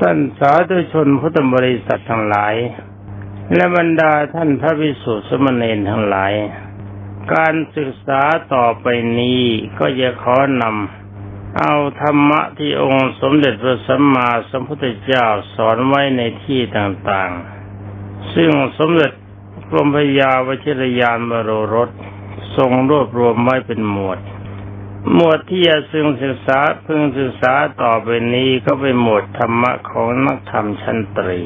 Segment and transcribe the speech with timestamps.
[0.00, 2.54] ท่านสาธุชนพุทธบริษัททั้งหลาย
[3.54, 6.32] และบรรดาท่านพระภิกษุสมณีทั้งหลาย
[7.34, 8.22] การศึกษา
[8.54, 8.86] ต่อไป
[9.18, 9.42] นี้
[9.78, 19.12] ก็จะขอนำเอาธรรมะที่องค์สมเด็จพระสัมมาสัมพุทธเจ้าสอนไว้ในที่ต่างๆ ซึ่งสมเด็จ
[19.70, 21.52] กรมพยาวชิรยานบรร
[21.86, 21.88] ส
[22.56, 24.18] ทรงรวบรวมไว้เป็นหมวด
[25.12, 31.42] หมวดที่จะซึงศึกษาพึงศึกษาต่อไปนี้ก็เป็นหมวดธรรมะของนักธรรมชั้นตรี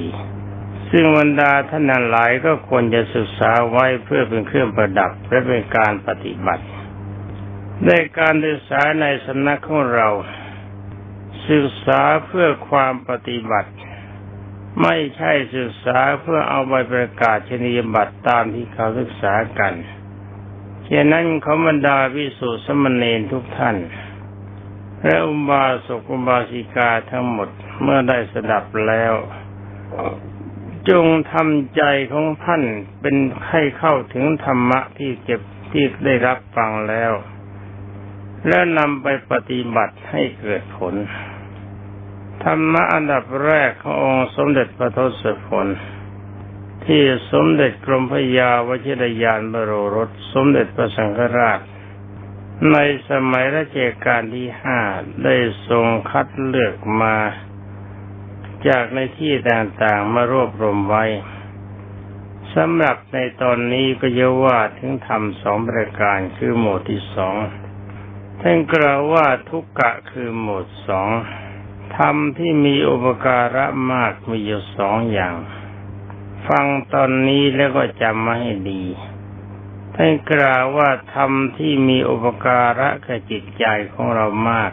[0.91, 6.65] ซึ่งบรรดาท่านนั้นหลายก็ควรจะศึกษาไว้เพื่อเป็นเครื่องประดับและเป็นการปฏิบัติ
[7.87, 10.09] ในการศึกษาในสำนักของเรา
[11.51, 13.71] ศึกษาเพื่อความปฏิบัติ
[14.83, 19.75] ไม่ใช่ศึกษาเพื่อเอาใบประกาศชนียบัตรตามที่เขาศึกษากัน
[20.93, 23.77] ฉะนั้นขบรรดาวิสุสมณเณรทุกท่าน
[25.03, 27.49] และอุบาสกอุบาสิกาทั้งหมด
[27.83, 29.15] เมื่อได้สดับแล้ว
[30.91, 31.83] จงทำใจ
[32.13, 32.63] ของท่าน
[33.01, 33.17] เป็น
[33.49, 35.41] ให้เข้าถึงธรรมะที่เก็บ
[35.73, 37.13] ที่ได้รับฟังแล้ว
[38.47, 40.95] แล้วนำไปปฏิบัติให้เกิดผล
[42.45, 45.67] ธรรมะอันดับแรกขององค์สมเด็จพระทศพล
[46.87, 49.75] ที่สมเด็จกรมพระยาวชิรยานบรร
[50.07, 51.61] สสมเด็จพระสังฆราช
[52.73, 52.77] ใน
[53.11, 54.81] สมัยรัชกาลที่ห้า
[55.25, 55.37] ได้
[55.69, 57.17] ทรงคัดเลือกมา
[58.69, 61.05] จากในที่ต่างๆมารวบรวมไว้
[62.55, 67.37] สำหรับในตอนนี้ก็จะว่าถึงธรรมสองประการคือหมวดที่สอง
[68.41, 71.09] ท่านกล่าวว่าทุกกะคือหมวดสอง
[71.97, 75.35] ธรรมที่มีอุปการะมากมีอยู่สองอย่าง
[76.49, 78.85] ฟังตอนนี้แล้วก็จำมาให้ดี
[79.95, 84.73] ท่านกล่าวว่าธรรมที่มีอุปการะกับจิตใจของเรามาก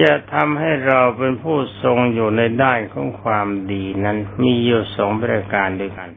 [0.00, 6.10] จะทำให้เราเป็นผู้ทรงอยู่ในด้านของความดีนั้นมีอยู่สองประการด้วยกัน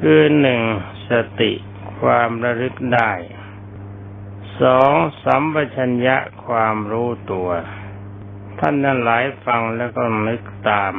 [0.00, 0.60] คือหนึ่ง
[1.08, 1.52] สติ
[2.00, 3.12] ความระลึกได้
[4.62, 4.92] สอง
[5.24, 6.16] สัมปชัญญะ
[6.46, 7.48] ความรู้ตัว
[8.60, 10.94] ท่านนั้นหลายฟังแล้วก็นึกตาม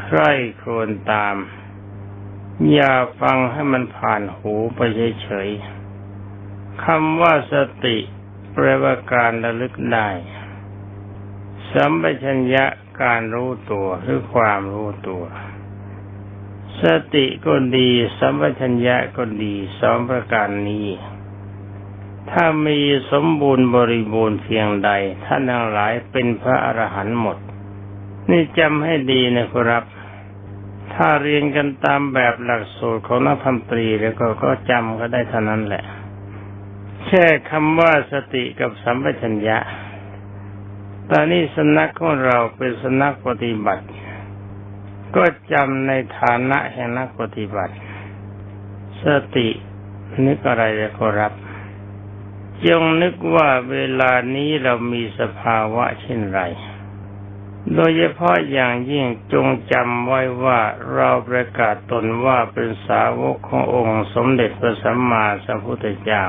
[0.00, 0.30] ใคร่
[0.60, 1.36] ครวญตาม
[2.72, 4.80] อย่าฟังให้มันผ่านหูไป
[5.22, 7.96] เฉยๆคำว่าสติ
[8.52, 10.08] แปลว่าการระลึกได้
[11.72, 12.64] สัมปชัญญะ
[13.02, 15.24] การรู้ตัวหรือความรู้ตัว
[16.82, 20.88] สติก็ดีสัมปชัญญะก็ดีสองประการนี้
[22.30, 22.78] ถ้ามี
[23.10, 24.90] สมบูรณ์บริบูรณ์เพียงใด
[25.24, 27.38] ท่านทั้งหลายเป็นพระอรหันต์หมด
[28.30, 29.84] นี่จำให้ดีนะครับ
[30.94, 35.84] ถ้าเรียนกันตามแบบหลักสูตรของนักพันตรีแล้วก็ก็จำก็ได้เท่านั้นแหละ
[37.06, 39.58] แค่คำว่าสติกับสัมปชัญญะ
[41.10, 43.84] ตอนนี้สนักของเราเป็นสนักปฏิบัติ
[45.16, 47.74] ก็จำในฐานะแห่งนักปฏิบัติ
[49.04, 49.48] สติ
[50.26, 51.32] นึกอะไรจะขอรับ
[52.66, 56.40] จงนึกว่าเวลานี้เรามีสภาวะเช่นไร
[57.74, 60.60] โดยเฉพาะอย่างยิ่งจงจำไว้ว่า
[60.94, 66.24] เราประกาศตนว่าเป็นสาวกขององค์สมเด็จพระสัมมาสัมพุทธเจ้า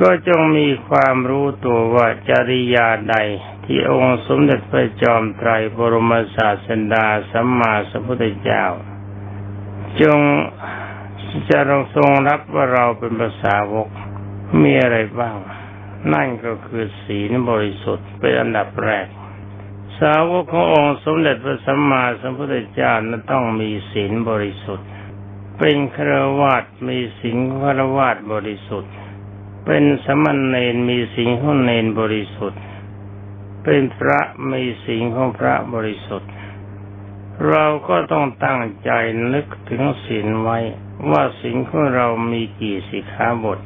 [0.00, 3.16] ก็จงมีความรู้ตัวว่าจริยาใด
[3.64, 8.64] ที่องค์สมเด็จพระจอมไตรบรมศาสดาสัมมาสัมพุทธเจ้า
[10.02, 10.20] จง
[11.50, 11.58] จะ
[11.94, 13.88] ทรงรับว่าเราเป็นภาษาวก
[14.62, 15.36] มีอะไรบ้าง
[16.12, 19.06] นั่นก็คือศีลบริสุทธิ์เป็นอันดับแรก
[20.00, 24.88] สาวกขององค์สมเด็จพระสัมมาสัมพุทธเจ้านั้นต้องมีศีลบริสุทธิ์
[25.58, 28.92] เป็นครวาตมีศีลครวาตบริสุทธิ์
[29.66, 32.60] เป็นสมณเณรมีศีลของเณรบริสุทธิ์
[33.64, 34.20] เป็นพระ
[34.50, 36.30] มีศีลของพระบริสุทธิ์
[37.48, 38.90] เราก็ต้องตั้งใจ
[39.32, 40.58] นึกถึงศีลไว้
[41.10, 43.58] ว่าศีลของเรามีกี่สิกขาบท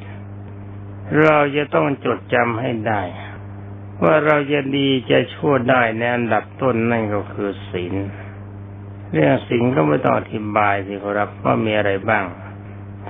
[1.22, 3.02] เราจะต้องจดจำให้ได้
[4.02, 7.94] ว่าเราจะดีจะชั่วได้ในอันดับต้นนั่นก็คือศีล
[9.12, 12.24] เรื่องศีลก็ไม่ต้องอธิบายสิครับว่ามีอะไรบ้าง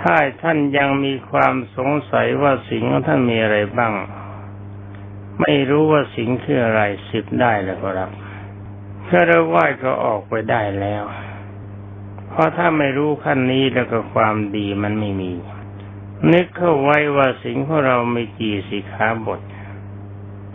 [0.01, 3.93] ถ้าท่านยังมีความสงสัยว่าศีลของท่านมีอะไรบ้าง
[5.41, 8.11] ไม่รู้ว่าศีลคืออะไรสิบได้แล้วครับ
[9.09, 11.05] ถ้าเราไหว้ก็ออกไปได้แล้ว
[12.31, 15.33] เพราะถ้าไม่รู้ขั้นนี้แล้วก็ความดีมันไม่มี
[16.33, 19.41] นึกเข้าไว้ว่าสิ่งของเรามีกี่สิขาบท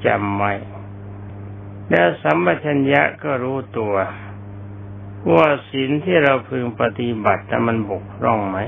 [0.05, 0.53] จำไว้
[1.89, 3.95] แล้วสัมปชัญญะก็รู้ตัว
[5.33, 8.59] ว่าศีลที่เราพึงปฏิบัติแต่มันบกพร่องไหม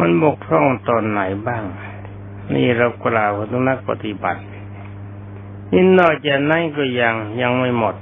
[0.00, 1.64] มันบกพร่องตอนไหนบ้าง
[2.54, 4.42] นี่เรากล่าวถึงนักปฏิบัติ
[5.72, 7.96] นี่นอกจากนั้นก็ยังยังไม่หมด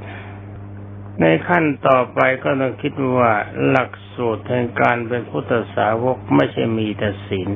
[1.21, 3.33] ในขั้นต่อไปก็ต้องคิดว่า
[3.69, 7.51] หลักสูตรแห่งการเป็นพุทธสาวกไม่ใช่มีแต่ศีล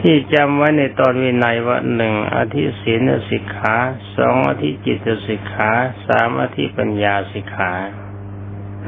[0.00, 3.76] ที่จำไว้ในตอนวินัยว่าหนึ่งอธิศีลสิกขา
[4.16, 5.70] สองอธิจิตสิกขา
[6.06, 7.72] สามอธิปัญญาสิกขา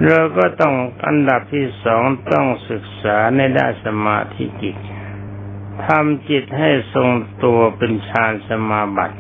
[0.05, 0.75] เราก็ต้อง
[1.07, 2.03] อันดับที่สอง
[2.33, 4.77] ต้องศึกษาในด้านสมาธิจิต
[5.85, 7.09] ทำจิตให้ทรง
[7.45, 9.17] ตัวเป็นฌานสมาบัติ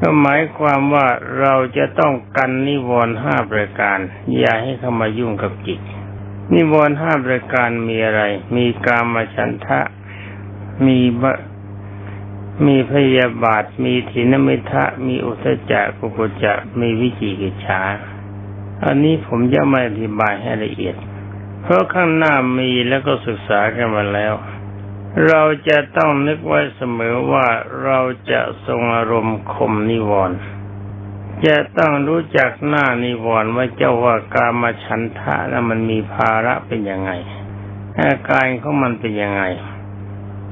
[0.00, 1.08] ก็หมายความว่า
[1.40, 3.98] เราจะต้องกันนิวรณ์ห้าประการ
[4.38, 5.80] อย่าให้เข้ามายุ่งกับจิต
[6.54, 8.22] นิวรณ์ห้าประการมีอะไร
[8.56, 9.80] มีกามฉันทะ
[10.86, 11.24] มีบ
[12.66, 17.80] มีพยาบาท มีถินมิทะ มีอุทจักกุกุจะมีวิจิกิจฉา
[18.84, 20.96] อันนี้ผมจะไม่อธิบายให้ละเอียด
[21.62, 24.34] เพราะข้างหน้ามีแล้วก็ศึกษากันมาแล้ว
[25.28, 27.46] เราจะต้องนึกไว้เสมอว่า
[27.84, 27.98] เรา
[28.30, 30.38] จะทรงอารมณ์ข่มนิวรณ์
[31.46, 37.10] จะต้องรู้จักหน้านิวรณ์ว่าเจ้าว่ากามฉันทะแล้วมันมีภาระเป็นยังไง
[38.00, 39.42] อาการของมันเป็นยังไง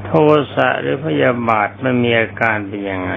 [0.05, 0.13] โท
[0.55, 3.13] สะหรือพยาบาทมันมีอาการเป็นยังไง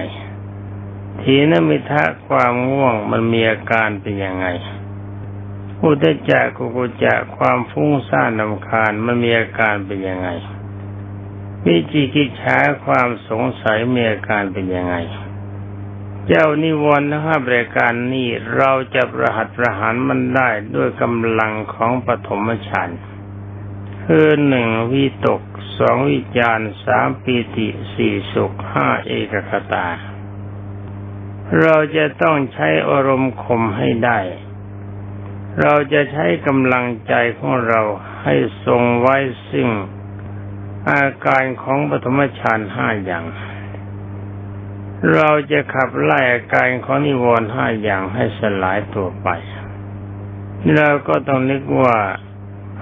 [1.20, 4.46] ทีนมิทะความง่วงมันมีอาการเป็นยังไง
[5.82, 10.28] อุตจักกุกุจักความฟุ้งซ่านนำคาญมันมีอาการเป็นยังไง
[11.64, 14.96] วิจิกิจฉาความสงสัยมีอาการเป็นยังไง
[16.26, 22.88] เจ้านิวรณ์ทั้งห้าประการนี้เราจะประหัตประหารมันได้ด้วยกำลังของปฐมฌาน
[24.10, 25.42] คือหนึ่งวิตก
[25.78, 29.86] สองวิจารสามปีติสี่สุขห้าเอกคตา
[31.60, 34.18] เราจะต้องใช้อารมณ์ข่มให้ได้
[35.60, 37.82] เราจะใช้กำลังใจของเรา
[38.22, 38.34] ให้
[38.66, 39.16] ทรงไว้
[39.50, 39.68] ซึ่ง
[40.90, 43.24] อาการของปฐมฌานห้าอย่าง
[45.14, 49.28] เราจะขับไล่อาการของนิวรณ์ห้าอย่างให้สลายตัวไป
[50.76, 51.98] เราก็ต้องนึกว่า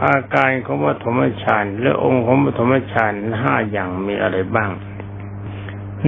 [0.02, 4.70] อาการของปฐมฌานหรือองค์ของปฐมฌานห้าอย่างมีอะไรบ้าง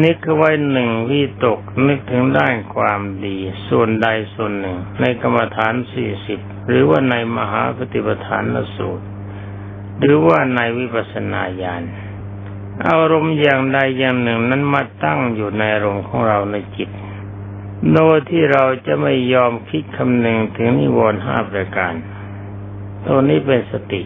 [0.04, 3.36] นึกไว้หนึ่งวิตกนึกถึงด้านความดี
[3.68, 8.44] ส่วนใดส่วนหนึ่ง ในกรรมฐานสี่สิบหรือว่าในมหาปฏิปทาน
[8.76, 9.06] สูตร
[10.00, 11.82] หรือว่าในวิปัสสนาญาณ
[12.88, 16.88] อารมณ์อย่างใดอย่างหนึ่งนั้นมาตั้งอยู่ในอารมณ์ของเราในจิต
[17.94, 21.94] โดยที่เราจะไม่ยอมคิดคำนึงถึงนิวรณ์ห้าประการ
[23.06, 24.02] ตัวนี้เป็นสติ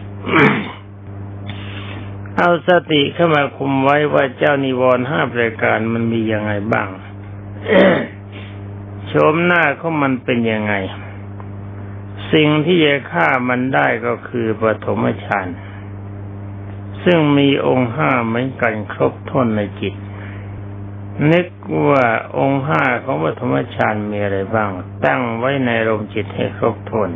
[2.37, 6.87] เอาสติเข้ามาคุมไว้ว่าเจ้านิวรณ์ห้าประการมันมียังไงบ้าง
[9.07, 10.73] โฉมหน้าของมันเป็นยังไง
[12.33, 15.47] สิ่งที่จะฆ่ามันได้ก็คือปฐมฌาน
[17.03, 19.95] ซึ่งมีองค์ห้าเหมือนกันครบถ้วนในจิต
[21.31, 21.47] นึก
[21.89, 22.05] ว่า
[22.37, 24.69] องค์ห้าของปฐมฌานมีอะไรบ้าง
[25.05, 27.11] ตั้งไว้ในอารมจิตให้ครบถ้วน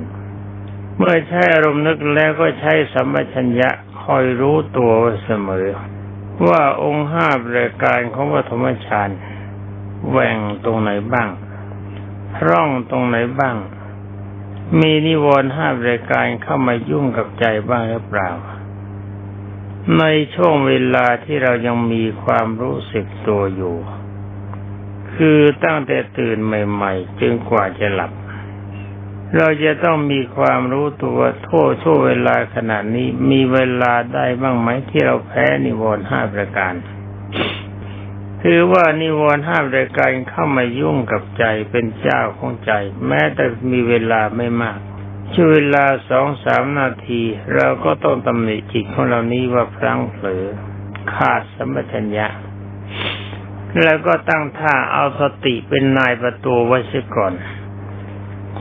[0.97, 3.69] เมื่อใช้อารมณ์นึกแล้วก็ใช้สัมปชัญญะ
[4.03, 4.91] คอยรู้ตัว
[5.23, 5.67] เสมอ
[6.47, 9.09] ว่าองค์ห้าประการของปฐมฌาน
[10.09, 11.29] แหว่งตรงไหนบ้าง
[12.47, 13.55] ร่องตรงไหนบ้าง
[14.79, 18.29] มีนิวรณ์ห้าประการเข้ามายุ่งกับใจบ้างหรือเปล่า
[19.99, 20.03] ใน
[20.35, 23.75] ช่วงเวลาที่เรายังมีความรู้สึกตัวอยู่
[25.15, 28.11] คือตั้งแต่ตื่นใหม่ ๆจนกว่าจะหลับ
[29.35, 36.73] เราจะต้องมีความรู้ตัวโทษช่วเวลาขนาดนี้มีเวลาได้บ้างไหมที่เราแพ้นิวรณ์ห้าประการ
[38.41, 42.71] คือว่านิวรณ์ห้าประการเข้ามายุ่งกับใจเป็นเจ้าของใจ
[43.07, 44.79] แม้แต่มีเวลาไม่มาก
[45.33, 47.21] ช่วเวลาสองสามนาที
[47.55, 50.45] เราก็ต้องตำหนิจิตของเรานี้ว่าพลั้งเผลอ
[51.13, 52.27] ขาดสมัชัญญะ
[53.81, 57.33] แล้วก็ตั้งท่าเอาสติเป็นนายประตูไว้เสียก่อน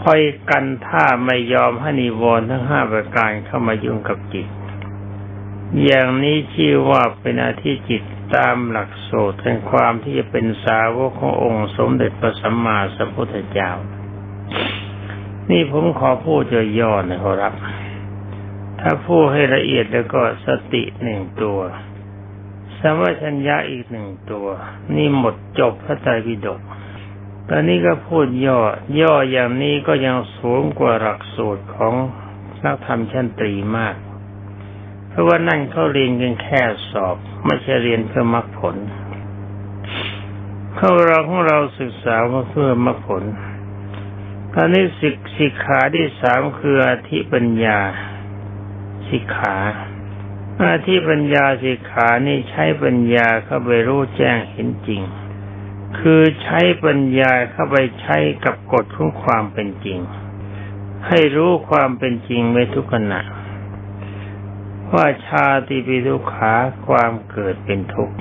[0.00, 0.20] คอย
[0.50, 4.48] กันท่าไม่ยอมให้นิวรณ์ทั้งห้าประการเข้ามายุ่งกับจิต
[5.84, 8.02] อย่างนี้ชื่อว่าเป็นอาทิจิต
[8.36, 13.70] ตามหลักโสตแห่งความที่จะเป็นสาวกขององค์สมเด็จพระสัมมาสัมพุทธเจ้า
[15.50, 16.42] นี่ผมขอพูด
[16.80, 17.54] ย่อๆนะครับ
[18.80, 21.58] ถ้าพูดให้ละเอียดแล้วก็สติหนึ่งตัว
[22.80, 24.46] สัมปชัญญะอีกหนึ่งตัว
[24.96, 26.60] นี่หมดจบพระไตรปิฎก
[27.48, 28.60] ตอนนี้ก็พูดย่อ
[29.00, 31.94] ย่ออย่างนี้ก็ยังสูงกว่าหลักสูตรของ
[32.64, 33.96] นักธรรมชั้นตรีมาก
[35.08, 38.76] เพราะว่านั่นเขาเรียนกันแค่สอบ ไม่ใช่เรียนเพื่อมรรคผล
[40.76, 42.16] เขาเราของเราศึกษา
[42.50, 43.24] เพื่อมรรคผล
[44.54, 47.78] ตอนนี้สิกสิกขาที่สามคืออธิปัญญา
[49.08, 49.56] สิกขา
[50.70, 55.02] อาธิปัญญาสิกขานี่ใช้ปัญญาเข้าไปรู้แจ้งเห็นจริง
[55.98, 59.98] คือใช้ปัญญาเข้าไปใช้กับกฎของความเป็นจริง
[61.08, 63.20] ให้รู้ความเป็นจริงไว้ทุกขณะ
[64.92, 66.54] ว่าชาติปิทุขา
[66.86, 68.16] ความเกิดเป็นทุกข์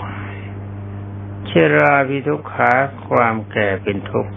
[1.49, 2.71] ชราปิทุขา
[3.07, 4.33] ความแก่เป็นทุกข์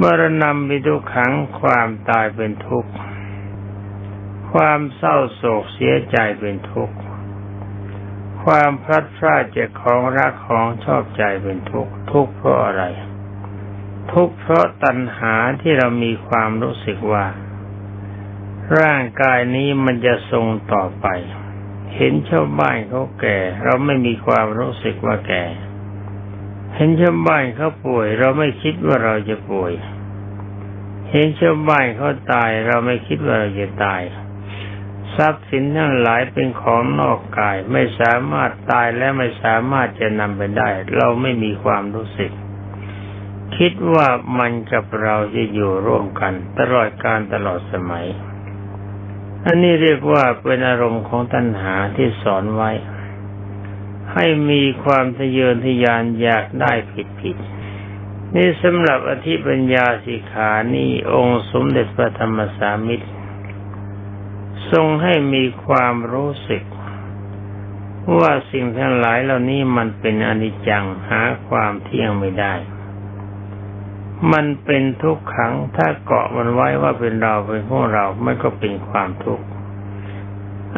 [0.00, 2.92] มรณะปิทุขังความตายเป็นทุกข์
[4.52, 6.96] ความเศร้าโศกเสียใจเป็นทุกข์
[8.44, 12.84] ความพลัดพรากจากของรักของชอบใจเป็นทุกข์ทุกข์เพราะอะไร
[14.12, 17.26] ทุกข์เพราะตัณหาที่เรามีความรู้สึกว่า
[18.80, 21.06] ร่างกายนี้มันจะทรงต่อไป
[21.96, 25.44] เห็นชาวบ้านเขาแก่ เราไม่มีความรู้สึกว่าแก่
[26.74, 29.72] เห็นชาวบ้านเขาป่วย เราไม่คิดว่าเราจะป่วย
[31.10, 34.02] เห็นชาวบ้านเขาตาย เราไม่คิดว่าเราจะตาย
[35.18, 42.32] ทรัพย์สินทั้งหลายเป็นของนอกกายไม่สามารถตายและไม่สามารถจะนำไปได้ เราไม่มีความรู้สึก
[43.56, 44.08] คิดว่า
[44.38, 48.06] มันกับเราจะอยู่ร่วมกัน ตลอดการตลอดสมัย
[49.44, 52.70] อันนี้เรียกว่าเป็นอารมณ์ของตัณหาที่สอนไว้
[54.14, 57.36] ให้มีความทะเยอทะยานอยากได้ผิดผิด
[58.34, 63.08] นี่สำหรับอธิปัญญาสิขานี่องค์สมเด็จพระธรรมสามิตร
[64.72, 66.62] ทรงให้มีความรู้สึก
[68.18, 72.54] ว่าสิ่งทั้งหลายเหล่านี้มันเป็นอนิจจังหาความเที่ยงไม่ได้
[74.32, 79.46] มันเป็นทุกขังถ้าเกาะมันไว้ว่าเป็นเราเป็นพวกเรามันก็เป็นความทุกข์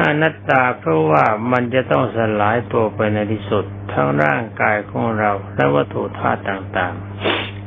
[0.00, 6.94] อนัตตาเพราะว่ามันจะต้องสลายตัวไปในที่สุด ทั้งร่างกายของเราและวัตถุธาตุต่าง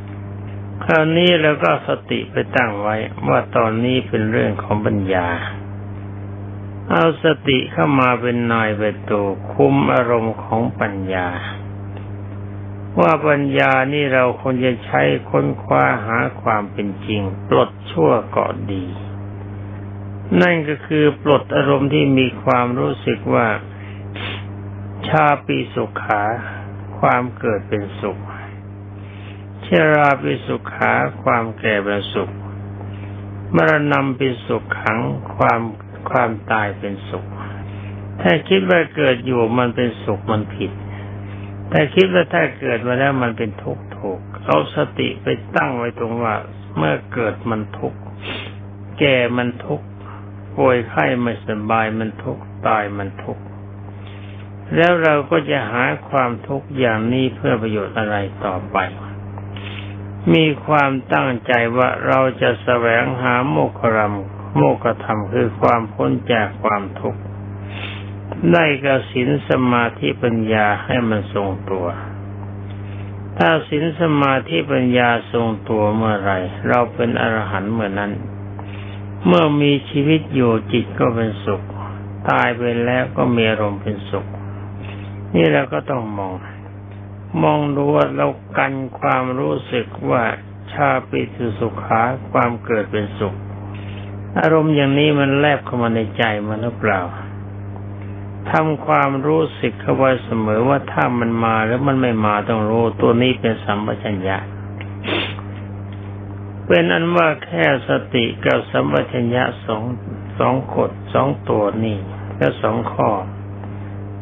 [0.05, 2.95] ๆ คราวนี้เราก็สติไปตั้งไว้
[3.27, 5.27] ว่าตอนนี้เป็นเรื่องของปัญญา
[6.89, 11.29] เอาสติเข้ามาเป็นนายเป็นตัวคุมอารมณ์ของปัญญา
[12.99, 18.85] ว่าปัญญานี่เราควรจะใช้ค้นคว้าหาความเป็นจริง ปลดชั่วเกาะดี
[20.41, 23.47] นั่นก็คือปลดอารมณ์ที่มีความรู้สึกว่า
[25.07, 26.23] ชาปีสุขา
[26.99, 28.19] ความเกิดเป็นสุข
[29.61, 30.91] เชราปิสุขา
[31.23, 32.31] ความแก่เป็นสุข
[33.55, 34.99] มรณะปิสุขขัง
[35.35, 35.61] ความ
[36.09, 37.25] ความตายเป็นสุข
[38.21, 40.71] ถ้าคิดว่าเกิดอยู่มันเป็นสุขมันผิด
[41.69, 46.35] แต่คิดว่าถ้าเกิดมาแล้วมันเป็นทุกข์ถูก เอาสติไปตั้งไว้ตรงว่า
[46.77, 47.99] เมื่อเกิดมันทุกข์
[48.99, 49.87] แก่มันทุกข์
[50.57, 53.43] ป่วยไข้ไม่สบายมันทุกข์ ตายมันทุกข์
[54.75, 58.77] แล้วเราก็จะหาความทุกข์อย่างนี้เพื่อประโยชน์อะไรต่อไป
[60.33, 64.13] มีความตั้งใจว่าเราจะแสวงหาโมกขรัม
[64.55, 67.21] โมกธรรมคือความพ้นจากความทุกข์
[68.51, 71.85] ได้กสินสมาธิปัญญาให้มันทรงตัว
[73.37, 76.31] ถ้าสินสมาธิปัญญาทรงตัวเมื่อไร
[76.67, 78.11] เราเป็นอรหันต์เมื่อนั้น
[79.27, 81.63] เมื่อมีชีวิตอยู่จิตก็เป็นสุข
[82.29, 84.25] ตายไปแล้วก็มีอารมณ์เป็นสุข
[85.35, 86.33] นี่เราก็ต้องมอง
[87.43, 90.23] มองดูว่าเรากันความรู้สึกว่า
[90.73, 93.35] ชาปิสุสุขาความเกิดเป็นสุข
[94.39, 97.01] อารมณ์อย่างนี้มันแลบเข้ามาในใจมันหรือเปล่า
[98.51, 104.37] ทำความรู้สึกเข้าไว้เสมอว่าถ้ามันมาแล้วมันไม่มาต้องรู้ตัวนี้เป็นสัมปชัญญะ
[106.67, 109.83] เป็นอันว่าแค่สติกับสัมปชัญญะสอง
[110.39, 111.97] สองกฎสองตัวนี่
[112.37, 113.09] และสองข้อ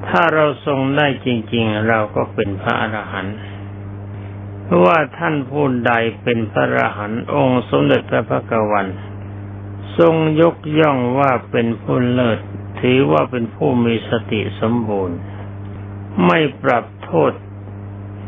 [0.07, 3.35] ถ้าเราทรงได้จริง ๆ เราก็เป็นพระอรหันต์
[4.63, 8.87] เพราะว่าท่านผู้ใดเป็นพระอรหันต์องค์สมเด็จพระพักวัน
[9.97, 12.39] ทรงยกย่องว่าเป็นผู้เลิศ
[12.81, 15.17] ถือว่าเป็นผู้มีสติสมบูรณ์
[16.25, 17.31] ไม่ปรับโทษ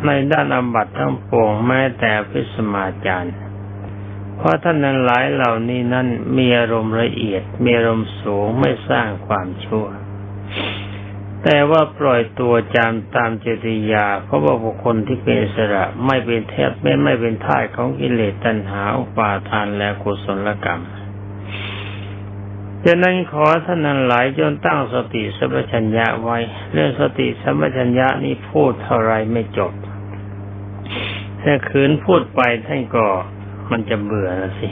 [0.05, 3.36] ในด้านอบัตทั้งปวงแม้แต่พิสมาจารย์
[4.38, 9.88] เพราะท่านนั้นหลายเหล่านี้นั้นมีอารมณ์ละเอียด มีอารมณ์สูงไม่สร้างความชั่ว
[11.43, 20.84] แต่ว่าปล่อยตัวจามตามเจติยาเพราะว่าบุคคลที่เป็นสระไม่เป็นแทบไม่ไม่เป็นท่ายของกิเลสตัณหาอุปาทานและกุศลกรรม
[22.86, 26.38] ฉะนั้นขอท่านนั้นหลายจนตั้งสติสัมปชัญญะไว้
[26.74, 29.74] เรื่องสติสัมปชัญญะนี่พูดเท่าไรไม่จบ
[31.42, 33.06] ถ้าคืนพูดไปท่านก็
[33.72, 34.68] มันจะเบื่อนะสิ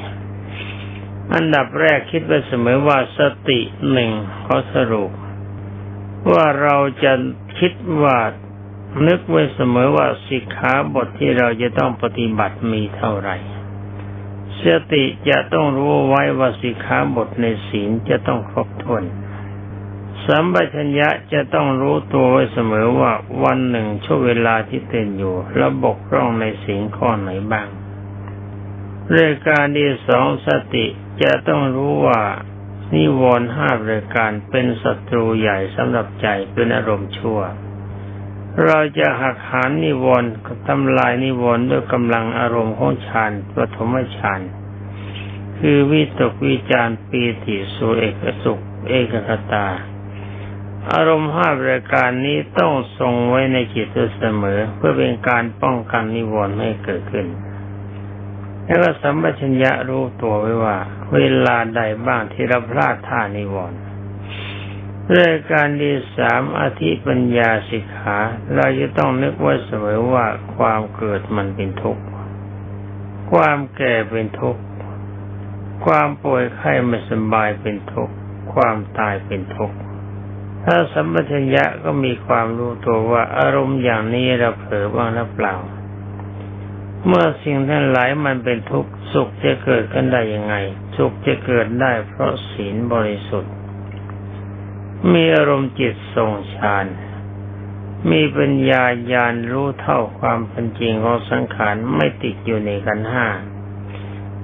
[1.36, 3.60] อันดับแรกคิดไว้เสมอว่าสติ
[3.92, 4.12] หนึ่ง
[4.46, 5.12] ขอสรุป
[6.32, 7.14] ว่าเราจะ
[7.60, 8.18] คิดว่า
[9.08, 13.38] นึกไว้เสมอว่าสิกขาบทที่เราจะต้องปฏิบัติมีเท่าไหร่
[14.66, 19.04] สติจะต้องรู้ไว้ว่าสิกขาบทในศีลจะต้องครบถ้วน
[20.26, 23.14] สัมปชัญญะจะต้องรู้ตัวไว้เสมอว่า
[23.44, 27.68] วันหนึ่งช่วงเวลาที่เต้นอยู่ระบกร่องในสิ่งข้อไหนบ้าง
[29.10, 30.86] เรื่องการที่สองสติ
[31.24, 32.22] จะต้องรู้ว่า
[32.94, 37.40] นิวรณ์ห้ารายการเป็นศัตรูใหญ่สำหรับใจเป็นอารมณ์ชั่ว
[38.66, 40.30] เราจะหักหานนิวรณ์
[40.68, 44.42] ทำลายนิวรณ์ด้วยกำลังอารมณ์ของฌานปฐมฌาน
[45.60, 49.68] คือวิตกวิจารปีติสุเอกสุข เอกคตา
[50.92, 57.28] อารมณ์ห้ารายการนี้ต้องทรงไว้ในจิตเสมอ เพื่อเป็นการป้องกันนิวรณ์ไม่เกิดขึ้น
[58.66, 60.78] แล้วก็สัมปชัญญะรู้ตัวไว้ว่า
[61.16, 63.78] เวลาใดบ้างที่เราพลาดท่านิวรณ์
[65.14, 68.18] เรายการที่สามอธิปัญญาสิกขา
[68.56, 70.26] เราจะต้องนึกไว้เสมอว่า
[70.56, 72.04] ความเกิดมันเป็นทุกข์
[73.32, 74.62] ความแก่เป็นทุกข์
[75.86, 78.16] ความป่วยไข้ไม่สบายเป็นทุกข์
[78.54, 79.78] ความตายเป็นทุกข์
[80.66, 85.56] ถ้าสัมปชัญญะก็มีความรู้ตัวว่าอารมณ์อย่างนี้เราเผลอบ้างหรือเปล่า
[87.08, 90.56] เมื่อสิ่งทั้งหลายมันเป็นทุกข์สุขจะเกิดขึ้นได้ยังไง
[90.98, 93.54] สุขจะเกิดได้เพราะศีลบริสุทธิ์
[95.14, 96.86] มีอารมณ์จิตทรงฌาน
[98.12, 103.28] มีปัญญาญาณรู้เท่าความเป็นจริงของสังขารไม่ติดอยู่ในกันห้า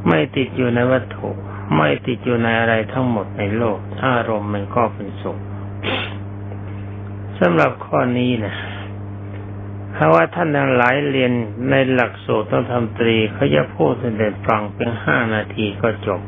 [0.07, 1.29] ไม่ติดอยู่ในวัตถุ
[1.75, 5.37] ไม่ติดอยู่ในอะไรทั้งหมดในโลก อารมณ์มันก็เป็นสุข
[7.39, 8.55] สำหรับข้อนี้นะ
[9.95, 11.31] ถ้าว่าท่านทั้งหลายเรียน
[11.69, 16.21] ในหลักสูตรต้องทำตรีเขาจะพูดเด็ดฟังเพียงห้านาทีก็จบ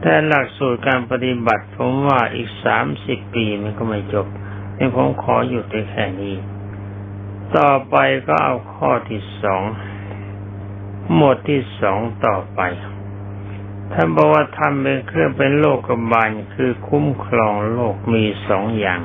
[0.00, 4.26] แต่หลักสูตรการปฏิบัติ ผมว่าอีกสามสิบปีมันก็ไม่จบ
[4.78, 6.36] นี่ผมขอหยุดในแค่นี้
[7.56, 9.62] ต่อไปก็เอาข้อที่สอง
[11.14, 12.60] หมวดที่สองต่อไป
[13.92, 19.00] ท่านบอกว่าทำเป็นเครื่องเป็นโลกกบาลคือคุ้มครองโลกมีสองอย่าง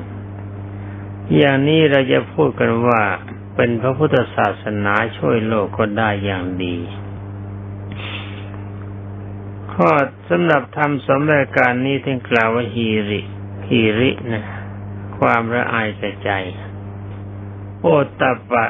[1.36, 3.02] อย่างนี้เราจะพูดกันว่า
[3.56, 6.78] เป็นพระพุทธศาสนาช่วยโลกก็ได้อย่างดี
[9.76, 9.90] ข้อ
[10.30, 13.22] สำหรับทำสมรายการนี้ท่านกล่าวว่าฮีริ
[13.70, 14.46] ฮีรินะ
[15.18, 15.90] ความละอาย
[16.24, 16.30] ใจ
[17.82, 18.66] โอตตะปะ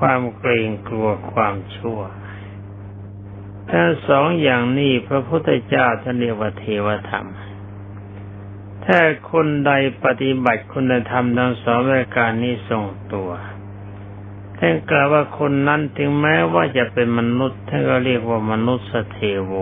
[0.00, 2.00] ความเกรงกลัวความชั่ว
[3.70, 7.26] ทั้งสองอย่างนี้พระพุทธเจ้าท่านเรียกว่าเทวธรรม
[8.84, 8.98] ถ้า
[9.32, 9.72] คนใด
[10.04, 13.30] ปฏิบัติคุณธรรมทั้งสองรายการนี้ทรงตัว
[14.58, 19.52] ท่านกล่าวว่าคนนั้นถึงแม้ว่าจะเป็นมนุษย์ท่านก็เรียกว่ามนุษย์เทโว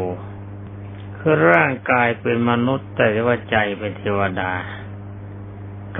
[1.20, 4.52] คือร่างกายเป็นมนุษย์แต่ว่าใจเป็นเทวดา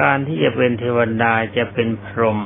[0.01, 2.39] การที่จะเป็นเทวดาจะเป็นพรหม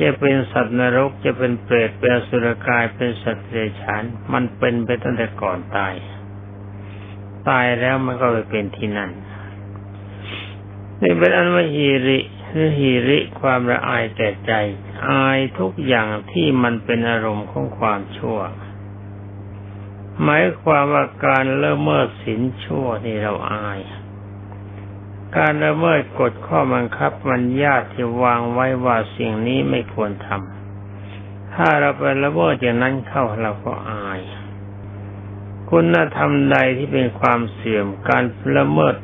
[0.00, 5.94] จะเป็นสัตว์นรกจะเป็นเปรตเป็นสุรกายเป็นสัตว์เดรัจฉานมันเป็นไปตั้งแต่ก่อนตาย
[7.48, 9.10] ตายแล้วมันก็ไปเป็นที่นั่น
[11.02, 14.52] นี่เป็นอันว่าฮีริหรือฮีริความละอายแก่ใจ
[15.10, 18.38] อายทุกอย่างที่มันเป็นอารมณ์ของความชั่ว
[20.22, 23.80] หมายความว่าการเลิมเมิดสินชั่วนี่เราอาย
[25.36, 34.20] การละเมิดกฎข้อบังคับมันยากที่วางไว้ว่าสิ่งนี้ไม่ควรทำถ้าเราไปละเมิดอย่างนั้นเข้าเราก็อาย
[35.70, 38.24] คุณธรรมใดที่เป็นความเสื่อมการ
[38.56, 38.94] ละเมิด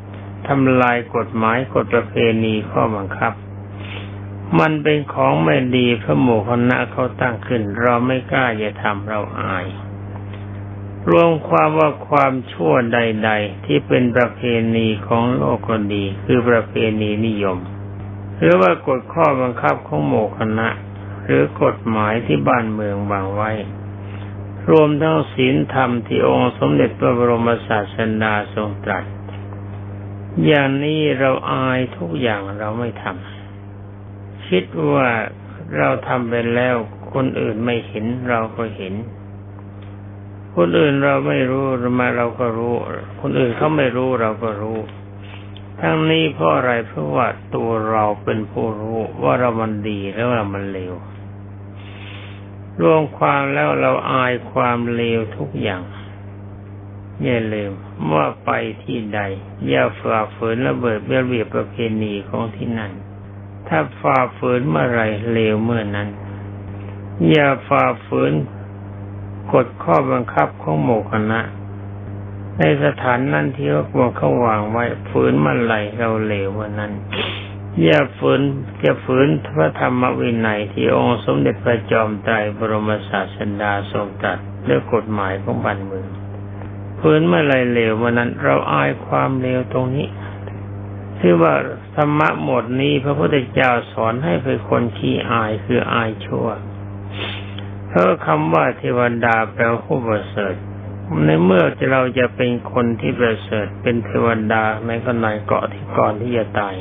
[0.49, 3.33] ทำลายกฎหมายกฎประเพณีข้อบังคับ
[4.61, 9.67] มันเป็นของไม่ดีพระหมู่คณะเขาตั้งขึ้น เราไม่กล้าจะทำเราอาย
[11.11, 14.41] รวมความว่าความชั่วใด ๆ ที่เป็นประเพ
[14.77, 17.59] ณีของโลกก็ดี คือประเพณีนิยม
[18.39, 20.69] หรือว่ากฎข้อบังคับของโมคณะ
[21.25, 23.51] หรือกฎหมายที่บ้านเมืองวางไว้
[24.71, 29.05] รวมทั้งศีลธรรมที่องค์สมเด็จพระบรมศาสดาทรงตรัส
[30.47, 35.09] อย่างนี้เราอายทุกอย่างเราไม่ทำคิดว่า
[35.77, 36.75] เราทำไปแล้ว
[37.13, 38.95] คนอื่นไม่เห็นเราก็เห็น
[40.57, 41.65] คนอื่นเราไม่รู้
[42.01, 42.75] มาเราก็รู้
[43.21, 44.79] คนอื่นเขาไม่รู้เราก็รู้
[45.81, 50.95] ทั้งนี้เพราะอะไรเพราะว่าตัวเราเป็นผู้รู้ว่าเรามันดีแล้วเรามันเลว
[52.81, 55.83] รวมความแล้วเราอายความเลวทุกอย่าง
[57.23, 57.73] อย่าลืม
[58.15, 58.51] ว่าไป
[58.83, 59.21] ที่ใด
[59.69, 62.93] อย่าฝ่าฝืนระเบิดระเบียบประเพณีของที่นั่น
[63.69, 66.09] ถ้าฝ่าฝืนเมื่อไรเลวเมื่อนั้น
[67.31, 68.33] อย่าฝ่าฝืน
[69.53, 71.41] กฎข้อบังคับของโมคณะ
[72.59, 76.93] ในสถานนั่นที่ว่าควรเขาวางไว้ฝืนมันไหลเราเหลววันนั้น
[77.83, 78.41] อย่าฝืน
[78.85, 86.09] จะฝืนพระธรรมวินัยที่องค์สมเด็จพระจอมไตรบรมศาสดาทรงตรัสด้วยกฎหมายของบ้านเมือง
[87.01, 90.09] ฝืนเมื่อไรเลววันนั้น เราอายความเลวตรงนี้
[91.19, 91.55] ที่ว่า
[91.95, 96.47] ธรรมะหมดนี้พระพุทธเจ้าสอนให้เป็นคนขี้อายคืออายชั่ว
[97.97, 100.55] เพราะคำว่าเทวดาแปลว่าผู้ประเสริฐ
[101.25, 106.75] ในเมื่อเราจะเป็นคนที่ประเสริฐเป็นเทวดาในขณะเกาะที่ก่อนที่จะตาย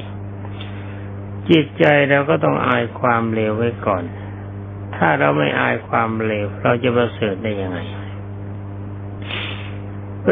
[1.50, 4.04] จิตใจเราก็ต้องอายความเลวไว้ก่อน
[4.96, 7.80] ถ้าเราไม่อายความเลวเราจะประเสริฐได้ยังไง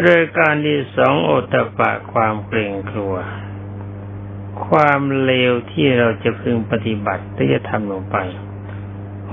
[0.07, 3.15] รายการที่สองโอตปะความเกรงกลัว
[4.67, 8.17] ความเลวที่เราจะพึงปฏิบัติที่จะทำลงไป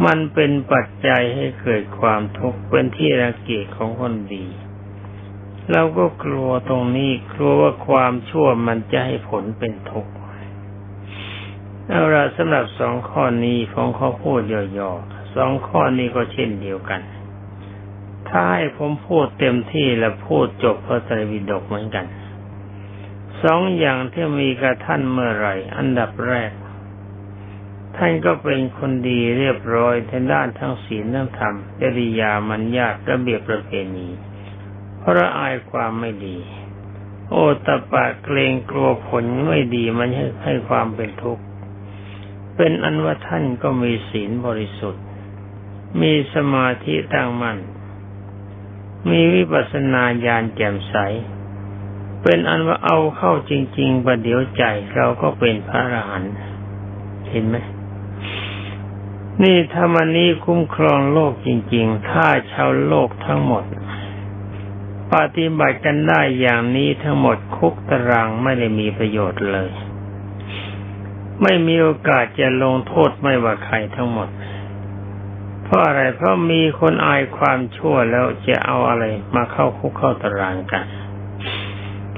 [0.04, 4.46] มันเป็นปัจจัยให้เกิดความทุกข์เป็นที่รังเกียจของคนดี
[5.72, 10.12] เราก็กลัวตรงนี้กลัวว่าความชั่วมันจะให้ผลเป็นทุกข์
[11.88, 17.00] เอาละสำหรับสองข้อนี้ผมขอพูดย่อๆสองข้อนี้ก็เช่นเดียวกัน
[18.28, 22.06] ถ้าให้ผมพูดเต็มที่และพูดจบพระไตรปิฎกเหมือนกัน
[23.42, 26.52] สองอย่างที่มีกับท่านเมื่อไรอันดับแรก
[27.96, 34.08] ท่านก็เป็นคนดีเรียบร้อยทางด้านทั้งศีลทั้งธรรมจริยามัญญาตระเบียบประเพณี
[34.98, 36.38] เพราะอายความไม่ดี
[37.30, 41.44] โอตปะเกรงกลัวผลไม่ดีมันให้ให้ความเป็นทุกข์
[42.56, 45.04] เป็นอันว่าท่านก็มีศีลบริสุทธิ์
[46.00, 47.58] มีสมาธิตั้งมั่น
[49.10, 50.96] มีวิปัสสนาญาณแจ่มใส
[52.22, 56.32] เป็นอันว่าเอาเข้าจริง ๆ ประเดี๋ยวใจเราก็เป็นพระอรหันต์
[57.30, 57.56] เห็นไหม
[59.42, 63.64] นี่ธรรมนี้คุ้มครองโลกจริงๆ ถ้าชาวโลกทั้งหมด
[65.12, 69.70] ปฏิบัติกันได้อย่างนี้ทั้งหมดคุกตารางไม่ได้มีประโยชน์เลย
[71.42, 74.28] ไม่มีโอกาสจะลงโทษไม่ว่าใครทั้งหมด
[75.64, 80.86] เพราะอะไรเพราะมีคนอายความชั่วแล้วจะเอาอะไรมาเข้าคุกเข้าตารางกัน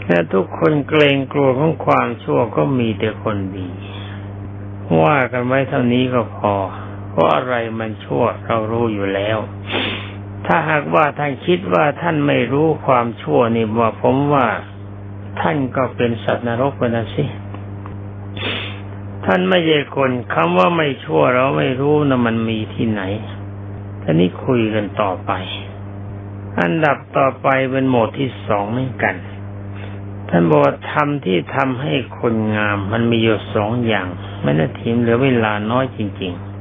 [0.06, 3.68] และทุกคนเกรงกลัวของความชั่วก็มีแต่คนดี
[5.02, 6.54] ว่ากันไว้เท่านี้ก็พอ
[7.12, 9.38] เพราะอะไรมันชั่วเรารู้อยู่แล้ว
[10.46, 14.46] ถ้าหากว่าท่านคิดว่าท่านไม่รู้ความชั่วนี่ว่าผมว่า
[15.40, 17.24] ท่านก็เป็นสัตว์นรกไปนะสิ
[19.24, 23.02] ท่านไม่ใช่คนคำว่าไม่ชั่วเราไม่รู้นะมันมีที่ไหน
[24.02, 25.32] ท่านี้คุยกันต่อไป
[26.60, 29.16] อันดับต่อไปเป็นโหมดที่สองเหมือนกัน
[30.28, 34.06] ท่านบอกทำที่ทำให้คนงามมันมีอยู่สองอย่าง
[34.42, 36.51] ไม่ได้ทีมเหลือเวลาน้อยจริง ๆ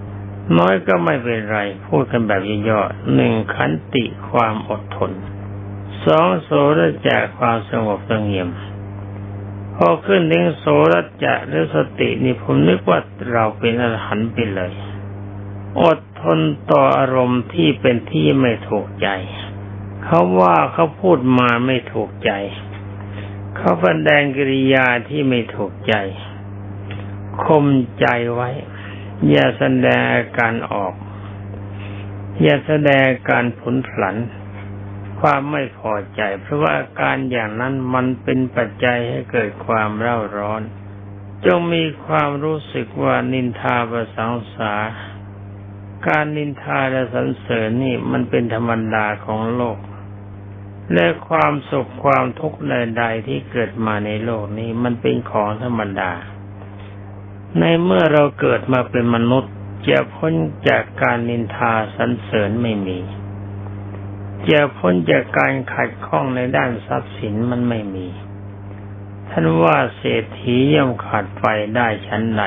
[0.58, 5.12] น้อยก็ไม่เป็นไร พูดกันแบบย่อๆหนึ่งขันติความอดทน
[6.06, 8.50] สองโสรจะความสงบสงเงียม
[9.76, 13.00] พอขึ้นถึงโสรจะหรือสตินี่ผมนึกว่า
[13.34, 14.74] เราเป็นอรหันต์ไปเลย
[15.84, 16.40] อดทน
[16.72, 19.10] ต่ออารมณ์ที่เป็นที่ไม่ถูกใจ
[20.04, 22.32] เขาว่าเขาพูดมาไม่ถูกใจ
[23.58, 25.96] เขาแสดงกิริยาที่ไม่ถูกใจ
[27.44, 27.66] คม
[28.00, 28.50] ใจไว้
[29.30, 30.08] อย่าแสดง
[30.40, 30.94] การออก
[32.42, 34.16] อย่าแสดงการผลผลัน
[35.20, 40.62] ความไม่พอใจ เพราะว่าอาการอย่างนั้นมันเป็นปัจจัยให้เกิดความเร่าร้อน
[41.46, 44.74] จงมีความรู้สึกว่านินทาประสังสา
[46.08, 49.78] การนินทาและสรรเสริญนี่มันเป็นธรรมดาของโลก
[50.94, 56.12] และความสุขความทุกข์ใดๆที่เกิดมาในโลกนี้มันเป็นของธรรมดา
[57.60, 59.54] ในเมื่อเราเกิดมาเป็นมนุษย์
[59.90, 60.34] จะพ้น
[60.70, 63.00] จากการนินทาสรรเสริญไม่มี
[64.50, 68.08] จะพ้นจากการขัดข้องในด้านทรัพย์สินมันไม่มี
[69.30, 71.44] ท่านว่าเศรษฐีย่อมขาดไฟ
[71.76, 72.44] ได้ชั้นใด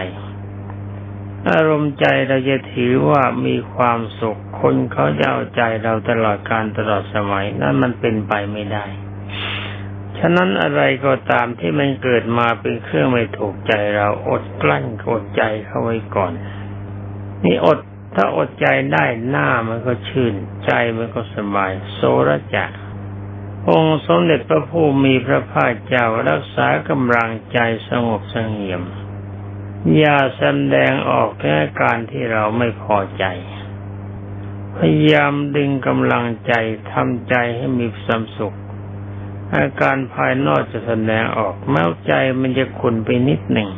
[1.51, 8.85] อารมณ์ใจเราจะถือว่ามีความสุข คนเขาจะเอาใจเราตลอดการตลอดสมัย นั้นมันเป็นไปไม่ได้
[10.19, 16.33] ฉะนั้นอะไรก็ตามที่มันเกิดมาเป็นเครื่องไม่ถูกใจเราอดกลั้นอดใจเข้าไว้ก่อน
[17.45, 17.79] นี่อด
[18.15, 22.71] ถ้าอดใจได้หน้ามันก็ชื่น ใจมันก็สบายโสรจัก
[23.71, 28.83] องค์สมเด็จพระผู้มีพระภาคเจ้ารักษากำลังใจสงบสงเงียม
[29.97, 33.25] อย่าแสดงออกแค่การที่เราไม่พอใจ
[34.77, 36.53] พยายามดึงกำลังใจ
[36.93, 38.57] ทำใจให้มีความสุข
[39.57, 43.71] อาการภายนอกจะแสดงออกแม้ใจมันจะขุนไปนิดหนึ่ง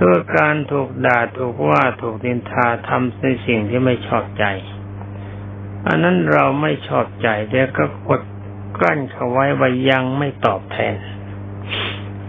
[0.00, 4.44] ด้วยการถูกด่าถูกว่าถูกดินทาทำในสิ่งที่ไม่ชอบใจ
[5.86, 8.22] อันนั้นเราไม่ชอบใจเดี๋ยวก็กด
[8.76, 10.94] กลั้นเขาไว้ว่ายังไม่ตอบแทน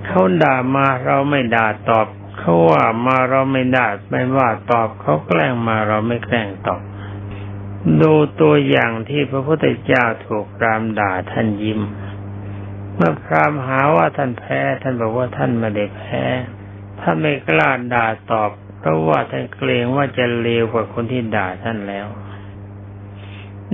[0.05, 6.81] เขาด่ามาเราไม่ด่าตอบ เขาว่ามาเราไม่ได้ไม่ว่าตอบ เขาแกล้งมาเราไม่แกล้งตอบ
[8.01, 11.81] ดูตัวอย่างที่พระพุทธเจ้าถูกรามด่าท่านยิ้ม
[12.95, 16.23] เมื่อพรามหาว่าท่านแพ้ ท่านบอกว่าท่านไม่ได้แพ้
[17.01, 22.07] ท่านไม่กล้าด่าตอบ เพราะว่าท่านเกรงว่าจะเลวกว่าคนที่ด่าท่านแล้ว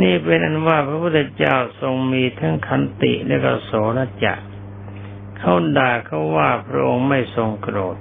[0.01, 4.35] นี่เป็นอันว่าพระพุทธเจ้าทรงมีทั้งขันติและก็โสรจะ
[5.37, 7.97] เขาด่าเขาว่าพระองค์ไม่ทรงโกรธ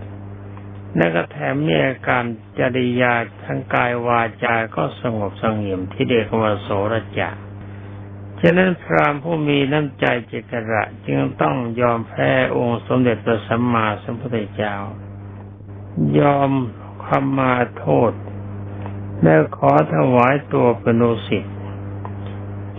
[0.97, 2.25] และก็แถมมีอาการ
[2.59, 7.31] จริยาทั้งกายวาจาก็สงบสงเงียมที่เรียกว่าโสรจะ
[8.41, 14.77] ฉะนั้นพรามผู้มีน้ำใจเจกระจึงต้องยอมแพ้องค์สมเด็จพระสัมมาสัมพุทธเจ้า
[16.19, 16.51] ยอม
[17.03, 18.13] ความาโทษ
[19.23, 21.55] และขอถวายตัวเป็นโอสิทธิ์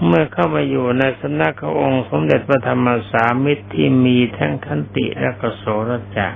[0.06, 6.34] เมื่อเข้ามาอยู่ในสำนักขององค์สมเด็จพระธรรมสามิตรที่มีทั้งขันติและกโสรจัก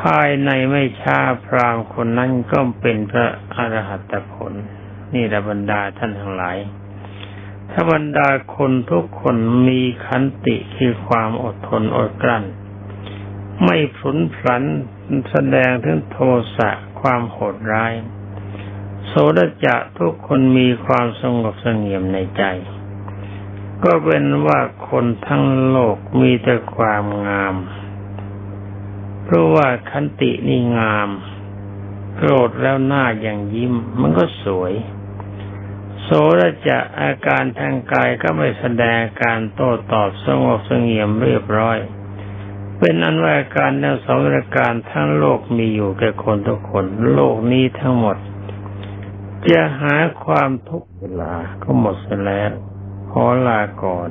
[0.00, 4.52] ภายในไม่ช้าพรามคนนั้นก็เป็นพระอรหัตผล
[5.14, 6.56] นี่ระบรรดาท่านทั้งหลาย
[7.70, 9.36] ถ้าบรรดาคนทุกคน
[9.68, 12.44] มีขันติคือความอดทนอดกลั้น
[13.64, 14.62] ไม่ผุนผัน
[15.30, 16.18] แสดงถึงโท
[16.56, 17.92] สะความโหดร้าย
[19.06, 22.42] โสดจะทุกคนมีความสงบสงเงียมในใจ
[23.84, 27.54] ก็เป็นว่าคนทั้งโลกมีแต่ความงาม
[29.24, 31.08] เพราะว่าคันตินี่งาม
[32.16, 34.72] โกรธแล้วหน้าอย่างยิ้มมันก็สวย
[36.08, 41.78] โสรจะอาการทางกายก็ไม่แสดงการโต้ตอบสงบสงเงียมเรียบร้อย
[42.78, 48.16] เป็นอันว่าการแนวสองประการทั้งโลกมีอยู่แก่คนทุกคน โลกนี้ทั้งหมด
[49.48, 52.50] จะหาความทุกข์เวลาก็หมดเสียแล้ว
[53.10, 54.08] ขอลาก่อน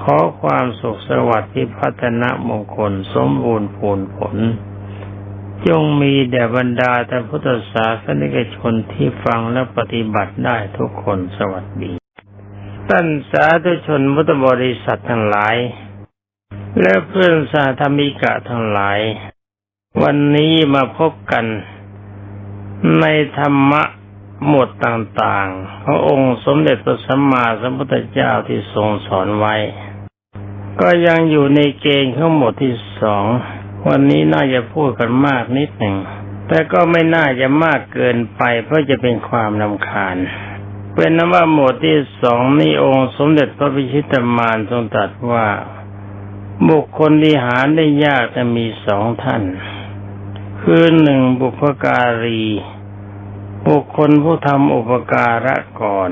[0.00, 4.36] ขอความสุขสวัสดิ์ที่พัฒนามงคลสมบูรณ์ผลผล
[5.66, 11.92] จงมีแด่บรรดาแต่พุทธศาสนิกชนที่ฟังและปฏิบัติได้ทุกคนสวัสดี
[12.88, 15.56] ท่านสาธุชนมุตบริษัททั้งหลาย
[16.80, 19.00] และเพื่อนสาธมิกะทั้งหลาย
[20.02, 21.44] วันนี้มาพบกัน
[23.00, 23.06] ใน
[23.38, 23.82] ธรรมะ
[24.46, 29.54] หมวดต่างๆขององค์สมเด็จพระสัมมาสัมพุทธเจ้าที่ทรงสอนไว้
[30.80, 33.24] ก็ยังอยู่ในเกณฑ์ขอหมวดที่สอง
[33.86, 35.96] วันนี้น่าจะพูดกันมากนิดหนึ่ง
[36.48, 40.16] แต่ก็ไม่น่าจะมากเกินไป เพราะจะเป็นความลำคาญ
[40.94, 45.48] เป็นนว่าหมวดที่สองนี่องค์สมเด็จพระพิชิตมารทรงตรัสว่า
[46.68, 49.42] บุคคลที่หาได้ยากจะมีสองท่าน
[50.62, 52.44] คือหนึ่งบุพการี
[53.68, 56.10] บุคคลผู้ทำอุปการะก่อน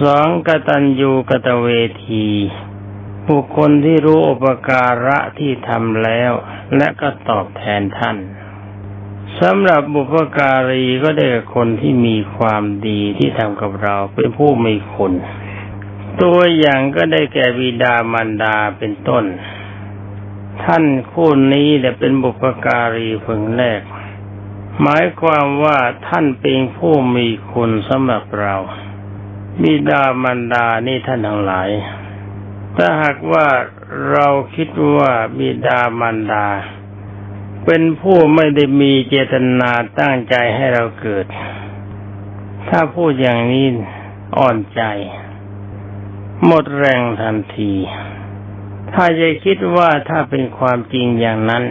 [0.00, 1.68] สองกตัญญูกตเว
[2.06, 2.26] ที
[3.30, 6.32] บุคคลที่รู้อุปการะที่ทำแล้ว
[6.76, 8.16] และก็ตอบแทนท่าน
[9.40, 15.12] สำหรับบุพการีก็ได้คนที่มีความดีที่ทำกับเราเป็นผู้มีคุณ
[16.22, 19.24] ตัวอย่างก็ได้แก่บิดามารดาเป็นต้น
[20.64, 23.80] ท่านคู่นี้แต่เป็นบุพการีเพิ่งแรก
[24.82, 28.54] หมายความว่าท่านเป็นผู้มีคุณสำหรับเรา
[29.62, 31.70] บิดามารดานี่ท่านทั้งหลาย
[32.76, 33.46] ถ้าหากว่า
[34.10, 36.46] เราคิดว่าบิดามารดา
[37.64, 41.26] เป็นผู้ไม่ได้มีเจตนาตั้งใจให้เราเกิด
[42.68, 43.66] ถ้าพูดอย่างนี้
[44.38, 44.82] อ่อนใจ
[46.46, 47.72] หมดแรงทันที
[48.92, 51.64] ถ้าจะคิดว่าถ้าเป็นความจริงอย่างนั้น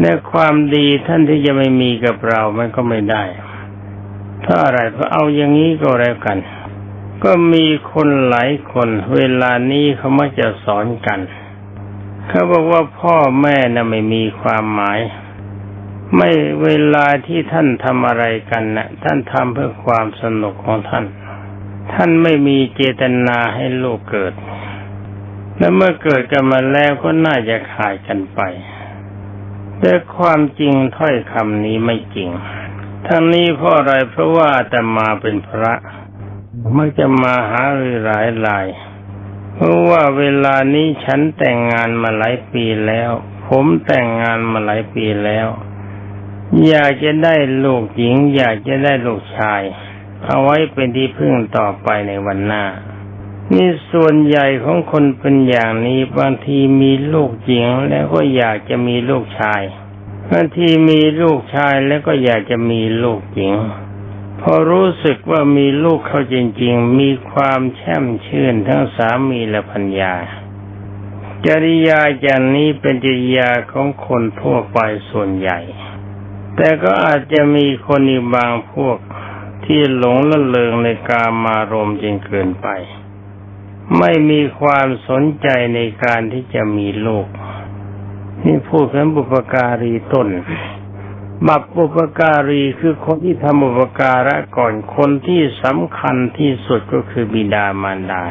[0.00, 3.24] และความดีท่านที่จะไม่มีกับเรา มันก็ไม่ได้
[4.44, 6.38] ถ้าอะไรก็เอาอย่างนี้ก็แล้วกัน
[7.24, 11.20] ก็มีคนหลายคนเวลานี้เขามักจะสอนกัน
[12.28, 15.00] เขาบอกว่าพ่อแม่น่ะไม่มีความหมาย
[16.16, 16.30] ไม่
[16.64, 21.04] เวลาที่ท่านทำอะไรกันนะ่ะ ท่านทำเพื่อความสนุกของท่าน
[21.92, 24.34] ท่านไม่มีเจตนาให้ลูกเกิด
[25.58, 28.40] และเมื่อเกิดกันมาแล้วก็น่าจะขายกันไป
[29.78, 32.30] แต่ความจริงถ้อยคำนี้ไม่จริง
[33.06, 35.74] ทั้งนี้เพราะอะไรเพราะว่าแต่มาเป็นพระ
[36.76, 38.66] มักจะมาหารือหลายหลาย
[39.54, 43.10] เพราะว่าเวลานี้ฉันแต่งงานมาหลายปีแล้ว
[43.48, 45.48] ผมแต่งงานมาหลายปีแล้ว
[46.68, 49.62] อยากจะได้ลูกหญิง อยากจะได้ลูกชาย
[50.24, 52.64] เอาไว้เป็นที่พึ่งต่อไปในวันหน้า
[53.52, 59.62] นี่ส่วนใหญ่ของคนเป็นอย่างนี้บางทีมีลูกหญิงแล้วก็อยากจะมีลูกชาย
[60.30, 63.54] บางทีมีลูกชายแล้วก็อยากจะมีลูกหญิง
[64.40, 70.14] พอรู้สึกว่ามีลูกเขาจริง ๆ มีความแช่มชื่นทั้งสามีและพัญญา
[71.46, 74.78] จริยาอย่างนี้เป็นจริยาของคนทั่วไป
[75.10, 75.58] ส่วนใหญ่
[76.56, 78.98] แต่ก็อาจจะมีคนอีกบางพวก
[79.64, 82.68] ที่หลงละเลงในกามารมจนเกินไป
[83.98, 87.26] ไม่มีความสนใจในการที่จะมีลูก
[88.44, 90.28] นี่พูดกันบุปการีต้น
[91.48, 98.24] บับบุปการีคือคนที่ทำบุปการะก่อนคนที่สำคัญที่สุดก็คือบิดามารดา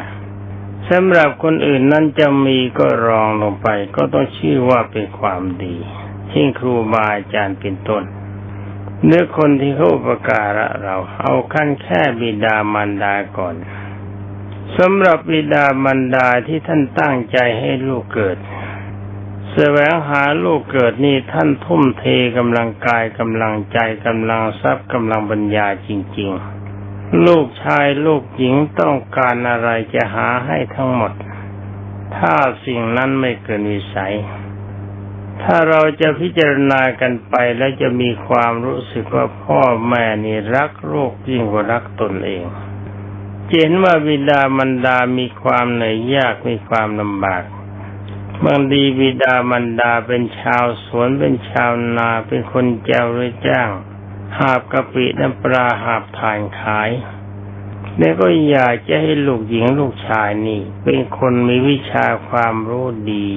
[0.89, 5.75] สำหรับคนอื่นนั้นจะมีก็รองลงไป ก็ต้องชื่อว่าเป็นความดี
[6.29, 8.03] เช่นครูบาอาจารย์เป็นต้น
[9.05, 13.55] เนื้อคนที่เขาอุปการะเราเอาขั้นแค่บิดามารดาก่อน
[14.77, 18.37] สำหรับบิดามารดาที่ท่านตั้งใจให้ลูกเกิด
[19.53, 22.03] แสวงหาลูกเกิดนี่ท่านทุ่มเท
[22.37, 26.29] กำลังกายกำลังใจกำลังทรัพย์กำลังปัญญาจริง
[26.77, 31.13] ๆ ลูกชายลูกหญิงต้องการอะไรจะหาให้ทั้งหมด
[32.17, 32.35] ถ้า
[32.65, 34.15] สิ่งนั้นไม่เกินวิสัย
[35.43, 42.43] ถ้าเราจะพิจารณากันไปแล้วจะมีความรู้สึกว่าพ่อแม่นี่รักลูกยิ่งกว่ารักตนเอง
[43.49, 47.43] เห็นว่าบิดามารดามีความเหนื่อยยากมีความลำบาก
[48.45, 53.69] บางดีบิดามารดาเป็นชาวสวนเป็นชาวนาเป็นคนแจวหรือจ้าง
[54.37, 56.89] หาบกะปิน้ำปลาหาบถ่านขาย
[57.97, 63.27] แล้วก็อยากจะให้ลูกหญิงลูกชายนี่ เป็นคนมีวิชาความรู้ดี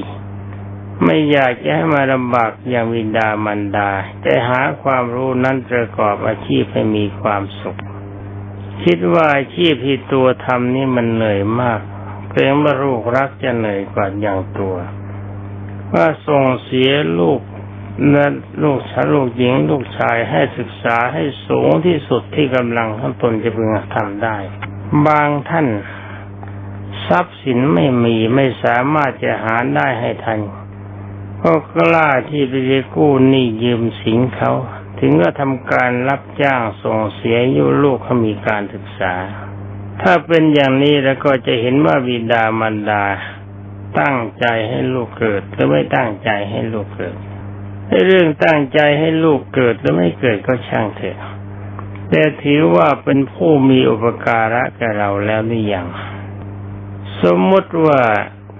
[1.04, 3.90] ไม่อยากจะให้มาลำบากอย่างวิดามันดา
[4.22, 7.78] แต่หาความรู้นั้นประกอบอาชีพให้มีความสุข
[8.84, 11.80] คิดว่าอาชีพที่ตัวทำนี่มันเหนื่อยมาก
[12.32, 14.76] เกรงว่าลูกรักจะเหนื่อยกว่าอย่างตัว
[15.92, 16.90] ว่าส่งเสีย
[17.20, 17.40] ลูก
[18.14, 24.36] นั้นลูกชายลูกหญิง ลูกชายให้ศึกษาให้สูงที่สุดที่กำลังทั้งตนจะพึงทำได้
[25.06, 25.66] บางท่าน
[27.06, 30.40] ทรัพย์สินไม่มีไม่สามารถจะหาได้ให้ทัน
[31.42, 32.54] ก็กล้าที่ไป
[32.96, 34.52] กู้หนี้ยืมสินเขา
[34.98, 39.14] ถึงก็ทำการรับจ้างส่งเสียยุลูกเขามีการศึกษา
[40.00, 43.04] ถ้าเป็นอย่างนี้แล้วก็จะเห็นว่าบิดามารดา
[44.00, 47.16] ตั้งใจให้ลูกเกิดหรือไม่ตั้งใจให้ลูกเกิด
[48.06, 51.18] เรื่องตั้งใจให้ลูกเกิดหรือไม่เกิดก็ช่างเถอะ
[52.08, 55.86] แต่ถือว่าเป็นผู้มีอุปการะแก่เราแล้วหรือยัง
[57.22, 58.00] สมมติว่า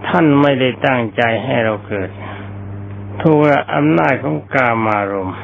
[0.09, 2.11] ท่านไม่ได้ตั้งใจให้เราเกิด
[3.23, 3.39] ถูก
[3.75, 5.39] อำนาจของกามารมณ์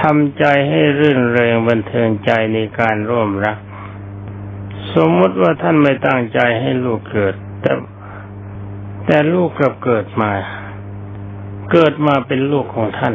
[0.00, 3.58] ทำใจให้รื่นเริงบันเทิงใจในการร่วมรัก
[4.94, 7.72] สมมติว่าท่านไม่ตั้งใจให้ลูกเกิด แต่
[9.06, 10.32] แต่ลูกกลับเกิดมา
[11.72, 13.14] เกิดมาเป็นลูกของท่าน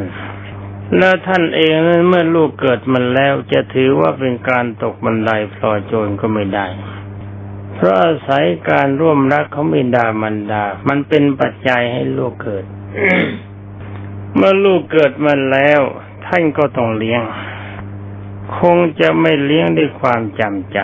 [0.98, 6.66] แล้วท่านเองนั้นเมื่อลูกเกิดมันแล้วจะถือว่าเป็นการตกบันไดพลอยโจรก็ไม่ได้
[7.74, 12.64] เพราะอาศัยการร่วมรักเขาไม่ดามันดา มันเป็นปัจจัยให้ลูกเกิด
[14.34, 15.80] เมื่อลูกเกิดมาแล้ว
[16.26, 17.22] ท่านก็ต้องเลี้ยง
[18.58, 20.80] คงจะไม่เลี้ยงด้วยความจำใจ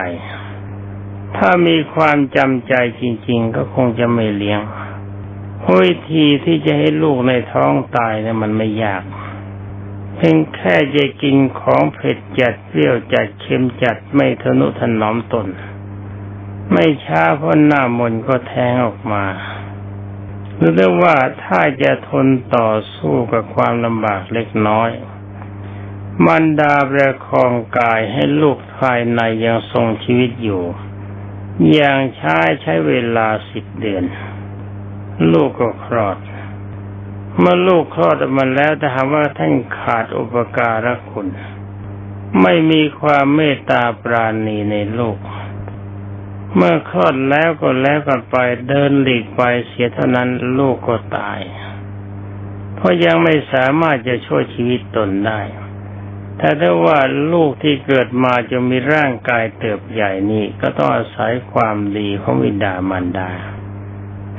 [1.37, 4.61] ถ้ามีความจำใจจริง ๆ ก็คงจะไม่เลี้ยง
[5.81, 9.03] วิธีที่จะให้ลูกในท้องตายเนี่ยมันไม่ยาก
[10.15, 15.47] เพียงแค่จะกินของเผ็ดจัดเปรี้ยวจัดเค็มจัดไม่ทนุถนอมตน
[16.71, 19.25] ไม่ช้าพราะหน้ามนก็แทงออกมา
[20.55, 24.89] หรือได้ว่าถ้าจะทนต่อสู้กับความลำบากเล็กน้อย
[26.25, 30.63] มันดาประคองกายให้ลูกภายในยังทรงชีวิตอยู่
[31.67, 34.03] อย่างช้าใช้เวลาสิบเดือน
[35.31, 36.17] ลูกก็คลอด
[37.39, 41.27] เมื่อลูกคลอดออกมันแล้วแต่หากว่าท่านขาดอุปการะคุณ
[42.41, 45.17] ไม่มีความเมตตาปราณีในลูก
[46.55, 48.35] เมื่อคลอดแล้วก็แล้วกันไป
[48.67, 51.39] เดินหลีกไปเสียเท่านั้นลูกก็ตาย
[52.75, 55.39] เพราะยังไม่สามารถจะช่วยชีวิตตนได้
[56.41, 56.99] แต่ถ้าว่า
[57.33, 63.29] ลูกที่เกิดมาจะมีร่างกายเติบใหญ่นี่ ก็ต้องอาศัยความดีของวิดามารดา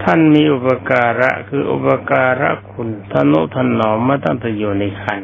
[0.02, 5.20] ท่านมีอุปการะคืออุปการะคุณทนุถนอมมาตั้งแต่อยู่ในคัน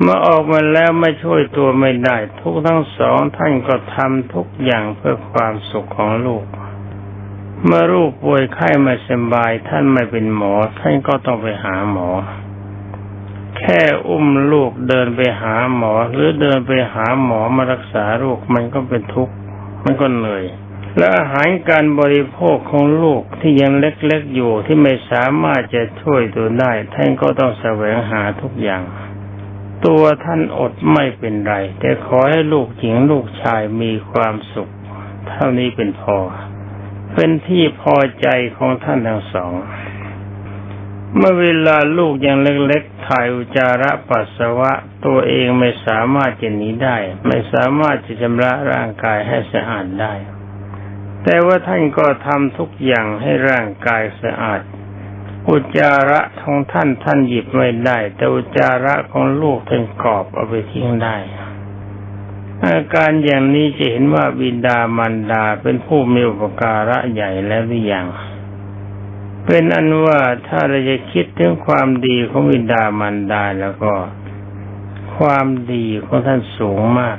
[0.00, 6.44] เมื่อออกมาแล้วไม่ช่วยตัวไม่ได้ ทุกทั้งสองท่านก็ทำทุกอย่างเพื่อความสุขของลูก
[7.64, 12.10] เมื่อลูกป่วยไข้ไม่สบายท่านไม่เป็นหมอ ท่านก็ต้องไปหาหมอ
[13.60, 19.34] แค่อุ้มลูกเดินไปหาหมอ หรือเดินไปหาหมอมารักษาลูกมันก็เป็นทุกข์
[19.84, 20.44] มันก็เหนื่อย
[20.96, 28.82] และอาหารการบริโภคของลูกที่ยังเล็กๆอยู่ที่ไม่สามารถจะช่วยตัวได้ ท่านก็ต้องแสวงหาทุกอย่าง
[29.86, 34.68] ตัวท่านอดไม่เป็นไร แต่ขอให้ลูกหญิงลูกชายมีความสุข
[35.28, 36.18] เท่านี้เป็นพอ
[37.14, 39.52] เป็นที่พอใจของท่านทั้งสอง
[41.16, 44.72] เมื่อเวลาลูกยังเล็กๆถ่ายอุจาระปัสสาวะ
[45.06, 46.96] ตัวเองไม่สามารถจะหนีได้
[47.26, 50.14] ไม่สามารถจะชำระร่างกายให้สะอาดได้
[51.24, 54.60] แต่ว่าท่านก็ทำทุกอย่างให้ร่างกายสะอาด
[55.48, 61.16] อุจาระของท่านท่านหยิบไม่ได้ แต่อุจาระของลูกท่านกอบเอาไปทิ้งได้
[62.64, 68.06] อาการอย่างนี้จะเห็นว่าบิดามารดาเป็นผู้มีอุปการะใหญ่แล้วหรือยัง
[69.46, 73.92] เป็นอันว่าถ้าเราจะคิดถึงความดีของบิดามารดาแล้วก็
[75.16, 77.18] ความดีของท่านสูงมาก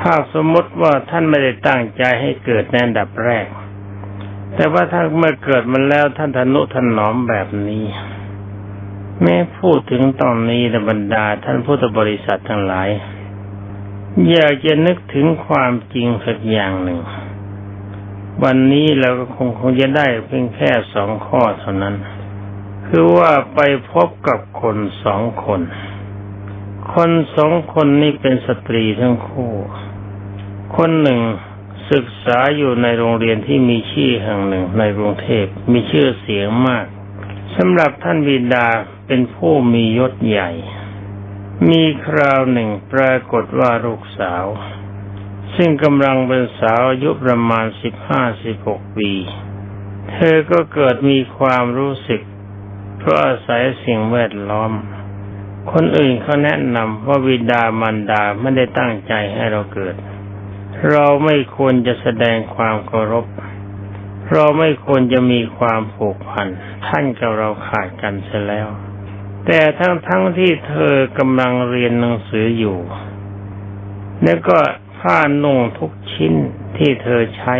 [0.00, 3.46] ถ้าสมมติว่าท่านไม่ได้ตั้งใจให้เกิดในอันดับแรก
[4.54, 7.84] แต่ว่าถ้าเมื่อเกิดมันแล้วท่านทนุถนอมแบบนี้
[9.22, 12.88] แม้พูดถึงตอนนี้ในบรรดาท่านพุทธบริษัททั้งหลาย
[14.30, 16.98] อยากจะนึกถึงความจริงสักอย่างหนึ่ง
[18.42, 21.94] วันนี้เราก็คงคงจะได้เพียงแค่สองข้อเท่านั้น
[22.86, 23.60] คือว่าไป
[23.92, 25.60] พบกับคนสองคน
[26.94, 29.52] คนสองคนนี้เป็นสตรีทั้งคู่
[30.76, 31.20] คนหนึ่ง
[31.92, 36.86] ศึกษาอยู่ในโรงเรียนที่มีชื่อแห่งหนึ่งในกรุงเทพมีชื่อเสียงมาก
[37.56, 38.68] สำหรับท่านบิดา
[39.06, 40.50] เป็นผู้มียศใหญ่
[41.68, 44.44] มีคราวหนึ่งปรากฏว่าลูกสาว
[45.56, 49.10] ซึ่งกำลังเป็นสาวอายุประมาณสิบห้าสิบหกปี
[50.10, 52.22] เธอก็เกิดมีความรู้สึก
[52.98, 54.72] เพราะอาศัยสิ่งแวดล้อม
[55.72, 59.94] คนอื่นเขาแนะนำว่าวิดามารดาไม่ได้ตั้งใจให้เราเกิด
[60.90, 63.26] เราไม่ควรจะแสดงความเคารพ
[64.32, 66.48] เราไม่ควรจะมีความผูกพัน
[66.86, 68.68] ท่านกับเราขาดกันเสียแล้ว
[69.46, 72.78] แต่ทั้งทั้งที่เธอกำลังเรียนหนังสืออยู่
[74.22, 74.58] แล้วก็
[75.02, 76.34] ผ้านุ่งทุกชิ้น
[76.76, 77.56] ที่เธอใช้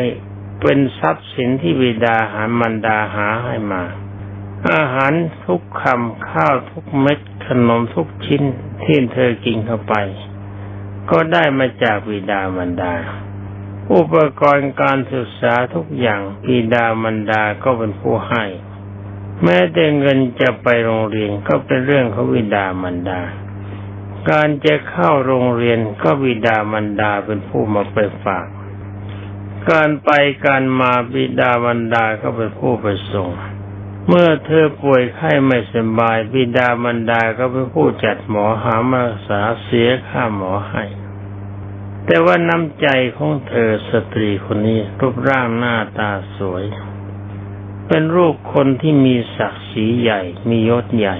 [0.61, 3.83] เป็นทรัพย์สินที่บิดาหามันดาหาให้มา
[4.73, 5.13] อาหาร
[5.47, 8.43] ทุกคำข้าวทุกเม็ดขนมทุกชิ้น
[8.85, 9.95] ที่เธอกินเข้าไป
[11.11, 12.95] ก็ได้มาจากบิดามารดา
[13.93, 18.45] อุปกรณ์การศึกษาทุกอย่างบิดามารดาก็เป็นผู้ให้
[19.45, 23.21] แม้แต่เงินจะไปโรงเรียนก็เป็นเรื่องของบิดามารดา
[24.31, 28.47] การจะเข้าโรงเรียนก็บิดามารดาเป็นผู้มาไปฝาก
[29.71, 30.11] การไป
[30.47, 33.31] การมาบิดามารดาก็เป็นผู้ไปส่ง
[34.09, 40.85] เมื่อเธอป่วยไข้ไม่สบาย บิดามารดาก็เป็นผู้จัดหมอหามารักษาเสียค่าหมอให้
[42.07, 46.65] แต่ว่าน้ำใจของเธอสตรีคนนี้รูปร่างหน้าตาสวย
[47.89, 51.19] เป็นรูปคนที่มีศักดิ์ศรีใหญ่มียศใหญ่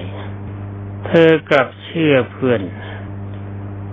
[1.07, 2.61] เธอกลับเชื่อเพื่อน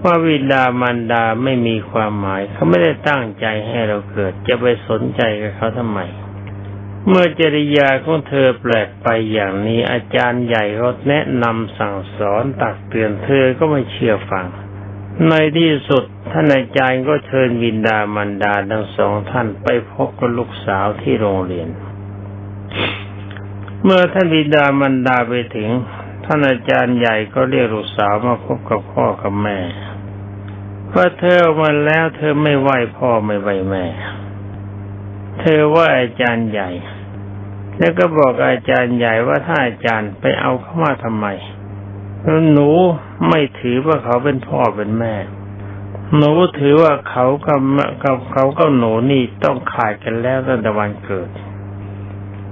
[0.02, 6.00] ว่าวิดามารดาไม่มีความหมาย เขาไม่ได้ตั้งใจให้เราเกิด จะไปสนใจกับเขาทำไม
[7.08, 14.46] เมื่อจริยาของเธอแปลกไปอย่างนี้อาจารย์ใหญ่ก็แนะนำสั่งสอนตักเตือนเธอก็ไม่เชื่อฟัง
[15.28, 21.68] ในที่สุดท่านอาจารย์ก็เชิญวินดามารดาทั้งสองท่านไปพบกับลูกสาวที่โรงเรียน
[23.84, 25.68] เมื่อท่านบิดามารดาไปถึง
[26.24, 29.58] ท่านอาจารย์ใหญ่ก็เรียกลูกสาวมาพบกับพ่อกับแม่
[30.90, 33.84] พราะเธอมาแล้วเธอไม่ไหวพ่อไม่ไหวแม่
[35.40, 36.70] เธอว่าอาจารย์ใหญ่
[37.78, 41.26] แล้วก็บอกอาจารย์ใหญ่ว่าถ้าอาจารย์ไปเอาเข้ามาทำไม
[42.22, 42.70] แล้วหนู
[43.28, 45.14] ไม่ถือว่าเขาเป็นพ่อเป็นแม่
[46.16, 47.60] หนูถือว่าเขากับ
[48.04, 51.30] กับเขากับหนูนี่ต้องขาดกันแล้วตั้งแต่วันเกิด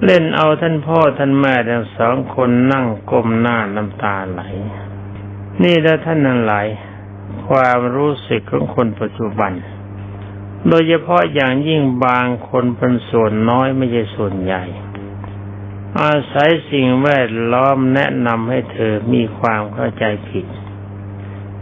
[0.04, 4.42] เล่นเอาท่านพ่อท่านแม่ทั้งสองคนนั่งก้มหน้าน้ำตาไหล
[5.62, 6.54] นี่แล้วท่านนั้นไหล
[7.48, 9.52] ความรู้สึกของคนปัจจุบัน
[10.68, 14.64] โดยเฉพาะอย่างยิ่งบางคนเป็นส่วนน้อยไม่ใช่ส่วนใหญ่
[16.00, 20.46] อาศัยสิ่งแวดล้อมแนะนำให้เธอมีความเข้าใจผิด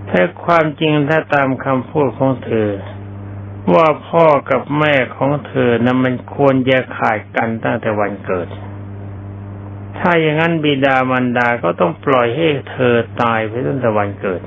[0.06, 2.70] แต่ความจริงถ้าตามคำพูดของเธอ
[3.74, 8.48] ว่าพ่อกับแม่ของเธอนะมันควรจะขาดกันตั้งแต่วันเกิด
[9.98, 14.40] ถ้าอย่างนั้นบิดามารดาก็ต้องปล่อยให้เธอตายไปตั้งแต่วันเกิด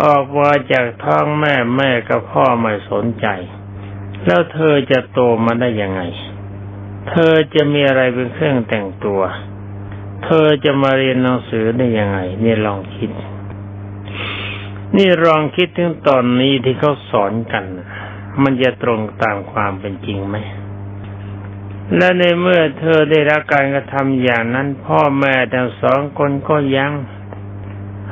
[0.00, 3.26] ออกมาจากท้องแม่แม่กับพ่อไม่สนใจ
[4.26, 6.02] แล้วเธอจะโตมาได้ยังไง
[7.08, 9.20] เธอจะมีอะไรเป็นเครื่องแต่งตัว
[10.24, 13.10] เธอจะมาเรียนหนังสือได้ยังไง นี่ลองคิด
[14.96, 17.64] นี่ลองคิดถึงตอนนี้ที่เขาสอนกัน
[18.42, 20.36] มันจะตรงตามความเป็นจริงไหม
[21.96, 26.90] และในเมื่อเธอได้รับการกระทำอย่างนั้น พ่อแม่ทั้งสองคนก็ยัง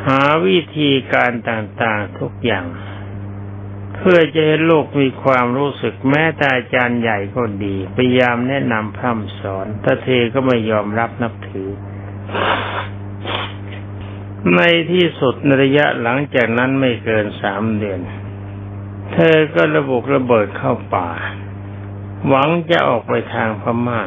[0.07, 2.67] หาวิธีการต่างๆทุกอย่าง
[3.97, 11.69] เพื่อจะให้ลูกมีความรู้สึกแม้แต่อาจารย์ใหญ่ก็ดีพยายามแนะนำพร่ำสอนแต่เธอก็ไม่ยอมรับนับถือ
[14.57, 14.61] ใน
[14.93, 18.01] ที่สุดในระยะหลังจากนั้นไม่เกินสามเดือน
[19.13, 21.09] เธอก็ระบุระเบิดเข้าป่า
[22.29, 24.03] หวังจะออกไปทางพม่า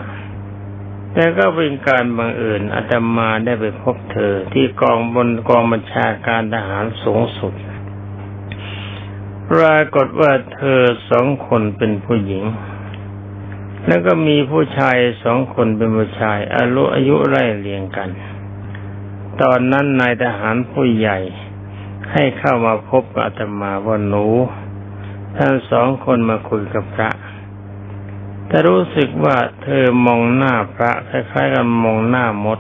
[1.14, 7.54] แต่ก็เป็นการบังเอิญอาตมาได้ไปพบเธอที่กองบนกองบัญชาการทหารสูงสุด
[9.52, 12.44] ปรากฏว่าเธอสองคนเป็นผู้หญิง
[13.88, 18.10] แล้วก็มีผู้ชายสองคนเป็นผู้ชาย อายุอายุไล่เรียงกัน
[19.42, 21.20] ตอนนั้นนายทหารผู้ใหญ่
[22.12, 24.26] ให้เข้ามาพบอาตมาว่าหนู
[25.38, 27.10] ทั้งสองคนมาคุยกับพระ
[28.54, 32.60] แต่รู้สึกว่าเธอมองหน้าพระคล้ายๆกับมองหน้ามด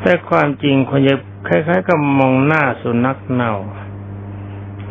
[0.00, 1.14] แต่ความจริงคนจะ
[1.48, 3.54] คล้ายๆกับมองหน้าสุนัขเน่า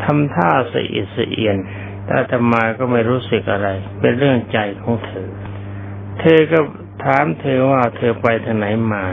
[0.04, 1.58] ทำท่าสะอิดสะเอียน
[2.06, 3.70] แต่ธรรมาก็ไม่รู้สึกอะไร
[4.00, 5.30] เป็นเรื่องใจของเธอ
[6.20, 6.60] เธอก็
[7.04, 9.04] ถามเธอว่าเธอไปทางไหนมา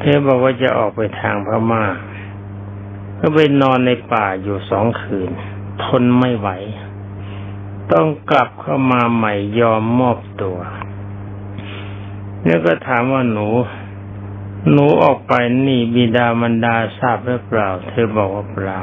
[0.00, 1.84] เธอบอกว่าจะออกไปทางพม่า
[3.20, 5.30] ก็ไปนอนในป่าอยู่สองคืน
[5.84, 6.50] ทนไม่ไหว
[7.92, 10.58] ต้องกลับเข้ามาใหม่ยอมมอบตัว
[12.44, 13.48] แล้วก็ถามว่าหนู
[14.72, 15.34] หนูออกไป
[15.66, 18.78] นี่บิดามันดาทราบหรือเปล่า เธอบอกว่าเปล่า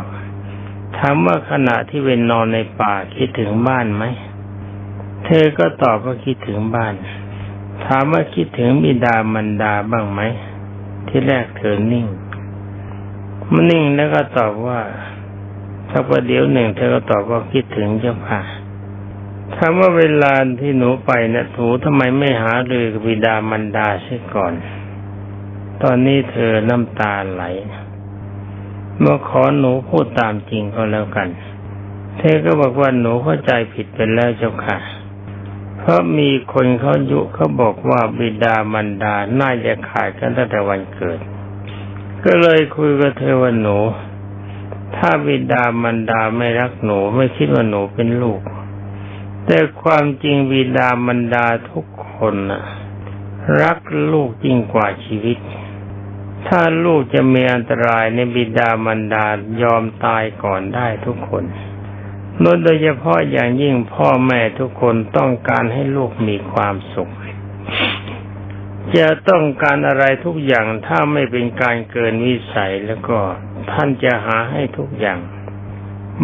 [0.97, 4.03] ถามว่าขณะที่เป็นนอนในป่าคิดถึงบ้านไหม
[5.25, 6.93] เธอก็ตอบว่าคิดถึงบ้าน
[7.85, 10.21] ถามว่าคิดถึงบิดามันดาบ้างไหม
[11.07, 12.07] ที่แรกเธอนิ่ง
[13.51, 14.79] มันนิ่งแล้วก็ตอบว่า
[15.91, 18.41] สักประเดี๋ยวหนึ่งเธอก็ตอบว่าคิดถึงเจ้าค่ะ
[19.57, 24.53] ถามว่าเวลาที่หนูไปเนะี่ยถูทำไมไม่หาเลยกับบิดามันดาเสียก่อน
[25.83, 27.43] ตอนนี้เธอน้ำตาไหล
[28.99, 31.27] เมื่อขอหนูพูดตามจริงก็แล้วกัน
[32.17, 34.77] เธอก็บอกว่าหนูเข้าใจผิดไปแล้วเจ้าค่ะ
[35.79, 41.19] เพราะมีคนเขายุเขาบอกว่าบิดามันดา น่าจะขาดกันตั้งแต่วันเกิด
[42.23, 43.77] ก็เลยคุยกับเธอว่าหนู
[44.97, 48.41] ถ้าบิดามันดาไม่รักหนูไม่คิดว่าหนูเป็นลูก
[49.45, 52.63] แต่ความจริงบิดามันดาทุกคนนะ
[53.61, 53.77] รัก
[54.11, 55.37] ลูกยิ่งกว่าชีวิต
[56.47, 59.27] ถ้าลูกจะมีอันตรายในบิดามันดา
[59.61, 61.43] ยอมตายก่อนได้ทุกคน
[62.63, 67.11] โดยเฉพาะอย่างยิ่งพ่อแม่ทุกคนต้องการให้ลูกมีความสุข
[68.97, 73.17] จะต้องการอะไรทุกอย่างถ้าไม่เป็นการเกินวิสัยแล้วก็
[73.71, 75.19] ท่านจะหาให้ทุกอย่าง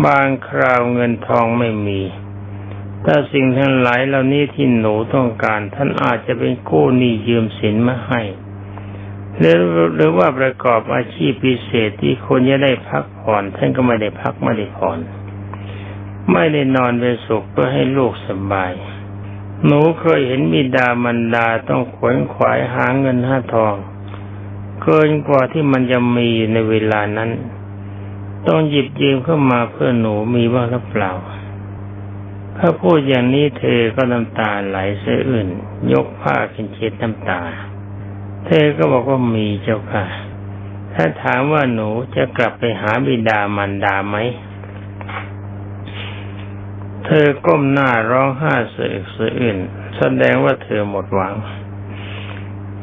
[0.06, 2.02] บางคราวเงินทองไม่มี
[3.06, 8.22] ถ้าสิ่งทั้งหลายเหล่านี้ที่หนูต้องการ ท่านอาจจะเป็นกู้หนี้ยืมสินมาให้
[9.38, 9.60] หรือ
[9.96, 15.00] หรือว่าประกอบอาชีพพิเศษที่คนจะได้พักผ่อนท่านก็ไม่ได้พักไม่ได้ผ่อน
[16.32, 18.74] ไม่ได้นอนเป็นสุขเพื่อให้ลูกสบาย
[19.66, 23.76] หนูเคยเห็นบิดามันดาต้องขวนขวายหาเงินห้าทอง
[24.84, 27.30] เกินกว่าที่มันจะมีในเวลานั้น
[28.48, 31.12] ต้องหยิบยืมเข้ามาเพื่อหนูมีบ้างหรือเปล่า
[32.62, 35.48] ถ้าพูดอย่างนี้เธอก็น้ำตาไหลเสียอื่น
[35.94, 37.42] ยกผ้าขึ้นเช็ดน้ำตา
[38.46, 40.06] เธอก็บอกว่ามีเจ้าค่ะ
[40.94, 44.18] ถ้าถามว่าหนูจะกลับไปหาบิดามันดาไหม
[47.06, 49.58] เธอก้มหน้าร้องไห้เสียเสียอื่น
[49.98, 51.36] แสดงว่าเธอหมดหวัง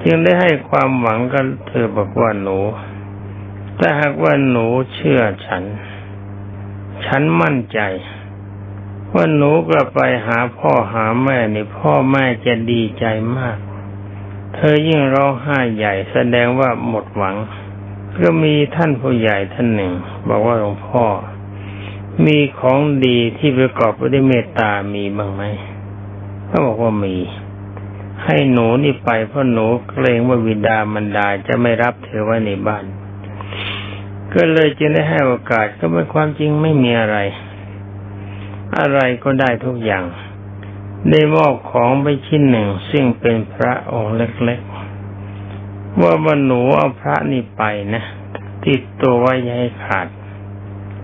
[0.02, 2.58] จึงได้ให้ความหวังกับเธอบอกว่าหนู
[3.78, 5.62] ถ้าหากว่าหนูเชื่อฉัน
[7.06, 7.80] ฉันมั่นใจ
[9.16, 13.04] ว่าหนูกลับไปหาพ่อหาแม่นี่พ่อแม่จะดีใจ
[13.38, 13.56] มาก
[14.54, 17.36] เธอยิ่งร้องไห้ใหญ่แสดงว่าหมดหวัง
[18.22, 19.92] ก็มีท่านผู้ใหญ่ท่านหนึ่ง
[20.28, 21.04] บอกว่าหลวงพ่อ
[22.26, 25.42] มีของดีที่ประกอบไปด้วยเมตตามีบ้างไหม
[26.46, 27.16] เขาบอกว่ามี
[28.24, 32.84] ให้หนูนี่ไปเพราะหนูเกรงว่าวิดามันดาจะไม่รับเธอไว้ในบ้าน
[34.34, 37.18] ก็เลยจึงได้ให้โอกาสก็เป็นความจริงไม่มีอะไร
[38.78, 40.04] อะไรก็ได้ทุกอย่าง
[41.10, 47.62] ได้มอบของไปชิ้นหนึ่ง ซึ่งเป็นพระองค์เล็กๆ ว่าบรรหนูเอาพระนี่ไป
[47.94, 48.04] นะ
[48.66, 50.08] ติดตัวไว้ให้ขาด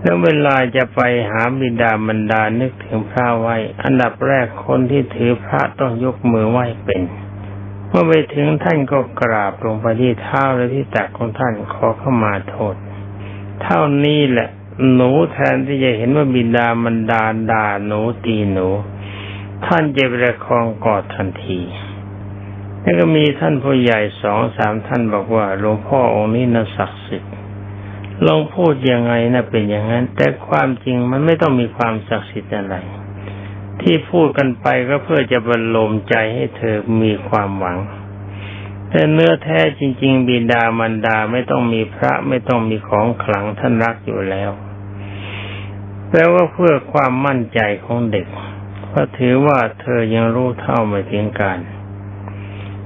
[0.01, 7.01] แล้วเวลาจะไปหาบิดาบรรดานึกถึงพระไว้ อันดับแรกคนที่ถือพระต้องยกมือไหว้เป็น
[7.87, 12.75] เมื่อไปถึงท่านก็กราบลงไปที่เท้าและที่ตักของท่านขอเข้ามาโทษ
[13.63, 14.49] เท่านี้แหละ
[14.93, 18.67] หนูแทนที่จะเห็นว่าบิดามันดาด่าหนูตีหนู
[19.65, 21.59] ท่านจะประคองกอดทันที
[22.81, 27.33] แล้วก็มีท่านผู้ใหญ่สองสามท่านบอกว่าหลวงพ่อองค์นี้น่าศักดิ์สิทธิ์
[28.27, 32.75] ลองพูดยังไงนะเป็นอย่างนั้น แต่ความจริงมันไม่ต้องมีความศักดิ์สิทธิ์อะไร
[33.81, 37.77] ที่พูดกันไปก็เพื่อจะบรรลมใจให้เธอมีความหวัง
[38.95, 44.51] แต่เนื้อแท้จริง ๆ บิดามันดาไม่ต้องมีพระไม่ต้องมีของขลังท่านรักอยู่แล้ว
[46.09, 48.27] แปลว่าเพื่อความมั่นใจของเด็ก
[48.87, 51.59] เพราะถือว่าเธอยังรู้เท่าไม่ถึงการ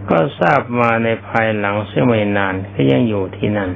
[0.09, 3.71] ก็ทราบมาในภายหลังเสียไม่นานก็ยังอยู่ที่นั่น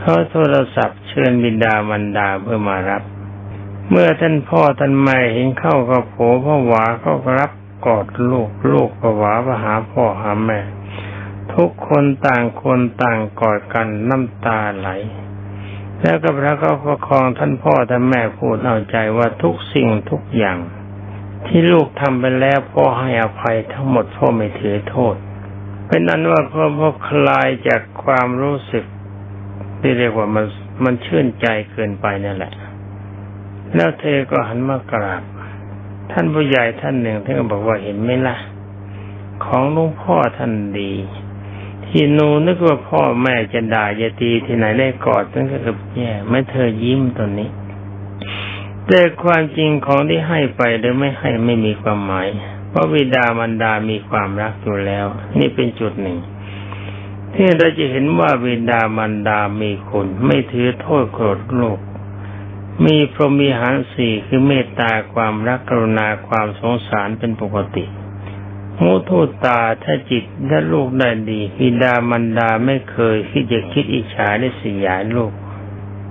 [0.00, 3.02] เขาโทรศัพท์เชิญบิดามันดาเพื่อมารับ
[3.90, 6.14] เมื่อท่านพ่อท่านแม่เห็นเข้าก็โผ
[6.44, 7.50] พ่อหวาเขาก็รับ
[7.86, 10.60] กอดลูกลูกก็หวาไปหาพ่อหาแม่
[11.54, 14.88] ทุกคนต่างคนต่างกอดกันน้ำตาไหล
[16.00, 20.58] แล้วก็พระก็ประคองท่านพ่อท่านแม่พูดเอาใจว่าทุกสิ่งทุกอย่าง
[21.46, 25.14] ที่ลูกทำไปแล้วพ่อให้อภัยทั้งหมดพ่อไม่ถือโทษ
[25.86, 28.84] เป็นนั้นว่าพ่อพ่อคลายจากความรู้สึก
[29.80, 30.44] ที่เรียกว่ามัน
[30.84, 32.52] มันชื่นใจเกินไปนั่นแหละ
[33.74, 35.22] แล้วเธอก็หันมากราบ
[36.12, 38.36] ท่านผู้ใหญ่ท่านหนึ่งท่านก็บอกว่าเห็นไหมล่ะ
[39.44, 40.92] ของหลวงพ่อท่านดี
[41.90, 47.50] ที่หนูนึกว่าพ่อแม่จะด่าจะตีที่ไหนได้กอดตั้งแต่กับแย่ไม่เธอยิ้มตอนนี้
[48.86, 52.28] แต่ความจริงของที่ให้ไปหรือไม่ให้ไม่มีความหมาย
[52.68, 55.06] เพราะวิดามันดามีความรักอยู่แล้ว
[55.38, 56.18] นี่เป็นจุดหนึ่ง
[57.34, 61.78] ที่เราจะเห็นว่าวิดามันดามีคุณไม่ถือโทษโกรธโลก
[62.84, 67.84] มีพรหมีหารสี่คือเมตตาความรักกรุณาความสงสารเป็นปกติ
[68.84, 75.32] มุทุตาถ้าจิตถ้าลูกได้ดีวิดามันดาไม่เคยที่จะคิดอิจฉาได้สยายลูก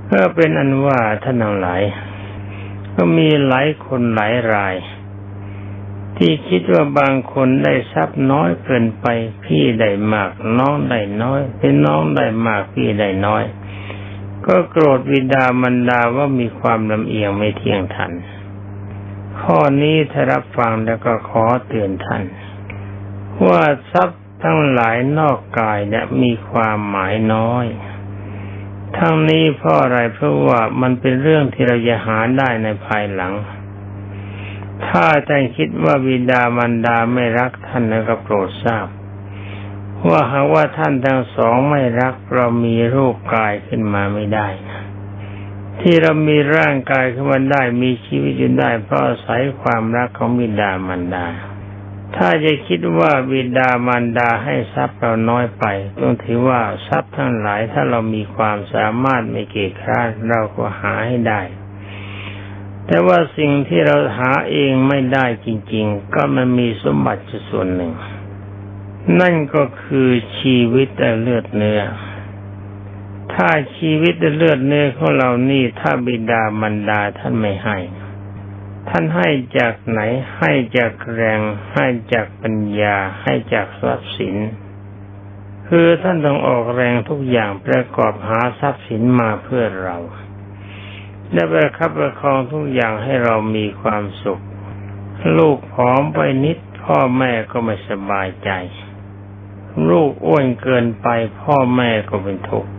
[0.10, 1.82] ก็เป็นอันว่าท่านทั้งหลาย
[2.96, 4.76] ก็มีหลายคนหลายราย
[6.18, 9.06] ที่คิดว่าบางคนได้ทรัพย์น้อยเกินไป
[9.44, 13.44] พี่ได้มาก น้องได้น้อยเป็นน้องได้มากพี่ได้น้อย
[14.46, 18.12] ก็โกรธวิดามันดาว่ามีความลำเอียงไม่เที่ยงทัน
[19.42, 22.24] ข้อนี้ถ้ารับฟังแล้วก็ขอเตือนท่าน
[23.48, 27.66] ว่าทรัพย์ทั้งหลายนอกกายเนี่ยมีความหมายน้อย
[28.98, 33.34] ทั้งนี้เพราะอะไรเพราะว่ามันเป็นเรื่องที่เราจะหาได้ในภายหลัง
[34.88, 38.88] ถ้าท่านคิดว่าบิดามันดาไม่รักท่านแล้วก็โปรดทราบ
[40.08, 44.82] ว่าหากว่าท่านทั้งสองไม่รักเรามีรูปกายขึ้นมาไม่ได้นะ
[45.82, 51.28] ที่เรามีร่างกายขึ้นมาได้มีชีวิตอยู่ได้เพราะอาศัยความรักของบิดามันดา
[52.16, 55.66] ถ้าจะคิดว่าบิดามารดาให้ทรัพย์เราน้อยไป
[56.00, 61.42] ต้องถือว่าทรัพย์ทั้งหลายถ้าเรามีความสามารถไม่เกียจคร้านเราก็หาให้ได้
[62.86, 67.94] แต่ว่าสิ่งที่เราหาเองไม่ได้จริง ๆ ก็มันมีสมบัติส่วนหนึ่ง
[69.20, 71.82] นั่นก็คือชีวิตและเลือดเนื้อ
[73.34, 77.78] ถ้าชีวิตและเลือดเนื้อของเรานี่ถ้าบิดามารดาท่านไม่ให้
[78.90, 80.02] ท่านให้จากไหน
[80.38, 81.40] ให้จากแรง
[81.74, 84.36] ให้จากปัญญา ให้จากทรัพย์สิน
[85.68, 89.98] คือท่านต้องออกแรงทุกอย่างประกอบหาทรัพย์สินมาเพื่อเรา
[91.34, 94.44] และประคับประคองทุกอย่างให้เรามีความสุข
[95.38, 98.52] ลูกผอมไปนิด พ่อแม่ก็ไม่สบายใจ
[99.90, 101.08] ลูกอ้วนเกินไป
[101.42, 102.70] พ่อแม่ก็เป็นทุกข์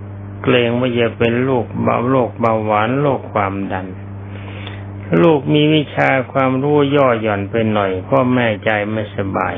[0.42, 3.86] เกรงว่าจะเป็นลูกเบาโรคเบาหวานโรคความดัน
[5.18, 9.56] ลูกมีวิชาความรู้ย่อหย่อนไปหน่อยพ่อแม่ใจไม่สบาย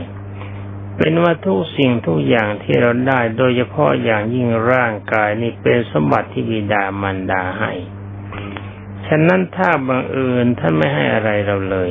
[0.97, 7.73] เป็นว่าทุกสิ่งทุกอย่างที่เราได้โดยเฉพาะอย่างยิ่งร่างกายนี่เป็นสมบัติที่บิดามันดาให้
[9.07, 11.91] ฉะนั้นถ้าบังเอิญท่านไม่ให้อะไรเราเลย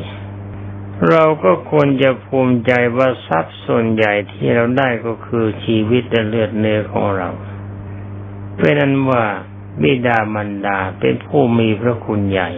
[1.10, 7.30] เราก็ควรจะภูมิใจว่าทรัพย์ส่วนใหญ่ที่เราได้ก็คือชีวิตและเลือดเนื้อของเรา
[8.58, 9.24] เป็นนั้นว่า
[9.82, 12.50] บิดามันดาเป็นผู้มีพระคุณใหญ่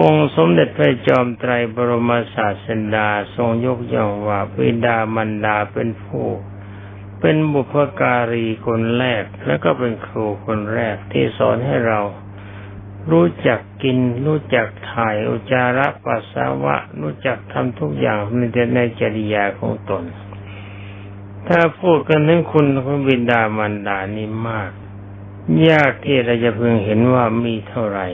[0.00, 6.26] องค์สมเด็จพระจอมไตรบรมศาสดาทรงยกย่องว่าปิดามันดาเป็นผู้
[7.20, 12.00] เป็นบุพการีคนแรกและก็เป็นครูคนแรกที่สอนให้เรา
[13.10, 18.42] รู้จักกิน รู้จักถ่ายอุจาระปัสสาวะ รู้จักทำทุกอย่างใน
[18.74, 20.04] ในจริยาของตน
[21.48, 24.70] ถ้าพูดกันถึงคุณของบิดามันดานี่มาก
[25.70, 28.06] ยากที่เราจะพึงเห็นว่ามีเท่าไหร่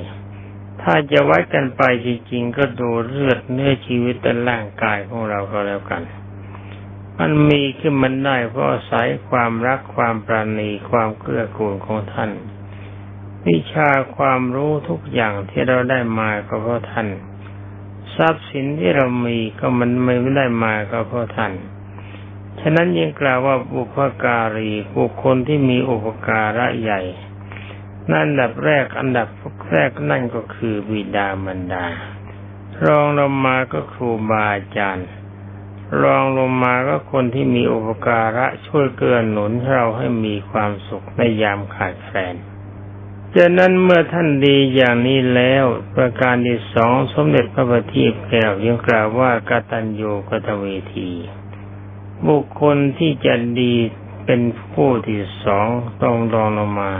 [0.82, 6.02] ถ้าจะวัดกันไปจริงๆก็ดูเลือดเนื้อชีวิตแต่ร่างกายของเราก็แล้วกัน
[7.18, 12.30] มันมีขึ้นมันได้เพราะอาศัยความรักความปราณีความเกื้อกูลของท่าน
[13.46, 17.08] วิชาความรู้ทุกอย่างที่เราได้มาก็เพราะท่าน
[18.16, 21.52] ทรัพย์สินที่เรามีก็มันไม่ได้มาก็เพราะท่าน
[22.60, 27.00] ฉะนั้นยังกล่าวว่าบุพการีบุคคลที่มีอุปการะใหญ่
[28.12, 29.28] นั่นอันดับแรกอันดับ
[29.70, 31.86] แรกนั่นก็คือบิดามารดา
[32.84, 35.08] รองลงมาก็ครูบาอาจารย์
[36.02, 42.36] รองลงมาก็คนที่มีอุปการะช่วยเกื้อหนุนเราให้มีความสุขในยามขาดแคลน
[43.34, 51.10] จากนั้นเมื่อท่านดีอย่างนี้แล้ว ประการที่สองสมเด็จพระบัณฑิตแก้วยังกล่าวว่ากตัญญูกตเวที
[52.28, 53.74] บุคคลที่จะดี
[54.24, 54.40] เป็น
[54.72, 55.68] ผู้ที่สอง
[56.02, 56.92] ต้องรองลงมา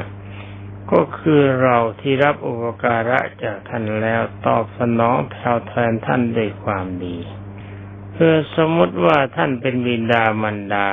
[0.93, 7.17] ก็คือเราที่รับอุปการะจากท่านแล้วตอบสนองแทวแทนท่านด้วยความดี
[8.13, 10.89] เพื่อสมมติว่าท่านเป็นบิดามารดา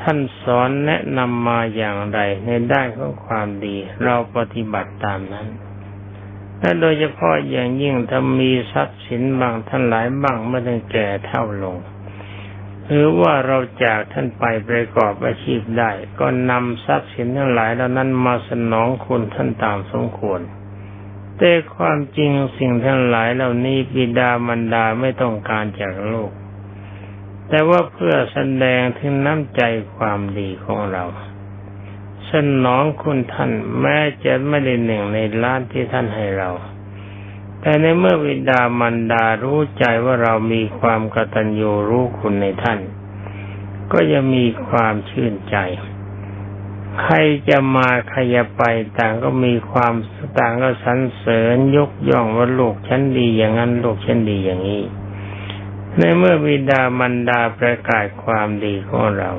[0.00, 5.48] ท่านสอนแนะนำมาอย่างไรในด้านของความดี เราปฏิบัติตามนั้น
[6.60, 11.76] และโดยเฉพาะอย่างยิ่งถ้ามีทรัพย์สินบางท่านหลายบ้างเมื่อท่านแก่เท่าลง
[12.90, 20.40] หรือว่าเราจากท่านไปประกอบอาชีพได้ ก็นำทรัพย์สินทั้งหลายเหล่านั้นมาสนองคุณท่านตามสมควร
[21.38, 26.30] แต่ความจริงสิ่งทั้งหลายเหล่านี้บิดามารดาไม่ต้องการจากโลก
[27.48, 29.62] แต่ว่าเพื่อแสดงถึงน้ำใจ
[29.96, 31.04] ความดีของเรา
[32.32, 32.34] ส
[32.64, 36.50] นองคุณท่านแม้จะไม่ได้หนึ่งในล้านที่ท่านให้เรา
[37.60, 42.80] แต่ในเมื่อวิดามารดารู้ใจว่าเรามีความกตัญญูรู้คุณในท่าน
[43.92, 45.56] ก็ยังมีความชื่นใจ
[47.00, 47.14] ใคร
[47.48, 48.62] จะมาใครจะไป
[48.98, 49.94] ต่างก็มีความ
[50.38, 54.82] ต่างก็สรรเสริญยกย่องว่าลูกฉันดีอย่างนั้นลูกฉันดีอย่างนี้
[55.98, 59.30] ในเมื่อวิดามารดาประกาศความดีของเรา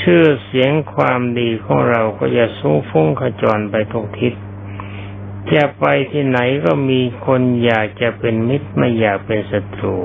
[0.00, 4.34] ชื่อเสียงความดีของเราก็จะสูงฟุ้งขจรไปทุกทิศ
[5.54, 9.96] จะไปที่ไหนก็มีคนอยากจะเป็นมิตรไม่อยากเป็นศัตรู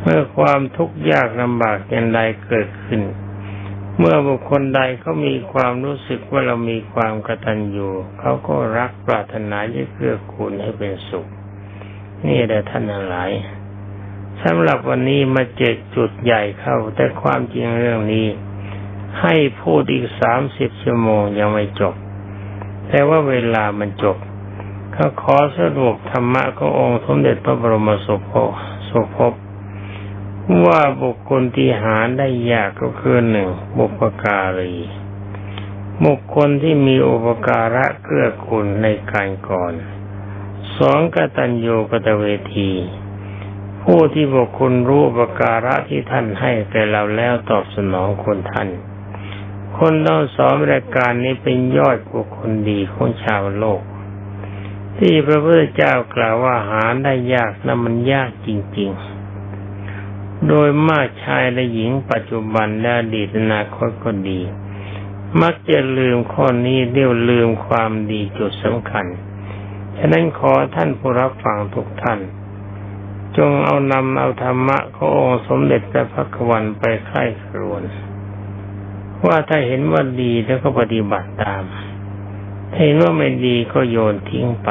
[0.00, 3.02] เมื่อความทุกข์ยากลำบากอย่างใดเกิดขึ้น
[3.98, 7.88] เมื่อบุคคลใดเขามีความรู้สึกว่าเรามีความกตัญญู
[8.18, 11.26] เขาก็รักปรารถนาจะเกื้อกูลให้เป็นสุข
[12.26, 13.30] นี่แหละท่านทั้งหลาย
[14.42, 18.26] สำหรับวันนี้มาเจกจุดใหญ่เข้า แต่ความจริงเรื่องนี้
[19.20, 21.94] ให้พูดอีกสามสิบชั่วโมงยังไม่จบ
[22.88, 24.16] แต่ว่าเวลามันจบ
[25.00, 28.32] เขาขอสรุปธรรมะขององค์สมเด็จพระบรมสุค
[28.88, 29.34] สุภพ
[30.66, 34.74] ว่าบุคคลที่หาได้ยากก็คือหนึ่งบุปการี
[36.04, 39.72] บุคคลที่มีอุปการะเกื้อกูลในการก่อน
[40.78, 42.24] สองกตัญญูกตเว
[42.56, 42.70] ที
[43.82, 48.68] ผู้ที่บุคคลรู้อุปการะที่ท่านให้แก่เราแล้วตอบสนองคนท่าน
[49.78, 53.82] คนต้องสอนรายการนี้เป็นยอดบุคคลดีของชาวโลก
[54.98, 58.90] ที่พระพุทธเจ้ากล่าวว่าหาได้ยากนะมันยากจริง
[59.68, 64.40] ๆ โดยมากชายและหญิงปัจจุบันและอดีตอนาคตก็ดี
[65.42, 69.06] มักจะลืมข้อนี้เดี๋ยวลืมความดีจุดสำคัญ
[69.98, 72.20] ฉะนั้นขอท่านผู้รับฟังทุกท่าน
[73.36, 77.82] จงเอานำเอาธรรมะขององค์สมเด็จพระพักวันไปไข้ครวน
[79.26, 81.64] ว่าถ้าเห็นว่าดีแล้วก็ปฏิบัติตาม
[82.76, 84.70] เห็นว่าไม่ดีก็โยนทิ้งไป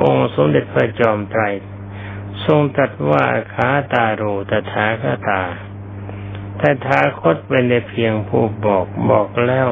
[0.00, 1.42] องค์สมเด็จพระจอมไตร
[2.44, 3.24] ทรงตรัสว่า
[3.54, 5.42] ขาตาโรตถาคตา
[6.58, 9.68] แต่ทาคตเป็นในเพียงผู้บอกบอกแล้ว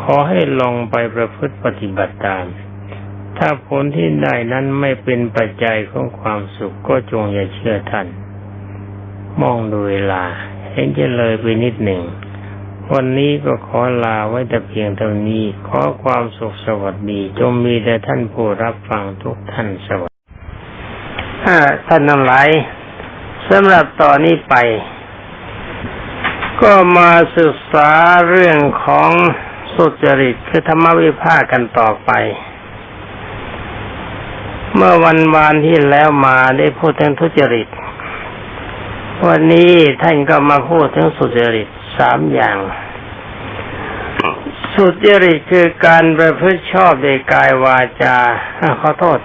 [0.00, 2.44] ขอให้ลองไปประพฤติปฏิบัติตาม
[3.38, 8.06] ถ้าผลที่ได้นั้นไม่เป็นปัจจัยของความสุขก็จงอย่าเชื่อท่าน
[9.42, 10.24] มองดูเวลา
[10.72, 12.02] เห็นจะเลยไปนิดหนึ่ง
[12.94, 20.18] วันนี้ก็ขอลาไว้แต่เพียงเท่านี้ ขอความสุขสวัสดีจงมีแต่ท่านผู้รับฟังทุกท่านสวัสดี
[21.88, 22.48] ท่านทั้งหลาย
[23.48, 24.54] สำหรับต่อนนี้ไป
[26.62, 27.90] ก็มาศึกษา
[28.28, 29.10] เรื่องของ
[29.74, 32.10] สุจริตคือธรรมวิภาคกันต่อไป
[34.74, 37.68] เมื่อวันวานที่แล้วมาได้พูดถึงทุจริต
[39.28, 39.72] วันนี้
[40.02, 41.68] ท่านก็มาพูดถึงสุจริต
[41.98, 42.58] สามอย่าง
[44.74, 48.16] สุจริตคือการประพฤติชอบในกายวาจา
[48.80, 49.20] ขอโทษ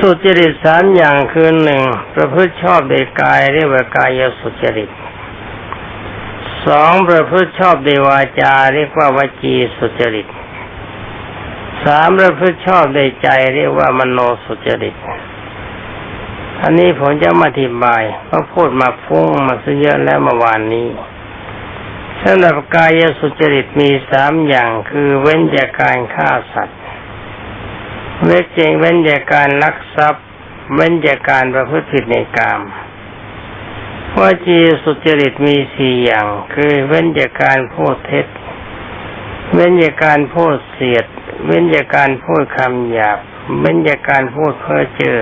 [0.00, 1.82] สุจริตสามอย่างคือหนึ่ง
[2.14, 4.90] ประพฤติชอบในกายเรียกว่ากายสุจริต
[6.66, 10.26] สองประพฤติชอบในวาจาเรียกว่าวจีสุจริต
[11.84, 14.94] สามประพฤติชอบในใจเรียกว่ามโนสุจริต
[16.64, 20.88] อันนี้ผมจะมาอธิบายเพราะพูดมาฟุ้งมาซะเยอะแล้วเมื่อวานนี้
[22.22, 26.80] สำหรับกายสุจริตมีสามอย่างคือเว้นจากการฆ่าสัตว์
[28.24, 30.24] เว้นเจงเว้นจากการลักทรัพย์
[30.74, 32.60] เว้นจากการประพฤติผิดในกาม
[34.18, 38.26] วจีสุจริตมีสี่อย่าง คือเว้นจากการพูดเท็จ
[39.54, 41.06] เว้นจากการพูดเสียด
[41.46, 43.18] เว้นจากการพูดคำหยาบ
[43.60, 45.18] เว้นจากการพูดเพ้อเจ้อ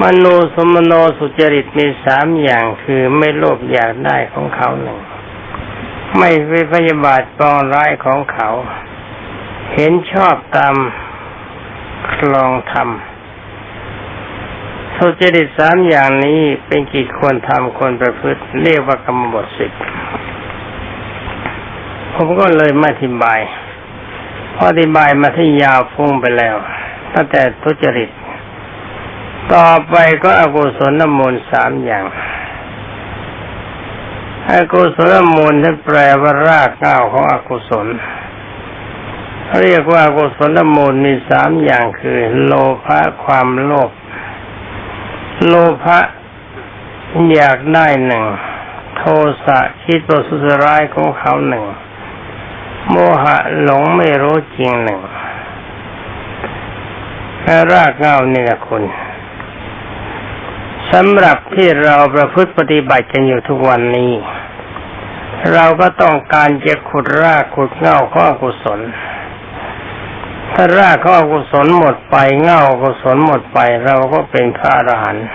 [0.00, 4.98] มโนสมโนสุจริตมีสามอย่างคือไม่โลภอยากได้ของเขาหนึ่ง
[6.18, 8.48] ไม่ไปพยาบาทปองร้ายของเขา
[9.74, 10.74] เห็นชอบตาม
[12.14, 12.88] คลองธรรม
[14.96, 19.72] สุจริตสามอย่างนี้เป็นกิจควรทำควรประพฤติเรียกว่ากรรมบทสิบ
[22.14, 23.40] ผมก็เลยไม่อธิบาย
[24.52, 26.56] เพราะอธิบายมาที่ยาวฟุ้งไปแล้ว
[27.14, 28.10] ตั้งแต่ทุจริต
[29.54, 32.04] ต่อไปก็อกุศลนมูลสามอย่าง
[34.50, 37.86] อกุศลมูลนั้นแปลว่ารากเก้าของอกุศล
[39.60, 42.52] เรียกว่าอกุศลมูลมีสามอย่างคือ โล
[42.84, 43.90] ภะความโลภ
[45.46, 45.98] โลภะ
[47.34, 48.24] อยากได้หนึ่ง
[48.96, 49.02] โท
[49.44, 51.64] สะคิดประสุสร้ายของเขาหนึ่ง
[52.90, 55.00] โมหะหลงไม่รู้จริงหนึ่ง
[57.72, 58.82] รากเงานี่นะคุณ
[60.92, 64.12] สำหรับที่เราประพฤติปฏิบัติกันอยู่ทุกวันนี้
[65.52, 68.80] เราก็ต้องการจะขุดรากขุดเง่าข้อกุศล
[70.52, 75.26] ถ้ารากข้อกุศลหมดไปเง่ากุศลหมดไป เราก็เป็นพระอรหันต์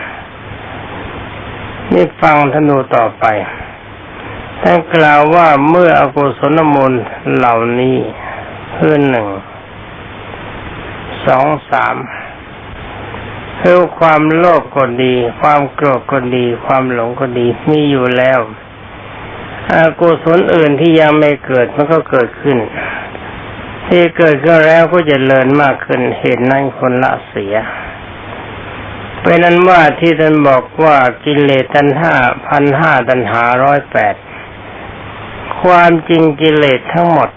[1.93, 3.25] นี่ฟังธนูต่อไป
[4.61, 6.93] ท่านกล่าวว่าเมื่ออกุศลมูล
[7.35, 7.97] เหล่านี้
[8.75, 9.27] คือหนึ่ง
[11.25, 11.95] สองสาม
[13.61, 18.39] คือความโลภก็ดี ความโกรธก็ดี ความหลงก็ดีมีอยู่แล้ว
[19.73, 22.57] อากุศลอื่นที่ยังไม่เกิดมันก็เกิดขึ้น
[23.87, 27.55] ที่เกิดขึ้นแล้วก็จะเลินมากขึ้นเหตุนั้นคนละเสีย
[29.21, 32.15] เป็นนั้นว่าที่ท่านบอกว่ากิเลสตัณห้า
[32.47, 34.15] พันห้าตัณหาร้อยแปด
[35.61, 37.29] ความจริงกิเลสทั้งหมด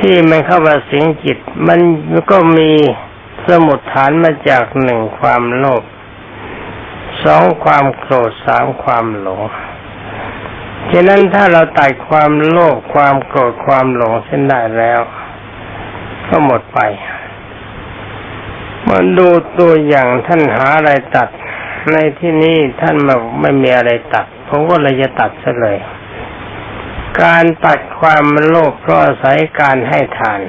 [0.00, 1.38] ที่มันเข้ามาสิงจิต
[1.68, 1.80] มัน
[2.30, 2.70] ก็มี
[3.50, 5.84] สมุดฐานมาจากหนึ่งความโลภ
[7.24, 9.42] สองความโกรธสามความหลง
[10.90, 15.00] ฉะนั้นถ้าเราตัดความโลภความโกรธความหลงเส้นได้แล้ว
[16.28, 16.80] ก็หมดไป
[18.88, 19.28] มาดู
[19.58, 21.28] ตัวอย่างท่านหาอะไรตัด
[21.92, 25.78] ในที่นี้ท่านมาไม่มีอะไรตัดผมก็เลยจะตัดซะเลย
[27.22, 30.40] การตัดความโลภเพราะอาศัยการให้ทาน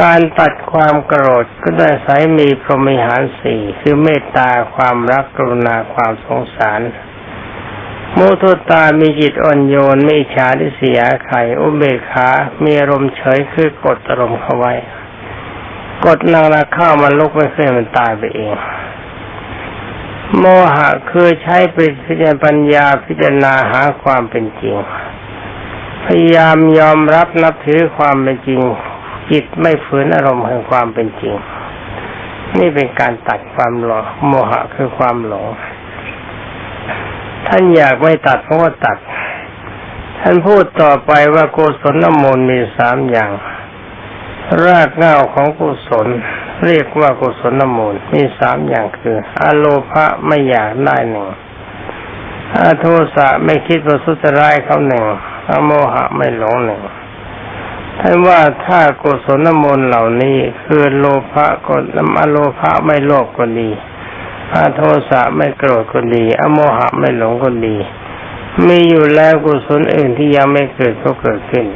[0.00, 6.80] การตัดความโกรธก็ได้อาศัยมีพรหมิหารสี่คือเมตตาความรักกรุณาความสงสาร
[8.18, 12.28] มุทุตามีจิตอ่อนโยนไม่ฉาทิเสียไข่อุเบกขา
[12.62, 14.74] มีอารมณ์เฉยคือกดอารมณ์เข้าไว้
[16.06, 18.54] กดนางนาข้าวมันลุกไม่เคยมันตายไปเอง
[20.38, 24.76] โมหะคือใช้ปิพิจารปัญญาพิจารณาหาความเป็นจริง
[26.04, 28.60] พยายามยอมรับนับถือความเป็นจริง
[29.30, 31.36] จิตไม่ฝืนอารมณ์แห่งความเป็นจริง
[32.58, 35.46] นี่เป็นการตัดความหลงโมหะคือความหลง
[37.46, 38.98] ท่านอยากไม่ตัดเพราะว่าตัด
[40.20, 43.30] ท่านพูดต่อไปว่าโกศลนมูลมีสามอย่าง
[44.64, 46.06] รากเง้าของกุศล
[46.64, 51.28] เรียกว่ากุศลนมูลมีสามอย่างคืออโลภะไม่อยากได้หนึ่ง
[52.60, 55.04] อโทสะไม่คิดว่าสุตร้ายเขาหนึ่ง
[55.50, 56.80] อโมหะไม่หลงหนึ่ง
[58.00, 61.74] ท่านว่าถ้ากุศลมูลเหล่านี้คือโลภะก็
[62.18, 63.70] อโลภะไม่โลภก็ดี
[64.54, 64.80] อาโท
[65.10, 67.76] สะไม่โกรธก็ดี อโมหะไม่หลงก็ดี
[68.66, 71.66] มีอยู่แล้วกุศลอื่นที่ยังไม่เกิดก็เกิดขึ้น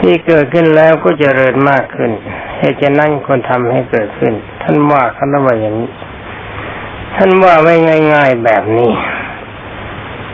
[0.00, 2.10] ที่เกิดขึ้นแล้วก็จเจริญมากขึ้น
[2.58, 4.32] เหตุฉะนั้นคนทำให้เกิดขึ้น
[4.62, 5.90] ท่านว่าคำว่าอย่างนี้
[7.14, 7.74] ท่านว่าไว้
[8.14, 8.92] ง่าย ๆแบบนี้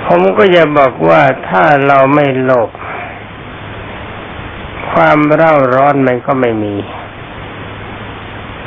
[0.07, 2.71] ผมก็จะบอกว่าถ้าเราไม่โลภ
[4.93, 6.77] ความเร่าร้อนมันก็ไม่มี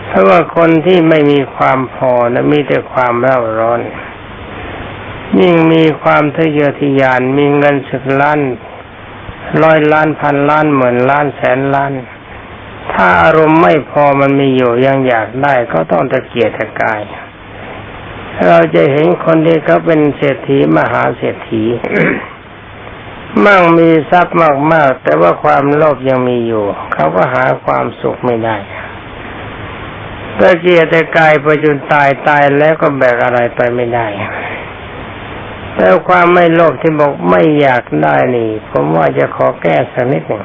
[0.08, 3.82] เพราะว่าคนที่ไม่มีความพอนะมีแต่ความเร่าร้อน
[5.40, 8.40] ยิ่งมีความทะเยอทะยานมีเงินสิบล้าน
[9.64, 11.92] ร้อยล้านพันล้านหมื่นล้านแสนล้าน
[12.94, 17.02] ถ้าอารมณ์ไม่พอมันมีอยู่ยังอยากได้ก็ต้องตะเกียกตะกาย
[18.48, 21.64] เราจะเห็นคนที่เขาเป็นเศรษฐีมหาเศรษฐี
[23.46, 24.38] มั่งมีทรัพย์
[24.74, 26.64] มากๆแต่ว่าความโลภยังมีอยู่
[26.94, 28.56] เขาก็หาความสุขไม่ได้
[30.40, 34.08] ตะเกียรแต่กายไปจนตายตายแล้วก็แบกอะไรไปไม่ได้
[35.76, 40.44] แต่ความไม่โลภที่บอกไม่อยากได้นี่ ผมว่าจะขอแก้สักนิดหนึ่ง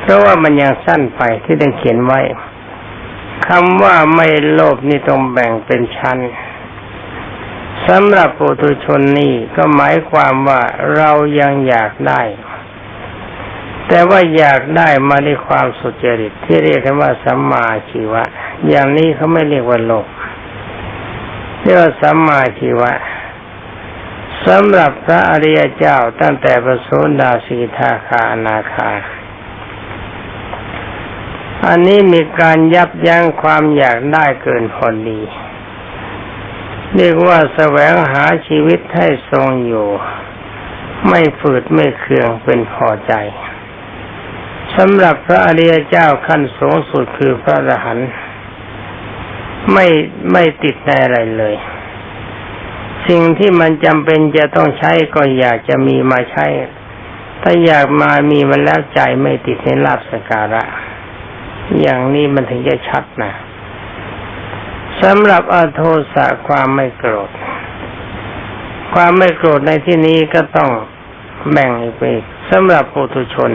[0.00, 2.20] เพราะว่ามันยังสั้นไปที่ได้เขียนไว้
[3.46, 6.18] คำว่าไม่โลภนี่ต้องแบ่งเป็นชั้น
[7.88, 10.62] สำหรับปุถุชนนี่ก็หมายความว่า
[10.94, 11.10] เรา
[11.40, 12.22] ยังอยากได้
[13.88, 18.22] แต่ว่าอยากได้มาด้วยความสุจริตที่เรียกกันว่าสัมมาชีวะ
[18.68, 20.06] อย่างนี้เขาไม่เรียกว่าโลก
[21.60, 22.92] เรียกว่าสัมมาชีวะ
[24.46, 26.88] สำหรับพระอริยเจ้าตั้งแต่ประโส
[27.20, 28.90] ดาสีทาคาอนาคา
[31.66, 35.20] อันนี้มีการยับยั้งความอยากได้เกินพอดี
[36.96, 39.88] เรียกว่าแสวงหาชีวิตให้ทรงอยู่
[41.08, 43.12] ไม่ฝืดไม่เคืองเป็นพอใจ
[44.76, 48.10] สำหรับพระอริยเจ้าขั้นสูงสุดคือพระอรหันต์
[49.72, 49.86] ไม่
[50.32, 51.54] ไม่ติดในอะไรเลย
[53.08, 56.46] สิ่งที่มันจำเป็นจะต้องใช้ก็อยากจะมีมาใช้
[57.42, 60.62] ถ้าอยากมามีมันแล้วใจไม่ติดในลาบสการะ
[61.80, 63.32] อย่างนี้มันถึงจะชัดนะ
[65.02, 65.80] สำหรับอโท
[66.14, 67.30] สะความไม่โกรธ
[68.94, 70.70] ความไม่โกรธในที่นี้ก็ต้อง
[71.52, 72.02] แบ่งอีกไป
[72.50, 73.50] สำหรับปุถุชน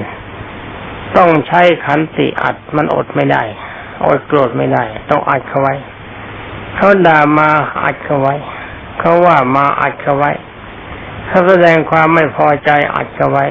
[1.17, 3.43] ต้องใช้ขันติอัดมันอดไม่ได้
[4.07, 5.75] อดโกรธไม่ได้ ต้องอัดเขาไว้
[6.75, 7.49] เขาด่ามา
[7.83, 8.35] อัดเขาไว้
[8.99, 10.31] เขาว่ามาอัดเขาไว้
[11.27, 13.45] เขาแสดงความไม่พอใจอัดเขาไว้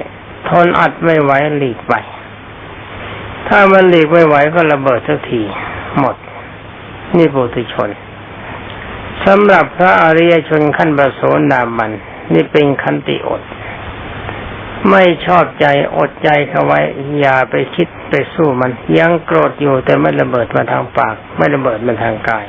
[0.49, 1.95] ทนอัดไม่ไหวหลีกไป
[3.49, 5.43] ถ้ามันหลีกไม่ไหวก็ระเบิดสักที
[5.99, 6.17] หมด
[7.17, 7.91] นี่ปุถุชน
[9.27, 11.21] สำหรับพระอริยชนขั้นประโส
[11.53, 11.93] ดามัน
[12.33, 13.43] นี่เป็นคันติอด
[14.91, 16.81] ไม่ชอบใจอดใจเขาไว้
[17.21, 22.47] อย่าไปคิดไปสู้มัน ยังโกรธอยู่แต่ไม่ระเบิดมาทางปาก ไม่ระเบิดมาทางกาย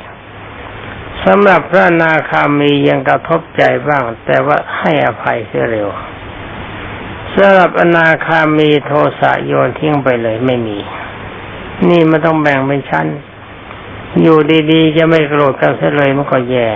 [1.24, 5.88] สำหรับพระนาคามียังกระทบใจบ้าง แต่ว่าให้อภัยเสียเร็ว
[7.34, 10.78] สำหรับอนาคามีโทสะโยนทิ้งไปเลยไม่มี
[11.88, 13.06] นี่ไมันต้องแบ่งเป็นชั้น
[14.18, 14.38] อยู่
[14.72, 16.68] ดีๆ จะไม่โกรธกันเสียเลยมันก็แย่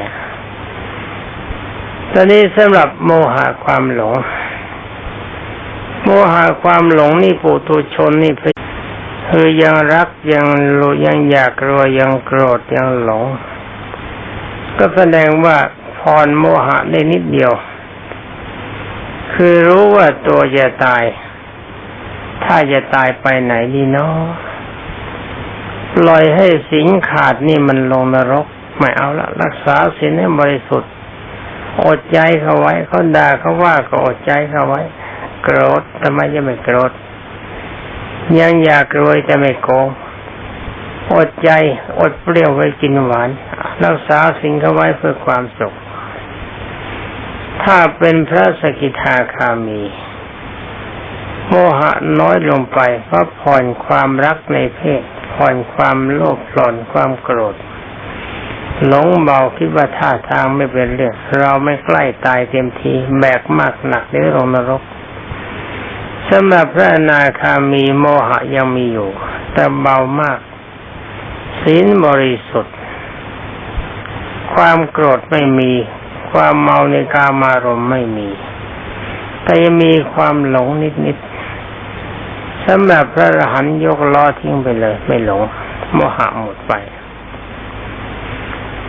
[2.12, 4.14] ตอนนี้สำหรับโมหะความหลง
[6.05, 8.32] โมหะความหลงนี่ปุตุชนนี่
[9.28, 10.47] คือยังรักยัง
[10.78, 13.24] รู้ยังอยากรวยยังโกรธยังหลง
[14.78, 15.59] ก็แสดงว่า
[15.99, 17.53] พรโมหะได้นิดเดียว
[19.32, 21.05] คือรู้ว่าตัวจะตาย
[22.45, 24.43] ถ้าจะตายไปไหนดีเนาะ
[25.95, 28.47] ปล่อยให้สิงขาดนี่มันลงนรก
[28.78, 30.90] ไม่เอาละรักษาสินให้บริสุทธิ์
[31.86, 34.82] อดใจเขาไว้เขาด่าเขาว่าก็อดใจเขาไว้
[35.42, 36.92] โกรธทำไมจะไม่โกรธ
[38.40, 39.88] ยังอยากรวยจะไม่โกง
[41.14, 41.51] อดใจ
[42.01, 43.30] อดเปรี้ยวไว้กินหวาน
[43.84, 45.74] รักษาสิ่งเขาไว้เพื่อความสุข
[47.62, 49.82] ถ้าเป็นพระสกิทาคามี
[51.49, 55.03] โมหะน้อยลงไปเพราะผ่อนความรักในเพศ
[55.34, 57.57] ผ่อนความโลภปล่อนความโกรธ
[58.86, 64.82] หลงเบาคิดว่าท่าทางไม่เป็นเรื่องเราไม่ใกล้ตายเต็มทีแบกมากหนักในโรงนรก
[66.30, 69.11] สำหรับพระนาคามีโมหะยังมีอยู่
[69.53, 70.38] แต่เบามาก
[71.61, 72.76] ศีลบริสุทธิ์
[74.55, 75.72] ความโกรธไม่มี
[76.30, 78.28] ความเมาในกามารมณ์ไม่มี
[79.42, 80.68] แต่ยังมีความหลง
[81.07, 81.34] นิดๆ
[82.66, 85.42] สำหรับพระอรหันยกล้อทิ้งไปเลย ไม่หลง
[85.94, 86.72] โมหะหมดไป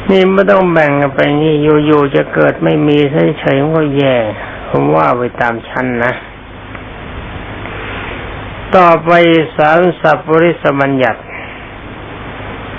[0.10, 1.54] นี่ไม่ต้องแบ่งกันไปนี่
[1.86, 2.98] อยู่ๆจะเกิดไม่มี
[3.40, 4.16] เฉยๆก็แย่
[4.70, 6.14] ผมว่าไปตามชั้นนะ
[8.76, 9.12] ต่อไป
[9.56, 11.22] สารสัพปริสมัญญัติ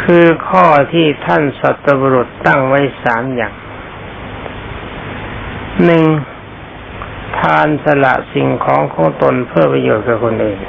[0.03, 3.55] คือข้อที่ท่านสัตบุรุษตั้งไว้สามอย่าง
[5.85, 6.05] หนึ่ง
[7.39, 10.61] ทานสละสิ่งของของตนเพื่อประโยชน์กับคนอื่น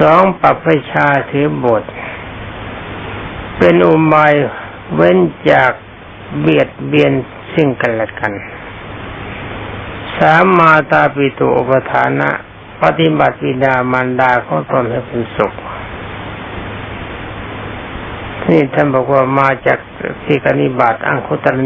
[0.00, 1.82] สองปรับประชาถือบท
[3.58, 4.32] เป็นอุบาย
[4.94, 5.18] เว้น
[5.50, 5.70] จาก
[6.40, 7.12] เบียดเบียน
[7.54, 8.32] สิ่งกันและกัน
[10.18, 12.30] สามมาตาปิตุอุปทานะ
[12.82, 15.52] ปฏิบัติวิดามารดาของตนให้เป็นสุข
[18.48, 19.78] นี่ท่านบอกว่ามาจาก
[20.24, 21.60] ทีกนิบาตอังคุตรน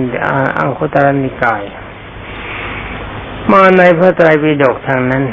[0.58, 1.62] อังคุตรนิกาย
[3.52, 5.24] มาในพระไตรปิฎกทางนั้น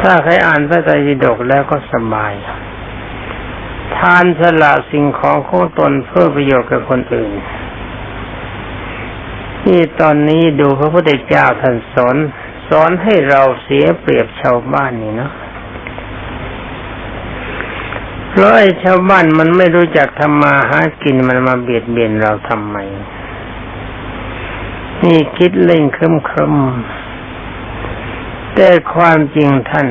[0.00, 2.32] ถ้าใครอ่านพระไตรปิฎกแล้วก็สบาย
[3.96, 7.32] ทานสละสิ่งของของตนเพื่อประโยชน์กับคนอื่น
[9.66, 12.16] นี่ตอนนี้ดูพระพุทธเจ้าท่านสอน
[12.68, 15.32] สอนให้เราเสียเปรียบชาวบ้านนี่เนาะ
[18.30, 22.76] เพราะไอ้ชาวบ้านมันไม่รู้จักทำมาหากินมันมาเบียดเบียนเราทำไม
[25.04, 26.54] นี่คิดเล่นครึมครึม
[28.54, 29.88] แต่ความจริงท่าน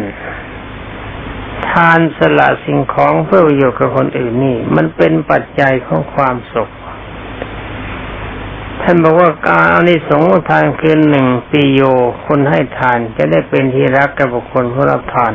[1.70, 6.70] ทานสละสิ่งของเพื่อประโยชน์กับคนอื่นนี่ มันเป็นปัจจัยของความสุข
[8.82, 11.82] ท่านบอกว่าการอนิสงส์ทานคือหนึ่งปีโย
[12.26, 15.34] คนให้ทานจะได้เป็นที่รักกับบุคคลผู้รับทาน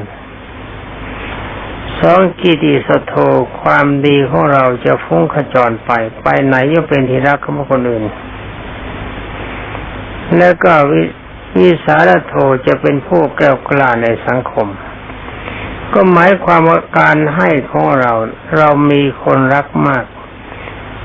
[2.00, 3.14] สองกิติสโท
[3.60, 5.90] ความดีของเราจะฟุ้งขจรไป
[6.22, 8.04] ไปไหนก็เป็นที่รักของคนอื่น
[10.38, 11.02] แล้วก็วิ
[11.60, 12.34] วิสารโท
[12.66, 14.68] จะเป็นผู้แก้วกล้าในสังคม
[15.92, 18.12] ก็หมายความว่าการให้ของเรา
[18.56, 20.04] เรามีคนรักมาก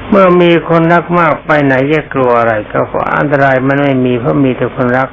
[0.10, 5.10] เมื่อมีคนรักมากไปไหนจะกลัวอะไร ก็เพราะอันตรายมันไม่มีเพราะมีแต่คนรัก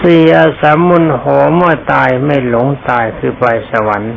[0.00, 1.24] สี่อาสามุนโห
[1.54, 4.14] เมื่อตายไม่หลงตายคือไปสวรรค์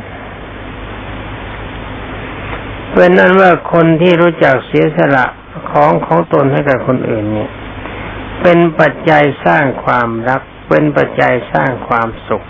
[2.92, 5.26] เป็นนั้นว่าคนที่รู้จักเสียสละ
[5.70, 7.50] ของของตนให้กับคนอื่นเนี่ย
[8.42, 12.44] เป็นปัจจัยสร้างความรัก เป็นปัจจัยสร้างความสุข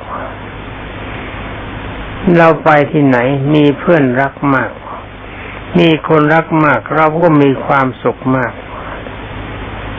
[2.37, 3.19] เราไปที่ไหน
[3.55, 4.73] มีเพื่อนรักมาก
[5.79, 8.53] มีคนรักมาก เราก็มีความสุขมาก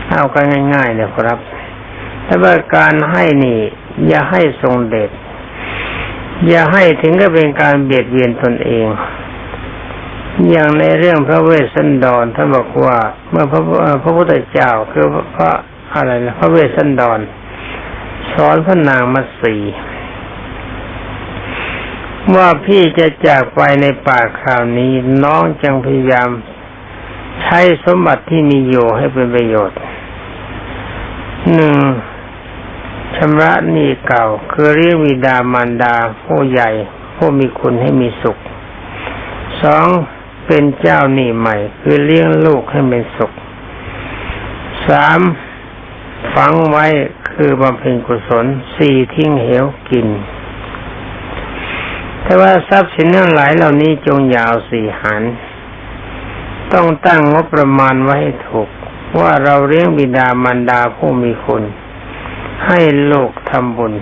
[0.10, 1.40] เอากันง่ายๆนะครับ
[2.26, 3.60] แต่ว่าการให้นี่
[4.08, 5.12] อย่าให้ทรงเดช
[6.48, 8.88] อย่าให้ถึงกับเป็นการเบียดเบียนตนเอง
[10.50, 12.98] อย่างในเรื่องพระเวสสันดรท่านบอกว่า
[13.30, 13.62] เมื่อพระ
[14.04, 15.52] พระพุทธเจ้าคือพระ
[15.96, 17.20] อะไรนะพระเวสสันดร
[18.34, 19.56] สอนพระนางมัตสี
[22.36, 26.30] ว่าพี่จะจากไปในป่าคราวนี้น้องจังพยายาม
[27.44, 29.80] ใช้สมบัติที่มีอยู่ให้เป็นประโยชน์
[31.54, 31.76] หนึ่ง
[33.16, 36.70] ชำระหนี้เก่า คือเรียกวิดามารดาผู้ใหญ่
[37.16, 38.38] ผู้มีคุณให้มีสุข
[39.62, 39.88] สอง
[40.46, 43.32] เป็นเจ้าหนี้ใหม่ คือเลี้ยงลูกให้เป็นสุข
[44.88, 45.20] สาม
[46.34, 46.86] ฝังไว้
[47.32, 48.46] คือบำเพ็ญกุศล
[48.76, 50.08] สี่ทิ้งเหวกิน
[52.24, 55.24] แต่ว่าทรัพย์สินทั้งหลายเหล่านี้จงยาวสี่หัน
[56.74, 58.70] ต้องตั้งงบประมาณไว้ให้ถูก
[59.20, 61.64] ว่าเราเลี้ยงบิดามารดาผู้มีคุณ
[62.68, 63.94] ให้โลกทำบุญ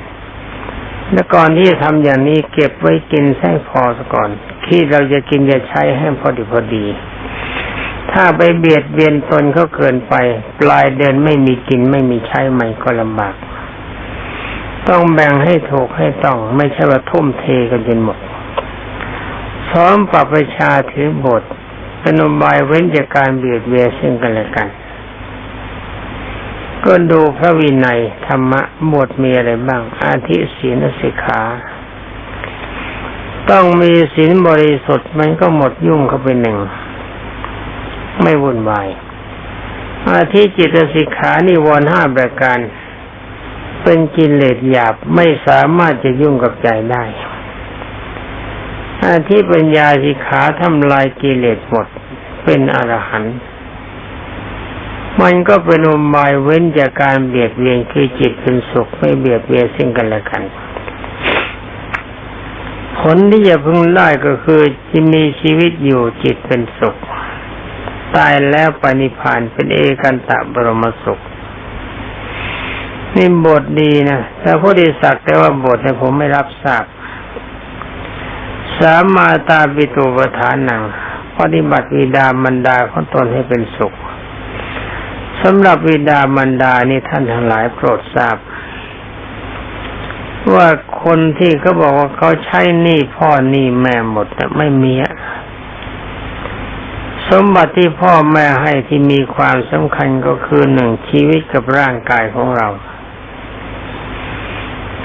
[1.11, 4.29] และก่อนที่จะทำอย่างนี้เก็บไว้กินใช้พอซะก่อน
[4.65, 6.85] ที่เราจะกินจะใช้ให้พอดีพอดี
[8.13, 10.13] ถ้าไปเบียดเบียนตนเขาเกินไป
[10.59, 13.35] ปลายเดือนไม่มีกินไม่มีใช้ใหมันก็ลำบาก
[14.89, 18.17] ต้องแบ่งให้ถูกให้ต้อง ไม่ใช่ว่าทุ่มเทกันจนหมด
[19.71, 21.43] ซ้อมปรับประชาถือบท
[21.99, 24.67] เป็นนบายเว้นจากการเบียดเบียนซึ่งกันและกัน
[26.85, 28.61] ก็ดูพระวินัยธรรมะ
[28.93, 31.41] บทมีอะไรบ้าง อาทิศีลสิกขา
[33.51, 36.57] ต้องมีศีลบริสุทธิ์มันก็หมดยุ่งเข้าไปหนึ่ง
[38.21, 38.87] ไม่วุ่นวาย
[40.09, 42.59] อาทิจิตสิกขานิวรห้าประการ
[43.83, 47.03] เป็นกิเลสหยาบไม่สามารถจะยุ่งกับใจได้
[49.07, 51.87] อาทิปัญญาสิกขาทำลายกิเลสหมด
[52.43, 53.35] เป็นอรหันต์
[55.21, 60.43] มันก็เป็นอุบายเว้นจากการเบียดเบียนคือจิตเป็นสุขไม่เบียดเบียนซึ่งกันและกัน
[62.99, 66.95] ผลที่จะพึงได้ก็คือจะมีชีวิตอยู่จิตเป็นสุข
[68.15, 71.19] ตายแล้วปณิพานเป็นเอกันตะบรมสุข
[73.15, 76.85] นี่บทดีนะแต่ผู้ดีสักแต่ว่าบทเนี่ยผมไม่รับทราบ
[78.79, 80.81] สามาตาปิตุปทานหนัง
[81.39, 83.93] ปฏิบัติวิดามันดาของตนให้เป็นสุข
[85.41, 88.37] สำหรับวิดามันดานี่ท่านทั้งหลายโปรดทราบ
[90.53, 90.67] ว่า
[91.03, 94.93] คนที่เขาบอกว่าเขาใช้หนี้พ่อหนี้แม่หมดไม่มี
[97.31, 102.69] สมบัติที่พ่อแม่ให้ที่มีความสำคัญก็คือหนึ่งชีวิตกับร่างกายของเรา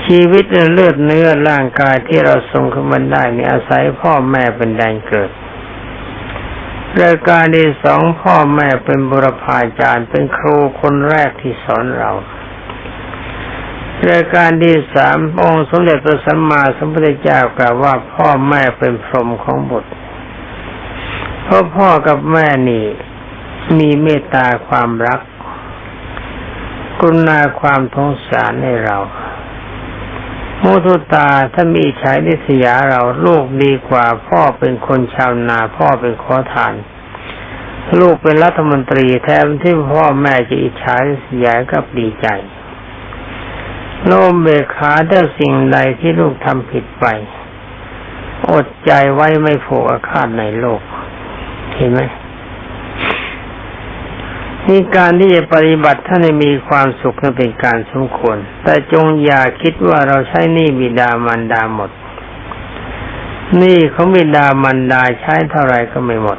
[0.06, 5.30] ชีวิตเลือดเนื้อร่างกายที่เราทรงขึ้นมาได้นี่อาศัยพ่อแม่เป็นแดนเกิด
[7.02, 12.10] รายการที่สองพ่อแม่เป็นบุรพาจารย์เป็นครูคนแรกที่สอนเรา
[14.10, 19.92] รายการที่สามองค์สมเด็จพระสัมมาสัมพุทธเจ้ากล่าวว่าพ่อแม่เป็นพรหมของบุตร
[21.48, 22.86] เพราะพ่อกับแม่นี่
[23.78, 25.20] มีเมตตาความรัก
[27.00, 28.98] กรุณาความทงสารให้เรา
[30.62, 36.74] มุทุตาถ้ามีฉายนิสยาเราลูกดีกว่าพ่อเป็นคนชาวนาพ่อเป็นขอทาน
[38.00, 42.26] ลูกเป็นรัฐมนตรีแทนที่พ่อแม่จะอิจฉาริษยกับดีใจ
[44.06, 47.06] โน้มเบขาถ้าสิ่งใดที่ลูกทำผิดไป
[48.50, 50.80] อดใจไว้ไม่โผูกอาฆาตในโลก
[51.76, 52.00] เห็นไหม
[54.66, 61.90] นี่การที่จะปฏิบัติท่านมีความสุขนั้นเป็นการสมควร แต่จงอย่าคิดว่าเราใช้นี่บิดามารดาหมด
[63.62, 66.38] นี่เขาบิดามารดาใช้เท่าไรก็ไม่หมด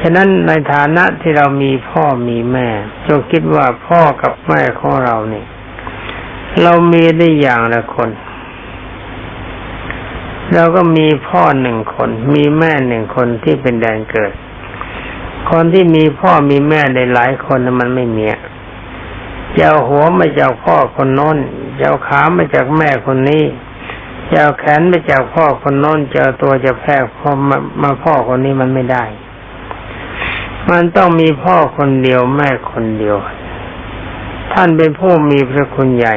[0.00, 2.68] ฉะนั้นในฐานะที่เรามีพ่อมีแม่
[3.06, 5.46] จงคิดว่าพ่อกับแม่ของเราเนี่ย
[6.62, 8.10] เรามีได้อย่างละคน
[10.54, 14.32] เราก็มีพ่อหนึ่งคน มีแม่หนึ่งคนที่เป็นแดนเกิด
[15.50, 18.26] คนที่มีพ่อมีแม่ในหลายคนมันไม่มี
[19.56, 21.36] จะเอาหัวมาจากพ่อคนน้น
[21.78, 23.44] จะเอาขามาจากแม่คนนี้
[24.30, 29.04] จะเอาแขนมาจากพ่อคนน้นจะเอาตัวจะแพร่พ่อมามาพ่อคนนี้มันไม่ได้
[30.70, 33.16] มันต้องมีพ่อคนเดียวแม่คนเดียว
[34.52, 36.14] ท่านเป็นผู้มีพระคุณใหญ่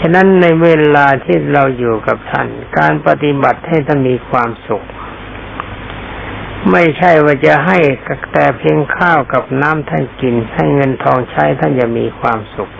[0.00, 2.48] ฉะนั้นในเวลาที่เราอยู่กับท่าน
[2.78, 4.84] การปฏิบัติให้ท่านมีความสุข
[6.72, 7.78] ไม่ใช่ว่าจะให้
[8.32, 12.70] แต่เพียงข้าวกับน้ำท่านกิน ให้เงินทองใช้ท่านจะมีความสุข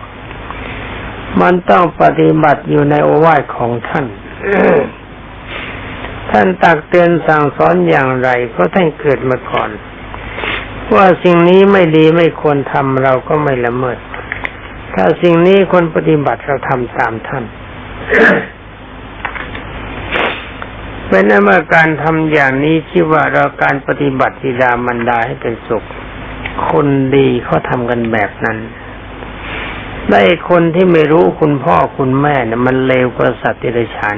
[1.41, 4.07] มันต้องปฏิบัติอยู่ในโอวาทของท่าน
[6.31, 9.71] ท่านตักเตือนสั่งสอนอย่างไร เพราะท่านเกิดมาก่อน
[10.95, 13.99] ว่าสิ่งนี้ไม่ดีไม่ควรทำเราก็ไม่ละเมิด
[14.99, 17.45] ถ้าสิ่งนี้คนปฏิบัติเราทำตามท่าน
[21.09, 25.85] เป็นนั้นเมื่อการทำอย่างนี้ที่ว่าเราการปฏิบัติบิดามันดาให้เป็นสุข
[26.71, 26.87] คน
[27.17, 28.59] ดีเขาทำกันแบบนั้น
[30.11, 34.17] ได้คนที่ไม่รู้คุณพ่อคุณแม่เนี่ยมันเลวกว่าสัตว์ติรฉาน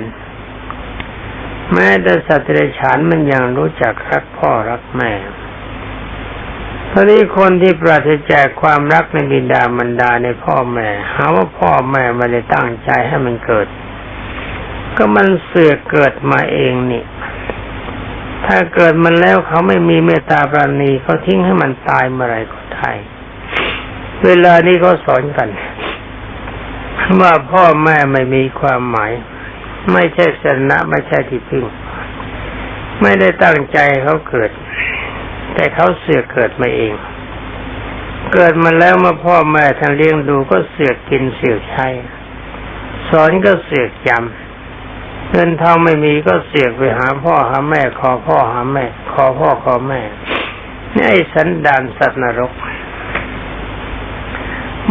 [1.73, 5.11] แม้แต่สัตว์ติรฉานมันยังรู้จักรักพ่อรักแม่
[7.01, 13.67] ทีนี้คนที่ปราศจากความรักในบิดามารดาในพ่อแม่ หาว่าพ่อแม่ไม่ได้ตั้งใจให้มันเกิด
[14.97, 17.05] ก็มันเสือเกิดมาเองนี่
[18.47, 22.93] ถ้าเกิดมันแล้วเขาไม่มีเมตตาปราณีเขาทิ้งให้มันตายเมื่อไรก็ได้
[24.25, 25.49] เวลานี้เขาสอนกัน
[27.21, 29.13] ว่าพ่อแม่ไม่มีความหมาย
[29.93, 31.65] ไม่ใช่สนะไม่ใช่ที่พึ่ง
[33.03, 34.51] ไม่ได้ตั้งใจเขาเกิด
[35.59, 36.95] แต่เขาเสือกเกิดมาเอง
[38.33, 41.87] เกิดมาแล้วมื่อพ่อแม่ท่านเลี้ยงดูก็เสือกกินเสือกใช้
[43.09, 50.01] สอนก็เสือกจำเงินทองไม่มีก็เสือกไปหาพ่อหาแม่ ขอพ่อหาแม่ ขอพ่อขอแม่
[50.95, 52.53] นี่ไอ้สันดานสัตว์นรก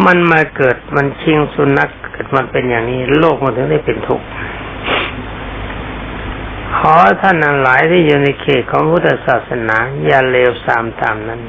[0.05, 4.27] มันมาเกิดมันชิงสุนัขเกิดมันเป็นอย่างนี้ โลกมันถึงได้เป็นทุกข์
[6.75, 11.41] ขอท่านทั้งหลายที่อยู่ในเขตของพุทธศาสนา อย่าเลวสามตามนั้น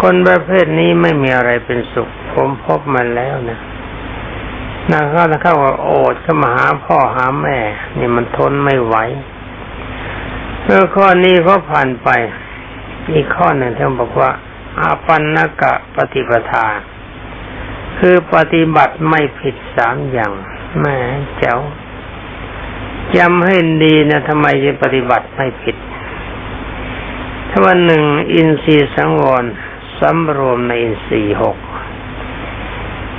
[0.00, 3.58] คนประเภทนี้ไม่มีอะไรเป็นสุข ผมพบมันแล้วนะ
[4.90, 7.58] นะเข้านะเขาว่าโอดก็มาหาพ่อหาแม่
[7.98, 8.96] นี่มันทนไม่ไหว
[10.62, 12.08] เมื่อข้อนี้เขาผ่านไป
[13.12, 14.30] อีกข้อหนึ่งท่านบอกว่า
[14.78, 16.66] อาปันนกะปฏิปทา
[17.98, 20.32] คือปฏิบัติไม่ผิดสามอย่าง
[20.80, 20.96] แม่
[21.38, 21.56] เจ้า
[23.16, 25.76] จำให้ดีนะทำไมจะปฏิบัติไม่ผิด
[27.50, 28.02] ถ้าวันหนึ่ง
[28.34, 29.44] อินทรีย์สังวร
[30.00, 31.58] สำรวมในอินทรีย์หก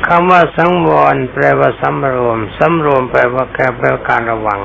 [0.07, 4.61] คำว่าสังวรแปลว่าสำรวมสำรวมแปลว่าแแปลว่าการระวัง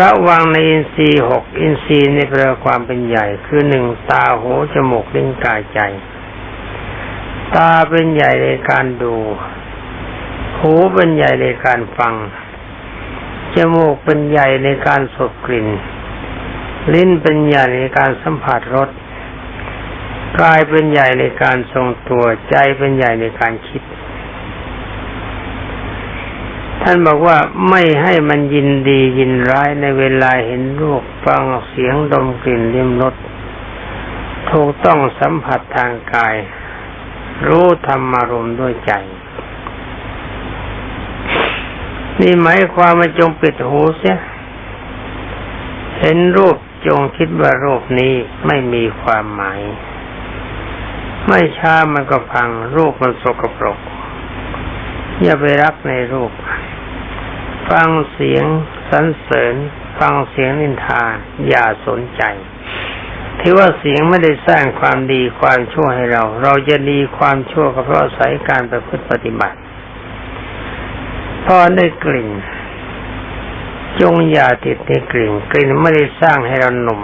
[0.00, 5.80] ระวังในอินทรีย์หกอินทรีย์ในแปลความเป็นใหญ่ คือหนึ่งตาหูจมูกลิ้นกายใจ
[7.54, 9.14] ตาเป็นใหญ่ในการดู
[10.58, 12.14] หูเป็นใหญ่ในการฟัง
[13.54, 15.68] จมูกเป็นใหญ่ในการสูดกลิ่น
[16.92, 18.90] ลิ้นเป็นใหญ่ในการสัมผัสรส
[20.40, 23.82] กายเป็นใหญ่ในการทรงตัวใจเป็นใหญ่ในการคิด
[26.82, 27.38] ท่านบอกว่า
[27.70, 33.14] ไม่ให้มันยินดียินร้ายในเวลาเห็นรูปฟังเสียงดมกลิ่นลิ้มรส
[34.50, 36.34] ถูกต้องสัมผัสทางกาย
[37.46, 38.92] รู้ธรรมารมด้วยใจ
[42.20, 44.18] นี่หมายความว่าจงปิดหูเสีย
[46.00, 46.56] เห็นรูป
[46.86, 48.14] จงคิดว่ารูปนี้
[48.46, 49.60] ไม่มีความหมาย
[51.28, 53.78] ไม่ช้ามันก็พัง รูปมันสกปรก
[55.22, 56.32] อย่าไปรักในรูป
[57.70, 58.44] ฟังเสียง
[58.90, 59.54] สรรเสริญ
[59.98, 61.02] ฟังเสียงนินทา
[61.48, 62.22] อย่าสนใจ
[63.40, 69.58] ที่ว่าเสียงไม่ได้สร้างความดีความชั่วให้เรา เราจะดีความชั่วก็เพราะอาศัยการประพฤติปฏิบัติ
[71.44, 72.30] พอได้กลิ่น
[74.00, 77.02] จงอย่าติดในกลิ่น กลิ่นไม่ได้สร้างให้เราหนุ่ม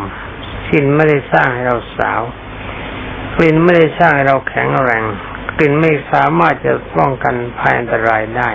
[0.68, 2.20] กลิ่นไม่ได้สร้างให้เราสาว
[3.36, 5.04] กลิ่นไม่ได้สร้างให้เราแข็งแรง
[5.56, 8.50] กลิ่นไม่สามารถจะป้องกันภัยอันตรายได้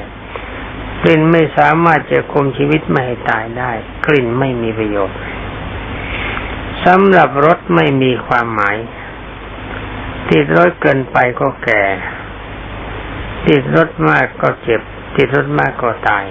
[1.02, 3.72] กลิ่นไม่สามารถจะคุมชีวิตไม่ให้ตายได้
[4.08, 5.20] กลิ่นไม่มีประโยชน์
[6.86, 8.78] สำหรับรถไม่มีความหมาย
[10.30, 11.84] ติดรถเกินไปก็แก่
[13.48, 14.82] ติดรถมากก็เจ็บ
[15.16, 16.26] ติดรสมากก็ตาย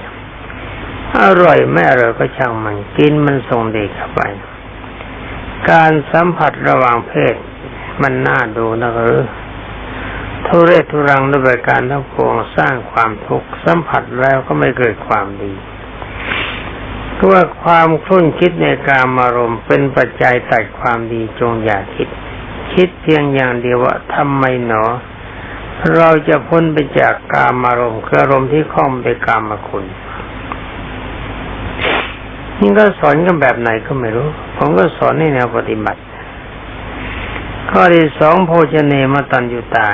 [1.21, 4.21] อร่อยไม่อร่อยก็ช่างมันกินมันส่งเด็กเข้าไป
[5.71, 7.35] การสัมผัสระหว่างเพศ
[8.03, 9.23] มันน่าดูนะหรือ
[10.47, 15.53] ทุเรศทุรังด้วยการทั้งปวงสร้างความทุกข์สัมผัสแล้วก็ไม่เกิดความดี
[17.17, 22.09] ก็ว่าความคลุ่นคิดในการมารมเป็นปัจจัยตัดความดีจงอย่าคิด
[22.75, 24.85] คิดเพียงอย่างเดียวว่าทำไมหนอ
[25.97, 29.85] เราจะพ้นไปจากกามารมณ์คืออารมณ์ที่คล้องไปกามคุณ
[32.61, 36.01] นี่ก็สอนกันแบบไหนก็ไม่รู้ ผมก็สอนในแนวปฏิบัติ
[37.71, 39.89] ข้อที่สองโภชเนมตันยุตา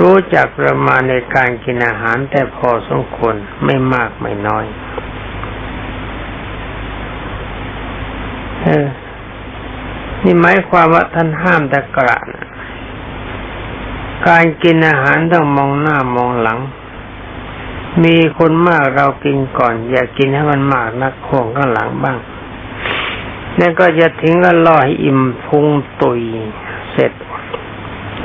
[0.00, 4.64] รู้จักประมาณในการกินอาหารแต่พอสมควรไม่มากไม่น้อย
[8.62, 8.86] เออ
[10.24, 12.46] นี่หมายความว่าท่านห้ามตะกระนะ
[14.28, 16.58] การกินอาหารต้องมองหน้ามองหลัง
[18.04, 22.18] มีคนมากเรากินก่อน อย่ากินให้มันมากนักห่วงข้างหลังบ้าง
[23.58, 25.66] นั่นก็จะถึงก็ล่อให้อิ่มพุง
[26.02, 26.20] ตุย
[26.92, 27.12] เสร็จ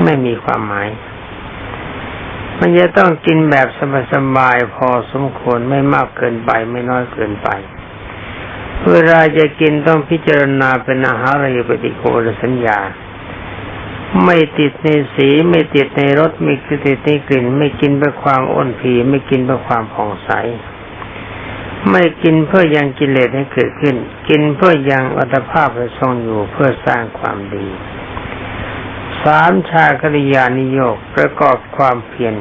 [0.02, 0.88] ไม่มีความหมาย
[2.58, 3.68] มันจะต้องกินแบบ
[4.12, 7.48] สบายๆพอสมควรไม่มากเกินไปไม่น้อยเกินไป
[8.90, 12.78] เวลาจะกินต้องพิจารณาเป็นอาหารอะไรปฏิโกรสัญญา
[14.24, 20.30] ไม่ติดในสีไม่ติดในรสไม่ติดในกลิ่น ไม่กินเพื่อความอ้นผีไม่กินเพื่อความผ่องใส
[21.90, 23.96] ไม่กินเพื่อยังกิเลสให้เกิดขึ้น
[24.28, 27.66] กินเพื่อยังอัตภาพให้ทรงอยู่เพื่อสร้างความดี
[29.24, 32.34] สามชาคริยานิโยกประกอบความเพียร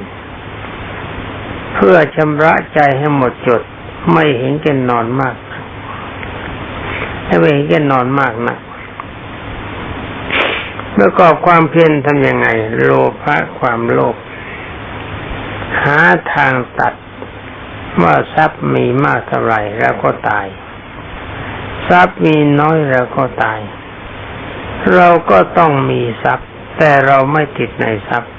[1.76, 3.62] เพื่อชำระใจให้หมดจด
[4.14, 5.36] ไม่เห็นแก่นอนมาก
[7.40, 8.58] ไม่เห็นแก่นอนมากนะ
[10.98, 12.48] ประกอบความเพียรทำยังไง
[12.82, 12.90] โล
[13.22, 14.16] ภะความโลภ
[15.84, 16.00] หา
[16.34, 16.94] ทางตัด
[18.02, 20.48] ว่าทรัพย์มีมากเท่าไหร่แล้วก็ตาย
[21.90, 23.60] ทรัพย์มีน้อยแล้วก็ตาย
[24.96, 26.48] เราก็ต้องมีทรัพย์
[26.78, 28.32] แต่เราไม่ติดในทรัพย์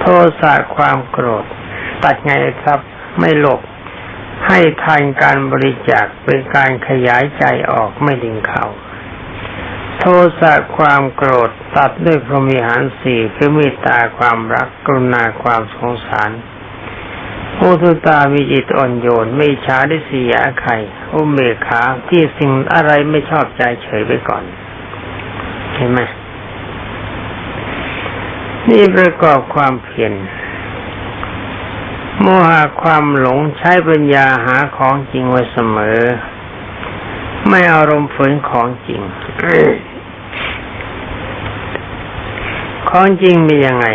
[0.00, 0.04] โท
[0.40, 1.44] สะความโกรธ
[2.02, 2.32] ตัดไง
[2.62, 2.80] ครับ
[3.20, 3.60] ไม่หลบ
[4.46, 8.66] ให้ทานการบริจาคเป็นการขยายใจออกไม่ดึงเข่า
[10.00, 10.04] โท
[10.40, 16.30] สะความโกรธตัดด้วยพรหมิหารสี่คือมตตาความรักกรุณาความสงสาร
[17.60, 20.72] อุทุตามีจิตอ่อนโยนไม่ช้าได้เสียใคร
[21.12, 24.44] อุเมขาที่สิ่งอะไรไม่ชอบใจเฉยไปก่อน
[25.74, 26.00] เห็นไหม
[28.68, 30.12] นี่ประกอบความเพียร
[32.20, 35.98] โมหะความหลงใช้ปัญญาหาของจริงไว้เสมอ
[37.48, 39.00] ไม่อารมณ์ฝืนของจริง
[42.90, 43.86] ของจริงมียังไง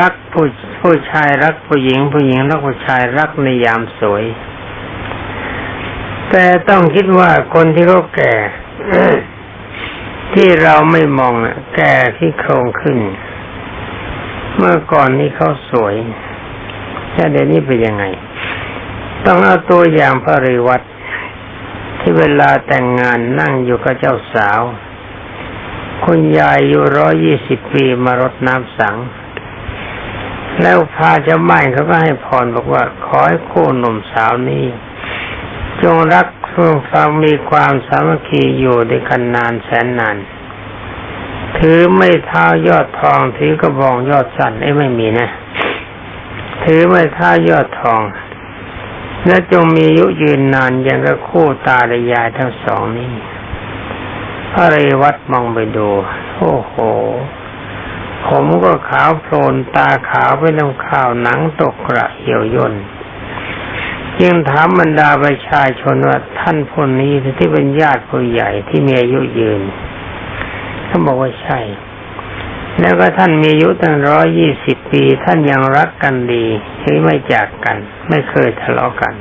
[0.00, 0.44] รักผู้
[0.80, 4.24] ผู้ชายรักผู้หญิง ผู้หญิงรักผู้ชายรักในยามสวย
[6.30, 8.34] แต่ต้องคิดว่าคนที่เขาแก่
[10.34, 11.34] ที่เราไม่มอง
[11.76, 12.98] แก่ที่โครงขึ้น
[14.56, 15.94] เมื่อก่อนนี้เขาสวย
[17.12, 18.04] แต่เดี๋ยวนี้เป็นยังไง
[19.26, 20.84] ต้องเอาตัวอย่างพระริวัตร
[21.98, 24.60] ที่เวลาแต่งงานนั่งอยู่กับเจ้าสาว
[26.04, 28.96] คุณยายอายุร้อยี่สิบปีมารดน้ำสัง
[30.62, 34.66] แล้วพาเจ้าม่เขาก็ให้พรบอกว่า ขอให้คู่หนุ่มสาวนี้
[35.82, 40.16] จงรักเพื่อฟังมีความสามัคคีอยู่ด้วยกันนานแสนนาน
[41.58, 45.28] ถือไม่เท้ายอดทองถือกระบองยอดสันไอ้ไม่มีนะ
[46.64, 48.00] ถือไม่เท้ายอดทอง
[49.26, 53.12] และจงมีอายุยืนนานอย่างกับคู่ตาและยายทั้งสองนี้
[54.52, 55.88] พระเรวัตมองไปดู
[56.36, 56.74] โอ้โห
[58.26, 62.74] ผมก็ขาวโพลนตาขาวไปน้ำข้าวหนังตกกระเหี่ยวย่น
[64.22, 69.62] ยังถามบรรดาประชาชนว่าท่านคนนี้ที่เป็นญาติผู้ใหญ่ที่มีอายุยืน
[70.88, 71.58] ท่าบอกว่าใช่
[72.80, 76.44] แล้วก็ท่านมีอายุตั้งร้อยยี่สิบปี ท่านยังรักกันดี
[76.82, 77.76] ที่ไม่จากกัน
[78.08, 79.14] ไม่เคยทะเลาะกัน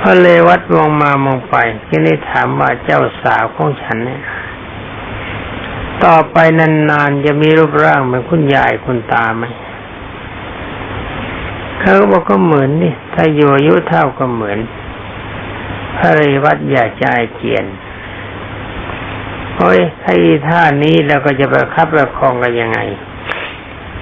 [0.00, 1.56] พระเลวัตมองมามองไป
[1.86, 4.22] ที่ได้ถามว่าเจ้าสาวของฉันเนี่ย
[6.04, 9.44] ต่อไปนานๆจะมีรูปร่างเหมือนคุณยายคุณตาไหม
[11.80, 14.58] เขาบอกก็เหมือนนี่ถ้าอยู่อายุเท่าก็เหมือน
[15.96, 17.04] พระเรวัตอย่าใจ
[17.36, 17.64] เกียน
[19.58, 20.14] โอ้ยถ้า
[20.48, 22.78] ท่านี้เราก็จะประคับประคองกันยังไง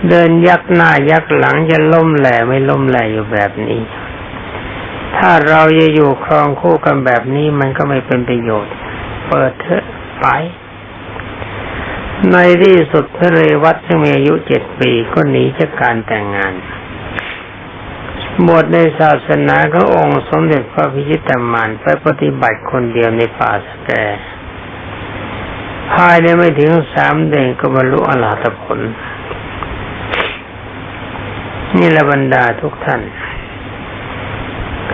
[0.08, 3.80] เดินยักหน้ายักหลังจะล้มแหล่ไม่ล้มแหล่อยู่แบบนี้
[5.16, 8.74] ถ้าเราจะอยู่ครองคู่กันแบบนี้มันก็ไม่เป็นประโยชน์
[9.28, 9.84] เปิดเถอะ
[10.20, 10.26] ไป
[12.32, 16.54] ในที่สุดพระเรวัตซึ่งมีอายุเจ็ดปีก็หนีจากการแต่งงาน
[18.48, 23.90] บทในศาสนาขององค์สมเด็จพระพิชิตามานไปปฏิบัติคนเดียวในป่าสแก
[25.92, 28.80] ภายในไม่ถึงสามเดือนก็บรรลุอรหัตผล
[31.76, 33.02] นี่ละบรรดาทุกท่าน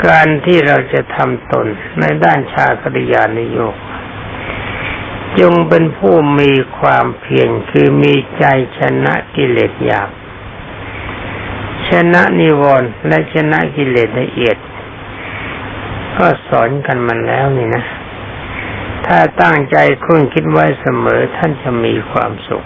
[0.07, 1.67] การที่เราจะทำตน
[2.01, 3.77] ในด้านชาคริยานิโยก
[5.41, 8.45] จงเป็นผู้มีความเพียรคือมีใจ
[8.79, 10.11] ชนะกิเลสหยาบ
[11.89, 14.57] ชนะนิวรณ์และชนะกิเลสละเอียด
[16.19, 17.85] ก็สอนกันมาแล้วนี่นะ
[19.07, 22.65] ถ้าตั้งใจคุณคิดไว้เสมอท่านจะมีความสุข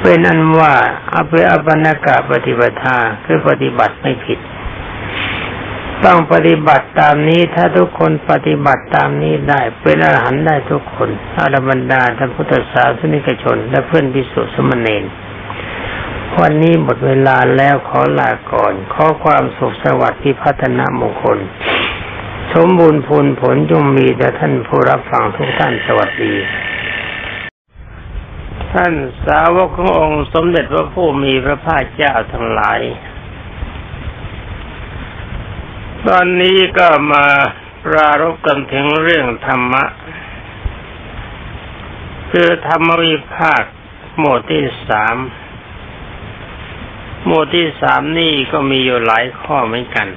[0.00, 0.74] เป็นอันว่า
[1.14, 2.76] อภิอปนกะปฏิบัติ
[3.24, 4.38] คือปฏิบัติไม่ผิด
[6.04, 11.08] ต้องปฏิบัติตามนี้ถ้าทุกคนปฏิบัติตามนี้ได้ เป็นอรหันต์ได้ทุกคน
[11.38, 15.04] อารบรรดาท่านพุทธศาสนิกชน และเพื่อนพิสุสมณเณร
[16.40, 21.38] วันนี้หมดเวลาแล้วขอลาก่อน ขอความสุขสวัสดิ์พิพัฒนามงคล
[22.60, 26.34] สมบูรณ์ผลผลจงมีแต่ท่านผู้รับฟังทุกท่านสวัสดี
[28.72, 28.94] ท่าน
[29.26, 32.80] สาวกขององค์สมเด็จพระผู้มีพระภาคเจ้าทั้งหลาย
[36.06, 37.26] ตอนนี้ก็มา
[37.84, 39.84] ปรารบกันถึงเรื่องธรรมะ
[42.30, 43.62] คือธรรมวิภาค
[44.18, 45.16] หมวดที่สาม
[47.26, 50.08] หมวดที่สามนี่ก็มีอยู่หลายข้อเหมือนกัน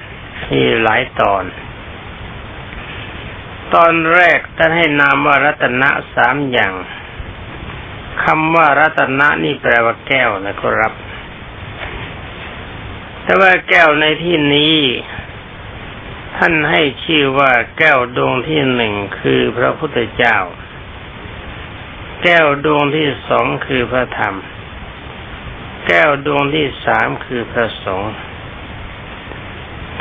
[0.52, 1.46] มีหลายตอน
[3.76, 6.74] ตอนแรกท่านให้นามว่ารัตนะสามอย่าง
[8.24, 10.94] คำว่ารัตนะนี่แปลว่าแก้วนะครับ
[13.24, 14.78] แต่ว่าแก้วในที่นี้
[16.38, 20.38] ท่านให้ชื่อว่าแก้วดวงที่หนึ่งคือพระพุทธเจ้า
[22.24, 24.36] แก้วดวงที่สองคือพระธรรม
[25.88, 28.14] แก้วดวงที่สามคือพระสงฆ์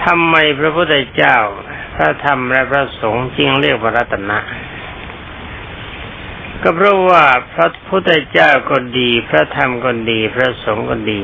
[0.04, 1.38] ทำไมพระพุทธเจ้า
[1.98, 4.38] พระธรรมและพระสงฆ์จึงเรียกว่ารัตนะ
[6.62, 11.22] ก็เพราะว่าพระพุทธเจ้าก็ดี พระธรรมก็ดี พระสงฆ์ก็ดี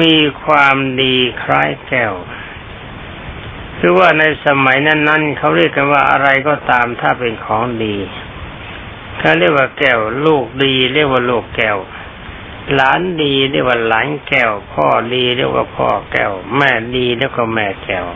[0.00, 0.14] มี
[0.44, 2.14] ความดีคล้ายแก้ว
[3.78, 7.96] คือว่าในสมัยนั้นๆเขาเรียกกันว่าอะไรก็ตามถ้าเป็นของดี
[9.18, 11.78] เขาเรียกว่าแก้ว ลูกดี เรียกว่าลูกแก้ว
[12.74, 18.06] หลานดีเรียกว่าหลานแก้ว พ่อดีเรียกว่าพ่อแก้ว แม่ดีเรียกว่าแม่แก้ว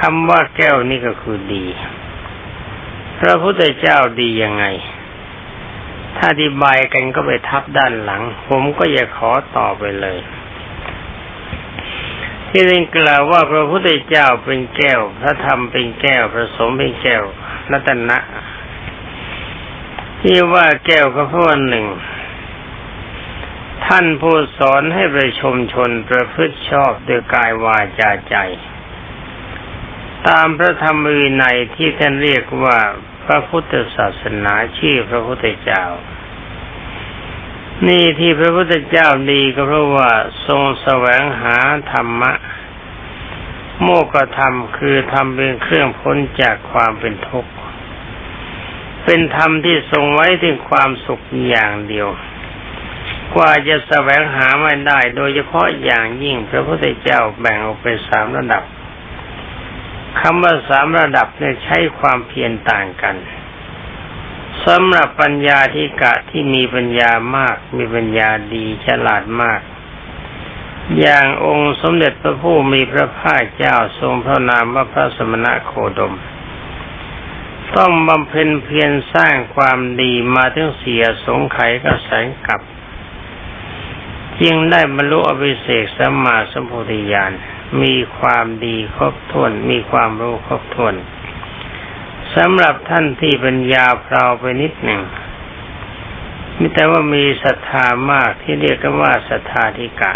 [0.00, 1.64] คำว่าแก้วนี่ก็คือดี
[3.20, 4.64] พระพุทธเจ้าดียังไง
[6.16, 10.18] ถ้าอธิบายกันก็ไปทับด้านหลัง ผมก็อยากขอต่อไปเลย
[12.48, 17.22] ที่เรียนกล่าวว่าพระพุทธเจ้าเป็นแก้ว พระธรรมเป็นแก้ว พระสงฆ์เป็นแก้ว
[17.72, 18.18] รัตนะ
[20.20, 21.86] ที่ว่าแก้วก็เพราะหนึ่ง
[23.86, 28.36] ท่านผู้สอนให้ประชมชนประพฤติชอบโดยกายวาจาใจ
[30.26, 32.78] ตามพระธรรมวินัยที่ท่านเรียกว่า
[33.24, 35.84] พระพุทธศาสนาชื่อพระพุทธเจ้า
[37.86, 40.10] นี่ที่พระพุทธเจ้าดีก็เพราะว่า
[40.46, 41.56] ทรงแสวงหา
[41.92, 42.32] ธรรมะ
[43.82, 47.52] โมกธรรมคือทำเป็นเครื่องพ้นจากความเป็นทุกข์
[49.04, 52.08] เป็นธรรมที่ทรงไว้ถึงความสุขอย่างเดียว
[53.34, 58.62] กว่าจะแสวงหาไม่ได้ โดยเฉพาะอย่างยิ่งพระพุทธเจ้าแบ่งออกเป็นสามระดับ
[60.20, 63.16] คำว่าสามระดับเนี่ยใช้ความเพียรต่างกัน
[64.66, 69.60] สำหรับปัญญาธิกะที่มีปัญญามาก มีปัญญาดีฉลาดมาก
[70.98, 76.14] อย่างองค์สมเด็จพระผู้มีพระภาคเจ้าทรงพระนามว่าพระสมณะโคดม
[77.76, 82.60] ต้องบำเพ็ญเพียรสร้างความดีมาถึงเสียสงไขก็แสงกับ
[84.40, 87.32] จึงได้บรรลุอภิเศกสัมมาสัมโพธิญาณ
[87.82, 90.94] มีความดีครบถ้วนมีความรู้ครบถ้วน
[92.36, 95.00] สำหรับท่านที่ปัญญาเพลาไปนิดหนึ่ง
[96.58, 100.12] มิแต่ว่ามีศรัทธามากที่เรียกกันว่าศรัทธาธิกะ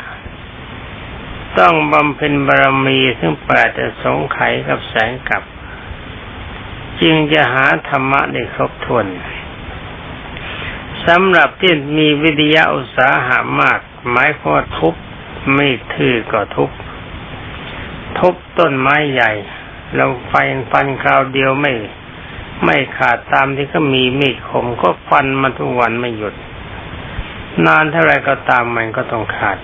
[1.58, 4.38] ต้องบำเพ็ญบารมีซึ่งแปดจะสงไข
[4.68, 5.42] กับแสงกับ
[7.00, 9.06] จึงจะหาธรรมะได้ครบถ้วน
[11.06, 13.80] สำหรับที่มีวิทยาอุตสาหามาก
[14.10, 14.94] หมายความทุบ
[15.54, 16.70] ไม่ถือก็ทุบ
[18.18, 19.32] ทุบต้นไม้ใหญ่
[19.97, 21.72] เราฟันฟันคราวเดียวไม่
[22.64, 26.34] ไม่ขาดตามที่เขามีมีดคมก็ฟันมาทุกวันไม่หยุด
[27.66, 29.59] นานเท่าไรก็ตามมันก็ต้องขาด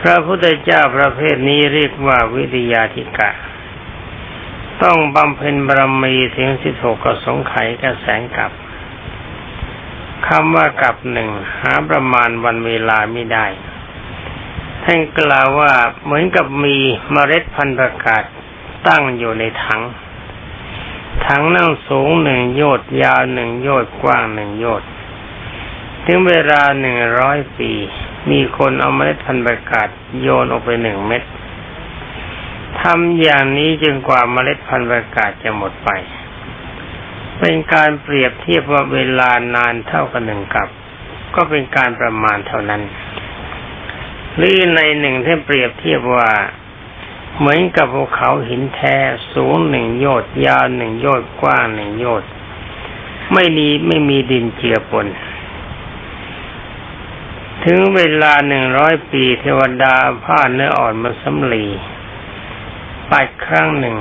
[0.00, 3.30] พระพุทธเจ้าประเภทนี้เรียกว่าวิทยาธิกะ
[4.82, 8.50] ต้องบำเพ็ญบารมีถึงสิบหกกสงไขกระแสงกับ
[10.26, 11.28] คำว่ากับหนึ่ง
[11.60, 13.46] หาประมาณวันเวลาไม่ได้
[14.92, 15.72] ท่านกล่าวว่า
[16.04, 16.76] เหมือนกับมี
[17.12, 18.22] เมล็ดพันธุ์ประกาศ
[18.88, 19.82] ตั้งอยู่ในถัง
[21.26, 24.88] ถังนั่งสูงหนึ่งโยชน์ยาวหนึ่งโยชน์กว้างหนึ่งโยชน์
[26.06, 27.70] ถึงเวลาหนึ่งร้อยปี
[28.30, 29.88] มีคนเอาเมล็ดพันธุ์ประกาศ
[30.20, 31.22] โยนออกไปหนึ่งเม็ด
[32.80, 35.90] ทำอย่างนี้จนกว่าเมล็ดพันธุ์ประกาศจะหมดไป
[37.38, 40.68] เป็นการเปรียบเทียบว่าเวลานานเท่ากันหนึ่งกับ
[41.34, 42.82] ก็เป็นการประมาณเท่านั้น
[44.36, 46.30] หรือในหนึ่งท่านเปรียบเทียบว่า
[47.38, 48.96] เหมือนกับภูเขาหินแท้
[49.32, 52.30] สูงหนึ่งโยชน์ยาวหนึ่งโยชน์กว้างหนึ่งโยชน์
[53.34, 55.06] ไม่มีไม่มีดินเจือปน
[57.64, 59.94] ถึงเวลาหนึ่งร้อยปีเทวดา
[60.24, 61.66] ผ้าเนื้ออ่อนมาสำลี
[63.10, 63.96] ปัดครั้งหนึ่ง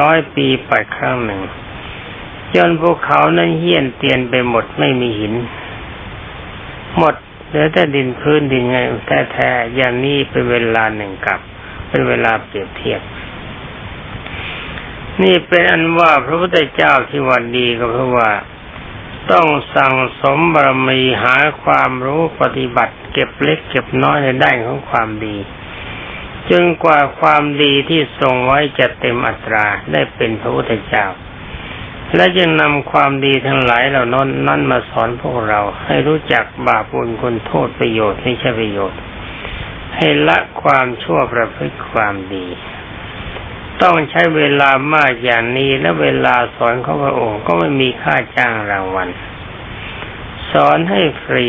[0.00, 1.40] ร้อยปีปัดครั้งหนึ่ง
[2.54, 5.34] จนภูเขานั้นเหี้ยนเตียนไปหมดไม่มีหิน
[6.98, 7.14] หมด
[7.54, 8.78] เหลือแต่ดินพื้นดินไง
[9.32, 11.40] แท้ๆอย่างนี้เป็นเวลาหนึ่งกับ
[11.88, 13.00] เป็นเวลาเปรียบเทียบ
[15.22, 18.30] นี่เป็นอันว่าพระพุทธเจ้าที่วันดีก็เพราะว่า
[19.32, 25.36] ต้องสั่งสมบารมีหาความรู้ปฏิบัติ เก็บเล็ก เก็บน้อยในด้านของความดี
[26.50, 31.06] จนกว่าความดีที่ทรงไว้จะเต็มอัตราได้เป็นพระพุทธเจ้า
[32.14, 39.00] และจึงนำความดีทั้งหลายเหล่านั้นนั่นมาสอนพวกเรา ให้รู้จักบาปบุญคุณโทษประโยชน์ไม่ใช่ประโยชน์
[39.96, 42.46] ให้ละความชั่วประพฤติความดี
[43.82, 49.08] ต้องใช้เวลามากอย่างนี้และเวลาสอนของพระองค์ก็ไม่มีค่าจ้างรางวัล
[50.52, 51.48] สอนให้ฟรี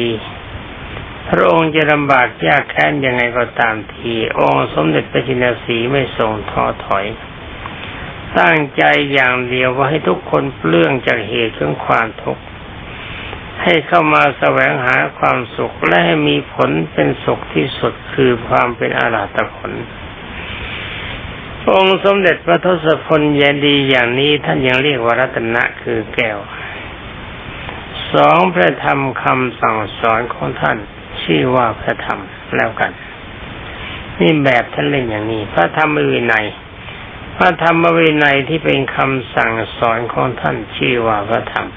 [1.29, 7.05] พระองค์จะลำบากยากแค้นยังไงก็ตามที องค์สมเด็จพระจินสีไม่ทรงท้อถอย
[8.39, 8.83] ตั้งใจ
[9.13, 12.43] อย่างเดียวว่าให้ทุกคนเปลื้องจากเหตุของความทุกข์
[13.63, 19.71] ให้เข้ามาแสวงหาความสุขและให้มีผลเป็นสุขที่สุดคือความเป็นอาราตผล
[21.73, 26.39] องค์สมเด็จพระทศพลยดีอย่างนี้ท่านยังเรียกว่ารัตนะคือแก้ว
[28.13, 30.77] สองพระธรรมคำสั่งสอนของท่าน
[31.23, 32.19] ชื่อว่าพระธรรม
[32.57, 32.91] แล้วกัน
[34.19, 36.45] นี่แบบท่านเล่นอย่างนี้ พระธรรมวินัย
[37.35, 41.67] พระธรรมวินัยที่เป็นคำสั่งสอนของท่านชื่อว่าพระธรรม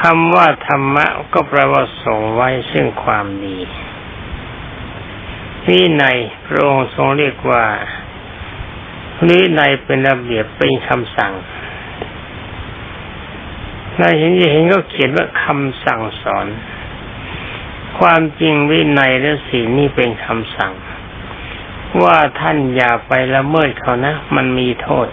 [0.00, 3.58] คำว่าธรรมะก็แปลว่าส่งไว้ซึ่งความดี
[5.66, 7.64] วินัยพระองค์ทรงเรียกว่า
[9.28, 11.32] วินัยเป็นระเบียบเป็นคำสั่ง
[13.96, 16.46] เราเห็นจะเห็นก็เขียนว่าคำสั่งสอน
[17.98, 20.72] ความจริงวินัยและศีลนี่เป็นคำสั่ง
[22.02, 25.08] ว่าท่านอย่าไปละเมิดเขานะ มันมีโทษ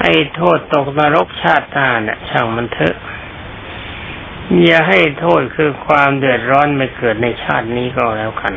[0.00, 2.96] ไอ้โทษตกนรกชาติหน้าเนี่ยช่างมันเถอะ
[4.62, 8.54] อย่าให้โทษคือความเดือดร้อนไม่เกิดในชาตินี้ก็แล้วกัน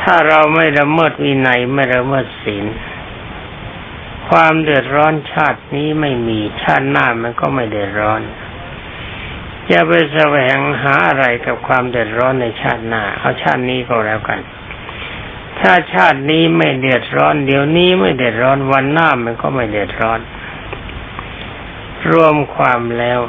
[0.00, 2.64] ถ้าเราไม่ละเมิดวินัยไม่ละเมิดศีล
[4.28, 8.22] ความเดือดร้อนชาตินี้ไม่มีชาติหน้ามันก็ไม่เดือดร้อน
[9.68, 14.40] อย่าไปแสวงหาอะไรกับความเดือดร้อนในชาติหน้า เอาชาตินี้ก็แล้วกัน
[15.62, 20.20] ถ้าชาตินี้ไม่เดือดร้อน เดี๋ยวนี้ไม่เดือดร้อนวันหน้ามันก็ไม่เดือดร้อน
[22.10, 23.20] รวมความแล้ว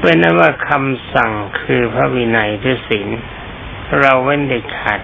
[0.00, 3.08] เป็นนั้นว่าคำสั่งคือพระวินัยหรือศีล
[4.00, 5.00] เราเว้นเด็ดขาด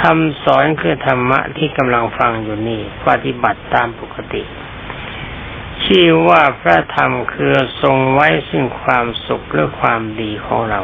[0.00, 4.42] คำสอนคือธรรมะที่กำลังฟังอยู่นี่ ปฏิบัติตามปกติ
[5.84, 10.80] ชื่อว่าพระธรรมคือทรงไว้ซึ่งความสุขและความดีของเรา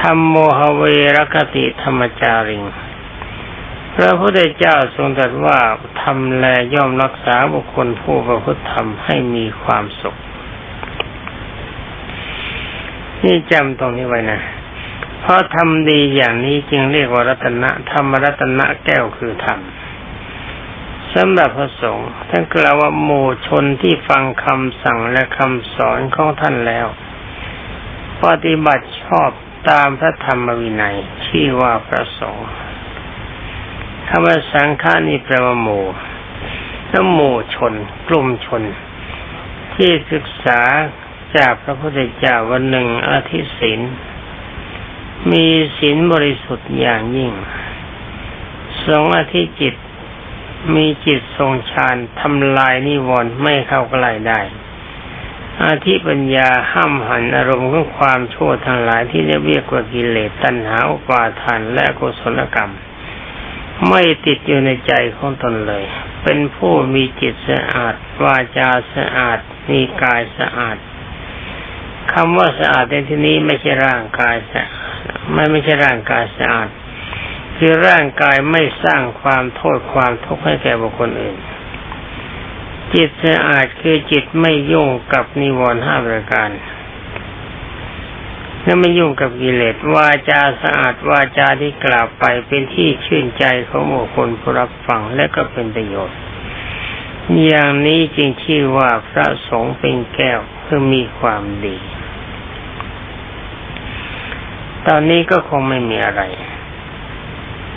[0.00, 0.84] ธรรมโมหเว
[1.16, 2.64] รคติธรรมจาริง
[3.94, 5.60] พระพุทธเจ้าทรงตรัสว่า
[6.02, 6.44] ทำแล
[6.74, 10.16] ย่อมรักษาบุคคลผู้ประพฤติธรรมให้มีความสุข
[13.24, 14.40] นี่จำตรงนี้ไว้นะ
[15.20, 19.60] เพราะทำดีอย่างนี้จึงเรียกว่ารัตนะธรรมรัตนะแก้วคือธรรม
[21.14, 26.86] สำหรับพระสงฆ์ท่านกล่าวว่าหมู่ชนที่ฟังคำสั่งและคำสอนของท่านแล้ว
[28.24, 29.30] ปฏิบัติชอบ
[29.68, 32.48] ตามพระธรรมวินัยชื่อว่าพระสงฆ์
[34.08, 35.84] คำว่าสังฆานี่แปลว่าหมู่
[36.88, 37.74] แล้วหมู่ชน
[38.08, 38.62] กลุ่มชน
[39.74, 40.60] ที่ศึกษา
[41.36, 43.80] จากพระพุทธเจ้าวันหนึ่งอาทิศีล
[45.32, 45.46] มี
[45.78, 47.32] ศีลบริสุทธิ์อย่างยิ่ง
[48.86, 49.74] สองอาทิจิต
[50.74, 54.40] มีจิตทรงฌานทำลายนิวรณ์ไม่เข้าใกล้ได้
[55.64, 62.72] อาธิปัญญาห้ามหันอารมณ์ของความชั่วทั้งหลายที่เรียกว่ากิเลสตัณหาอุปาทานและกุศลกรรม
[63.88, 65.84] ไม่ติดอยู่ในใจของตนเลย
[66.22, 69.38] เป็นผู้มีจิตสะอาดวาจาสะอาด
[69.70, 70.76] มีกายสะอาด
[72.12, 74.90] คำว่าสะอาดในที่นี้ไม่ใช่ร่างกายสะอาด
[75.32, 76.68] ไม่ไม่ใช่ร่างกายสะอาด
[77.56, 81.36] คือร่างกายไม่สร้างความโทษความทุกข์ให้แก่บุคคลอื่น
[82.96, 86.50] จิตสะอาดคือจิตไม่ยุ่งกับนิวรณ์ห้าประการ
[88.62, 96.18] และไม่ยุ่งกับกิเลสวาจาสะอาดวาจาที่กล่าวไปเป็นที่ชื่นใจของบุคคลผู้รับฟังและก็เป็นประโยชน์
[97.44, 101.76] อย่างนี้จึงชื่อว่าพระสงฆ์เป็นแก้วคือมีความดี
[104.86, 106.22] ตอนนี้ก็คงไม่มีอะไร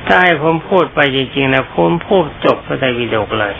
[0.05, 3.55] ถ้าให้ผมพูดไปจริงๆนะผมพูดจบพระไตรปิฎกเลย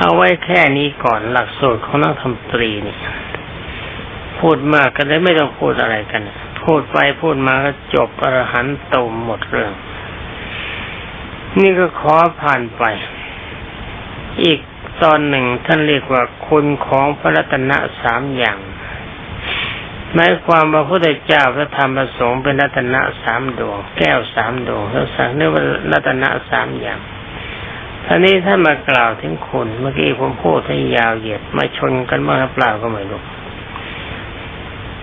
[0.00, 2.96] เอาไว้แค่นี้ก่อนหลักสูตรของนักธรรมตรีนี่
[4.38, 6.22] พูดมากก็เลยไม่ต้องพูดอะไรกัน
[6.64, 9.72] พูดไปพูดมาก็จบอรหันต์โตหมดเรื่อง
[11.60, 12.82] นี่ก็ขอผ่านไป
[14.44, 14.60] อีก
[15.02, 17.72] ตอนหนึ่งท่านเรียกว่าคุณของพระรัตน
[18.02, 18.58] สามอย่าง
[20.14, 25.62] หมายความว่าพระพุทธเจ้าพระธรรมประสงค์เป็นรัตนะสามดวง แก้วสามดวงแล้วสั่งเรียกว่า
[25.92, 27.00] รัตนะสามอย่าง
[28.04, 33.22] ท่านี้ท่านมากล่าวถึงคุณเมื่อกี้ผมพูดให้ยาวเหยียดมาชนกันบ้างเปล่าก็ไม่รู้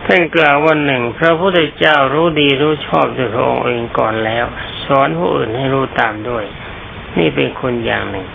[0.06, 4.46] ท่านกล่าวว่าหนึ่ง พระพุทธเจ้ารู้ดีรู้ชอบด้วยพระองค์เองก่อนแล้ว
[4.86, 6.46] สอนผู้อื่นให้รู้ตามด้วย
[7.18, 8.28] นี่เป็นคนอย่างหนึ่ง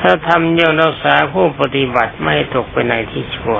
[0.00, 3.58] ถ้าทำย่อมรักษาผู้ปฏิบัติไม่ตกไปในที่ชั่ว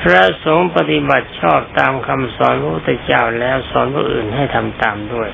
[0.00, 5.30] พระสงฆ์ปฏิบัติชอบตามคำสอนพระพุทธเจ้าแล้วสอนผู้อื่นให้ทำตามด้วย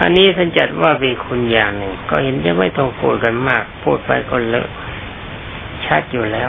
[0.00, 4.68] อันนี้ท่านจัดว่าเป็นคุณอย่างหนึ่ง ก็เห็นจะไม่ต้องพูดกันมาก พูดไปก็เลอะ
[5.86, 6.48] ชัดอยู่แล้ว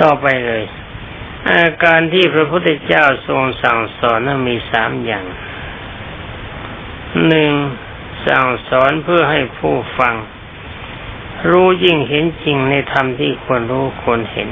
[0.00, 0.62] ต่อไปเลย
[1.50, 5.24] อาการที่พระพุทธเจ้าทรงสั่งสอนนั้นมีสามอย่าง
[7.28, 7.52] หนึ่ง
[8.26, 10.14] สั่งสอนเพื่อให้ผู้ฟัง
[11.48, 14.50] รู้ยิ่งเห็นจริงในธรรมที่ควรรู้ควรเห็น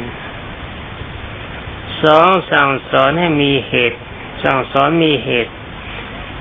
[2.03, 3.99] สองสั่งสอนให้มีเหตุ
[4.43, 5.53] สั่งสอนมีเหตุ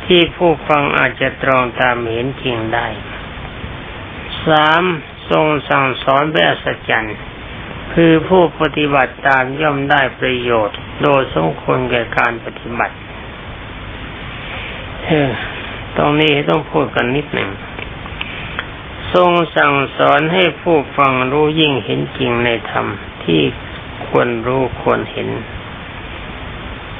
[0.05, 2.87] ที่ผู้ฟังอาจจะตรองตามเห็นจริงได้
[4.47, 4.83] สาม
[5.29, 7.17] ทรงสั่งสอนแบบอัศจรรย์
[7.93, 12.95] คือผู้ปฏิบัติตามย่อมได้ประโยชน์ โดยสมควรแก่การปฏิบัติ
[15.05, 15.31] เออ
[15.97, 17.49] ตรงนี้ต้องพูดกันนิดหนึ่ง
[19.13, 22.85] ทรงสั่งสอนให้ผู้ฟังรู้ยิ่งเห็นจริงในธรรม
[23.23, 23.41] ที่
[24.07, 25.29] ควรรู้ควรเห็น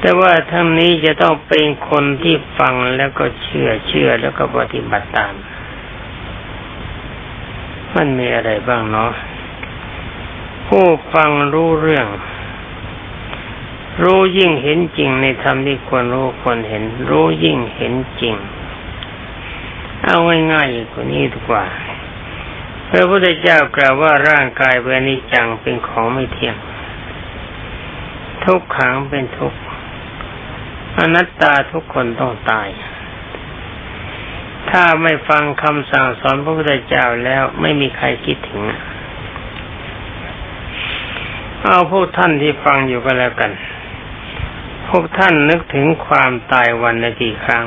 [0.04, 5.34] แต่ว่าทั้งนี้จะต้องเป็นคนที่ฟังแล้วก็เชื่อเชื่อแล้วก็ปฏิบัติตาม
[7.94, 9.12] มันมีอะไรบ้างเนาะ
[10.66, 12.06] ผู้ฟังรู้เรื่อง
[14.02, 18.34] รู้ยิ่งเห็นจริงในธรรมที่ควรรู้ควรเห็น รู้ยิ่งเห็นจริง
[20.04, 20.16] เอา
[20.52, 21.64] ง่ายๆกว่านี้ดีกว่า
[22.88, 26.56] พระพุทธเจ้ากล่าวว่าร่างกายเป็นอนิจจังเป็นของไม่เที่ยง
[28.44, 29.63] ทุกขังเป็นทุกข์
[30.98, 32.68] อนัตตาทุกคนต้องตาย
[34.70, 38.62] ถ้าไม่ฟังคำสั่งสอนพระพุทธเจ้าแล้วไม่มีใครคิดถึง
[41.62, 43.52] เอาพวกท่านที่ฟังอยู่ก็แล้วกัน
[44.88, 47.64] พวกท่านนึกถึงความตายวันละกี่ครั้ง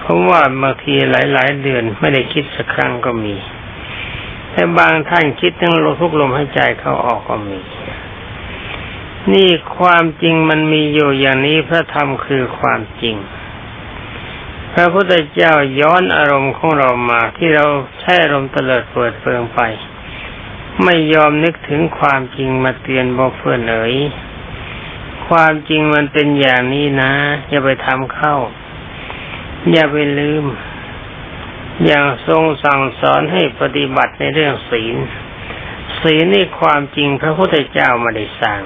[0.00, 3.36] เพราะว่าบางทีหลาย ๆ เดือนไม่ได้คิดสักครั้งก็มี
[4.52, 7.60] แต่บางท่านคิดทั้งลมทุกลมหายใจเข้าออกก็มี
[9.32, 13.16] นี่ความจริงมันมีอยู่อย่างนี้พระธรรมคือความจริง
[14.74, 17.66] พระพุทธเจ้าย้อนอารมณ์ของเรามาที่เรา
[18.00, 19.60] ใช้อารมณ์เตลิดเปิดเฟืองไป
[20.84, 23.96] ไม่ยอมนึกถึงความจริงมาเตือนบอกเพื่อนเอ๋ย
[25.28, 27.12] ความจริงมันเป็นอย่างนี้นะ
[27.48, 28.36] อย่าไปทำเข้า
[29.72, 30.44] อย่าไปลืม
[31.84, 34.96] อย่างทรงสั่งสอนให้ปฏิบัติในเรื่องศีล
[36.00, 38.62] ศีลนี่ความจริงพระพุทธเจ้าไม่ได้สั่ง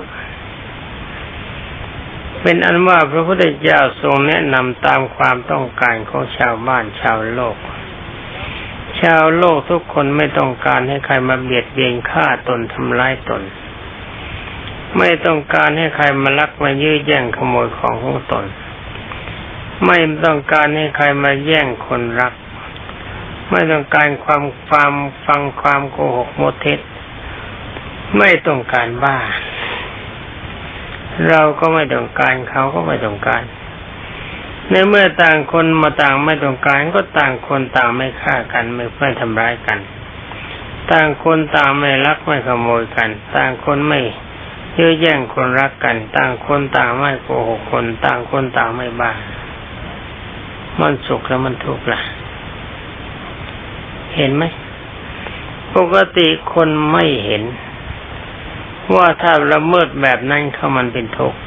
[2.42, 7.56] เป็นอันว่าพระพุทธเจ้าทรงแนะนำตามความต้องการของชาวบ้านชาวโลก
[9.00, 13.42] ชาวโลกทุกคนไม่ต้องการให้ใครมาเบียดเบียนฆ่าตนทำร้ายตน
[14.98, 18.44] ไม่ต้องการให้ใครมาลักมายื้อแย่งขโมยของของตน
[19.86, 22.32] ไม่ต้องการให้ใครมาแย่งคนรัก
[23.50, 24.92] ไม่ต้องการความความ
[25.26, 26.80] ฟังความโกหกโมเท็จ
[28.18, 29.16] ไม่ต้องการบ้า
[31.28, 33.42] เราก็ไม่ต้องการเขาก็ไม่ต้องการ
[34.70, 39.78] ในเมื่อต่างคนมาต่างไม่ต้องการ ก็ต่างคนต่างไม่ฆ่ากันไม่ไม่ทำร้ายกัน
[40.90, 44.00] ต่างคนต่างไม่ลักไม่ขโมยกัน ต่างคนไม่
[44.74, 49.12] เยื้อแย่งคนรักกัน ต่างคนต่างไม่โกหกคน ต่างคนต่างไม่บ้า
[50.80, 52.00] มันสุขแล้วมันทุกข์ล่ะ
[54.16, 54.44] เห็นไหม
[55.76, 57.42] ปกติคนไม่เห็น
[58.94, 61.38] ว่าถ้าละเมิดแบบนั้นเขามันเป็นทุกข์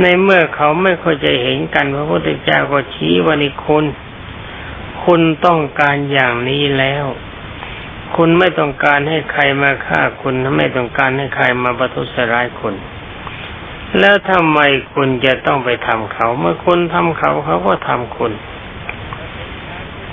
[0.00, 3.84] ในเมื่อเขาไม่ค่อยจะเห็นกันพระพุทธเจ้าก็ชี้ว่านี่คุณ
[5.04, 7.04] คุณต้องการอย่างนี้แล้ว
[8.16, 12.74] คุณไม่ต้องการให้ใครมาฆ่าคุณไม่ต้องการให้ใครมาประทุษร้ายคุณ
[13.98, 14.58] แล้วทำไม
[14.94, 18.32] คุณจะต้องไปทำเขา เมื่อคุณทำเขาเขาก็ทำคุณ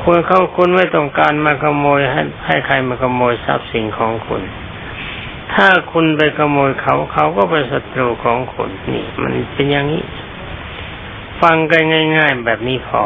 [0.03, 4.41] คุณเขาคุณไม่ต้องการมาขโมยให้ให้ใครมาขโมยทรัพย์สินของคุณ
[5.55, 10.03] ถ้าคุณไปขโมยเขาเขาก็เป็นศัตรูของคุณนี่ มันเป็นอย่างนี้
[11.41, 11.81] ฟังกัน
[12.17, 13.03] ง่าย ๆ แบบนี้พอ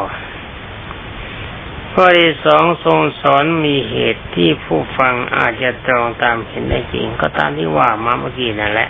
[1.92, 8.88] ข้อที่สองทรงสอนมีเหตุที่ผู้ฟังอาจจะตรองตามเห็นได้จริง ก็ตามที่ว่ามาเมื่อกี้นั่นแหละ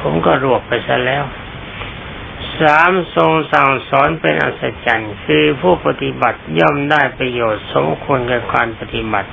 [0.00, 1.24] ผมก็รวบไปซะแล้ว
[2.60, 9.30] สามทรงสั่งสอนเป็นอัศจรรย์ คือผู้ปฏิบัติย่อมได้ประโยชน์สมควรกับการปฏิบัติ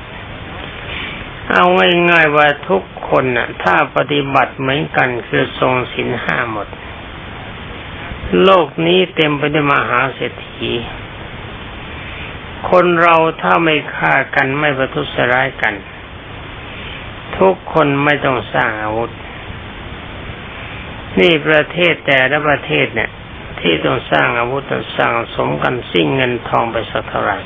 [1.53, 1.65] เอา
[2.11, 6.67] ง่ายๆว่าทุกคนน่ะ ถ้าปฏิบัติเหมือนกันคือทรงศีลห้าหมด
[8.43, 10.71] โลกนี้เต็มไปด้วยมหาเศรษฐี
[12.69, 15.73] คนเราถ้าไม่ฆ่ากันไม่ประทุษร้ายกัน
[17.37, 19.11] ทุกคนไม่ต้องสร้างอาวุธ
[21.19, 23.09] นี่ประเทศแต่ละประเทศเนี่ย
[23.59, 27.37] ที่ต้องสร้างอาวุธต้องสร้างสมกันสิ่งเงินทองไปสักเท่าไหร่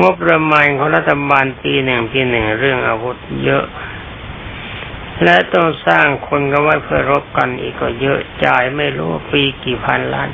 [0.00, 3.64] งบประมาณของรัฐบาลปีหนึ่งปีหนึ่งเรื่องอาวุธเยอะ
[5.24, 10.30] และต้องสร้างคนก็ไว้เพื่อรบกันอีกก็เยอะจ่ายไม่รู้ปีกี่พันล้าน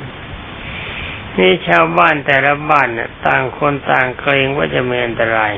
[1.37, 5.53] นี่ชาวบ้านแต่ละบ้านเนี่ยต่างคนต่างเกรงว่าจะมีอันตราย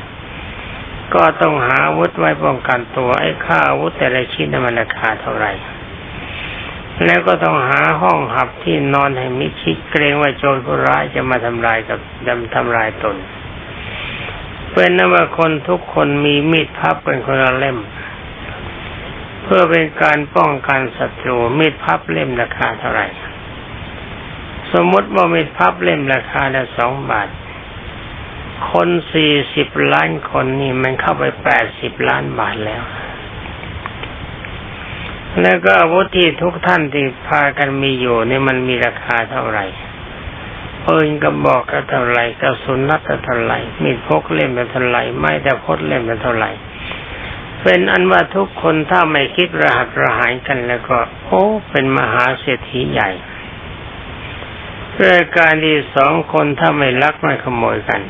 [1.14, 5.52] ก็ต้องหาอาวุธไว้ป้องกันตัวไอ้ค่าอาวุธแต่ละชิ้นมันราคาเท่าไหร่
[7.06, 13.16] แล้วก็ต้องหาห้องหับที่นอนให้มิชิดเกรงว่าโจรผู้ร้ายจะมาทำลายกับดำทำลายตน
[14.80, 17.78] เป็นนว่าคนทุกคนมีมีดพับเป็นคนละเล่ม
[19.44, 23.08] เพื่อเป็นการป้องกันศัตรูมีดพับเล่มราคาเท่าไหร่
[24.72, 27.30] สมมติว่ามีดพับเล่มราคาละสองบาท
[28.72, 32.84] คนสี่สิบล้านคนนี่มันเข้าไปแปดสิบล้านบาทแล้ว
[35.42, 39.66] แล้วก็อาวุธที่ทุกท่านที่พากันมีอยู่นี่มันมีราคาเท่าไหร่
[40.88, 43.54] ปืนกระบอกก็เท่าไรกระสุนนัดก็เท่าไร
[43.84, 46.46] มีดพกเล่มก็เท่าไรไม้แต่พดเล่มก็เท่าไร
[47.62, 53.10] เป็นอันว่าทุกคนถ้าไม่คิดรหัสระหายกันแล้วก็ โอ้เป็นมหาเศรษฐีใหญ่
[54.96, 58.02] เรื่องการที่สองคนถ้าไม่ลักไม่ขโมยกัน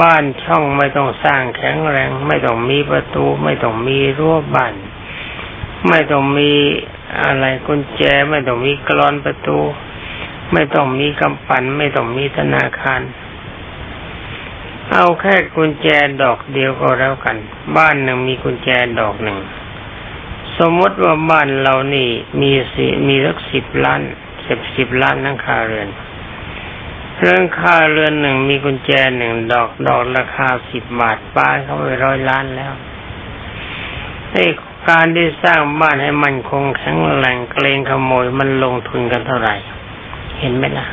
[0.00, 4.74] บ้านช่องไม่ต้องสร้างแข็งแรง ไม่ต้องมีประตู ไม่ต้องมีรั้วบ้าน
[5.88, 6.52] ไม่ต้องมี
[7.24, 9.58] อะไรกุญแจไม่ต้องมีกรอนประตู
[10.52, 13.00] ไม่ต้องมีกำปั่นไม่ต้องมีธนาคาร
[14.92, 15.86] เอาแค่กุญแจ
[16.22, 17.36] ดอกเดียวก็แล้วกัน
[17.76, 18.68] บ้านหนึ่งมีกุญแจ
[19.00, 19.38] ดอกหนึ่ง
[20.58, 22.08] สมมติว่าบ้านเรานี่
[22.40, 24.02] มีสิมีสักสิบล้าน
[24.46, 25.88] สิบสิบล้านนังคาเรือน
[27.22, 32.72] เรื่องค่าเรือนหนึ่งมีกุญแจหนึ่งดอกดอกราคาสิบบาทป้าเขาไปร้อยล้านแล้ว
[34.32, 34.44] ไอ้
[34.88, 39.54] การที่สร้างบ้านให้มันคงแข็งแรงเกรงขโมยมันลงทุนกันเท่าไหร่
[40.40, 40.86] เห็นไหมล่ะ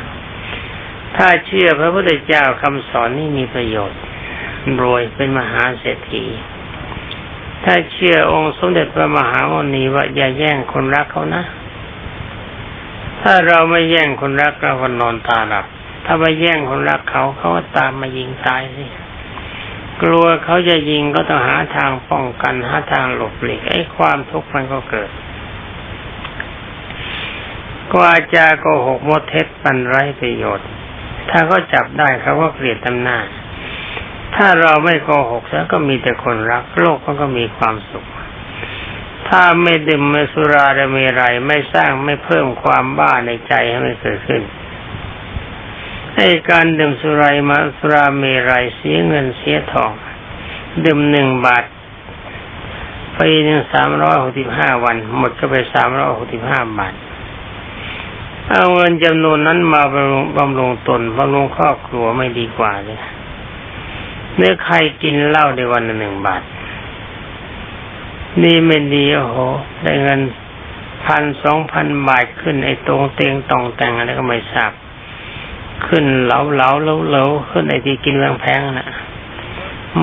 [1.15, 3.99] ถ้าเชื่อพระพุทธเจ้าคำสอนนี่มีประโยชน์
[4.81, 6.25] รวยเป็นมหาเศรษฐี
[7.63, 11.43] ถ้าเชื่อองค์สมเด็จพระมหาโมนีว่าอย่าแย่งคนรักเขานะ
[13.21, 15.65] ถ้าเราไม่แย่งคนรักเราก็นอนตาหลับ
[16.05, 18.85] ถ้าไปแย่งคนรักเขาเขาก็ตามมายิงตายสิ
[20.01, 25.09] กลัวเขาจะยิงก็ต้องหาทางป้องกันหาทางหลบหลีกไอ้ความทุกข์มันก็เกิด
[27.93, 30.67] กว่าจะโกหกมดเท็จปันไร้ประโยชน์
[31.29, 33.17] ถ้าเขาจับได้เขาก็เกลียดตำหน้า
[34.35, 38.05] ถ้าเราไม่โกหกแล้วก็มีแต่คนรัก โลกมันก็มีความสุข
[39.27, 44.41] ถ้าไม่ดื่มไม่สุราจะมีไรไม่สร้างไม่เพิ่มความบ้าในใจให้มันเกิดขึ้น
[46.15, 49.91] ให้การดื่มสุรามาสุราเมรัยเสียเงินเสียทอง
[50.85, 51.63] ดื่มหนึ่งบาท
[53.19, 56.93] ปีหนึ่งสามร้อยหกสิบห้าวัน หมดก็ไปสามร้อยหกสิบห้าบาท
[58.51, 62.99] เอาเงินจำนวนนั้นมาบำรุงบำรุงตนบำรุงครอบครัวไม่ดีกว่าเลย
[64.35, 66.43] เนื้อใครกินเหล้าในวันหนึ่งบาท
[68.43, 69.37] นี่ไม่ดีโอ้โห
[69.83, 70.19] ได้เงิน
[71.05, 74.71] พันสองพันบาทขึ้นไอ้ตรงเตียงตองแต่งอะไรก็ไม่ทราบ
[75.87, 78.87] ขึ้นเหลาเหลาเหลาเหลาขึ้นไอ้ที่กินแรงแพงนะ่ะ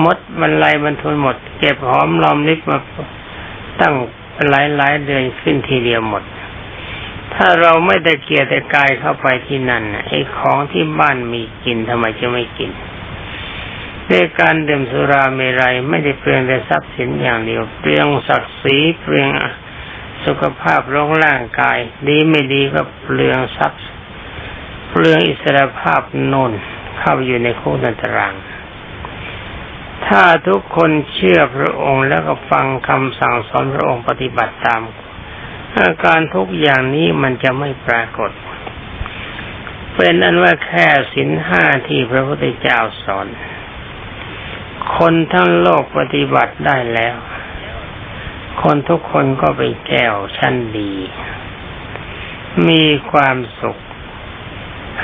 [0.03, 2.77] มดมันไล่มันทุนหมด เก็บหอมลอมลิบมา
[3.79, 3.93] ตั้ง
[4.49, 6.23] หลายหลายเดือนขึ้นทีเดียวหมด
[7.35, 12.71] ถ้าเราไม่ได้เกียรติกายเข้าไปที่นั่นไอ้ของที่บ้านมีกินทำไมจะไม่กิน
[14.11, 19.29] ด้วยการดื่มสุราเมรัยไม่ได้เปลืองแต่ทรัพย์สินอย่างเดียวเปลืองศักดิ์ศรีเปลือง
[20.25, 23.81] สุขภาพร้องร่างกายดีไม่ดีก็เปลืองทรัพย์
[24.97, 26.01] เรื่องอิสรภาพ
[26.33, 26.51] นน
[26.99, 28.33] เข้าอยู่ในคุกนันตราง
[30.07, 34.81] ถ้าทุกคนเชื่อพระองค์แล้วก็ฟังคำสั่งสอนพระองค์ปฏิบัติตาม
[35.79, 38.31] อาการทุกอย่างนี้มันจะไม่ปรากฏ
[39.95, 43.27] เป็นอันว่าแค่สินห้าที่พระพุทธเจ้าสอน
[44.97, 47.17] คนทั้งโลกปฏิบัติได้แล้ว
[48.61, 50.93] คนทุกคนก็เป็นแก้วชั้นดี
[52.67, 53.77] มีความสุข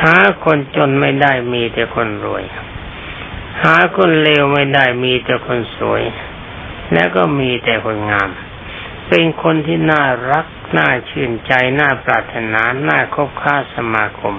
[0.01, 2.43] หาคนจนไม่ได้มีแต่คนรวย
[3.63, 6.03] หาคนเลวไม่ได้มีแต่คนสวย
[6.93, 8.29] และก็มีแต่คนงาม
[9.09, 10.45] เป็นคนที่น่ารัก
[10.77, 14.35] น่าชื่นใจน่าปรารถนาน่าคบค้าสมาคม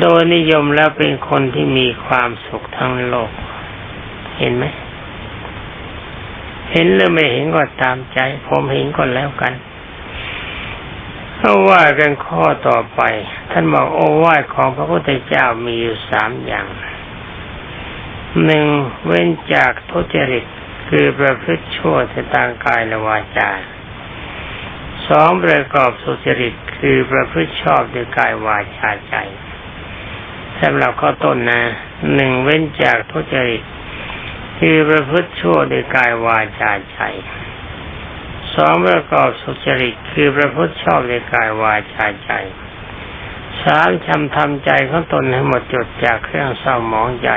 [0.00, 3.30] โดยนิยมแล้วเป็นคนที่มีความสุขทั้งโลก
[4.38, 4.64] เห็นไหม
[6.72, 9.52] เห็นหรือไม่เห็นก็ตามใจ ผมเห็นก็แล้วกัน
[11.38, 13.00] เอาว่ากันข้อต่อไป
[13.50, 16.66] ท่านบอกโอวาทของพระพุทธเจ้ามีอยู่สามอย่าง
[18.44, 18.66] หนึ่ง
[19.04, 20.44] เว้นจากทุจริต
[20.88, 23.50] คือประพฤติชั่วในทางกายและวาจา
[25.08, 29.14] สองประกอบสุจริตคือประพฤติชอบด้วยกายวาจาใจ
[30.60, 31.62] สำหรับข้อต้นนะ
[32.14, 33.62] หนึ่งเว้นจากทุจริต
[34.58, 37.00] คือประพฤติชั่วด้วยกายวาจาใจ
[38.54, 42.30] สองประกอบสุจริตคือประพฤติชอบด้วยกายวาจาใจ
[43.62, 47.30] สามชำทำใจของตนให้หมดจดจากเครื่องเศร้าหมองใจ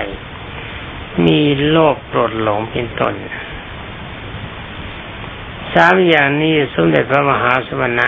[1.26, 3.16] มีโลภโกรธหลงเป็นต้น
[5.74, 8.08] สามอย่างนี้สมเด็จพระมหาสมณะ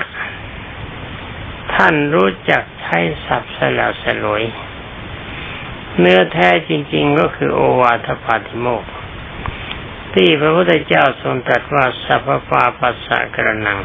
[1.74, 4.44] ท่านรู้จักใช้ศัพท์สละสลวย
[6.00, 8.92] เนื้อแท้จริง ๆ ก็คือโอวาทปาติโมกข์
[10.14, 13.80] ที่พระพุทธเจ้าทรงตรัสว่าสัพพาปัสสะกระนัง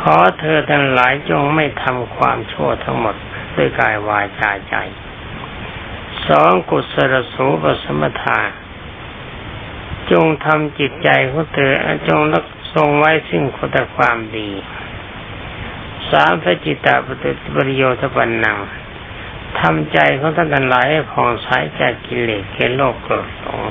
[0.00, 3.16] ขอเธอทั้งหลายจงไม่ทำความชั่วทั้งหมด
[3.56, 4.74] ด้วยกายวาจาใจ
[6.28, 8.40] สองกุศลสูปสมถา
[10.12, 11.72] จงทำจิตใจของเธอ
[12.08, 12.44] จงรัก
[12.74, 14.50] ทรงไว้ซึ่งคุณความดี
[16.10, 18.58] สามพระจิตตปฏิบริโยทปันนัง
[19.60, 21.48] ทำใจของท่านทั้งหลายให้ผ่องใส
[21.80, 23.62] จากกิเลสเกลโลกโกรธหลง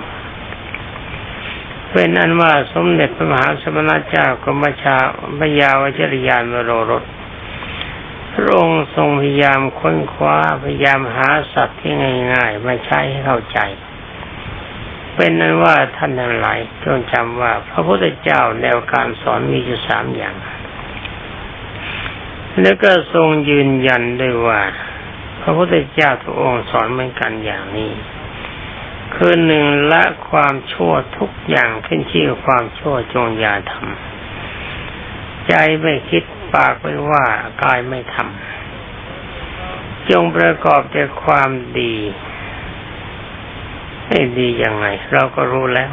[1.91, 4.95] เป็นอันว่าสมเด็จพระมหาสมณเจ้ากรมชา
[5.39, 7.03] พยาวจริยานมโรรส
[8.33, 11.93] พระองค์ทรงพยายามค้นคว้าพยายามหาสัตว์ที่
[12.33, 13.59] ง่าย ๆ มาใช้ให้เข้าใจ
[15.15, 20.35] เป็นนั้นว่าท่านทั้งหลายจงจำว่าพระพุทธเจ้าแนวการสอนมีอยู่สามอย่าง
[22.61, 24.61] แล้วก็ทรงยืนยันด้วยว่า
[25.41, 27.91] พระพุทธเจ้าทุกองค์สอนเหมือนกันอย่างนี้
[29.15, 36.23] คือหนึ่งละความชั่วทุกอย่างขึ้นชื่อความชั่วจงอย่าทำใจไม่คิด
[36.53, 37.25] ปากไม่ว่า
[37.63, 41.95] กายไม่ทำจงประกอบแต่ความดี
[44.11, 45.91] ให้ดียังไง เราก็รู้แล้ว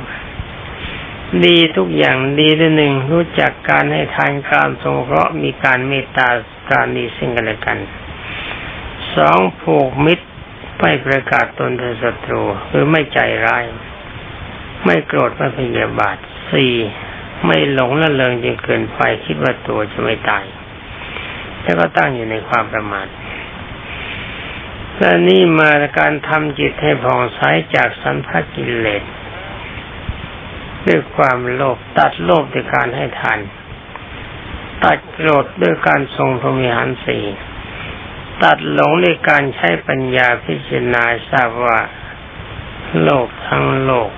[1.44, 6.28] ดีทุกอย่างดีด้วยหนึ่งรู้จักการให้ทานการสงเคราะห์มีการเมตตา
[6.70, 7.78] การดีซึ่งกันและกัน
[9.16, 10.26] สองผูกมิตร
[10.80, 13.64] ไม่ประกาศตนเป็นศัตรูหรือไม่ใจร้าย
[14.84, 16.16] ไม่โกรธไม่พยาบาท
[16.52, 16.74] สี่
[17.46, 20.44] ไม่หลงละเลงจนเกินไปคิดว่าตัวจะไม่ตาย
[21.62, 23.06] แล้วก็ตั้งอยู่ในความประมาท
[24.98, 27.40] และนี่มาการทำจิตให้ผ่องใส
[27.74, 29.02] จากสันพัสกิเลส
[30.86, 33.38] ด้วยความโลภตัดโลภด้วยการให้ทาน
[34.84, 37.24] ตัดโกรธด้วยการทรงพรมิหารสี่
[38.42, 41.78] ตัดหลงในการใช้ปัญญาพิจารณาทราบว่า
[43.02, 44.10] โลกทั้งโลก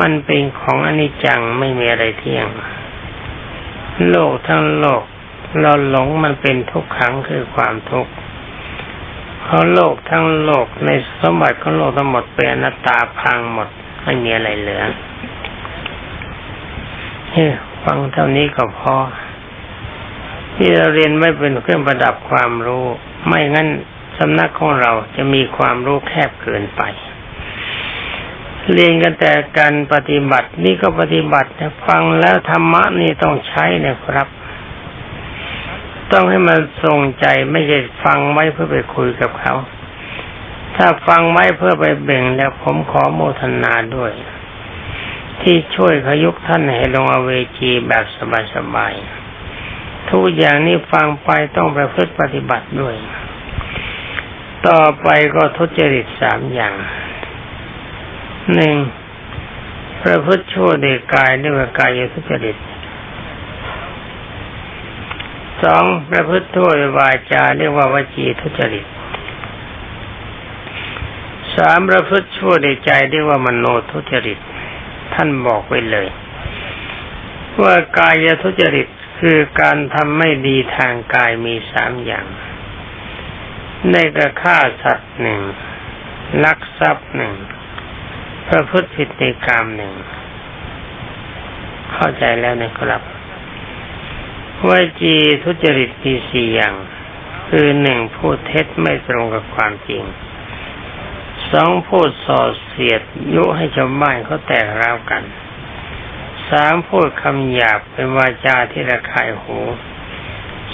[0.00, 2.48] มันเป็นของอนิจจังไม่มีอะไรเที่ยง
[4.10, 5.02] โลกทั้งโลก
[5.60, 8.12] เราหลงมันเป็นทุกขังคือความทุกข์
[9.44, 10.90] เพราโลกทั้งโลกใน
[11.20, 13.68] สมบัติของโลกทั้งหมดเป็นอนัตตาพังหมด
[14.04, 14.82] ไม่มีอะไรเหลือ
[17.32, 17.46] เฮ้
[17.84, 18.96] ฟังเท่านี้ก็พอ
[20.54, 22.86] ที่เราเรียนไม่เป็นเครื่องประดับความรู้
[23.26, 23.68] ไม่งั้น
[24.18, 26.82] สำนักของเราจะมีความรู้แคบเกินไป
[28.72, 31.48] เรียนกันแต่การปฏิบัตินี่ก็ปฏิบัติ
[31.86, 34.26] ฟังแล้วธรรมะนี่ต้องใช้นะครับ
[36.12, 39.54] ต้องให้มันทรงใจไม่ใช่ฟังไว้เพื่อไปคุยกับเขา
[40.76, 44.12] ถ้าฟังไว้เพื่อไปเบ่งแล้วผมขอโมทนาด้วย
[45.42, 48.04] ที่ช่วยขยุกท่านให้ลงอเวจีแบบ
[48.54, 52.94] สบายๆทุกอย่างนี้ฟังไปต้องประพฤติปฏิบัติด้วย
[54.68, 56.74] ต่อไปก็ทุจริตสามอย่าง
[58.54, 58.74] หนึ่ง
[60.02, 62.56] ประพฤติชั่วเดกายเรียกว่ากายทุจริต
[65.64, 68.86] สองประพฤติทั่ววาจาเรียกว่าวจีทุจริต
[71.56, 74.38] สามประพฤติชั่วในใจเรียกว่ามโนทุจริต
[75.14, 76.08] ท่านบอกไว้เลย
[77.62, 78.88] ว่ากายทุจริต
[79.20, 82.26] คือการทำไม่ดีทางกายมีสามอย่าง
[83.92, 85.40] ได้กระฆ่าสัตว์หนึ่ง
[86.44, 87.34] ลักทรัพย์หนึ่ง
[88.48, 89.92] ประพฤติผิดในกรรมหนึ่ง
[91.92, 93.13] เข้าใจแล้วนะครับ
[94.68, 94.72] ว
[95.02, 96.74] จีทุจริตมีสี่อย่าง
[97.48, 100.04] คือหนึ่งพูดเท็จไม่ตรงกับความจริง
[101.52, 103.02] สองพูดส่อเสียด
[103.34, 105.22] ยุให้ชาวบ้านเขาแตกร้าวกัน
[106.48, 109.58] สามพูดคำหยาบเป็นวาจาที่ระคายหู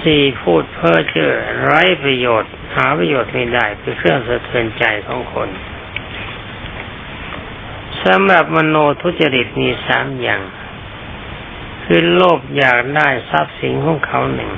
[0.02, 1.32] สี่พูดเพ้อเจ้อ
[1.62, 5.48] ไร้ประโยชน์ หาประโยชน์ไม่ได้เป็นเครื่องสะเทือนใจของคน
[8.04, 10.42] สำหรับมโนทุจริตมีสามอย่าง
[11.92, 14.50] คือโลภอยากได้ทรัพย์สินของเขาหนึ่ง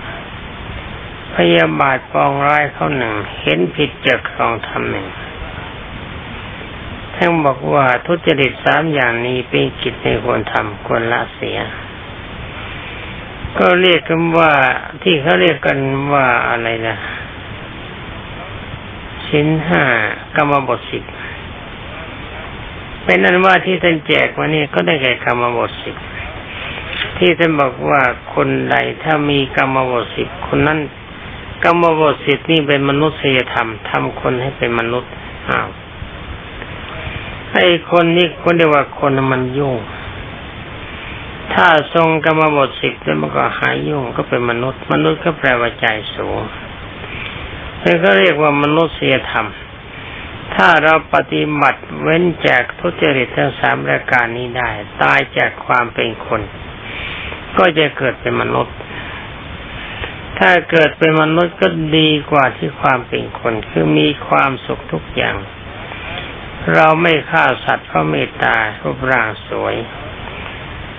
[1.34, 5.06] พยาบาทปองร้ายเขาหนึ่ง เห็นผิดจากครองธรรมหนึ่ง
[7.14, 11.58] ท่านบอกว่าทุจริตสามอย่างนี้เป็นกิจในควรทำควรละเสีย
[13.58, 14.52] ก็เรียกกันว่า
[15.02, 15.78] ที่เขาเรียกกัน
[16.12, 16.96] ว่าอะไรนะ
[19.26, 19.82] ชิ้นห้า
[20.36, 21.04] กรรมบทสิบ
[23.04, 25.96] เป็นนั้นว่าที่ท่านแจกวันนี้ก็ได้แก่กรรมบทสิบ
[27.18, 28.02] ที่ท่านบอกว่า
[28.34, 30.78] คนใดถ้ามีกรรมบสิบคนนั้น
[31.64, 35.10] กรรมบสิบนี่เป็นมนุษยธรรมทำคนให้เป็นมนุษย์
[35.50, 35.68] อ้าว
[37.52, 39.76] ไอ้คนนี้คนเรียกว่าคนมันยุ่ง
[41.54, 46.40] ถ้าทรงกรรมบทสิบแล้วมันก็หายยุ่งก็เป็นมนุษย์ มนุษย์ก็แปลว่าใจสูง
[47.82, 49.46] นี่ก็เรียกว่ามนุษยธรรม
[50.54, 54.70] ถ้าเราปฏิบัติเว้นจากทุจริตทั้งสามรายการนี้ได้
[55.02, 56.40] ตายจากความเป็นคน
[57.58, 58.76] ก็จะเกิดเป็นมนุษย์
[60.38, 65.36] ถ้าเกิดเป็นมนุษย์ก็ดีกว่าที่ความเป็นคน คือมีความสุขทุกอย่าง
[66.74, 69.76] เราไม่ฆ่าสัตว์เพราะเมตตารูปร่างสวย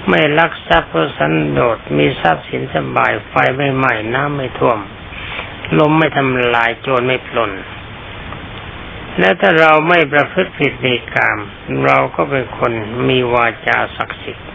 [0.09, 4.79] ไม่ลักทรัพย์เพราะสันโดษมีทรัพย์สินสบายไฟไม่ไหม้น้ำไม่ท่วม
[5.79, 7.51] ลมไม่ทำลายโจรไม่ปล้น
[9.19, 11.37] และถ้าเราไม่ประพฤติผิดในกาม
[11.85, 12.71] เราก็เป็นคน
[13.09, 14.47] มีวาจาศักดิ์สิทธิ์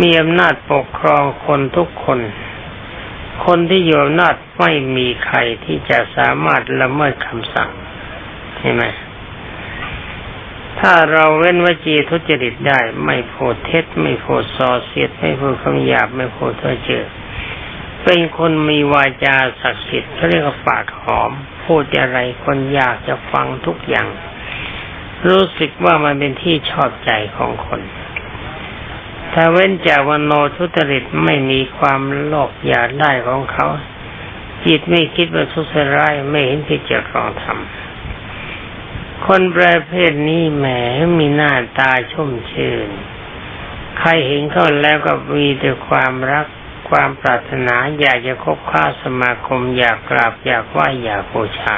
[0.00, 2.20] มีอำนาจปกครองคนทุกคน
[3.44, 7.70] คนที่อยู่อำนาจไม่มีใครที่จะสามารถละเมิดคำสั่ง
[8.58, 8.82] ใช่ไหม
[10.80, 17.04] ถ้าเราเว้นวจีทุจริตได้ ไม่พูดเท็จ ไม่พูดส่อเสียด ไม่พูดคำหยาบ ไม่พูดเท้อเจ้อ
[18.04, 21.30] เป็นคนมีวาจาศักดิ์สิทธิ์เขาเรียกว่าปากหอม
[21.64, 24.08] พูดอะไรคนอยากจะฟังทุกอย่าง
[25.28, 27.80] รู้สึกว่ามันเป็นที่ชอบใจของคน
[29.34, 33.66] ถ้าเว้นจากวันโนทุจริตไม่มีความโลภอยากได้ของเขา
[34.66, 37.58] จิตไม่คิดว่าทุสร้ายไม่เห็นผิดจากครองธรรม
[39.26, 40.66] คนประเภทนี้แหม
[41.18, 42.88] มีหน้าตาชุ่มชื่น
[43.98, 46.46] ใครเห็นเขาแล้วก็มีแต่ความรัก
[46.88, 51.76] ความปรารถนาอยากจะคบค้าสมาคมอยากกราบอยากไหว้อยากบูชา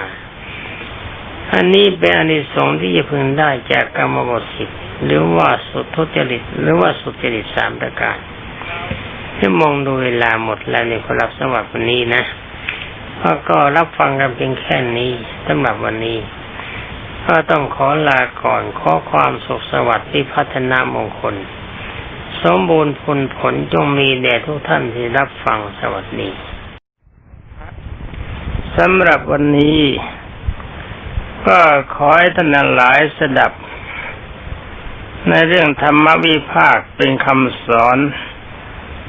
[1.52, 4.70] อันนี้เป็นอนิสงส์ที่จะพึงได้จากกรรมบทสิบ
[5.04, 8.18] หรือว่าสุดทุจริตหรือว่าสุจริตสามประการ
[9.36, 12.22] ที่มองดูเวลาหมดแล้วในขอรับสำหรับวันนี้นะ
[13.48, 15.10] ก็รับฟังกันเพียงแค่นี้
[15.46, 16.18] สำหรับวันนี้
[17.26, 21.34] ก็ต้องขอลาก่อนขอความสุขสวัสดิ์ที่พัฒนามงคล
[22.42, 26.30] สมบูรณ์ผลผลจงมีแด่ทุกท่านที่รับฟังสวัสดี
[28.76, 29.80] สำหรับวันนี้
[31.46, 31.58] ก็
[31.94, 33.52] ขอให้ท่านหลายสดับ
[35.30, 37.98] ในเรื่องธรรมวิภาคเป็นคำสอน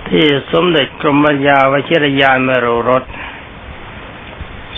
[0.09, 3.03] ที่สมเด็จกรมปัญญาวชิรยานมรุรส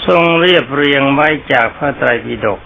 [0.06, 2.62] ทรงเรียบเรียงไว้จากพระไตรปิฎก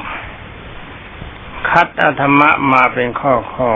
[1.69, 3.71] คัดอธรรมะมาเป็นข้อข้อ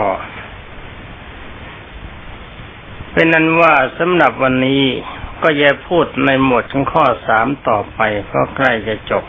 [3.12, 4.84] เป็นนั้นว่าสำหรับวันนี้
[5.42, 9.24] ก็จะพูดในหมวดของข้อสามต่อไปเพราะใกล้จะจบ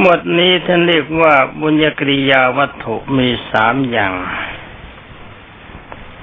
[0.00, 4.14] หมดนี้ท่านเรียกว่าบุญญกริยาวัตถุมีสามอย่าง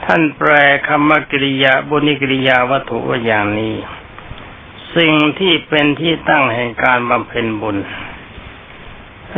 [0.05, 0.51] ท่านแปล
[0.87, 3.75] คำว่ากริยาบุญกริยาวัตถุว่าอย่างนี้
[4.95, 7.77] สิ่งที่เป็นที่ตั้งแห่งการบำเพ็ญบุญ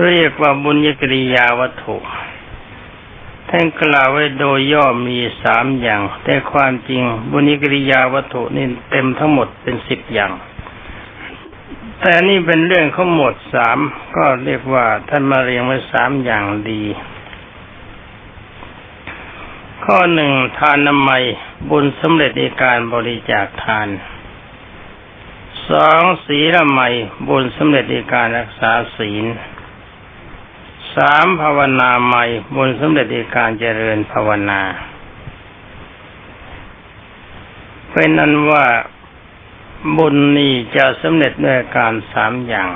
[0.03, 1.97] เรียกว่าบุญญกริยาวัตถุ
[3.49, 10.31] ท่านกล่าวไว้โดยย่อมีสามอย่าง แต่ความจริงบุญกริยาวัตถุนี่เต็มทั้งหมดเป็นสิบอย่าง
[11.99, 13.77] แต่นี่เป็นเรื่องขอหมดสาม
[14.15, 16.83] ก็เรียกว่าท่านมาเรียงไว้สามอย่างดี
[19.85, 21.11] ข้อหนึ่งทานน้ำไม
[21.69, 23.87] บุญสำเร็จในการบริจาคทาน
[25.69, 26.81] สองศีลไม
[27.27, 29.25] บุญสำเร็จในการรักษาศีล
[30.95, 32.23] สามภาวนาใหม่
[32.57, 34.61] บนสมเด็จในการเจริญภาวนา
[37.91, 38.65] เป็นนั้นว่า
[39.97, 42.69] บุญนี่จะสำเร็จด้วยการสามอย่าง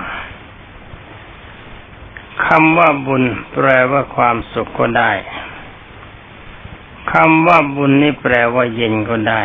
[2.46, 3.24] คำว่าบุญ
[3.54, 5.12] แปลว่าความสุขก็ได้
[7.14, 9.44] คำว่าบุญนี่แปลว่าเย็นก็ได้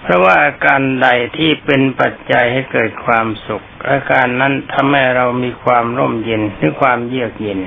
[0.00, 7.60] เพราะว่าอาการใดที่เป็นปัจจัยให้เกิดความสุข อาการนั้นทำให้เรามีความร่มเย็นหรือความเยือกเย็น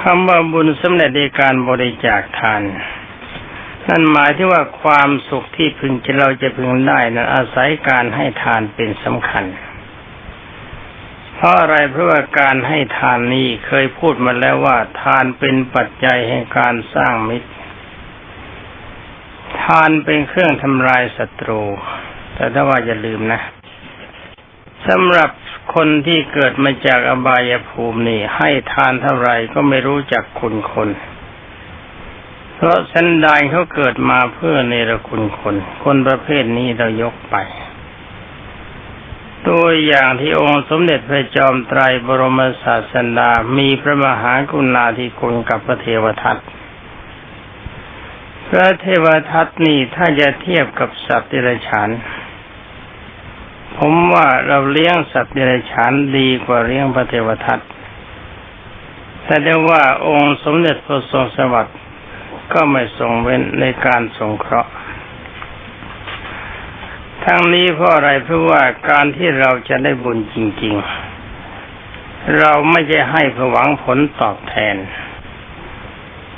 [0.00, 2.62] คำว่าบุญสำเร็จในการบริจาคทาน
[3.88, 9.44] นั่นหมายที่ว่าความสุขที่พึงจะเราจะพึงได้นั้นอาศัยการให้ทานเป็นสำคัญ
[11.34, 17.50] เพราะอะไรเพราะว่าการให้ทานนี้เคยพูดมาแล้วว่า ทานเป็นปัจจัยแห่งการสร้างมิตร
[19.62, 21.62] ทานเป็นเครื่องทำลายศัตรู
[22.34, 23.40] แต่ถ้าว่าอย่าลืมนะ
[24.88, 25.30] สำหรับ
[25.74, 30.88] คนที่เกิดมาจากอบายภูมินี่ ให้ทานเท่าไรก็ไม่รู้จักคุณคน
[32.54, 37.36] เพราะสันดานเขาเกิดมาเพื่อเนรคุณคน คนประเภทนี้เรายกไป
[39.48, 46.38] ตัวอย่างที่องค์สมเด็จพระจอมไตรบรมศาสดามีพระมหากรุณาธิคุณกับพระเทวทัต
[48.48, 51.90] พระเทวทัตนี่ถ้าจะเทียบกับสัตว์เดรัจฉาน
[53.76, 57.60] ผมว่าเราเลี้ยงสัตว์เดรัจฉานดีกว่าเลี้ยงพระเทวทัต
[59.24, 61.76] แต่ได้ว่าองค์สมเด็จพระทรงสวัสดิ์
[62.52, 64.72] ก็ไม่ทรงเว้นในการสงเคราะห์
[67.24, 70.74] ทั้งนี้เพราะอะไรเพราะว่าการที่เราจะได้บุญจริง
[71.56, 74.76] ๆ เราไม่ใช่ให้เพื่อหวังผลตอบแทน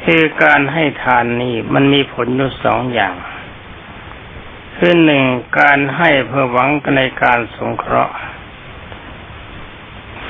[0.04, 3.14] คือการให้ทานนี้มันมีผลอยู่สองอย่าง
[4.76, 5.24] คือหนึ่ง
[5.60, 8.14] การให้เพื่อหวังในการสงเคราะห์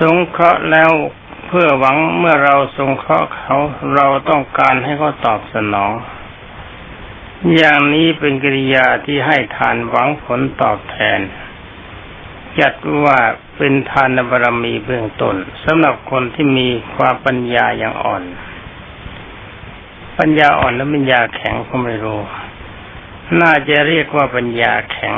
[0.00, 0.90] สงเคราะห์แล้ว
[1.46, 3.56] เพื่อหวังเมื่อเราสงเคราะห์เขา
[3.94, 5.92] เราต้องการให้เขาตอบสนอง
[7.54, 11.20] อย่างนี้เป็นกิริยาที่ให้ทานหวังผลตอบแทน
[12.60, 12.74] จัด
[13.04, 13.18] ว่า
[13.56, 18.22] เป็นทานบารมีเบื้องต้นสำหรับคนที่มีความปัญญาอย่างอ่อน
[20.18, 22.20] ปัญญาอ่อนและปัญญาแข็งก็ไม่รู้
[23.40, 25.14] น่าจะเรียกว่าปัญญาแข็ง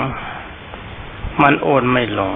[1.42, 2.32] มันโอนไม่ลง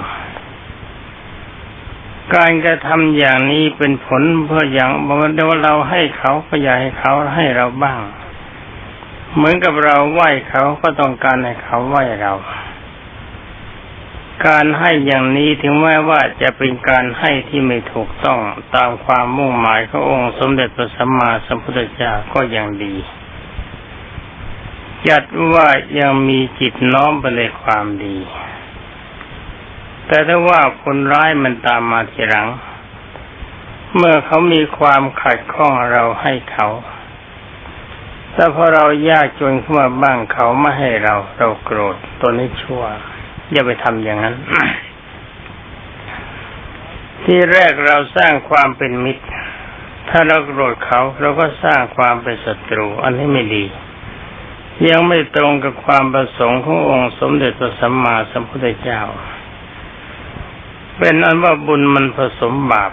[2.36, 8.00] การกระทำอย่างนี้เป็นผลเพื่ออย่างบอกว่าเราให้เขาก็อยากให้เขาให้เราบ้าง
[9.34, 12.32] เหมือนกับเราไหว้เขาก็ต้องการให้เขาไหว้เรา
[14.46, 18.38] การให้อย่างนี้ถึงแม้ว่าจะเป็นการให้ที่ไม่ถูกต้อง
[18.74, 22.94] ตามความมุ่งหมายขององค์สมเด็จพระสัมมาสัมพุทธเจ้าก็ยังดี
[25.08, 25.68] จัดว่า
[25.98, 28.16] ยังมีจิตน้อมไปในความดี
[30.12, 32.48] แต่ถ้าว่าคนร้ายมันตามมาทีหลัง
[33.96, 36.68] เมื่อเขามีความขัดข้องเราให้เขา
[38.32, 42.82] แต่พอเรายากจนขึ้นมาบ้างเขาไม่ให้เรา เราโกรธตัวนี้ชั่ว
[43.52, 44.36] อย่าไปทำอย่างนั้น
[47.22, 49.24] ที่แรกเราสร้างความเป็นมิตร
[50.08, 53.64] ถ้าเราโกรธเขาเราก็สร้างความเป็นศัตรู อันนี้ไม่ดี
[54.88, 59.02] ยังไม่ตรงกับความประสงค์ขององค์สมเด็จพระสัมมาสัมพุทธเจ้า
[60.98, 62.92] เป็นอันว่าบุญมันผสมบาป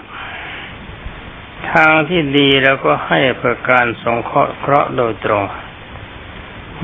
[1.72, 5.44] ทางที่ดีเราก็ให้เพื่อการสงเคราะห์เคราะห์โดยตรง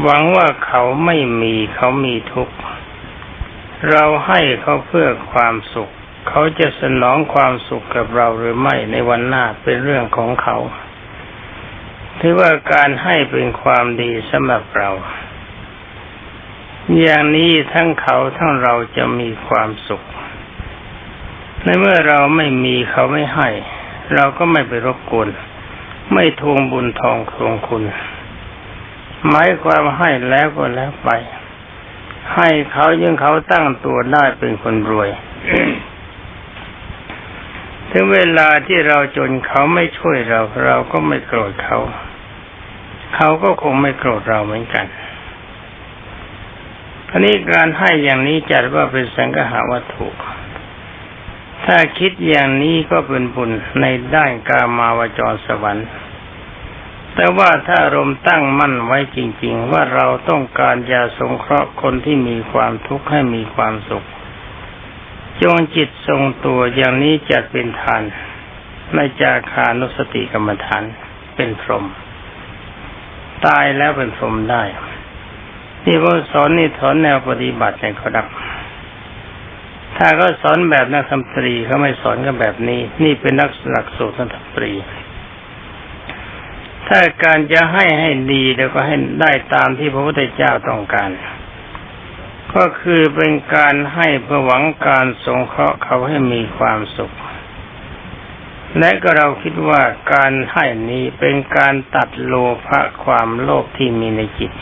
[0.03, 2.57] หวังว่าเขาไม่มีเขามีทุกข์
[3.91, 5.91] เราให้เขาเพื่อความสุข
[6.29, 10.57] เขาจะสนองความสุขกับเราหรือไม่ในวันหน้าเป็นเรื่องของเขา
[12.21, 14.91] ถือว่าการให้เป็นความดีสำหรับเรา
[17.01, 20.05] อย่างนี้ทั้งเขาทั้งเราจะมีความสุข
[21.67, 23.49] ในเมื่อเราไม่มีเขาไม่ให้
[24.15, 25.29] เราก็ไม่ไปรบกวน
[26.13, 27.83] ไม่ทวงบุญทองทวงคุณ
[29.29, 31.11] หมายความให้แล้วก็แล้วไป
[32.35, 35.09] ให้เขายังเขาตั้งตัวได้เป็นคนรวย
[37.91, 41.79] ถึงเวลาที่เราจนเขาไม่ช่วยเรา เราก็ไม่โกรธเขา
[43.15, 44.87] เขาก็คงไม่โกรธเราเหมือนกัน
[47.09, 50.09] ทีนี้การให้อย่างนี้จัดว่าเป็นสังฆาวัตถุ
[51.67, 55.89] ถ้าคิดอย่างนี้ก็เป็นบุญในด้านกามาวจรสวรรค์
[57.15, 64.07] แต่ว่าถ้าอารมตั้งมั่นไว้จริง ๆ ว่าเราต้องการยาสงเคราะห์คนที่มีความทุกข์ให้มีความสุข
[65.43, 68.03] จงจิตทรงตัวอย่างนี้จัดเป็นทาน
[68.95, 70.83] ในจาคานุสติกรรมฐาน
[71.37, 71.85] เป็นพรหม
[73.47, 74.63] ตายแล้วเป็นสมได้
[75.83, 78.27] ที่เขาสอนนี่สอนแนวปฏิบัติในขดับ
[79.97, 84.73] ถ้าเขาสอนแบบนักธรรมตรีเขาไม่สอนกันแบบนี้ นี่เป็นนักหลักสูตรนักธรรมตรี
[86.89, 91.11] ถ้าการจะให้ให้ดีแล้วก็ให้ได้ตามที่พระพุทธเจ้าต้องการ
[92.55, 97.15] ก็คือเป็นการให้เพื่อหวังการสงเคราะห์เขาให้มีความสุข
[98.79, 99.83] และก็เราคิดว่า
[100.13, 102.35] การให้นี้เป็นการตัดโล
[102.67, 104.53] ภะความโลภที่มีในจิต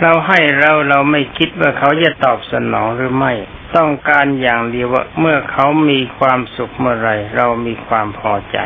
[0.00, 3.32] เราให้เราเราไม่คิดว่าเขาจะตอบสนองหรือไม่
[3.76, 8.58] ต้องการอย่างเดียวว่าเมื่อเขามีความสุขเมื่อไรเรามีความพอใจ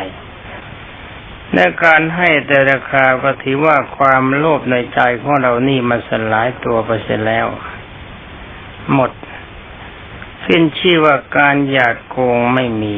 [1.53, 7.47] ในการให้แต่ละคราวก็ถือว่าความโลภในใจของเรานี่มันสลายตัวไปเสียแล้ว
[8.93, 9.11] หมด
[10.45, 12.95] ขึ้นชื่อว่าการอยากโกงไม่มี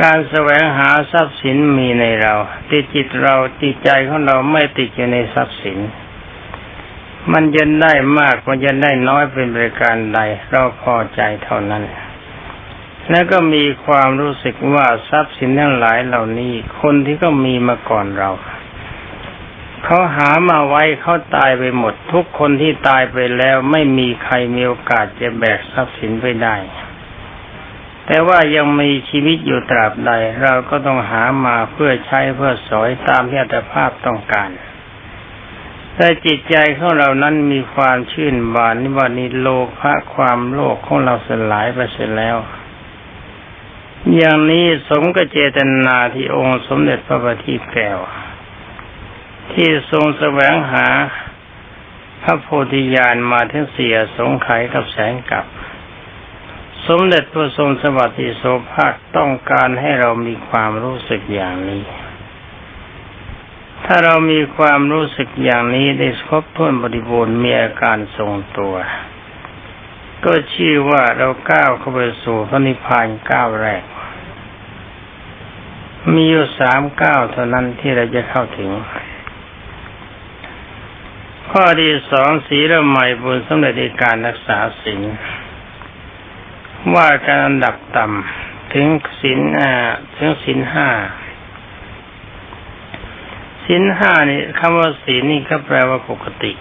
[0.00, 2.34] การแสวงหาทรัพย์สินมีในเรา
[2.70, 5.78] ติดจิตเราจิตใจของเราไม่ติดอยู่ในทรัพย์สิน
[7.32, 10.20] มันจะได้มากมันจะได้น้อยเป็นบริการใด
[10.50, 11.84] เราพอใจเท่านั้น
[13.10, 18.30] แล้วก็มีความรู้สึกว่าทรัพย์สินทั้งหลายเหล่านี้ คนที่ก็มีมาก่อนเรา
[19.84, 26.56] เขาหามาไว้เขาตายไปหมด ทุกคนที่ตายไปแล้วไม่มีใครมีโอกาสจะแบกทรัพย์สินไปได้
[28.06, 30.12] แต่ว่ายังมีชีวิตอยู่ตราบใด
[30.42, 34.50] เราก็ต้องหามาเพื่อใช้เพื่อสอยตามที่อัตภาพต้องการ
[35.98, 39.48] แต่จิตใจของเรานั้นมีความชื่นบานนิวานิโล
[39.78, 42.36] ภะความโลภของเราสลายไปเสร็จแล้ว
[44.14, 47.98] อย่างนี้สมกับเจตนาที่องค์สมเด็จพระบัณฑิตแก้ว
[49.52, 50.86] ที่ทรงแสวงหา
[52.22, 55.44] พระโพธิญาณมาถึงเสียสงไขกับแสงกับ
[56.86, 58.42] สมเด็จพระทรงสวัสดิโส
[58.72, 61.84] ภาคต้องการให้เรามีความรู้สึกอย่างนี้
[63.88, 68.74] ถ้าเรามีความรู้สึกอย่างนี้ได้ครบถ้วนบริบูรณ์มีอาการทรงตัว
[70.24, 73.84] ก็ชื่อว่าเราก้าวเข้าไปสู่พระนิพพานก้าวแรก
[76.12, 78.70] มีอยู่สามก้าวเท่านั้นที่เราจะเข้าถึง
[81.50, 85.00] ข้อที่สองสีละใหม่บุญสำเร็จในการรักษาศีล
[86.94, 88.86] ว่าการอันดับต่ำถึง
[89.20, 89.70] ศีลอ่า
[90.16, 90.88] ถึงศีลห้า
[93.66, 96.52] ศีลห้านี่คำว่าศีลนี่ก็แปลว่าปกติ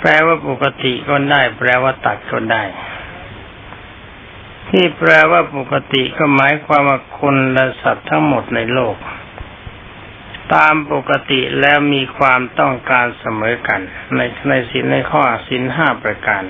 [0.00, 2.62] แปลว่าปกติก็ได้ แปลว่าตัดก็ได้
[4.68, 8.96] ที่แปลว่าปกติก็หมายความว่าคนและสัตว์ทั้งหมดในโลก
[10.54, 13.80] ตามปกติแล้วมีความต้องการเสมอกัน
[14.16, 16.42] ในในสินในข้อสินห้าประการ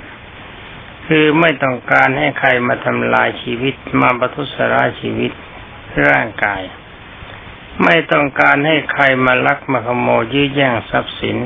[1.07, 5.33] คือไม่ต้องการให้ใครมาทำลายชีวิตมาประทุษร้ายชีวิต
[6.09, 6.63] ร่างกาย
[7.85, 11.37] ไม่ต้องการให้ใครมาลักมาขโมยยื้อแย่งทรัพย์สิน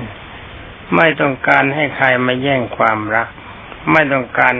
[0.96, 3.28] ไม่ต้องการให้ใครมาแย่งความรัก
[3.92, 4.54] ไม่ต้องการ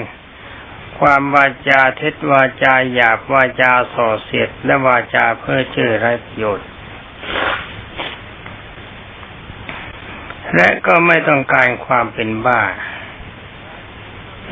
[0.99, 6.69] ความวาจาเท็จวาจาหยาบวาจาส่อเสียดและวาจาเพื่อเชื่อไรประโยชน์
[10.55, 12.63] และก็ไม่ต้องการความเป็นบ้า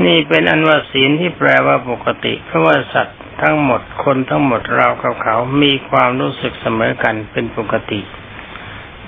[0.05, 8.01] นี่เป็นอันว่าศีลที่แปลว่าปกติเพราะว่าสัตว์ ทั้งหมดคนทั้งหมดเรากับเขามีความรู้สึกเสมอกันเป็นปกติ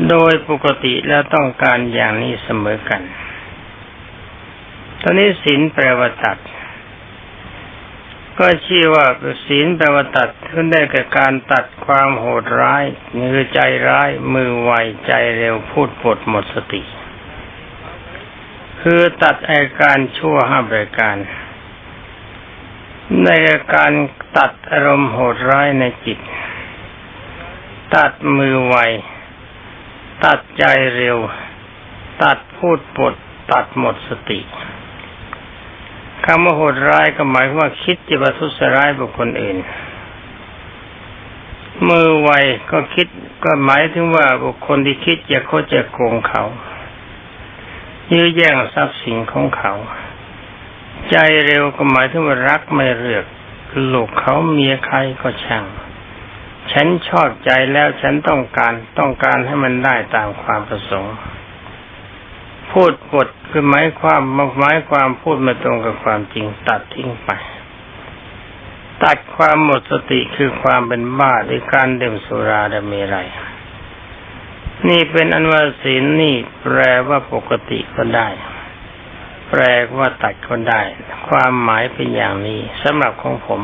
[0.08, 3.02] โดยปกติแล้วต้องการอย่างนี้เสมอกัน
[5.02, 6.38] ตอนนี้ศีลแปลว่าตัด
[8.38, 9.06] ก็ชื่อว่า
[9.46, 12.84] ศีลแปลว่าตัดขึ้นได้กับการตัดความโหดร้าย
[13.18, 14.72] มือใจร้าย มือไว
[15.06, 16.82] ใจเร็วพูดปดหมดสติ
[18.80, 21.16] คือตัดอาการชั่วห้าประการ
[23.24, 23.30] ใน
[23.74, 23.92] การ
[24.36, 26.18] ตัดอารมณ์โหดร้ายในจิต
[27.96, 28.76] ตัดมือไว
[30.24, 30.64] ตัดใจ
[30.96, 31.18] เร็ว
[32.22, 33.14] ตัดพูดปด
[33.52, 34.40] ตัดหมดสติ
[36.24, 39.56] คำว่าโหดร้ายก็หมายว่าคิดจะประทุษร้ายบุคคลอื่น
[41.88, 42.30] มือไว
[42.70, 43.06] ก็คิด
[43.44, 46.42] ก็หมายถึงว่าบุคคลที่คิดจะโคจะโกงเขา
[48.12, 49.74] ยื้อแย่งทรัพย์สินของเขา
[51.10, 51.16] ใจ
[51.46, 53.24] เร็วก็หมายถึงว่ารักไม่เลือก
[53.92, 55.64] ลูกเขาเมียใครก็ช่าง
[56.72, 61.14] ฉันชอบใจแล้วฉันต้องการต้องการให้มันได้ตามความประสงค์
[62.70, 64.20] พูดปดคือหมายความ
[64.58, 67.30] หมายความพูดมาตรงกับความจริงตัดทิ้งไป
[69.02, 73.28] ตัดความหมดสติคือความเป็นบ้าด้วยการดื่มสุราดเมรัย
[74.88, 76.78] นี่เป็นอันว่าศีลนี่แปล
[77.08, 78.28] ว่าปกติก็ได้
[79.50, 79.62] แปล
[79.98, 80.82] ว่าตัดก็ได้
[81.28, 83.62] ความหมายเป็นอย่างนี้สำหรับของผม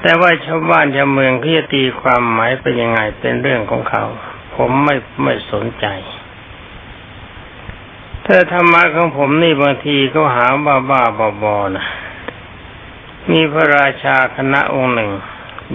[0.00, 4.04] แต่ว่าชาวบ้านชาวเมืองเขาจะตีความหมายเป็นยังไงเป็นเรื่องของเขา
[4.56, 5.86] ผมไม่ไม่สนใจ
[8.26, 11.86] ถ้าธรรมะของผมนี่บางทีเขาหาบ้าบ้าบอบอนะ
[13.30, 15.10] มีพระราชาคณะองค์หนึ่ง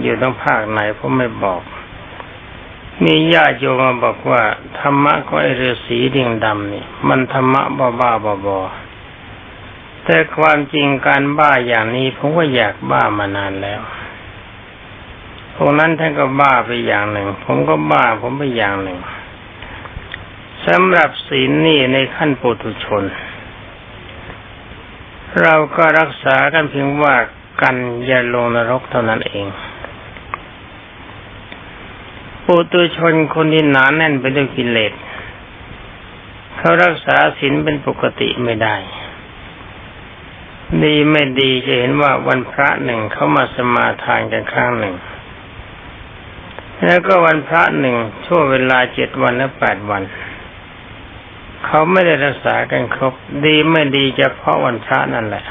[0.00, 1.60] อยู่ต้องภาคไหนผมไม่บอก
[3.04, 4.42] มีญาติโยมมาบอกว่า
[4.78, 8.60] ธรรมะของไอฤาษีดิ่งดำนี่มันธรรมะบ้าบ้าบอบอ
[10.04, 13.80] แต่ความจริงการบ้าอย่างนี้ผมก็อยากบ้ามานานแล้ว
[15.54, 18.98] พวกนั้นท่านก็บ้าไปอย่างหนึ่ง ผมก็บ้าผมไปอย่างหนึ่ง
[20.66, 23.04] สำหรับศีลนี่ในขั้นปุถุชน
[25.42, 27.14] เราก็รักษากันเพียงว่า
[27.62, 29.46] กันอย่าลงนรกเท่านั้นเอง
[32.46, 34.92] ปุตุชนคนที่หนาแน่นไปด้วยกิเลส
[36.56, 38.76] เขารักษาศีลเป็นปกติไม่ได้
[40.84, 44.94] ดีไม่ดีจะเห็นว่าวันพระหนึ่งเขามาสมาทานกันครั้งหนึ่ง
[46.84, 47.96] แล้วก็วันพระหนึ่ง
[48.26, 50.02] ช่วงเวลาเจ็ดวันและแปดวัน
[51.66, 53.14] เขาไม่ได้รักษากันครบ
[53.46, 55.44] ดีไม่ดีจะเพราะวันพระนั่นแหละ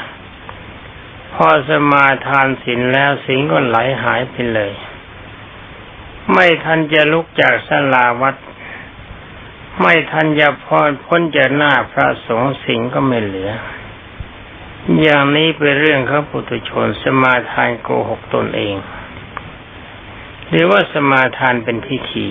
[1.34, 4.74] พอสมาทานศีลแล้วศีลก็ไหลหายไปเลย
[6.34, 8.36] ไม่ทันจะลุกจากสลาวัด
[9.82, 13.52] ไม่ทันจะพรพ้นจากหน้าพระสงฆ์สิงก็ไม่เหลือ
[15.02, 18.76] อย่างนี้เป็นเรื่องของปุถุชนสมาทานโกหกตนเอง
[20.50, 22.28] หรือว่าสมาทานเป็นพิธี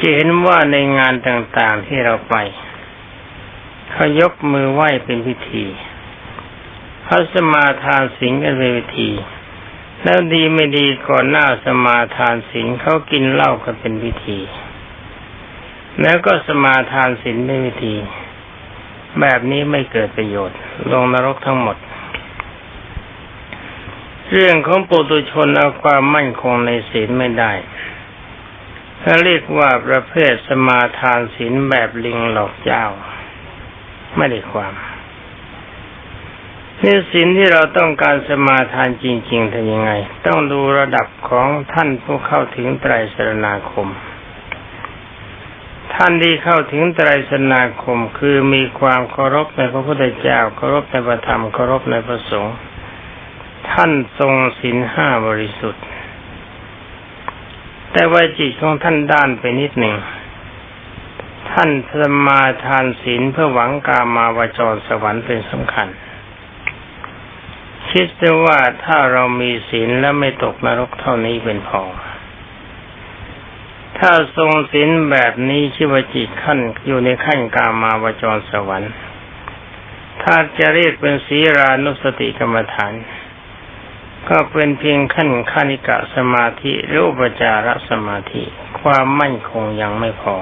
[0.00, 2.34] จะเห็นว่าในงานต่างๆที่เราไป
[3.90, 5.64] เขายกมือไหว้เป็นพิธี
[7.04, 9.10] เขาสมาทานสิงกันเป็นพิธี
[10.04, 14.38] แล้วดีไม่ดีก่อนหน้าสมาทานศีลเขากินเหล้ากันเป็นวิธี
[16.02, 17.94] แล้วก็สมาทานศีลเป็นวิธี
[19.20, 20.58] แบบนี้ไม่เกิดประโยชน์
[20.92, 21.76] ลงนรกทั้งหมด
[24.32, 27.52] เรื่องของปุตุชนเอาความมั่นคงในศีลไม่ได้
[29.00, 32.84] เขาเรียกว่าประเภทสมาทานศีลแบบลิงหลอกเจ้า
[34.16, 34.74] ไม่ได้ความ
[36.84, 39.90] นี่สินที่เราต้องการสมาทานจริง ๆทำยังไง
[40.26, 43.88] ต้องดูระดับของท่านผู้เข้าถึงไตรสรณาคม
[45.94, 52.56] ท่านที่เข้าถึงไตรสรณาคมคือมีความเคารพในพระพุทธเจ้าเคารพในพระธรรมเคารพในพระสงฆ์
[53.70, 55.84] ท่านทรงศีลห้าบริสุทธิ์
[57.92, 59.94] แต่ว่าจิตของท่านด้านไปนิดหนึ่ง
[61.50, 65.88] ท่านสมาทานศีลเพื่อหวังกามาวจรสวรรค์เป็นสำคัญ
[67.92, 71.82] คิดแต่ว่าถ้าเรามีศีลแล้วไม่ตกนรกเท่านี้เป็นพอ
[73.98, 78.92] ถ้าทรงศีลแบบนี้ชื่อว่าจิตขั้นอยู่ในขั้นกามาวจรสวรรค์
[80.22, 82.94] ถ้าจะเรียกเป็นศีรานุสติกรรมฐาน
[84.28, 88.42] ก็เป็นเพียงขั้นขณิกะสมาธิหรืออุปจารสมาธิ
[88.80, 90.36] ความมั่นคงยังไม่พอ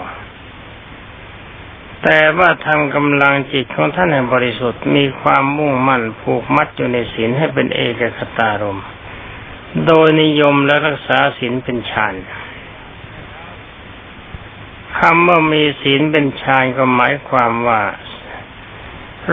[2.02, 8.81] แต่ว่าทำกำลังจิตของท่านให้บริสุทธิ์มีความมุ่งมั่นผูกมัดอยู่ในศีลให้เป็นเอกคตารม
[9.86, 12.14] โดยนิยมและรักษาศีลเป็นฌาน
[14.98, 17.82] คำว่ามีศีลเป็นฌานก็หมายความว่า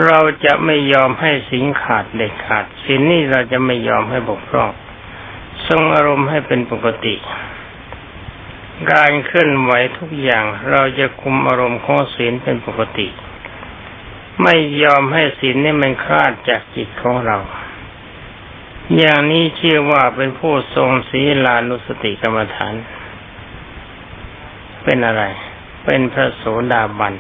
[0.06, 4.72] เราจะไม่ยอมให้ศีลขาดเด็ดขาดศีลนี่เราจะไม่ยอมให้บกพร่อง
[5.68, 7.16] ทรงอารมณ์ให้เป็นปกติ
[8.92, 13.08] การเคลื่อนไหวทุกอย่างเราจะคุมอารมณ์ของศีลเป็นปกติ
[14.44, 17.38] ไม่ยอมให้ศีลนี่มันคลาดจากจิตของเรา
[18.98, 22.74] อย่างนี้ชื่อว่าเป็นผู้ทรงศีลานุสติกรรมฐาน
[24.84, 25.24] เป็นอะไร
[25.86, 27.14] เป็นพระโสดาบัน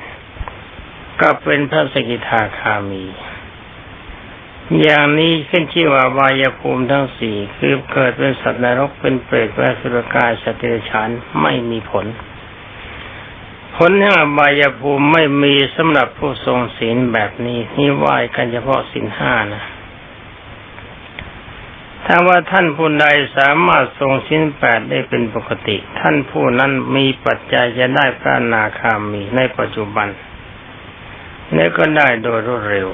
[1.21, 3.03] ก็เป็นพระสกิทาคามี
[4.81, 11.09] อย่างนี้ขึ้นชื่อว่าวายภูมิทั้งสี่คือเกิดเป็นสัตว์นรกเป็นเปรตเป็นสุรกายสติฉาน
[11.41, 12.05] ไม่มีผล
[13.75, 19.63] ผลแห่งอบายภูมิไม่มีสำหรับผู้ทรงศีลแบบนี้นี่ไหวกันเฉพาะศีลห้านะ
[22.05, 23.05] ถ้าว่าท่านผู้ใด
[23.37, 30.07] สามารถทรงศีลแปดได้เป็นปกติ ท่านผู้นั้นมีปัจจัยจะได้พระนาคามีในปัจจุบัน
[31.55, 32.87] นี่ก็ได้โดยรวดเร็ว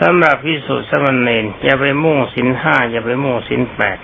[0.00, 3.98] สำหรับพิสุทธิ์สมณเณรอย่าไปมุ่งสินห้าอย่าไปมุ่งสินแปด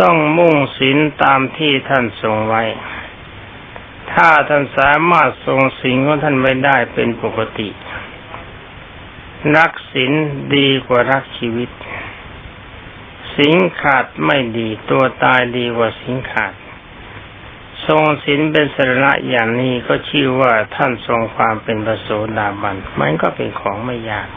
[0.00, 2.62] ต้องมุ่งสินตามที่ท่านทรงไว้
[4.12, 7.68] ถ้าท่านสามารถทรงสิ่งของท่านไว้ได้เป็นปกติ
[9.56, 10.12] รักสิน
[10.54, 11.70] ดีกว่ารักชีวิต
[13.36, 16.54] สิงขาดไม่ดีตัวตายดีกว่าสิงขาด
[17.86, 22.08] ทรงสินเป็นสรณะอย่างนี้ก็ชื่อว่าท่านทรงความเป็นพระโส
[22.38, 24.28] ดาบันมันก็เป็นของไม่ยาก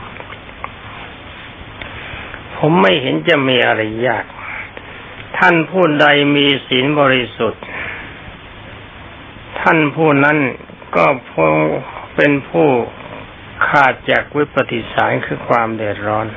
[2.66, 4.26] ผมไม่เห็นจะมีอะไรยาก
[5.38, 7.64] ท่านผู้ใดมีศีลบริสุทธิ์
[9.60, 10.38] ท่านผู้นั้น
[10.96, 11.54] ก็คง
[12.16, 12.68] เป็นผู้
[13.68, 16.28] ขาดจากวิปฏิสารคือความเดือดร้อน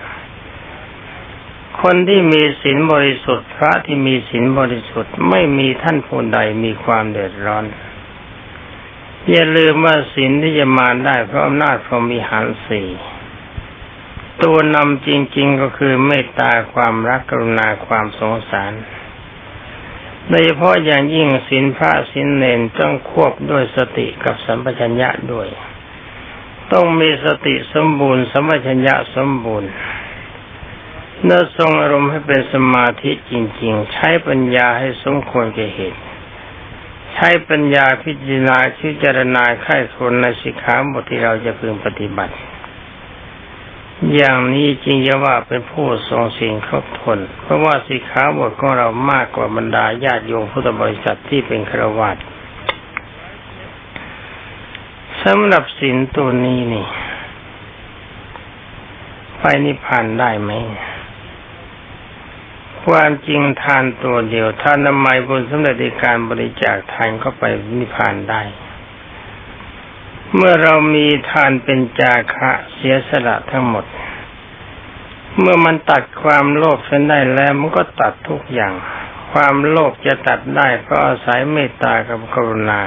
[1.81, 7.65] คนที่มีศีลบริสุทธิ์ พระที่มีศีลบริสุทธิ์ ไม่มีท่านผู้ใดมีความเดือดร้อน
[9.31, 12.89] อย่าลืมว่าศีลที่จะมาได้เพราะอำนาจพรหมีหารสี่
[14.43, 18.73] ตัวนำจริง ๆก็คือเมตตาความรักกรุณาความสงสาร
[20.29, 25.49] โดยเฉพาะอย่างยิ่งศีลพระศีลเนนต้องควบด้วยสติกับสัมปชัญญะด้วย
[26.73, 29.71] ต้องมีสติสมบูรณ์สัมปชัญญะสมบูรณ์
[31.25, 33.33] เนื้อทรงอารมณ์ให้เป็นสมาธิจ
[33.63, 36.01] ริง ๆ ใช้ปัญญาให้สมควรแก่เหตุ
[37.15, 42.35] ใช้ปัญญาพิจารณาพิจารณาไข้คนในสิกขาบทที่เราจะพึงปฏิบัติ
[44.15, 52.17] อย่างนี้จริงจะว่าเป็นผู้ทรงสิ่งครบทนเพราะว่าสิกขาบทของเรามากกว่าบรรดาญาติโยมพุทธบริษัทที่เป็นครวาต
[55.25, 56.87] สำหรับสินตัวนี้นี่
[59.39, 60.51] ไปนิพพานได้ไหม
[62.85, 67.43] ความจริงทานตัวเดียวทานนามัยบุญสำเร็จในการบริจาคทานก็ไป
[67.79, 68.43] นิพพานได้
[70.35, 73.85] เมื่อเรามีทานเป็นจาคะเสียสละทั้งหมด
[75.39, 78.75] เมื่อมันตัดความโลภเส้นได้แล้วมันก็ตัดทุกอย่าง
[79.33, 82.81] ความโลภจะตัดได้เพราะอาศัยเมตตากับกรุณา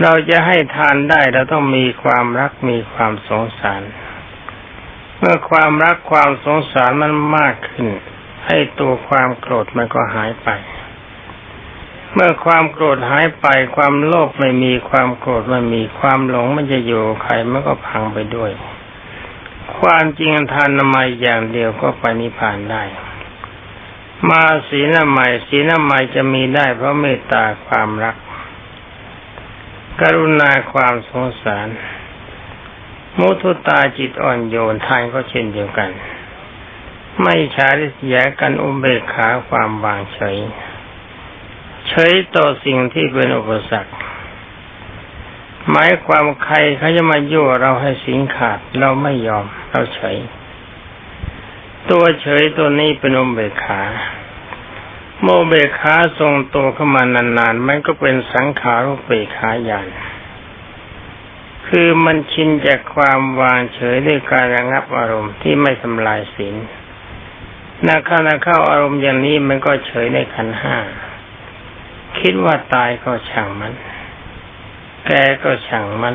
[0.00, 3.82] เราจะให้ทานได้เราต้องมีความรักมีความสงสาร
[5.18, 7.86] เมื่อความรักความสงสารมันมากขึ้น
[8.46, 10.48] ให้ตัวความโกรธมันก็หายไป
[12.14, 13.46] เมื่อความโกรธหายไป
[13.76, 18.50] ความโลภไม่มีความโกรธไม่มีความหลงมันจะอยู่ใครมันก็พังไปด้วย
[19.78, 22.84] ความจริงทานนามัยอย่างเดียวก็ไปนิพพานได้
[24.28, 28.16] มาศีลใหม่ศีลใหม่จะมีได้เพราะเมตตาความรัก
[30.00, 31.68] กรุณาความสงสาร
[33.18, 35.90] มุทุตาจิตอ่อนโยนทานก็เช่นเดียวกัน
[37.22, 40.36] ไม่ชาริษยากันอุเบกขาความวางเฉย
[41.88, 43.92] เฉยต่อสิ่งที่เป็นอุปสรรค
[45.70, 50.16] หมายความใครเขาจะมายั่วเราให้สิงขาดเราไม่ยอม เราเฉย
[51.90, 53.82] ตัวเฉยตัวนี้เป็นอุเบขา
[55.22, 59.88] โมเบขาทรงตัวเข้ามานานๆ มันก็เป็นสังขารุเบขาญาณ
[61.68, 66.54] คือมันชินจากความวางเฉยด้วยการระงับอารมณ์ที่ไม่ทำลายศีล
[67.86, 70.76] นาเข้านาเข้าอารมณ์อย่างนี้มันก็เฉยในขันห้า
[72.20, 73.72] คิดว่าตายก็ช่างมัน
[75.06, 75.10] แก
[75.44, 76.14] ก็ช่างมัน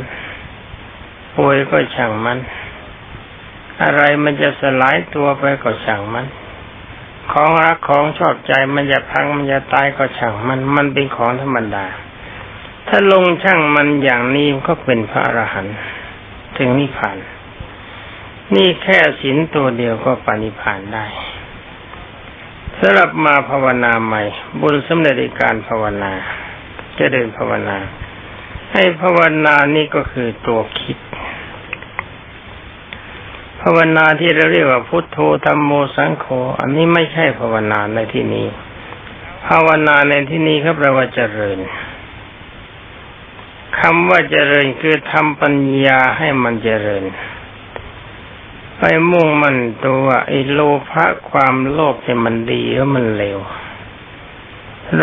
[1.36, 2.38] ป่วยก็ช่างมัน
[3.84, 6.26] อะไรมันจะสลายตัวไปก็ช่างมัน
[7.32, 11.86] ของรักของชอบใจมันจะพังมันจะตายก็ช่างมัน มันเป็นของธรรมดา
[12.88, 15.76] ถ้าลงช่างมันอย่างนี้ก็เป็นพระอรหันต์
[16.58, 17.18] ถึงนิพพาน
[18.56, 21.06] นี่แค่ศีลตัวเดียวก็ปณิพานได้
[22.80, 24.24] สำหรับมาภาวนาใหม่
[24.62, 26.12] บุญสำเร็จในการภาวนา
[26.98, 27.78] จะเดินภาวนา
[28.74, 30.98] ให้ภาวนานี่ก็คือตัวคิด
[33.62, 36.26] ภาวนาที่เราเรียกว่าพุทโธธรรมโมสังโฆ
[36.60, 38.48] อันนี้ไม่ใช่ภาวนาในที่นี้
[39.48, 41.60] ภาวนาในที่นี้ครับเราว่าเจริญ
[43.80, 47.04] คำว่าเจริญคือทำปัญญาให้มันเจริญ
[48.80, 50.60] ไปมุ่งมันตัวไอ้โล
[50.92, 53.40] ภะความโลภเนี่ยมันดีหรือมันเลว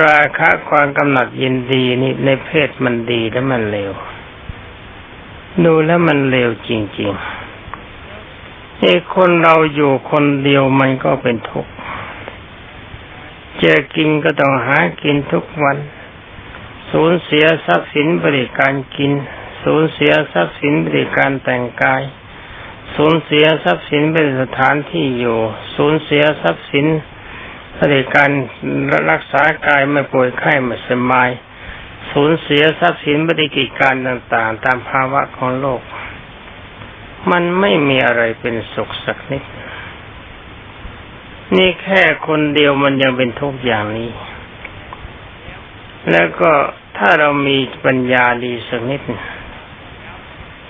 [0.03, 3.93] ราคะความกำหนัดยินดีนี่ในเพศมันดีแล้วมันเลว
[5.65, 11.73] ดูแล้วมันเลวจริงๆไอ้คนเราอยู่คนเดียวมันก็เป็นทุกข์
[13.63, 15.79] จะกินก็ต้องหากินทุกวัน
[16.91, 19.13] สูญเสียทรัพย์สินบริการกิน
[19.63, 22.03] สูญเสียทรัพย์สินบริการแต่งกาย
[22.97, 25.39] สูญเสียทรัพย์สินเป็นสถานที่อยู่
[25.77, 26.87] สูญเสียทรัพย์สิน
[27.91, 28.31] ในการ
[29.11, 31.31] รักษากายไม่ป่วยไข้ไม่สบาย
[32.13, 35.81] สูญเสียทรัพย์สินบริกิจการต่างๆ ตามภาวะของโลก
[37.31, 39.43] มันไม่มีอะไรเป็นสุขสักนิด
[41.57, 44.11] นี่แค่คนเดียวมันยังเป็นทุกอย่างนี้
[46.11, 46.53] แล้วก็
[46.99, 49.01] ถ้าเรามีปัญญาดีสักนิด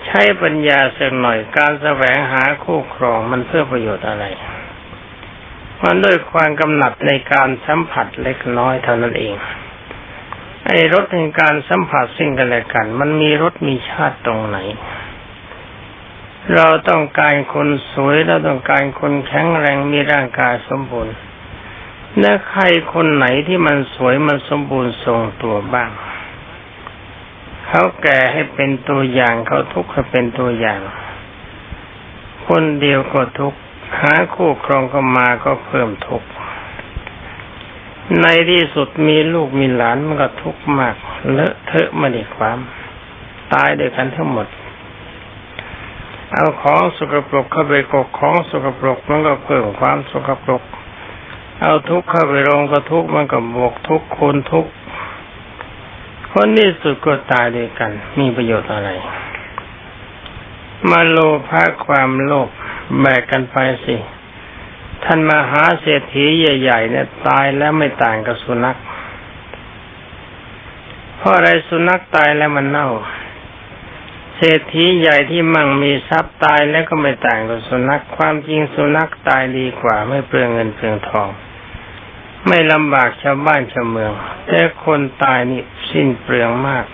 [0.06, 4.24] ใช้ปัญญาสักหน่อยการแสวงหาคู่ครองมันเพื่อประโยชน์อะไร
[5.82, 9.34] มันด้วยความกำหนัดในการสัมผัสเล็กน้อยเท่านั้นเอง
[10.66, 14.58] ไอ้รถในการสัมผัสสิ่งกันและกัน มันมีรถมีชาติตรงไหน
[16.54, 21.14] เราต้องการคนสวยเราต้องการคนแข็งแรงมีร่างกายสมบูรณ์
[22.20, 22.62] และใคร
[22.92, 25.90] คนไหนที่มันสวยมันสมบูรณ์ทรงตัวบ้าง
[27.74, 30.80] เขาแก่ให้เป็นตัวอย่างเขาทุกข์ให้เป็นตัวอย่าง
[32.46, 33.58] คนเดียวก็ทุกข์
[34.00, 36.28] หาคู่ครองก็มาก็เพิ่มทุกข์
[38.20, 40.96] ในที่สุดมีลูกมีหลานมันก็ทุกข์มาก
[41.32, 42.58] เลอะเทอะมาดีความ
[43.52, 44.46] ตายด้วยกันทั้งหมด
[46.32, 50.62] เอาของสกปรกเข้าไปกกของสกปรกมันก็เพิ่มความสกปรก
[51.60, 54.72] เอาทุกข์เข้าไปลงก็ทุกข์มันก็บวกทุกข์คูณทุกข์
[56.32, 58.90] คนที่สุดก็ตายด้วยกัน มีประโยชน์อะไร
[60.90, 61.18] มาโล
[61.48, 62.48] ภะความโลภ
[63.00, 63.96] แบกกันไปสิ
[65.04, 68.78] ท่านมาหาเศรษฐีใหญ่ ๆ เนี่ย ตายแล้วไม่ต่างกับสุนัข
[71.16, 72.88] เพราะอะไรสุนัขตายแล้วมันเน่า
[74.36, 81.28] เศรษฐีใหญ่ที่มั่งมีทรัพย์ตายแล้วก็ไม่ต่างกับสุนัขความจริงสุนัขตายดีกว่า ไม่เปลืองเงินเปลืองทอง
[82.46, 84.12] ไม่ลำบากชาวบ้านชาวเมือง
[84.46, 86.86] แต่คนตายนี่สิ้นเปลืองมาก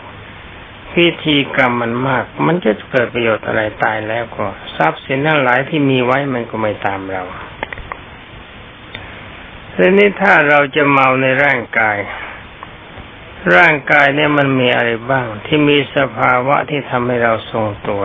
[0.92, 4.46] พิธีกรรมมันมาก มันจะเกิดประโยชน์อะไรตายแล้วก็
[4.76, 7.22] ทรัพย์สินทั้งหลายที่มีไว้มันก็ไม่ตามเรา
[9.74, 11.98] ทีนี้ถ้าเราจะเมาในร่างกาย
[13.56, 18.04] ร่างกายเนี่ยมันมีอะไรบ้าง ที่มีสภาวะที่ทำให้เราทรงตัว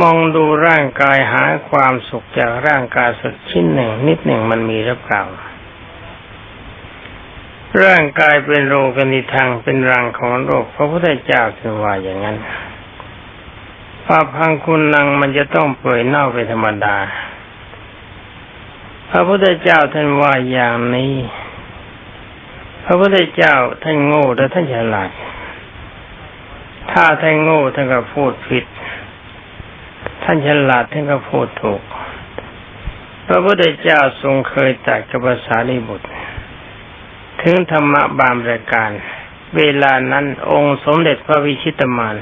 [0.00, 5.22] มองดูร่างกายหาความสุขจากร่างกายสักชิ้นหนึ่ง นิดหนึ่งมันมีหรือเปล่า
[7.82, 12.36] ร่างกายเป็นโรคนิทังเป็นรังของโรคพระพุทธเจ้าถึงว่าอย่างนั้น
[14.04, 16.96] ภาพังคุณนังมันจะต้องเปื่อยเน่าเป็นธรรมดา
[19.10, 21.14] พระพุทธเจ้าท่านว่าอย่างนี้
[22.84, 25.10] พระพุทธเจ้าท่านโง่แต่ท่านฉลาด
[26.92, 28.64] ถ้าท่านโง่ท่านก็พูดผิด
[30.22, 31.82] ท่านฉลาดท่านก็พูดถูก
[33.26, 36.08] พระพุทธเจ้าทรงเคยตัดกับภาษาลิบุตร
[37.42, 38.90] ถึงธรรมะบางประการ
[39.56, 42.16] เวลานั้นองค์สมเด็จพระวิชิตมาน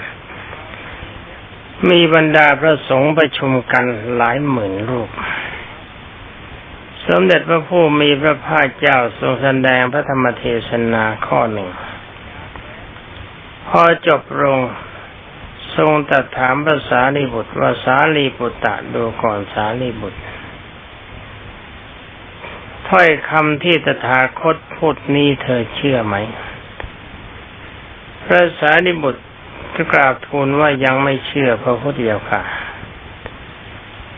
[1.88, 3.84] มีบรรดาพระสงฆ์ประชุมกัน
[4.16, 5.10] หลายหมื่นรูป
[7.08, 11.70] สมเด็จพระผู้มีพระภาคเจ้าทรงแสดงพระธรรมเทศนาข้อหนึ่ง
[13.68, 14.60] พอจบลง
[15.76, 20.20] ทรงตรัสถามภาษาลีบุตรว่าสาลีบุตรดูก่อนสาลีบุตร
[22.96, 26.16] ถ้อยคำที่ตถาคตพูดนี้เธอเชื่อไหม
[28.24, 29.22] พระสารีบุตร
[29.74, 32.42] ก็กราบทูลว่ายังไม่เชื่อพระพุทธเจ้าค่ะ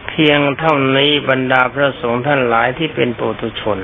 [0.08, 3.78] เพียงเท่านี้บรรดาพระสงฆ์ท่านหลายที่เป็นปุถุชน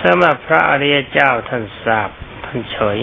[0.00, 2.10] สำหรับพระอริยเจ้าท่านทราบ
[2.44, 2.98] ท่านเฉย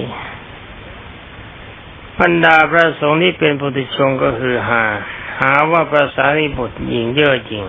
[2.20, 4.84] บรรดาพระสงฆ์ที่เป็นปุถุชนก็คือหา
[5.40, 7.66] หาว่าพระสารีบุตรหญิงเย่อจริง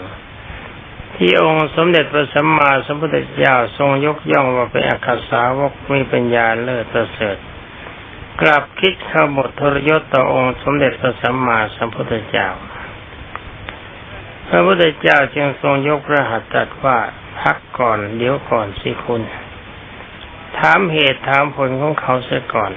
[1.21, 7.37] ที่องค์สมเด็จพระสัมมาสัมพุทธเจ้าทรงยกย่องว่าเป็นอักษาวกมีปัญญาเลิศประเสริฐ
[8.41, 12.49] กลับคิดขบททรยศต่อองค์สมเด็จพระสัมมาสัมพุทธเจ้า
[14.49, 16.99] พระพุทธเจ้าจึงทรงยกพระหัตถ์ตรัสว่า
[17.41, 19.23] พักก่อนเดี๋ยวก่อนสิคุณ
[20.59, 22.73] ถามเหตุถามผลของเขาเสียก่อน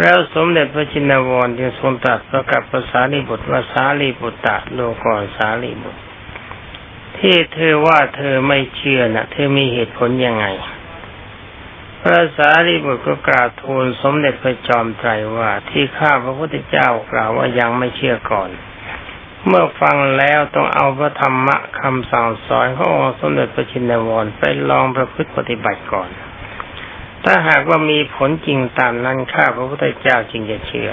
[0.00, 4.38] แล้วสมเด็จพระจินวรจึงทรงตรัสประกับภาษาลีบุตรว่าสาลีบุตร
[4.74, 6.00] โลก่อนสาลีบุตร
[7.20, 10.46] ที่เธอว่าเธอไม่เชื่อนะเธอมีเหตุผลยังไง
[12.00, 18.50] พระสารีบุตรก็กราบทูลสมเด็จพระจอมไตรว่าที่ข้าพระพุทธเจ้ากล่าวว่ายังไม่เชื่อก่อน
[19.46, 26.10] เมื่อฟังแล้วต้องเอาพระธรรมะคำสั่งสอนขององค์สมเด็จพระชินวรไปลองประพฤติปฏิบัติก่อน
[27.24, 30.90] ถ้าหากว่ามีผลจริงตามนั้นข้าพระพุทธเจ้าจึงจะเชื่อ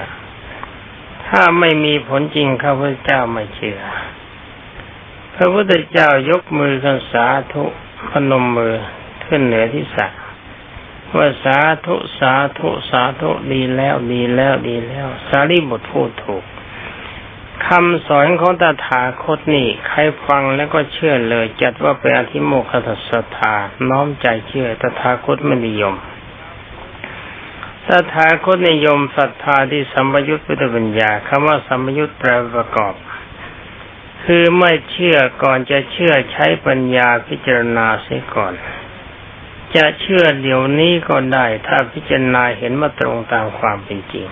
[1.28, 3.80] ถ้าไม่มีผลจริงข้าพระเจ้าไม่เชื่อ
[5.40, 7.64] พระพุทธเจ้ายกมือขึ้นสาธุ
[8.10, 8.76] พนมมือ
[9.26, 10.12] ขึ้นเหนือที่สัก
[11.18, 16.44] ว่าสาธุสาธุสาธุดีแล้วดีแล้วดีแล้ว สารีบุตรพูดถูก
[17.68, 22.74] คำสอนของตถาคตนี่ ใครฟังแล้วก็เชื่อเลย จัดว่าเป็นอธิโมกข
[23.10, 23.56] ศรัทธา
[23.90, 25.96] น้อมใจเชื่อตถาคตไม่นิยม
[27.88, 32.94] ตถาคตนิยมศรัทธาที่สัมยุตพุทธปัญญาคำว่าสัมยุตแปลประกอบ
[34.24, 38.54] คือไม่เชื่อก่อนจะเชื่อใช้ปัญญาพิจารณาเสียก่อน
[39.76, 44.28] จะเชื่อเดี๋ยวนี้ก็ได้ ถ้าพิจารณาเห็นมาตรงตามความเป็นจริง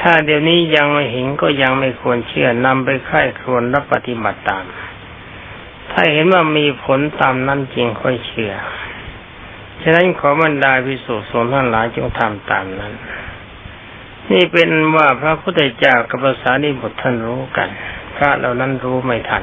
[0.00, 4.64] ถ้าเดี๋ยวนี้ยังไม่เห็นก็ยังไม่ควรเชื่อนำไปค่ายควนรับปฏิบัติตาม
[5.90, 8.52] ถ้าเห็นว่ามีผลตามนั้นจริงค่อยเชื่อ
[9.82, 12.92] ฉะนั้นขอบรรดาพิสุทธิ์สนทั้งหลายจงทำตามนั้น
[14.30, 17.68] นี่เป็นว่าพระพุทธเจ้ากับภาษานิบุตรท่านรู้กัน
[18.16, 19.42] พระเหล่านั้นรู้ไม่ทัน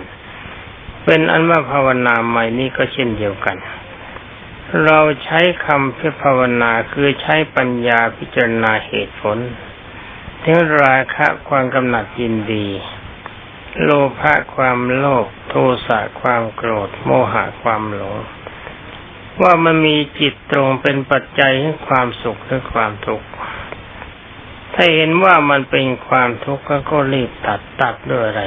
[1.05, 3.57] เป็นอันว่าภาวนาใหม่นี้ก็เช่นเดียวกัน
[4.85, 9.37] เราใช้คำเพื่อภาวนาคือใช้ปัญญาพิจารณาเหตุผล
[10.43, 12.67] ถึงราคะความกำหนัดยินดี
[13.83, 13.89] โล
[14.19, 15.55] ภะความโลภโท
[15.87, 18.17] สะความโกรธ โมหะความหลง
[19.41, 23.27] ว่ามันมีจิตตรงเป็นปัจจัยให้ความสุขหรือความทุกข์
[24.73, 28.43] ถ้าเห็นว่ามันเป็นความทุกข์ก็รีบตัดตัดด้วยอะไร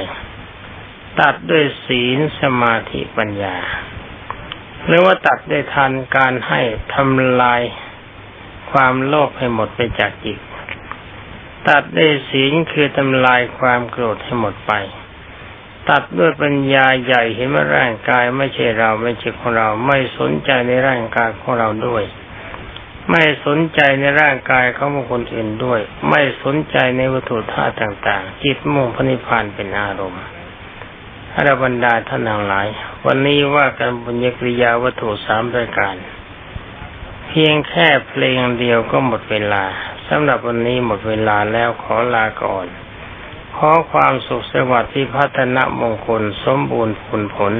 [1.19, 3.55] ตัดด้วยศีลสมาธิปัญญา
[4.85, 6.61] หรือว่าตัดด้วยทานการให้
[6.93, 7.61] ทำลาย
[8.71, 10.39] ความโลภให้หมดไปจากจิต
[11.67, 14.73] ตัดด้วยศีลคือทำลายความโกรธให้หมดไป
[15.89, 22.03] ตัดด้วยปัญญาใหญ่เห็นว่าร่างกายไม่ใช่เราไม่ใช่ของเราไม่สนใจในร่างกายของเราด้วย
[23.09, 30.23] ไม่สนใจในร่างกายของบุคคลอื่นด้วย ไม่สนใจในวัตถุธาตุต่าง ๆ จิตมุ่งพระนิพพานเป็นอารมณ์
[31.33, 32.67] อรบรรดาท่านทั้งหลาย
[33.05, 35.95] วันนี้ว่ากันบุญญกริยาวัตถุสามรายการ
[37.27, 39.63] เพียงแค่เพลงเดียวก็หมดเวลา
[40.07, 42.67] สำหรับวันนี้หมดเวลาแล้วขอลาก่อน
[43.55, 47.53] ขอความสุขสวัสดิ์ที่พัฒนมงคลสมบูรณ์ผลผล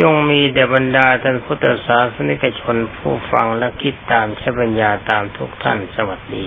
[0.00, 6.46] จงมีแด่บรรดาท่านพุทธศาสนิกชนผู้ฟังและคิดตามใช้ปัญญาตามทุกท่านสวัสดี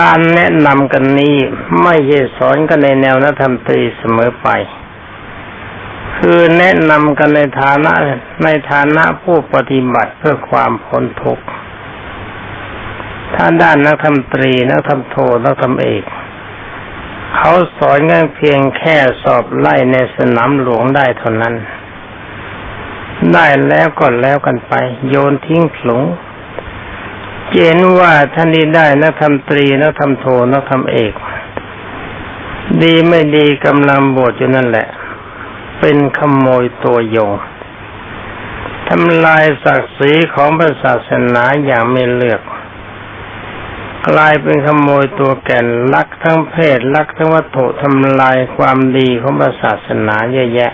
[0.00, 1.36] การแนะนำกันนี้
[1.82, 4.48] ไม่ใช่สอนกันในแนวนัธรรมตรีเสมอไป
[6.18, 7.92] คือแนะนำกันในฐานะ
[8.44, 11.46] ในฐานะผู้ปฏิบัติเพื่อความพ้นทุกข์
[13.34, 16.04] ถ้านด้านนักธรรมตรีนักธรรมโทนักธรรมเอก
[17.36, 21.54] เขาสอนง่ายเพียงแค่สอบไล่ในสนามหลวงได้เท่านั้น
[23.32, 24.72] ได้แล้วก็แล้วกันไป
[25.08, 26.02] โยนทิ้งหลง
[27.50, 31.14] เจนว่าท่านนี้ได้นักธรรมตรีนักธรรมโทนักธรรมเอก
[32.82, 34.88] ดีไม่ดีกำลังบวชอยู่นั่นแหละ
[35.80, 37.32] เป็นขโมยตัวยง
[38.88, 42.42] ทำลายศักดิ์ศรีของพระศาสนาอย่างไม่เลือก
[44.08, 50.72] กลายเป็นขโมยตัวแก่นลักทั้งเพศลักทั้งวัตถุทำลายความดีของศาสนาเยอะแยะ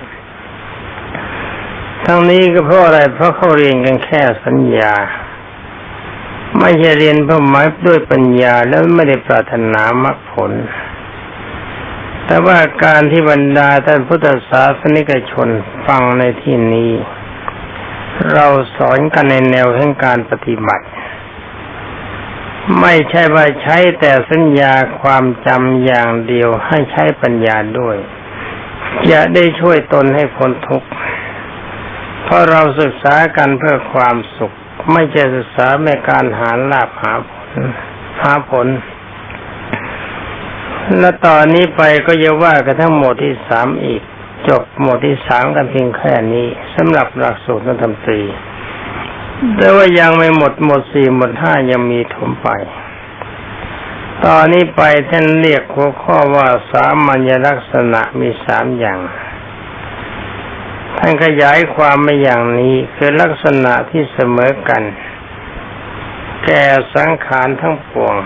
[2.05, 4.95] ทั้งนี้ก็เพราะอะไรเพราะเขาเรียนกันแค่สัญญา
[6.59, 10.53] ไม่ใช่เรียนเพื่อหมายด้วยปัญญาแล้วไม่ได้ปรารถนามรรคผล
[12.25, 15.49] แต่ว่าการที่บรรดาท่านพุทธศาสนิกชน
[15.87, 16.93] ฟังในที่นี้
[18.33, 20.87] เราสอนกันในแนวแห่งการปฏิบัติ
[22.81, 27.97] ไม่ใช่ว่าใช้แต่สัญญาความจำอย่างเดียวให้ใช้ปัญญาด้วย
[29.11, 30.89] จะได้ช่วยตนให้พ้นทุกข์
[32.25, 34.53] เพราะเราศึกษากันเพื่อความสุข
[34.93, 37.61] ไม่ใช่ศึกษาในการหาลาภหาผล
[38.23, 38.67] หาผล
[40.99, 44.03] และตอนนี้ไปก็จะว่ากันทั้งหมดที่สามอีก
[44.49, 48.21] จบหมดที่สามกันเพียงแค่นี้สำหรับหลักสูตรนักธรรมตรี
[49.57, 52.49] แต่ว่ายังไม่หมดหมดสี่หมดห้ายังมีถมไป
[54.25, 58.99] ตอนนี้ไปท่านเรียกหัวข้อว่าสามัญลักษณะมีสามอย่าง
[60.97, 64.83] ท่านขยายความมาอย่างนี้คือลักษณะที่เสมอกัน
[66.45, 68.17] แก่สังขารทั้งปวง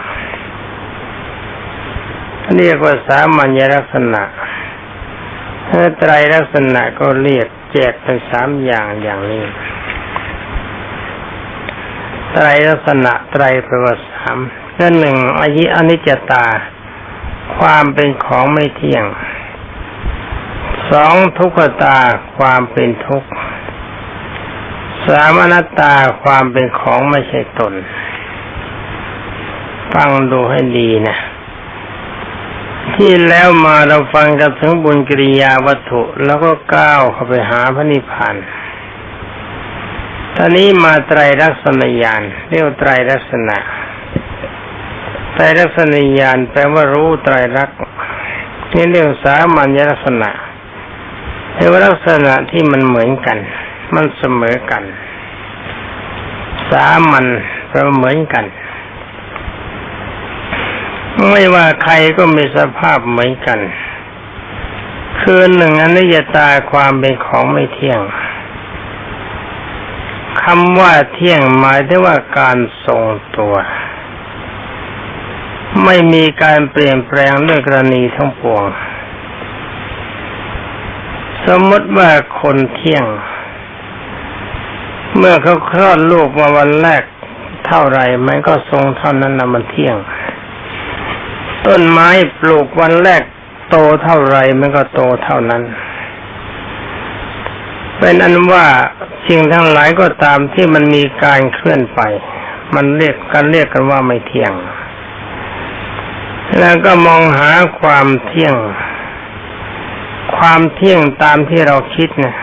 [2.57, 4.23] เรียกว่าสามัญลักษณะ
[5.69, 9.45] ถ้าไตรลักษณะก็เรียกแจกเป็นสามอย่างอย่างนี้
[12.33, 14.37] ไตรลักษณะไตรแปลว่าสาม
[14.79, 16.47] ก็หนึ่งอายิอนิจจตา
[17.57, 19.05] ความเป็นของไม่เที่ยง
[20.91, 21.99] สองทุกขตา
[22.37, 23.31] ความเป็นทุกข์
[25.07, 27.75] สามอนัตตาความเป็นของไม่ใช่ตน
[29.93, 31.17] ฟังดูให้ดีนะ
[32.95, 38.35] ที่แล้วมาเราฟังกันถึงบุญกิริยาวัตถุแล้วก็ก้าวเข้าไปหาพระนิพพาน
[40.37, 43.59] ตอนนี้มาไตรลักษณญาณเรียกไตรลักษณะ
[45.35, 47.79] ไตรลักษณญาณแปลว่ารู้ไตรลักษณ์
[48.75, 50.31] นี่เรียกสามัญลักษณะ
[51.55, 53.39] เรียกว่าลักษณะที่มันเหมือนกัน
[53.95, 54.83] มันเสมอกัน
[56.71, 57.27] สามัญ
[57.69, 58.45] แปลว่าเหมือนกัน
[61.31, 63.59] ไม่ว่าใครก็มีสภาพเหมือนกัน
[65.21, 68.01] คือหนึ่งอนิจจตาความเป็นของไม่เที่ยง
[70.41, 73.03] คำว่าเที่ยงหมายถึงว่าการทรง
[73.37, 73.55] ตัว
[75.85, 78.65] ไม่มีการเปลี่ยนแปลงเรื่องกรณีทั้งปวง
[81.47, 83.05] สมมติว่าคนเที่ยง
[85.17, 87.03] เมื่อเขาคลอดลูกมาวันแรก
[87.67, 89.97] เท่าไรมันก็ทรงเท่านั้นนะมันเที่ยง
[91.67, 92.09] ต้นไม้
[92.41, 93.23] ปลูกวันแรก
[93.71, 95.63] โตเท่าไรมันก็โตเท่านั้น
[98.05, 98.67] เป็นอันว่า
[99.29, 102.01] สิ่งทั้งหลายก็ตามที่มันมีการเคลื่อนไป
[102.75, 104.53] มันเรียกกันเรียกกันว่าไม่เที่ยง
[106.59, 107.51] แล้วก็มองหา
[107.81, 108.55] ความเที่ยง
[110.37, 112.37] ความเที่ยงตามที่เราคิดเนะ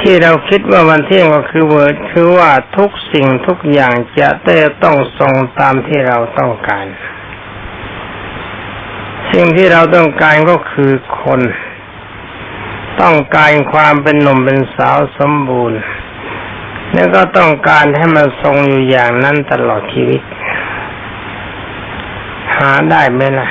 [0.00, 6.86] ที่เราคิดว่ามันเที่ยงก็คือเวิร์ดคือว่าทุกสิ่งทุกอย่างจะได้ต้องทรงตามที่เราต้องการ
[9.32, 11.40] สิ่งที่เราต้องการก็คือคน
[13.00, 15.80] ต้องการความเป็นหนุ่มเป็นสาวสมบูรณ์
[16.92, 20.22] แล้วก็ต้องการให้มันทรงอยู่อย่างนั้นตลอดชีวิต
[22.56, 23.48] หาได้ไหมล่ะ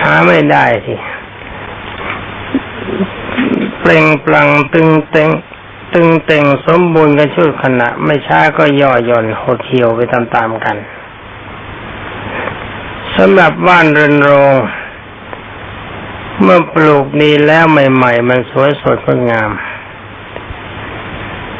[0.00, 0.94] หาไม่ได้สิ
[3.80, 5.30] เปล่งปลังตึงเต็ง
[5.94, 10.76] ตึงเต็งสมบูรณ์กันชั่วขณะ ไม่ช้าก็ย่อหย่อนหดเหี่ยวไปตามๆกัน
[13.16, 14.54] สำหรับบ้านเรือนโรง
[16.42, 19.50] เมื่อปลูกดีแล้วใหม่ ๆ มันสวยสดงดงาม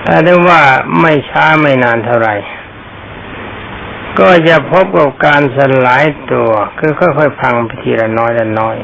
[0.03, 0.63] แต่ได้ว่า
[1.01, 2.37] ไม่ช้าไม่นานเท่าไหร่
[4.19, 8.77] ก็จะพบกับการสลายตัวคือค่อยๆพังไปทีละน้อยละน้อย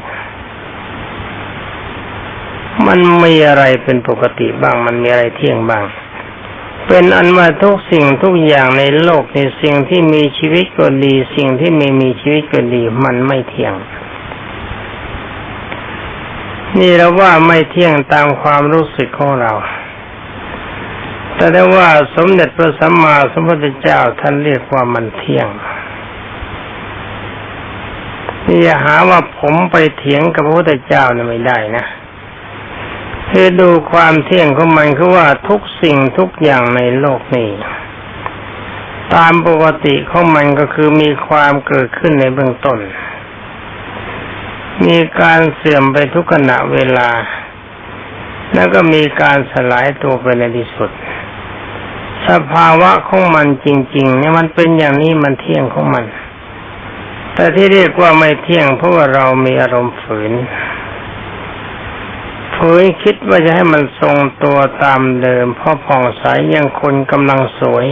[2.87, 5.83] มันมีอะไรเป็นปกติบ้าง มันมีอะไรเที่ยงบ้าง
[6.87, 13.73] เป็นอันว่าทุกสิ่งทุกอย่างในโลกในสิ่งที่มีชีวิตก็ดี สิ่งที่ไม่มีชีวิตก็ดี มันไม่เที่ยง
[16.79, 19.53] นี่เราว่าไม่เที่ยงตามความรู้สึกของเรา
[21.35, 25.47] แต่ได้ว่าสมเด็จพระสัมมาสัมพุทธเจ้าท่านเรียกว่ามันเที่ยง
[28.45, 31.85] นี่อย่าหาว่าผมไปเถียงกับพระพุทธเจ้านะไม่ได้นะ
[33.29, 37.49] คือดูความเที่ยงของมันคือว่าทุกสิ่งทุกอย่างในโลกนี้
[39.13, 42.79] ตามปกติของมันก็คือมีความเกิดขึ้นในเบื้องต้น
[44.85, 47.09] มีการเสื่อมไปทุกขณะเวลา
[48.53, 50.91] แล้วก็มีการสลายตัวไปในที่สุด
[52.29, 56.05] สภาวะของมันจริง ๆ เนี่ยมันเป็นอย่างนี้มันเที่ยงของมัน
[57.35, 60.33] แต่ที่เรียกว่าไม่เที่ยงเพราะว่าเรามีอารมณ์ฝืน
[62.55, 67.85] ฝืนคิดว่าจะให้มันทรงตัวตามเดิมเพราะผ่องใสยังคนกำลังสวย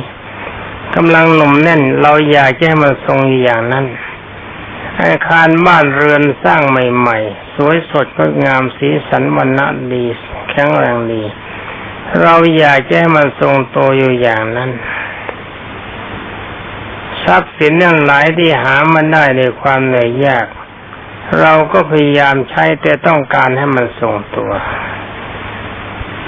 [0.95, 3.85] กำลังหนุ่มแน่น เราอยากจะให้มันทรงอยู่อย่างนั้น
[5.03, 10.05] อาคารบ้านเรือนสร้างใหม่ ๆ สวยสดงดงามสีสันวันณะดี
[10.49, 11.23] แข็งแรงดี
[12.21, 14.71] เราอยากจะให้มันทรงตัวอยู่อย่างนั้น
[17.23, 20.47] ทรัพย์สินนั่นหลายที่หามันได้ในความเหนื่อยยาก
[21.39, 24.51] เราก็พยายามใช้แต่ต้องการให้มันทรงตัว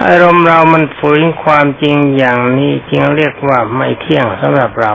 [0.05, 4.93] อารมณ์เรามันฝืนความจริงอย่างนี้จึงเรียกว่าไม่เที่ยงสำหรับเรา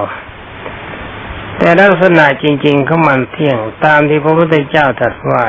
[1.59, 5.45] แต่ลักษณะจริง ๆ ของมันเที่ยงตามที่พระพุทธเจ้าตรัสว่า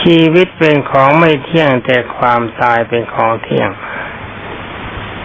[0.00, 3.70] ชีวิตเป็นของไม่เที่ยงแต่ความตายเป็นของเที่ยง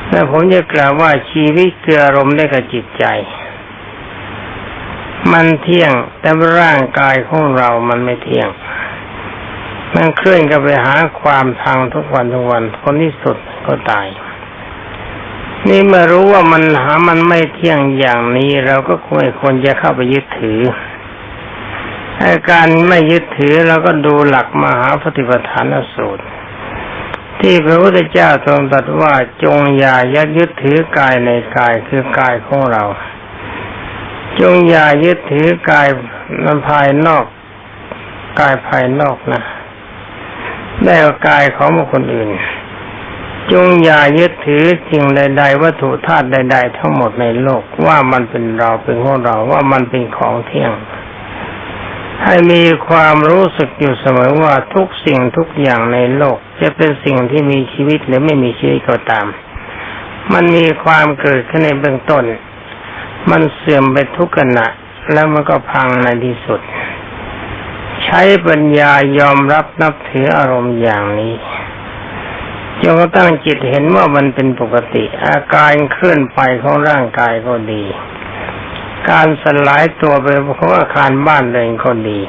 [0.09, 3.05] และผมจะกล่าวว่าชีวิตเกืออารมณ์ได้กับจิตใจ
[5.31, 8.49] มันเที่ยงแต่ร่างกายของเรามันไม่เที่ยง
[9.95, 14.07] มันเคลื่อนกันไปหาความทางทุกวันทุกวันคนที่สุดก็ตาย
[15.69, 20.61] นี่เมื่อรู้ว่ามันหามันไม่เที่ยงอย่างนี้ เราก็ควรควรจะเข้าไปยึดถือ
[22.21, 26.23] อาการไม่ยึดถือเราก็ดูหลักมหาปฏิปทานสูตร
[27.39, 32.83] ที่พระพุทธเจ้าทรงตรัสว่าจงอย่ายัดยึดถือกายในกายคือกายของเรา
[34.39, 35.87] จงอย่ายึดถือกาย
[36.43, 37.25] มันภายนอก
[38.39, 39.41] กายภายนอกนะ
[40.85, 40.95] ได้
[41.27, 42.29] กายของบุคคลอื่น
[43.51, 50.71] จงอย่ายึดถือสิ่งใด ๆ วัตถุธาตุใด ๆ ทั้งหมดในโลกว่ามันเป็นเราเป็นของเราว่ามันเป็นของเที่ยง
[52.23, 59.27] ให้มีความรู้สึกอยู่เสมอว่าทุกสิ่งทุกอย่างในโลก จะเป็นสิ่งที่มีชีวิตหรือไม่มีชีวิตก็ตาม
[60.33, 62.23] มันมีความเกิดขึ้นในเบื้องต้น
[63.29, 64.67] มันเสื่อมไปทุกขณะ
[65.13, 66.61] แล้วมันก็พังในที่สุด
[68.03, 71.33] ใช้ปัญญายอมรับนับถืออารมณ์อย่างนี้
[72.81, 77.83] จงตั้งจิตเห็นว่ามันเป็นปกติ อาการเคลื่อนไปของร่างกายก็ดี
[79.09, 80.27] การสลายตัวไป
[80.57, 82.19] ของอาคารบ้านเรือนก็ดี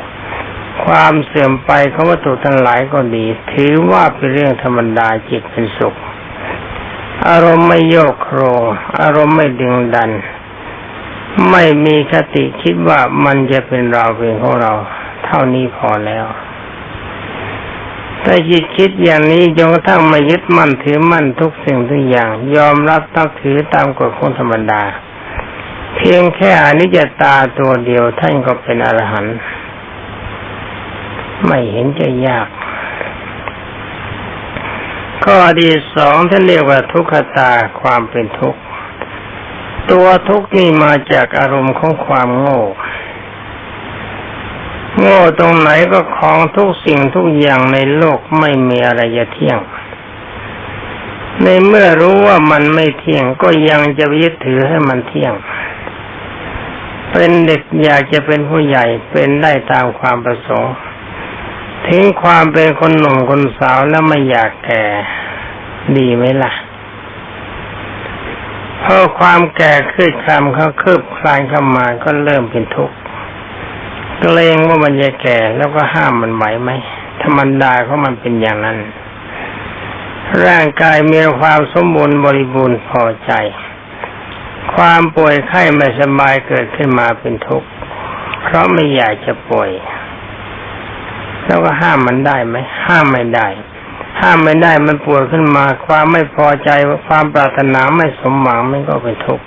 [0.84, 5.94] ความเสื่อมไปของวัตถุทั้งหลายก็ดี ถือว่าเป็นเรื่องธรรมดาจิตเป็นสุข
[7.28, 8.62] อารมณ์ไม่โยกโครง
[9.00, 10.10] อารมณ์ไม่ดึงดัน
[11.50, 14.72] ไม่มีคติคิดว่ามันจะเป็นเราเป็นของเรา
[15.24, 16.26] เท่านี้พอแล้ว
[18.24, 24.82] แต่จิตคิดอย่างนี้จนกระทั่งไมายึดมั่นถือมั่นทุกสิ่งทุกอย่าง ยอมรับตั้งถือตามกฎของธรรมดา
[25.96, 29.36] เพียงแค่อนิจจตาตัวเดียวท่านก็เป็นอรหันต์
[31.46, 32.48] ไม่เห็นจะยาก
[35.24, 38.60] ข้อดีสองท่านเรียกว่าทุกขตาความเป็นทุกข์
[39.90, 42.60] ตัวทุกข์นี่มาจากอารมณ์ของความโง่
[44.98, 49.58] โง่ตรงไหนก็ของทุกสิ่งทุกอย่างในโลกไม่มีอะไรจะเที่ยง
[51.42, 55.34] ในเมื่อรู้ว่ามันไม่เที่ยงก็ยังจะยึดถือให้มันเที่ยง
[57.12, 60.74] เป็นเด็กอยากจะเป็นผู้ใหญ่เป็นได้ตามความประสงค์
[61.86, 64.84] ทิ้งความเป็นคนหนุ่มคนสาวแล้วไม่อยากแก่
[65.96, 66.52] ดีไหมล่ะ
[68.82, 72.96] พอความแก่คืบคลำเขาคืบคลานเข้ามาก็เริ่มเป็นทุกข์
[74.26, 76.70] เกรงว่ามันจะแก่แล้วก็ห้ามมันไหวไหม
[77.22, 78.78] ธรรมดาเขามันเป็นอย่างนั้น
[80.46, 83.32] ร่างกายมีความสมบูรณ์บริบูรณ์พอใจ
[84.74, 87.68] ความป่วยไข้ไม่สบายเกิดขึ้นมาเป็นทุกข์
[88.42, 89.70] เพราะไม่อยากจะป่วย
[91.44, 93.48] แล้วก็ห้ามมันได้ไหมห้ามไม่ได้
[94.20, 96.70] ห้ามไม่ได้มันปวดขึ้นมา ความไม่พอใจ
[97.06, 99.46] ความปรารถนาไม่สมหวังมันก็เป็นทุกข์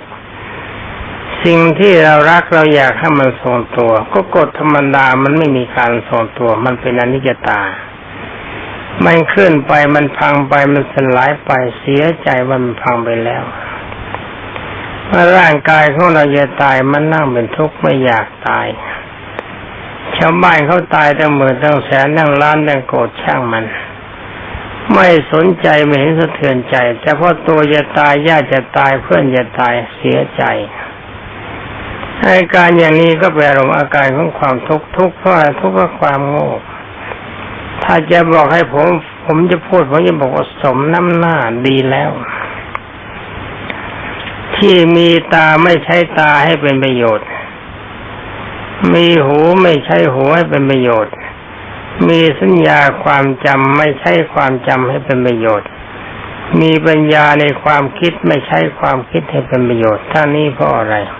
[1.44, 7.60] สิ่งที่เรารักเราอยากให้มันทรงตัว ก็กฎธรรมดามันไม่มีการทรงตัว มันเป็นอนิจจตา
[9.04, 13.42] มันเคลื่อนไปมันพังไปมันสลายไปเสียใจว่ามันพังไปแล้ว
[15.06, 18.66] เมื่อร่างกายของเราจะตายมันนั่งเป็นทุกข์ไม่อยากตาย
[20.16, 23.64] ชาวบ้านเขาตายตั้งหมื่นตั้งแสนตั้งล้านตั้งโกรธช่างมัน
[24.94, 30.42] ไม่สนใจไม่เห็นสะเทือนใจ แต่พอตัวจะตายญาติจะตายเพื่อนจะตายเสียใจ
[32.24, 36.50] อาการอย่างนี้ก็เป็นอารมณ์อาการของความทุกข์ทุกข์เพราะทุกข์เพราะความโง่
[37.82, 38.86] ถ้าจะบอกให้ผม
[39.24, 42.10] ผมจะพูดผมจะบอกว่าสมน้ำหน้าดีแล้ว
[44.56, 47.26] ที่มีตาไม่ใช้ตาให้เป็นประโยชน์
[48.94, 51.14] มีหูไม่ใช้หูให้เป็นประโยชน์
[52.08, 55.68] มีสัญญาความจำไม่ใช่ความจำให้เป็นประโยชน์
[56.60, 61.17] มีปัญญาในความคิดไม่ใช่ความคิดให้เป็นประโยชน์ท่านี้เพราะอะไรเ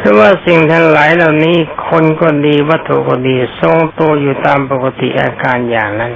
[0.00, 1.56] พราะว่าสิ่งทั้งหลายเหล่านี้
[1.88, 6.12] คนก็ดีวัตถุก็ดีทรงตัวอยู่ตามปกติอาการอย่างนั้น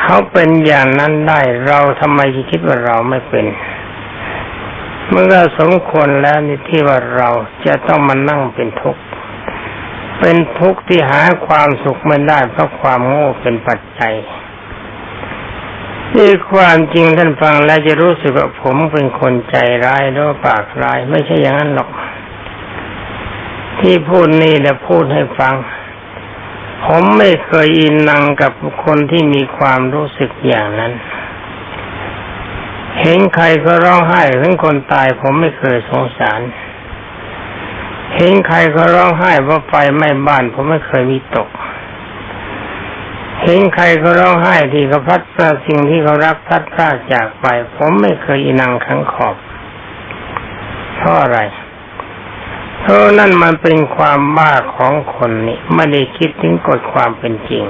[0.00, 3.46] เขาเป็นอย่างนั้นได้เราทำไมคิดว่าเราไม่เป็น
[5.10, 7.30] เมื่อสมควรแล้วนี่ที่ว่าเรา
[7.66, 9.02] จะต้องมานั่งเป็นทุกข์
[10.20, 14.14] เป็นทุกข์ที่หาความสุขไม่ได้เพราะความโง่เป็นปัจจัย
[16.16, 21.88] นี่ความจริงท่านฟังแล้วจะรู้สึกว่าผมเป็นคนใจร้ายหรือปากร้าย ไม่ใช่อย่างนั้นหรอก
[23.78, 25.54] ที่พูดนี่แหละพูดให้ฟัง
[26.84, 28.52] ผมไม่เคยอินนังกับ
[28.84, 30.92] คนที่มีความรู้สึกอย่างนั้น
[33.00, 36.40] เห็นใครก็ร้องไห้เห็นคนตายผมไม่เคยสงสาร
[38.16, 41.48] เห็นใครเขาร้องไห้เพราะไฟไหม้บ้านผมไม่เคยมีตก
[43.42, 49.36] เห็นใครเขาร้องไห้ที่เขาพัดพลาสิ่งที่เขารักพัดพลาดจากไป ผมไม่เคยอินังขังขอบ
[50.96, 51.38] เพราะอะไร
[52.80, 57.64] เพราะนั่นมันเป็นความบ้าของคนนี่ไม่ได้คิดถึงกฎความเป็นจริง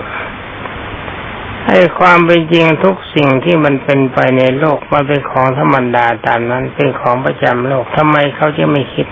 [1.67, 9.07] ให้ความเป็นจริงทุกสิ่งที่มันเป็นไปในโลกมันเป็นของธรรมดาตามนั้นเป็นของประจำโลกทำไมเขาจะไม่คิด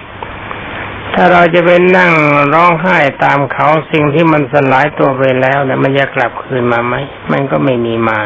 [1.14, 2.12] ถ้าเราจะไปนั่ง
[2.54, 6.94] ร้องไห้ตามเขาสิ่งที่มันสลายตัวไปแล้วเนี่ยมันจะกลับคืนมาไหม
[7.32, 8.20] มันก็ไม่มีมา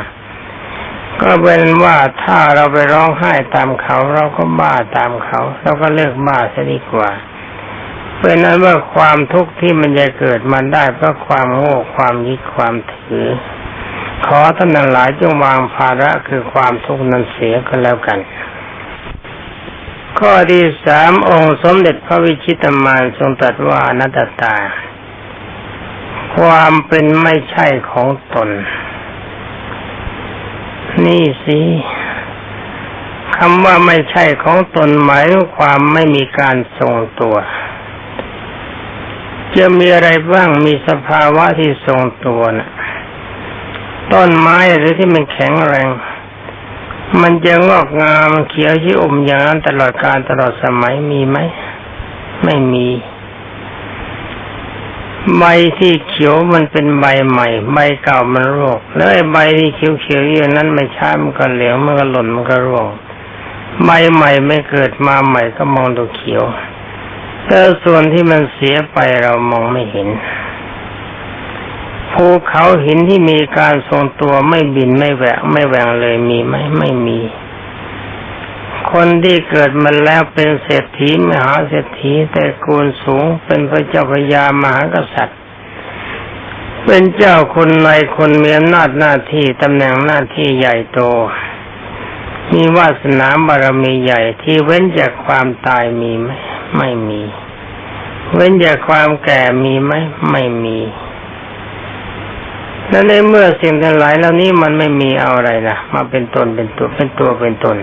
[1.22, 7.10] ก็เป็นว่าถ้าเราไปร้องไห้ตามเขา เราก็บ้าตามเขา เราก็เลิกบ้าซะดีกว่า
[8.24, 13.26] เป็นนั้นว่าความทุกข์ที่มันจะเกิดมันได้เพราะความโง่ความยึดความถือ
[14.26, 18.18] ขอท่านหลายจงวางภาระคือความทุกข์นั้นเสียก็แล้วกัน
[20.18, 24.56] ข้อที่สามองค์สมเด็จพระวิชิตมารทรงตรัสว่านัตตา
[26.36, 28.48] ความเป็นไม่ใช่ของตน
[31.06, 31.60] นี่สิ
[33.36, 35.24] คำว่าไม่ใช่ของตนหมาย
[35.56, 37.36] ความไม่มีการทรงตัว
[39.56, 42.70] จะมีอะไรบ้างมีสภาวะที่ทรงตัวนะ
[44.12, 45.88] ต้นไม้หรือที่มันแข็งแรง
[47.20, 51.38] มันจะงอกงามเขียวชี่อมอย่างนั้นตลอดการตลอดสมัยมีไหม
[52.44, 52.88] ไม่มี
[55.38, 55.44] ใบ
[55.78, 62.86] ที่เขียวมันเป็นใบใหม่ ใบเก่ามันร่วงแล้วไอ้ใบที่เขียวๆอย่างนั้นไม่ช้ามันก็เหลวมันก็หล่นมันก็ร่วง
[63.84, 66.44] ใบใหม่ไม่เกิดมาใหม่ก็มองดูเขียว
[67.46, 70.08] แต่ส่วนที่มันเสียไปเรามองไม่เห็น
[72.12, 77.20] ภูเขาหินที่มีการทรงตัวไม่บินไม่แหวกไม่แหวงเลยมีไหมไม่มี
[78.92, 85.38] คนที่เกิดมาแล้วเป็นเศรษฐีมหาเศรษฐีแต่กูลสูงเป็นพระเจ้าพญามหากษัตริย์
[86.84, 91.00] เป็นเจ้าคนในคนมีอำนาจหน้าที่ตำแหน่งหน้าที่ใหญ่โต
[92.52, 96.30] มีวาสนาบารมีใหญ่ที่เว้นจากความตายมีไหม
[96.76, 97.20] ไม่มี
[98.34, 99.92] เว้นจากความแก่มีไหม
[100.30, 100.78] ไม่มี
[102.88, 107.76] และในเมื่อสิ่งทั้งหลายเหล่านี้มันไม่มีเอาอะไรนะมาเป็นตนเป็นตัวเป็นตัวเป็นตน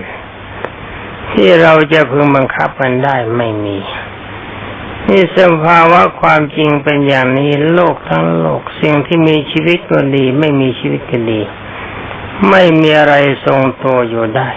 [1.30, 3.78] ที่เราจะพึงบังคับมันได้ไม่มี
[5.08, 11.40] นี่สภาวะความจริงเป็นอย่างนี้โลกทั้งโลกสิ่งที่มีชีวิตก็ดี ไม่มีชีวิตก็ดี
[12.48, 14.48] ไม่มีอะไรทรงตัวอยู่ได้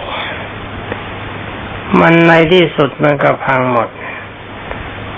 [2.00, 3.88] มันในที่สุดมันก็พังหมด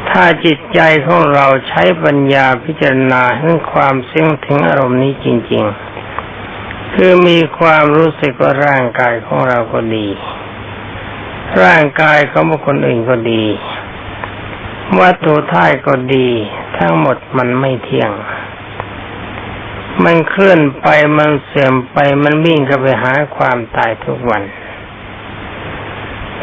[0.09, 5.65] ถ้าจิตใจของเราใช้ปัญญาพิจารณาถึงความซึ่งถึงอารมณ์นี้จริง
[6.31, 10.07] ๆ คือมีความรู้สึกว่าร่างกายของเราก็ดี
[11.63, 13.45] ร่างกายของบุคคลอื่นก็ดี
[15.01, 16.29] วัตถุท่ายก็ดี
[16.79, 18.11] ทั้งหมดมันไม่เที่ยง
[20.05, 20.87] มันเคลื่อนไป
[21.19, 24.43] มันเสื่อมไปมันวิ่งเข้าไปหาความตายทุกวัน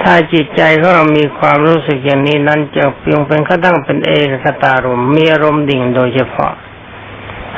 [0.02, 6.54] ถ้าจิตใจของเรามีความรู้สึกอย่างนี้นั้นจะเพียงเป็นขั้ตั้งเป็นเอกคตารมมีอารมณ์ดิ่งโดยเฉพาะ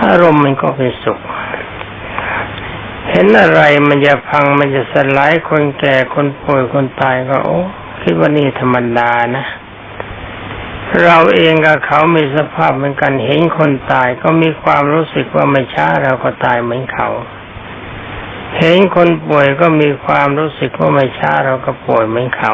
[0.06, 1.20] อารมณ์มันก็เป็นสุข
[3.10, 7.60] เห็นอะไรมันจะพังมันจะสลายคนแก่คนป่วยคนตายก็โอ้
[8.02, 9.46] คิดว่านี่ธรรมดานะ
[11.04, 17.10] เราเองกับเขามีสภาพเหมือนกันเห็นคนตายก็มีความรู้สึกว่าไม่ช้าเราก็ตายเหมือนเขา
[18.58, 22.54] เห็นคนป่วยก็มีความรู้สึกว่าไม่ช้าเราก็ป่วยเหมือนเขา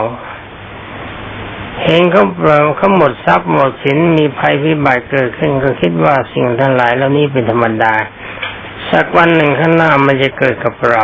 [1.84, 7.94] เห็นเขาเปล่าเขาหมดทรัพย์หมดสินมีภัยพิบัติเกิดขึ้นก็คิดว่าสิ่งทั้งหลายเหล่านี้เป็นธรรมดา
[8.92, 11.04] สักวันหนึ่งข้างหน้ามันจะเกิดกับเรา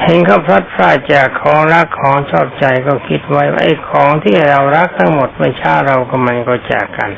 [0.00, 7.10] เห็นเขาพลัดพรากจากของรักของชอบใจก็คิดไว้ว่าไอ้ของที่เรารักทั้งหมดไม่ช้าเราก็มันก็จากกัน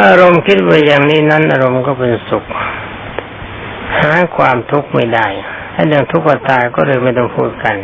[0.00, 2.44] อารมณ์คิดไว้อย่างนี้นั้น อารมณ์ก็เป็นสุข
[3.98, 5.26] หาความทุกข์ไม่ได้
[5.74, 7.76] ให้เรื่องทุกข์ตายก็เลยไม่ต้องพูดกัน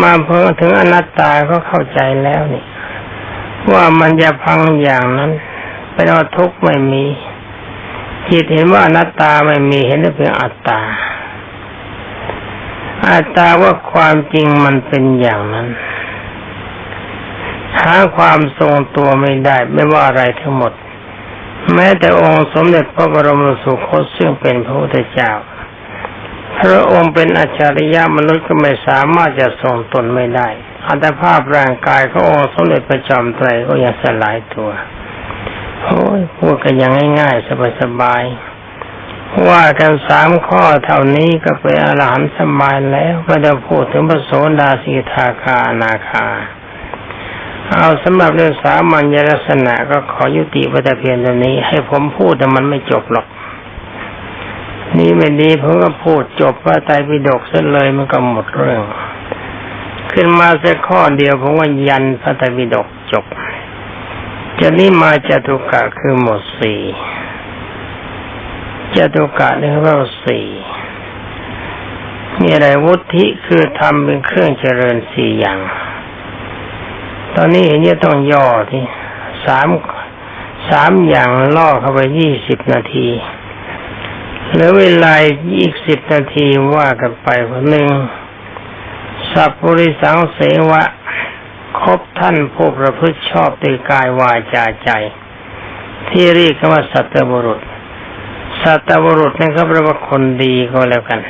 [0.00, 2.64] มาเพิ่งถึงอนัตตาก็เข้าใจแล้วนี่
[3.72, 5.30] ว่ามันจะพังอย่างนั้น
[5.92, 7.04] เป็นว่าทุกข์ไม่มี
[8.30, 10.80] จิตเห็นว่าอนัตตาไม่มีเห็นแต่เพียงอัตตา
[13.06, 15.68] อัตตาว่าความจริงมันเป็นอย่างนั้น
[17.80, 20.72] หาความทรงตัวไม่ได้ไม่ว่าอะไรทั้งหมด
[21.74, 25.32] แม้แต่องค์สมเด็จพระบรมสุคตซึ่งเป็นพระพุทธเจ้า
[26.58, 30.48] พระองค์เป็นอัจฉริยะมนุษย์ก็ไม่สามารถจะทรงตนไม่ได้
[30.86, 34.70] อัตภาพร่างกายขององค์สมเด็จพระจอมไตรก็ยังสลายตัว
[35.84, 38.57] โอ้ยพูดกันอย่างง่ายๆสบายๆ
[39.48, 46.26] ว่ากันสามข้อเท่านี้ก็เป็นอรหันต์สบายแล้วไม่ได้พูดถึงพระโสดาสีทาคานาคา
[47.70, 53.26] เอาสำหรับเรื่องสามัญลักษณะก็ขอยุติไว้แต่เพียงเท่านี้ ให้ผมพูดแต่มันไม่จบหรอก
[54.98, 58.82] นี่ไม่ดีผมก็พูดจบว่าไตรปิฎกเสร็จเลยมันก็หมดเรื่อง
[60.12, 63.24] ขึ้นมาสักข้อเดียวผมว่ายันพระไตรปิฎกจบ
[64.60, 66.80] จะนี้มาจตุกะคือหมดสี่
[68.96, 70.46] จตุกะหนี่งเราสี่
[72.40, 75.60] มีอะไรวุฒิคือทำเป็นเครื่องเจริญสี่อย่าง
[77.34, 78.82] ตอนนี้เห็นจะต้องย่อที่
[79.46, 79.68] สาม
[80.70, 83.08] สามอย่างล่อเข้าไปยี่สิบนาที
[84.50, 85.14] เหลือเวลา
[85.58, 87.88] อีกสิบนาทีว่ากันไปคนหนึ่ง
[89.32, 90.38] สัพปริสังเส
[90.70, 90.82] วะ
[91.80, 94.90] คบท่านผู้ประพฤติชอบด้วยกายวาจาใจ
[96.08, 97.60] ที่เรียกว่าสัตบุรุษ
[98.62, 101.20] สัตบุรุษนี่เขาเรียกว่าคนดีก็แล้วกัน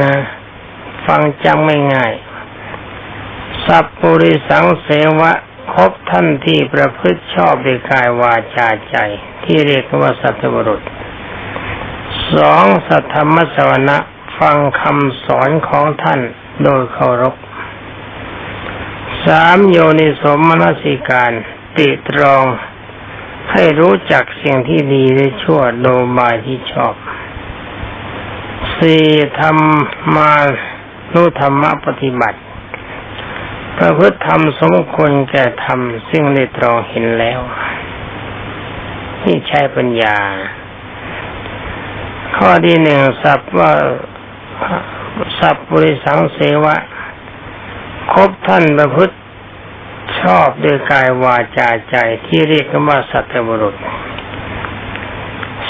[0.00, 0.14] นะ
[1.06, 2.12] ฟังจำไม่ง่าย
[3.66, 4.88] สัพปุริสังเส
[5.20, 5.32] วะ
[5.72, 8.96] คบท่านที่ประพฤติชอบด้วยกายวาจาใจ
[9.44, 10.80] ที่เรียกว่าสัตบุรุษ
[12.34, 13.98] สองสัทธรรมสวนะ
[14.38, 16.20] ฟังคำสอนของท่าน
[16.64, 17.34] โดยเคารพ
[19.26, 21.32] สามโยนิสมมนสิการ
[21.76, 22.44] ติตรอง
[23.52, 26.94] ให้รู้จักสิ่งที่ดีและชั่วโดบายที่ชอบ
[28.76, 29.04] สี่
[29.40, 30.32] ทำมา
[31.12, 32.40] นุธรรมปฏิบัติ
[33.78, 35.78] ประพฤติธรรมสมควรแก่ธรรม
[36.10, 37.40] ซึ่งได้ตรองเห็นแล้ว
[39.24, 40.16] นี่ใช้ปัญญา
[42.36, 43.72] ข้อที่หนึ่งสับว่า
[45.38, 46.76] สับบริสังเสวะ
[48.12, 49.14] คบท่านประพฤติ
[50.20, 53.76] ชอบด้วยกายวาจาใจที่เรียกว่าสัตบุรุษ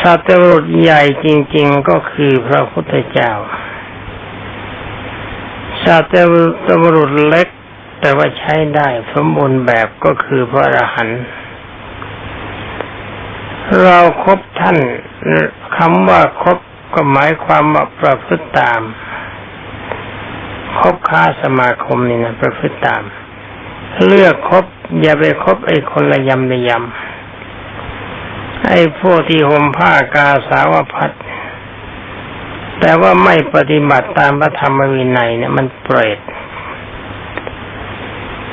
[0.01, 3.33] สัตบุรุษใหญ่จริง ๆก็คือพระพุทธเจ้า
[5.85, 6.15] สัต
[6.83, 7.49] บุรุษเล็ก
[8.01, 11.23] แต่ว่าใช้ได้สมบูรณ์แบบก็คือพระอรหันต์
[13.83, 14.79] เราครบท่าน
[15.77, 16.59] คำว่าครบ
[16.95, 18.81] ก็หมายความว่าประพฤติตาม
[20.79, 23.03] คบค้าสมาคมนี่นะประพฤติตาม
[24.03, 24.65] เลือกคบ
[25.01, 31.11] อย่าไปคบไอ้คนละยำละยำไอ้พวกที่ห่มผ้ากาสาวพัด
[32.81, 36.19] แต่ว่าไม่ปฏิบัติตามพระธรรมวินัยเนี่ยมันเปรต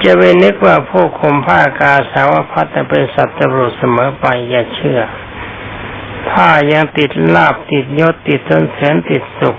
[0.03, 4.99] จะไปนึกว่าพวกคมผ้ากาสาวพัดแต่เป็นสัตว์ตรุษเสมอไปอย่าเชื่อ
[6.31, 9.57] ถ้ายังติดลาบติดยศติดจนแสนติดสุข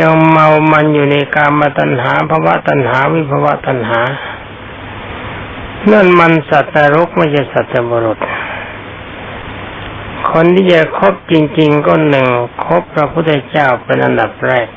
[0.00, 4.00] ยังเมามันอยู่ในกามตัณหาภาวะตัณหาวิภาวะตัณหา
[5.90, 8.18] นั่นมันสัตว์นรกไม่ใช่สัตว์บุรุษ
[10.30, 12.28] คนที่จะคบจริง ๆ ก็หนึ่ง
[12.64, 14.68] คบพระพุทธเจ้าเป็นอันดับแรก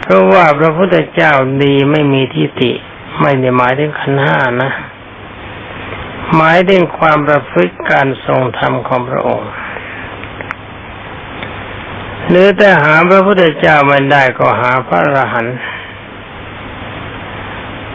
[0.00, 2.72] เพราะว่าพระพุทธเจ้าดีไม่มีทิฏฐิ
[3.20, 4.70] ไม่ได้หมายถึงขันห้านะ
[6.36, 9.50] หมายถึงความประพฤติการทรงธรรมของพระองค์
[12.28, 15.56] หรือแต่หาพระพุทธเจ้าไม่ได้ก็หาพระอรหันต์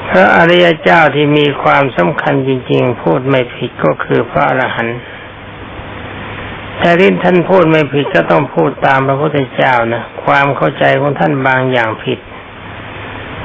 [0.10, 4.98] พระอริยเจ้าที่มีความสำคัญจริง ๆ พูดไม่ผิดก็คือพระอรหันต์
[6.80, 12.20] แต่ที่ท่านพูดไม่ผิดก็ต้องพูดตามพระพุทธเจ้านะความเข้าใจของท่านบางอย่างผิด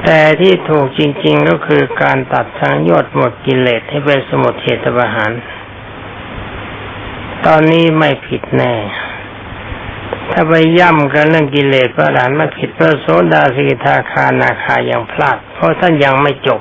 [0.04, 5.30] แต่ที่ถูกจริง ๆ ก็คือการตัดสังโยชน์หมดกิเลสให้เป็นสมุทเทตประหาร
[7.46, 8.74] ตอนนี้ไม่ผิดแน่
[10.38, 16.60] ถ้าไปย่ำกันเรื่องกิเลสพระหลานไม่ผิดพระโสดาสิกทาคานาคายังพลาด เพราะท่านยังไม่จบ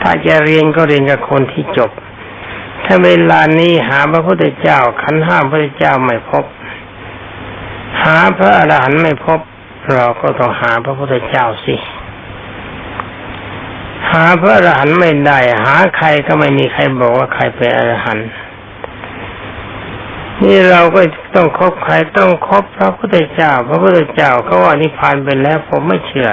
[0.00, 1.90] ถ้าจะเรียนก็เรียนกับคนที่จบ
[2.84, 6.44] ถ้าเวลานี้หาพระพุทธเจ้าขันห้ามพระพุทธเจ้าไม่พบ
[8.02, 9.40] หาพระอรหันต์ไม่พบ
[9.92, 11.76] เราก็ต้องหาพระพุทธเจ้าสิ
[14.10, 18.26] หาพระอรหันต์ไม่ได้ หาใครก็ไม่มีใครบอกว่าใครเป็นอรหันต์
[20.42, 21.00] นี่เราก็
[21.34, 26.30] ต้องคบใครต้องคบพระพุทธเจ้า พระพุทธเจ้าเขาว่านิพพานไปแล้ว ผมไม่เชื่อ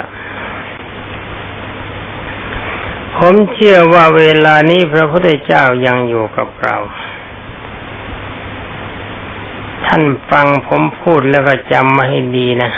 [3.18, 6.78] ผมเชื่อว่าเวลานี้พระพุทธเจ้ายังอยู่กับเรา
[9.86, 12.72] ท่านฟังผมพูดแล้วก็จำมาให้ดีนะ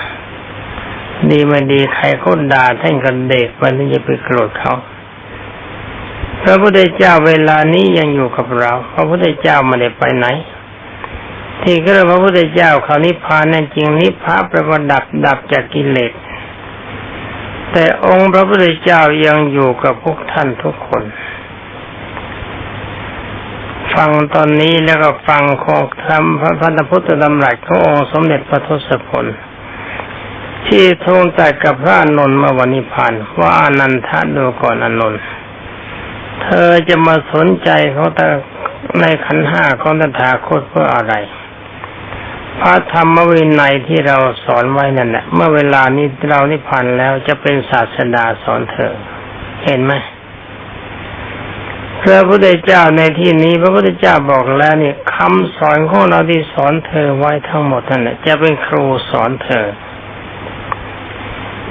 [1.31, 4.73] ดีไม่ดีใครเขาด่าท่านกันเด็กวันนี้จะไปโกรธเขา
[6.43, 10.27] พระพุทธเจ้าเวลานี้ยังอยู่กับเรา พระพุทธเจ้าไม่ได้ไปไหน
[11.61, 16.11] ที่ก็พระพุทธเจ้าเขานิพพานนั่นจริงนิพพานประดับดับจากกิเลส
[17.71, 21.03] แต่องค์พระพุทธเจ้ายังอยู่กับพวกท่านทุกคน
[23.93, 29.25] ฟังตอนนี้แล้วก็ฟังของธรรมพระพันธพุทธดำรัสขององค์สมเด็จพระทศพล
[30.67, 35.21] ที่ทรงตัดกับพระอนนท์มาวันนิพพานว่าอนันทะดูก่อนอนนท์
[36.43, 38.25] เธอจะมาสนใจเขาแต่
[38.99, 41.13] ในขันห้าของตถาคตเพื่ออะไร
[42.61, 48.93] พระธรรมวินัยที่เราสอนไว้นั่นแหละเมื่อเวลานี้เรานิพพานแล้วจะเป็นศาสดาสอนเธอ
[49.65, 49.93] เห็นไหม
[52.01, 59.67] พระพุทธเจ้าในที่นี้ พระพุทธเจ้าบอกแล้วนี่คำสอนของเราที่สอนเธอไว้ทั้งหมดนั่นแหละจะเป็นครูสอนเธอ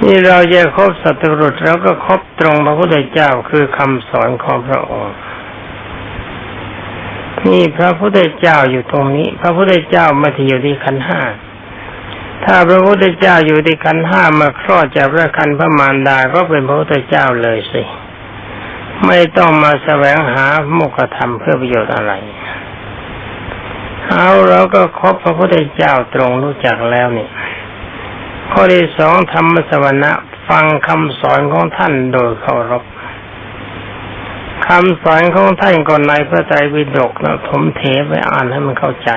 [0.03, 5.17] นี่เราจะครบสัตว์รุษแล้วก็ครบตรงพระพุทธเจ้าคือคำสอนของพระองค์
[7.49, 11.21] นี่พระพุทธเจ้าอยู่ตรงนี้ พระพุทธเจ้ามาที่อยู่ที่ขันห้า
[12.45, 17.83] ถ้าพระพุทธเจ้าอยู่ที่ขันห้ามาคลอดจากพระคันพระมารดาก็เป็นพระพุทธเจ้าเลยสิ
[19.07, 22.13] ไม่ต้องมาแสวงหาโมกธรรมเพื่อประโยชน์อะไร
[24.11, 27.29] เอาเราก็ครบพระพุทธเจ้าตรงรู้จักแล้วนี่
[28.51, 30.13] ข้อที่สองธรรมสวนะ
[30.49, 32.85] ฟังคำสอนของท่านโดยเคารพ
[34.67, 39.11] คำสอนของท่านก่อนในพระไตรปิฎกนะผมเทไปอ่านให้มันเข้าใจ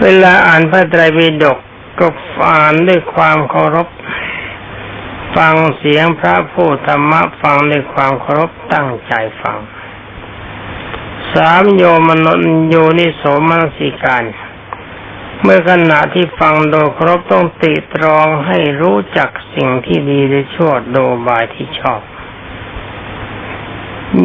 [0.00, 1.58] เวลาอ่านพระไตรปิฎก
[1.98, 2.06] ก็
[2.50, 3.88] อ่านด้วยความเคารพ
[5.36, 9.12] ฟังเสียงพระผู้ธรรมะฟังด้วยความเคารพตั้งใจ
[9.42, 9.58] ฟัง
[11.34, 14.24] สามโยมนนโยนิโสมนสิการ
[15.42, 22.00] เมื่อขณะที่ฟังโดยเคารพต้องติตรองให้รู้จักสิ่งที่ดีและชั่วโดบายที่ชอบ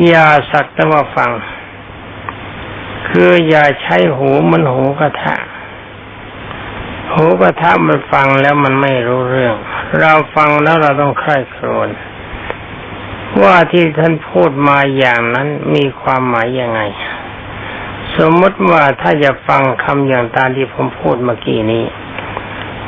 [0.07, 1.31] อย่าสักแต่ว่าฟัง
[3.09, 5.35] คืออย่าใช้หูมันหูกระทะ
[7.13, 9.55] หูกระทะมันฟังแล้วมันไม่รู้เรื่อง
[9.99, 11.89] เราฟังแล้วเราต้องใคร่ครวญ
[13.41, 16.81] ว่าที่ท่านพูดมาอย่างนั้นมีความหมายยังไง
[18.17, 21.85] สมมติว่าถ้าจะฟังคำอย่างตามที่ผมพูดเมื่อกี้นี้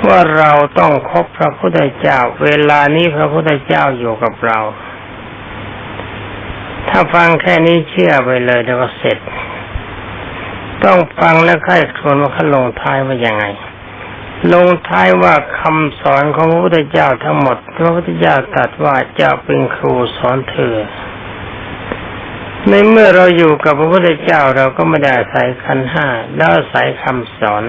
[0.08, 4.60] ว่าเราต้องคบพระพุทธเจ้า เวลานี้พระพุทธเจ้าอยู่กับเรา
[6.96, 9.18] ถ้าฟังแค่นี้เชื่อไปเลยแล้วก็เสร็จ
[10.84, 13.46] ต้องฟังและใคร่ครวญว่าเขาลงท้ายว่ายังไง
[14.54, 20.76] ลงท้ายว่าคำสอนของพระพุทธเจ้าทั้งหมดพระพุทธเจ้าตรัสว่าจะเป็นครูสอนเธอ
[22.70, 27.64] ในเมื่อเราอยู่กับพระพุทธเจ้าเราก็ไม่ได้อาศัยขันห้าแล้วอาศัยคำสอน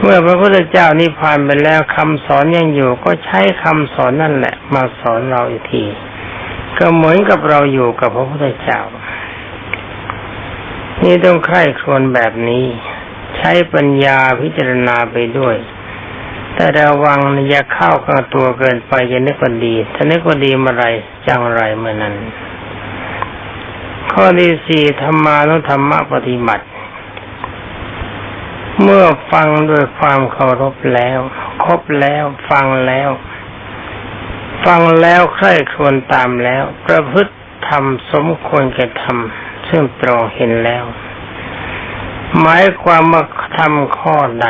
[0.00, 5.84] เมื่อพระพุทธเจ้านิพพานไปแล้วคำสอนยังอยู่ก็ใช้คำสอนนั่นแหละ มาสอนเราอีกที
[6.78, 8.80] ก็เหมือนกับเราอยู่กับพระพุทธเจ้า
[11.04, 12.64] นี่ต้องใคร่ครวญแบบนี้
[13.36, 15.56] ใช้ปัญญาพิจารณาไปด้วย
[16.54, 20.86] แต่ระวังอย่าเข้ากับตัวเกินไปอย่านึกว่าดี ถ้านึกว่าดีเมื่อไร
[21.26, 22.14] จังไรเมื่อนั้น
[24.12, 26.66] ข้อที่สี่ธรรมานุธรรมะปฏิบัติ
[28.82, 31.18] เมื่อฟังด้วยความเคารพแล้ว
[31.64, 33.10] ครบแล้วฟังแล้ว
[34.64, 37.34] ฟังแล้วใคร่ครวญตามแล้ว ประพฤติ
[37.68, 40.84] ทำสมควรแก่ทำซึ่งตรงเห็นแล้ว
[42.40, 43.22] หมายความว่า
[43.58, 44.48] ทำข้อใด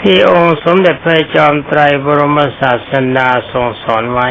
[0.00, 4.28] ที่องค์สมเด็จพระจอมไตรบรมศาสดาทรงสอนไว้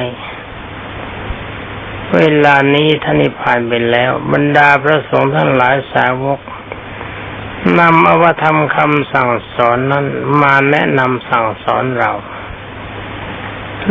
[2.16, 6.40] เวลานี้ท่านิพพานไปแล้ว บรรดาพระสงฆ์ทั้งหลายสาวก
[7.80, 10.06] นำอวธรรมคำสั่งสอนนั้น
[10.42, 12.12] มาแนะนำสั่งสอนเรา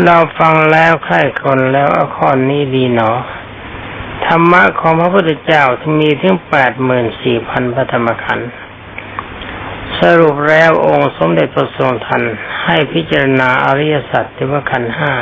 [0.04, 3.10] เราฟังแล้วใคร่คนแล้วอข้อนี้ดีหนอ
[4.26, 8.50] ธรรมะของพระพุทธเจ้าที่มีถึงแปดหมื่นสี่พันพระธรรมขันธ์
[10.00, 12.22] สรุปแล้วองค์สมเด็จพระทรงทัน
[12.64, 15.12] ให้พิจารณาอริยสัจที่ว่าขันธ์ห้า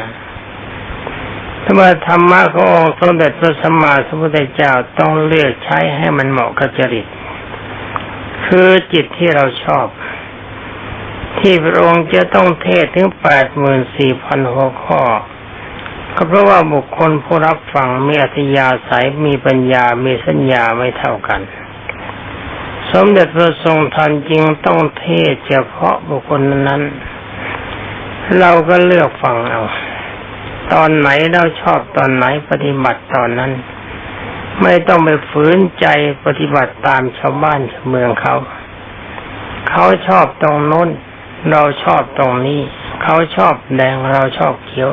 [1.64, 7.06] ถ้าว่าธรรมะขององค์สมเด็จพระสัมมาสัมพุทธเจ้าต้องเลือกใช้ให้มันเหมาะกับจริต
[8.46, 9.86] คือจิตที่เราชอบ
[11.38, 15.02] ที่พระองค์จะต้องเทศถึงแปดหมื่นสี่พันหัวข้อ
[16.14, 21.40] ก็เพราะว่าบุคคลผู้รับฟังมีอัธยาศัยมีปัญญามีสัญญาไม่เท่ากัน
[22.92, 26.82] สมเด็จพระทรงทันจริงต้องเทศเฉพาะบุคคลนั้น
[28.38, 29.62] เราก็เลือกฟังเอา
[30.72, 33.52] ตอนไหนเราชอบตอนไหนปฏิบัติตอนนั้น
[34.62, 35.86] ไม่ต้องไปฝืนใจ
[36.24, 38.36] ปฏิบัติตามชาวบ้านชาวเมืองเขา
[39.68, 40.88] เขาชอบตรงโน้น
[41.50, 42.60] เราชอบตรงนี้
[43.02, 44.92] เขาชอบแดงเราชอบเขียว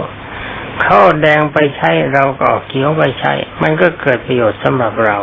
[0.82, 5.18] เขาแดงไปใช้เราก็เขียวไปใช้ มันก็เกิดประโยชน์สำหรับเรา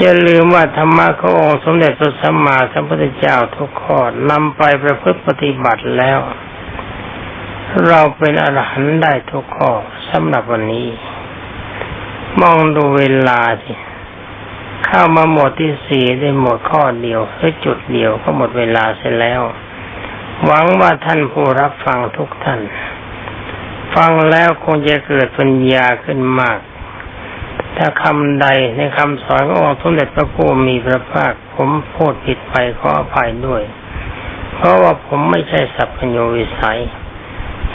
[0.00, 3.98] อย่าลืมว่าธรรมะขององค์สมเด็จพระสัมมาสัมพุทธเจ้าทุกข้อ
[4.30, 6.20] นำไปประพฤติปฏิบัติแล้ว
[7.86, 9.70] เราเป็นอรหันต์ได้ทุกข้อ
[10.10, 10.88] สำหรับวันนี้
[12.40, 13.72] มองดูเวลาสิ
[14.86, 19.40] เข้ามาหมดที่สี่ได้หมดข้อเดียวหรือจุดเดียวก็หมดเวลาเสร็จแล้ว
[20.42, 22.60] หวังว่าท่านผู้รับฟังทุกท่าน
[23.94, 26.58] ฟังแล้วคงจะเกิดปัญญาขึ้นมาก
[27.76, 28.46] ถ้าคำใด
[28.76, 33.62] ในคำสอนขององค์สมเด็จพระผู้มีพระภาค ผมพูดผิดไปขออภัยด้วย
[34.54, 36.80] เพราะว่าผมไม่ใช่สัพพโญวิสัย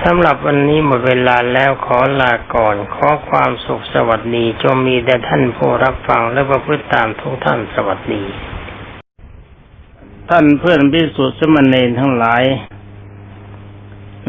[0.04, 8.24] สำหรับวันนี้หมดเวลาแล้วขอลาก่อน ขอความสุขสวัสดีจงมีแด่ท่านผู้รับฟังและประพฤติตามทุกท่านสวัสดี
[10.34, 12.44] ท่านเพื่อนพิสุทธิ์สมณเณรทั้งหลาย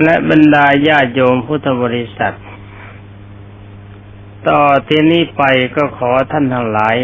[0.03, 2.37] และบรรดาญาโยมพุทธบริษัท
[4.49, 5.43] ต่อที่นี้ไป
[5.77, 6.97] ก็ขอท่านทั้งหลาย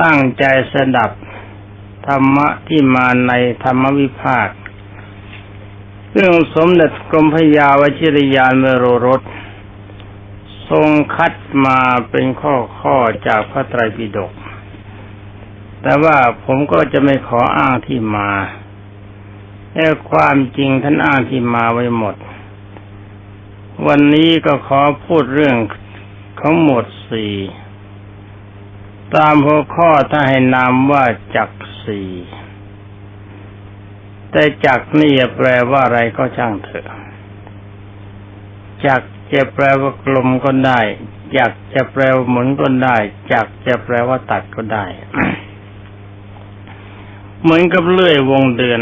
[0.00, 1.10] ตั้งใจสดับ
[2.06, 3.32] ธรรมะที่มาใน
[3.64, 4.48] ธรรมวิภาค
[6.12, 9.22] เรื่องสมเด็จกรมพยาวชิรยานเมโรรส
[10.70, 11.34] ทรงคัด
[11.64, 11.78] มา
[12.10, 14.32] เป็นข้อข้อจากพระไตรปิฎก
[15.86, 18.30] แต่ว่าผมก็จะไม่ขออ้างที่มา
[19.72, 22.16] แต่ความจริงท่านอ้างที่มาไว้หมด
[23.86, 25.56] วันนี้ก็ขอพูดเรื่อง
[26.40, 27.34] ของหมดสี่
[29.16, 31.04] ตามหัวข้อถ้าให้นามว่า
[31.36, 31.50] จัก
[31.84, 32.10] สี่
[34.30, 36.86] แต่จักนี่จะแปลว่าอะไรก็ช่างเถอะ
[38.86, 39.02] จัก
[39.34, 40.80] จะแปลว่ากลมก็ได้
[41.38, 42.96] จักจะแปลว่าหมุนก็ได้
[43.32, 44.84] จักจะแปลว่าตัดก็ได้
[47.46, 48.80] เหมือนกับเลื่อยวงเดือน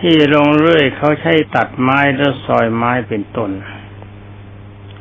[0.00, 3.50] ที่ลงเลื่อยเขาใช้ตัดไม้แล้วซอยไม้เป็นต้น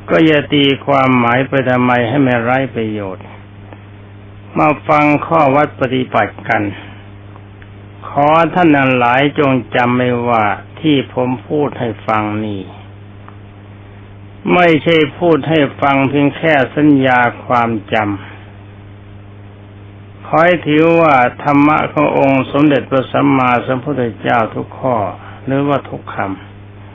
[0.10, 3.26] ก็อย่าตีความหมายไปทำไมให้ไม่ไร้ประโยชน์
[4.58, 6.64] มาฟังข้อวัดปฏิบัติกัน
[8.08, 8.70] ขอท่าน
[9.00, 10.44] หลายจงจำไว้ว่า
[10.80, 12.62] ที่ผมพูดให้ฟังนี่
[14.54, 18.33] ไม่ใช่พูดให้ฟังเพียงแค่สัญญาความจำ
[20.42, 21.14] ให้ถือว่า
[21.44, 24.96] ธรรมะขององค์สมเด็จพระสัมมาสัมพุทธเจ้าทุกข้อ
[25.46, 26.16] หรือว่าทุกค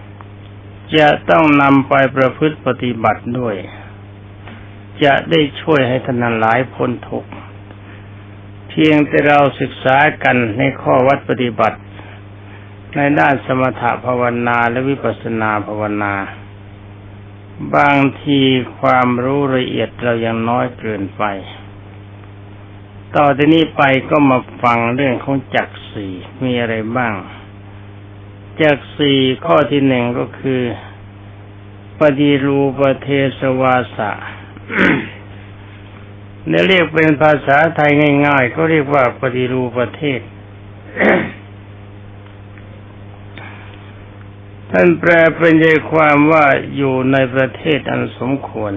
[0.09, 3.57] ำจะต้องนำไปประพฤติปฏิบัติด้วย
[5.05, 7.31] จะได้ช่วยให้ท่านหลายพ้นทุกข์
[8.69, 11.79] เพียงแต่เราศึกษากันในข้อวัดปฏิบัติ
[12.97, 16.15] ในด้านสมถภาวนาและวิปัสสนาภาวนา
[17.77, 18.41] บางที
[18.79, 21.25] ความรู้ละเอียดเรายังน้อยเกินไป
[23.17, 26.13] ต่อจากนี้ไปก็มาฟังเรื่องของจักสี่
[26.45, 27.15] มีอะไรบ้าง
[28.61, 30.63] จักสี่ข้อที่หนึ่งก็คือ
[32.01, 34.11] ปฏิรูปเทสวาสะ
[36.49, 37.91] เนี่ยเรียกเป็นภาษาไทย
[38.27, 40.21] ง่าย ๆ ก็เรียกว่าปฏิรูปประเทศ
[44.71, 46.45] ท่านแปลเป็นใจความว่า
[46.77, 48.73] อยู่ในประเทศอันสมควร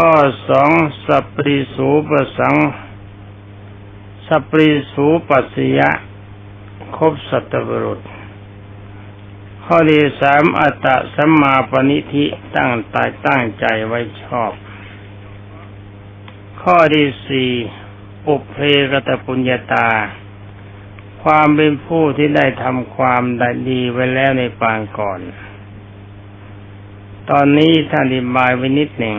[0.04, 0.14] ้อ
[0.50, 0.70] สอง
[1.06, 2.56] สัปริสูปสัง
[4.26, 5.90] สัปริสูปัสยะ
[6.96, 8.00] ครบสัตบรุษ
[9.64, 12.24] ข้อที่สามอัตตะสัมมาปณิธิ
[12.56, 14.52] ตั้งตายตั้งใจไว้ชอบ
[16.62, 17.50] ข้อที่สี่
[18.24, 18.56] ปุเพ
[18.90, 19.88] กตปุญญาตา
[21.22, 25.20] ความเป็นผู้ที่ได้ทำความได้ดีไว้แล้วในปางก่อน
[27.30, 29.16] ตอนนี้ท่านอธิบายไว้นิดหนึ่ง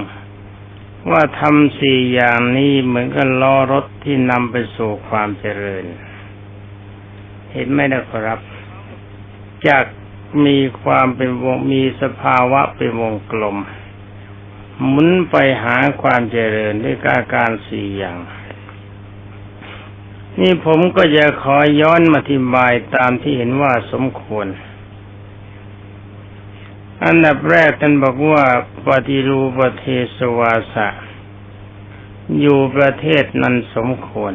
[1.11, 5.85] ว่าทำสี่อย่างนี้เหมือนกับล้อรถที่นำไปสู่ความเจริญ
[7.51, 8.39] เห็นไหมนะครับ
[9.67, 9.85] จาก
[10.45, 13.57] มีความเป็นวงมีสภาวะเป็นวงกลม
[14.85, 18.17] หมุนไปหาความเจริญด้วยการการสี่อย่าง
[20.39, 24.47] นี่ผมก็จะขอย้อนมาอธิบายตามที่เห็นว่าสมควร
[27.03, 28.43] อันดับแรกท่านบอกว่า
[28.87, 30.05] ปฏิรูประเทศ
[30.39, 30.87] วาสะ
[32.39, 34.33] อยู่ประเทศนั้นสมควร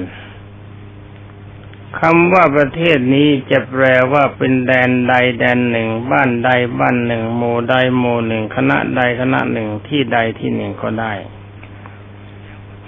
[1.98, 11.14] คำว่าประเทศนี้จะแปลว่าเป็นแดนใดแดนหนึ่ง บ้านใดบ้านหนึ่งหมู่ใดหมู่หนึ่ง คณะใดคณะหนึ่งที่ใดที่หนึ่งก็ได้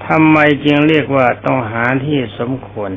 [0.06, 2.90] ทำไมจึงเรียกว่าต้องหาที่สมควร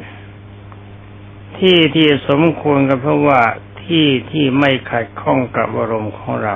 [1.58, 3.42] ที่ที่สมควรก็เพราะว่า
[3.86, 6.56] ที่ที่ไม่ขัดข้องกับอารมณ์ของเรา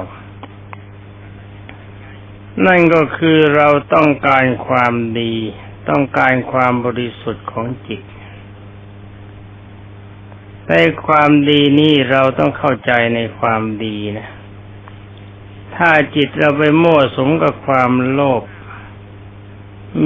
[2.65, 5.33] นั่นก็คือเราต้องการความดี
[5.89, 8.01] ต้องการความบริสุทธิ์ของจิต
[10.69, 10.73] ใน
[11.05, 14.27] ความดีนี้เราต้องเข้าใจในความดีนะ
[15.75, 18.43] ถ้าจิตเราไปมั่วสมกับความโลภ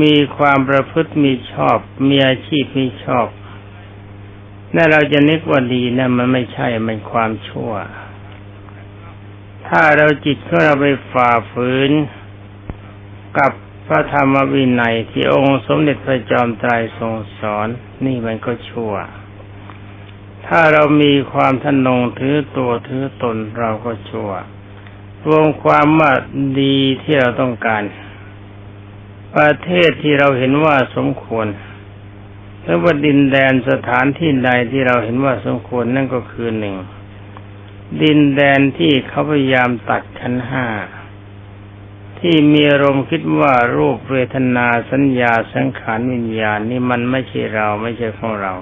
[0.02, 1.78] มีความประพฤติมีชอบ
[2.10, 3.28] มีอาชีพมีชอบ
[4.76, 7.72] นั่นเราจะนึกว่าดีนะมันไม่ใช่มันความชั่ว
[9.68, 11.92] ถ้าเราจิตของเราไปฝ่าฝืน
[13.38, 13.52] กับ
[13.88, 17.68] พระธรรมวินัยที่องค์สมเด็จพระจอมไตรทรงสอน
[18.06, 18.94] นี่มันก็ชั่ว
[20.48, 24.30] ถ้าเรามีความทนงถือตัวถือตนเราก็ชั่ว
[25.26, 26.12] รวมความว่า
[26.62, 27.84] ดีที่เราต้องการ
[29.36, 31.48] ประเทศที่เราเห็นว่าสมควร
[32.64, 36.76] หรือว่าดินแดนสถานที่ใดที่เราเห็นว่าสมควรนั่นก็คือหนึ่ง
[38.02, 40.66] ดินแดนที่เขาพยายามตัดขันห้า
[42.20, 48.54] ที่มีอารมณ์คิดว่ารูปเวทนาสัญญาสังขารวิญญาณนี่มันไม่ใช่เราไม่ใช่ของเรา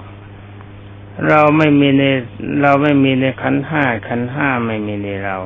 [1.28, 2.02] เราไม่มีใน
[2.62, 5.36] เราไม่มีในขันห้าขันห้าไม่มีในเรา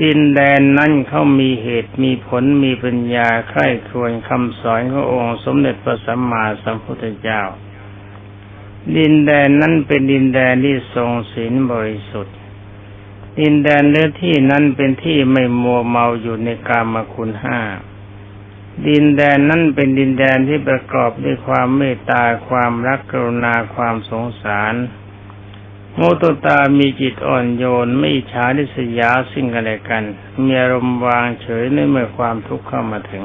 [0.00, 7.42] ดินแดนนั้นเขามีเหตุมีผลมีปัญญาใคร่ครวญคำสอนขององค์สมเด็จพระสัมมาสัมพุทธเจ้า
[8.96, 12.36] ดินแดนนั้นเป็นดินแดนที่ทรงศีลบริสุทธิ์
[13.40, 17.60] ดินแดนเนื้อที่นั้นเป็นที่ไม่มัวเมาอยู่ในกามคุณห้า
[18.86, 24.74] ดินแดนนั้นเป็นดินแดนที่ประกอบด้วยความเมตตาความรักกรุณาความสงสาร
[25.96, 30.04] โมตุตามีจิตอ่อนโยนไม่ฉาดิสยาสิ่งอะไรกัน
[30.42, 33.24] มีอารมณ์วางเฉยในเมื่อความทุกข์เข้ามาถึง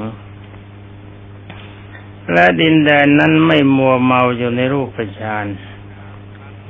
[2.34, 5.46] และดินแดนนั้นไม่มัวเมาอยู่ในรูปประชาน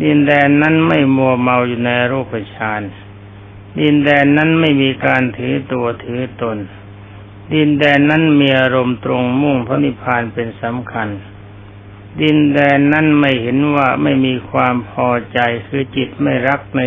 [0.04, 2.82] ดินแดนนั้นไม่มัวเมาอยู่ในรูปประชาน
[3.80, 6.58] ดินแดนนั้นไม่มีการถือตัวถือตน
[7.54, 11.08] ดินแดนนั้นมีอารมณ์ตรงมุ่งพระนิพพานเป็นสำคัญ
[12.22, 16.82] ดินแดนนั้นไม่เห็นว่าไม่มีความพอใจคือจิตไม่รักใน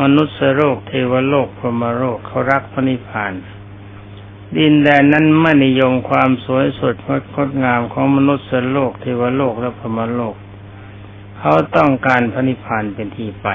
[0.00, 3.32] มนุษย์โลกเทวโลกพรหมโลกเขารักพระนิพพาน
[4.58, 6.94] ดินแดนนั้นไม่นิยมความสวยสด
[7.34, 10.36] งดงามของมนุษย์โลกเทวโลกและพรหมโลก
[11.38, 13.48] เขาต้องการพระนิพพานเป็นที่ไป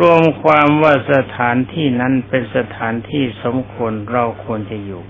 [0.00, 5.02] รวมความว่าสถานที่นั้นเป็นสถานที่สมควรเราควรจะอยู่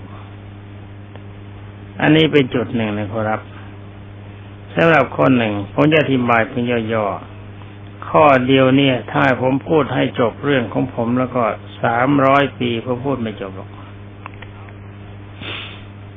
[2.01, 3.41] อันนี้เป็นจุดหนึ่งนะครับ
[4.75, 11.43] สำหรับคนหนึ่งผมจะอธิบายเพียงย่อๆข้อเดียวเนี่ย ถ้าผมพูดให้จบเรื่องของผมแล้วก็
[11.83, 13.69] สามร้อยปีผมพูดไม่จบหรอก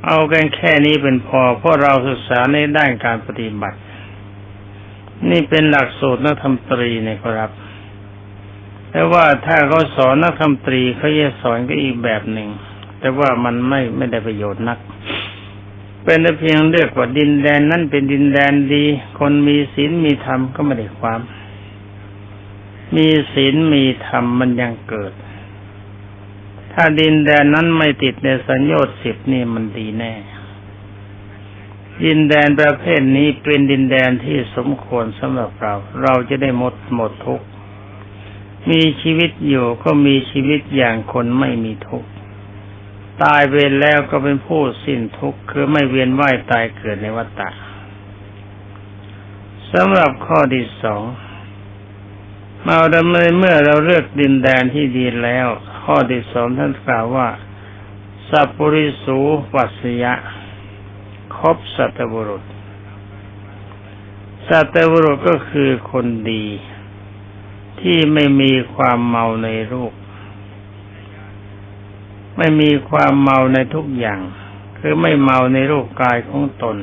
[0.06, 3.78] เอากันแค่นี้เป็นพอ เพราะเราศึกษาในด้านการปฏิบัติ
[5.31, 7.50] นี่เป็นหลักสูตรนักธรรมตรีนะครับ
[8.90, 12.48] แต่ว่าถ้าเขาสอนนักธรรมตรีเขาจะสอนก็อีกแบบหนึ่ง
[13.00, 14.78] แต่ว่ามันไม่ไม่ได้ประโยชน์นัก
[16.05, 18.84] เป็นแต่เพียงเลือกว่าดินแดนนั้นเป็นดินแดนดี
[19.18, 21.20] คนมีศีลมีธรรมก็ไม่ได้ความ
[22.97, 25.12] มีศีลมีธรรมมันยังเกิด
[26.72, 30.12] ถ้าดินแดนนั้นไม่ติดในสัญญาสิบนี่มันดีแน่
[32.05, 37.47] ดินแดนประเภทนี้เป็นดินแดนที่สมควรสำหรับเรา เราจะได้หมดหมดทุกข์
[38.70, 42.11] มีชีวิตอยู่ก็มีชีวิตอย่างคนไม่มีทุกข์
[43.23, 47.49] ตายไปแล้วก็เป็นผู้สิ้นทุกข์คือไม่เวียนว่ายตายเกิดในวัฏฏะ
[49.73, 51.02] สำหรับข้อที่สอง
[52.62, 55.49] เมาดำเนินเมื่อเราเลือกดินแดนที่ดีแล้ว
[55.82, 57.28] ข้อที่สองท่านกล่าวว่า
[58.28, 59.18] สัพปริสู
[59.55, 60.15] วัสยะ
[61.36, 62.44] ครบสัตบุรุษ
[64.49, 66.44] สัตบุรุษก็คือคนดี
[67.81, 69.92] ที่ไม่มีความเมาในรูป
[72.36, 74.20] ไม่มีความเมาในทุกอย่าง
[74.78, 76.77] คือไม่เมาในรูปกายของตน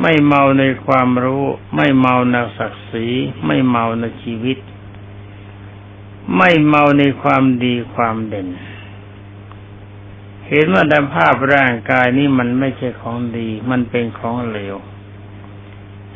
[0.00, 1.44] ไม่เมาในความรู้
[1.76, 3.06] ไม่เมาในศักดิ์ศรี
[3.46, 4.58] ไม่เมาในชีวิต
[6.36, 8.48] ไม่เมาในความดีความเด่น
[10.48, 14.76] เห็นว่าดภาพร่างกายนี้มันไม่ใช่ของดี มันเป็นของเหลว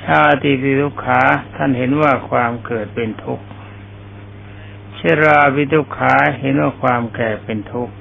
[0.05, 1.23] ชาติปิทุกขา
[1.57, 3.45] ท่านเห็นว่าความเกิดเป็นทุกข์
[4.99, 7.95] ชราวิทุกขาเห็นว่าความแก่เป็นทุกข์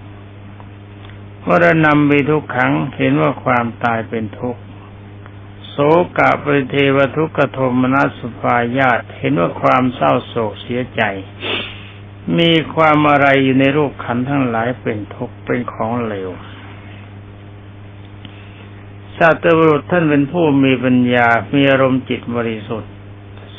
[1.48, 4.62] มรณะวิทุกขังเห็นว่าความตายเป็นทุกข์
[5.70, 5.76] โส
[6.18, 11.02] กะปริเทวทุกขโทมนัสสุภายาตเห็นว่าความเศร้าโศกเสียใจ
[12.38, 16.30] มีความอะไรอยู่ในรูปขันทั้งหลายเป็นทุกข์เป็นของเหลว
[19.18, 22.92] สัตว์บุรุษท่านเป็นผู้มีปัญญา มีอารมณ์จิตบริสุทธิ์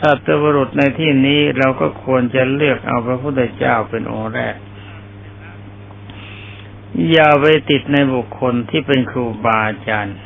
[0.01, 4.57] สัตว์บุรุษในที่นี้เราก็ควรจะเลือกเอาพระพุทธเจ้าเป็นองค์แรก
[7.11, 10.17] อย่าไปติดในบุคคลที่เป็นครูบาอาจารย์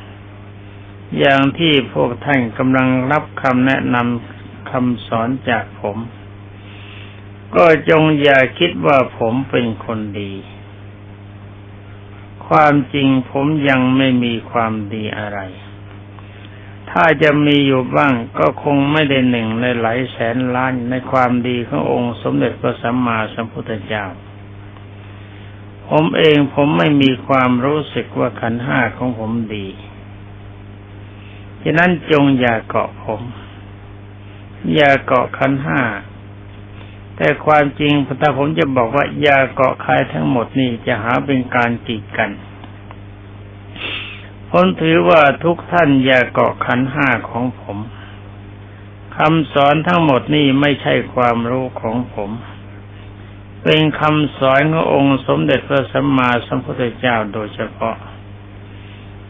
[1.18, 5.98] อย่างที่พวกท่านกำลังรับคำแนะนำคำสอนจากผม
[7.55, 10.32] ก็จงอย่าคิดว่าผมเป็นคนดี
[12.48, 15.40] ความจริงผมยังไม่มีความดีอะไร
[16.90, 24.05] ถ้าจะมีอยู่บ้างก็คงไม่ได้หนึ่งในหลายแสนล้านในความดีขององค์สมเด็จพระสัมมาสัมพุทธเจ้า
[25.91, 29.67] ผมเองผมไม่มีความรู้สึกว่าขันห้าของผมดี
[31.62, 33.23] ฉะนั้นจงอย่าเกาะผม
[34.75, 35.81] อย่าเกาะขันห้า
[37.17, 42.31] แต่ความจริงถ้าผมจะบอกว่า อย่าเกาะใครทั้งหมดนี่จะหาเป็นการกีดกัน
[44.51, 47.78] ผมถือว่าทุกท่านอย่าเกาะขันห้าของผม
[49.17, 52.31] คำสอนทั้งหมดนี่ไม่ใช่ความรู้ของผม
[53.62, 57.97] เป็นคำสอนขององค์สมเด็จพระสัมมาสัมพุทธเจ้าโดยเฉพาะ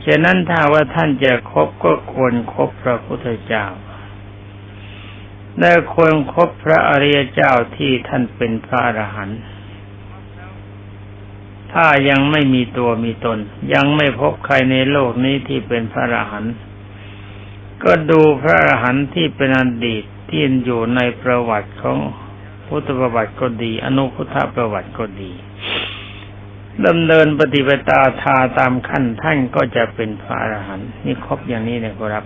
[0.05, 3.65] ฉะนั้นถ้าว่าท่านจะคบก็ควรครบพระพุทธเจ้า
[5.59, 9.41] และควรครบพระอริยเจ้าที่ท่านเป็นพระอรหันต์
[11.73, 13.39] ถ้ายังไม่มีตัวมีตน
[13.75, 16.55] ยังไม่พบใครในโลกนี้ที่เป็นพระอรหันต์
[17.85, 21.99] ก็ดูพระอรหันต์ที่เป็นอดีตที่อยู่ในประวัติของ
[22.71, 25.33] พุทธประวัติก็ดี อนุพุทธประวัติก็ดี
[26.87, 32.25] ดำเนินปฏิปตาทาตามขั้นท่านก็จะเป็นพระอรหันต์นี่ครบอย่างนี้นะครับ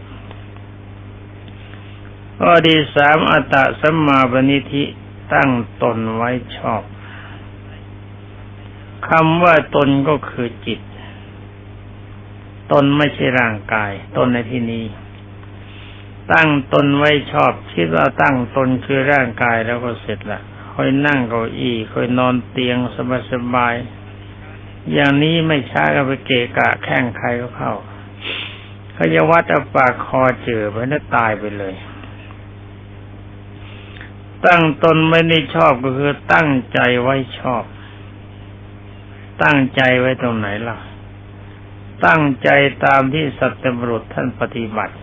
[2.38, 4.84] ข้อที่สามอัตตะสัมมาปณิธิ
[5.34, 5.50] ตั้ง
[5.82, 6.82] ตนไว้ชอบ
[9.08, 10.80] คำว่าตนก็คือจิต
[12.72, 14.84] ตนไม่ใช่ร่างกาย ตนในที่นี้
[16.32, 20.40] ตั้งตนไว้ชอบคิดว่าตั้งตนคือร่างกายแล้วก็เสร็จละ
[20.74, 22.76] ค่อยนั่งเก้าอี้ค่อยนอนเตียง
[23.32, 27.72] สบายๆอย่างนี้ไม่ช้าก็ไปเกะกะแข้งใครก็เข้า
[28.94, 31.74] เขาจะวัดเอาปากคอเจือไปแล้วตายไปเลย
[34.46, 37.64] ตั้งตนไม่ได้ชอบก็คือตั้งใจไว้ชอบ
[39.42, 40.78] ตั้งใจไว้ตรงไหนล่ะ
[42.06, 42.48] ตั้งใจ
[42.84, 44.94] ตามที่สัตบุรุษท่านปฏิบัติ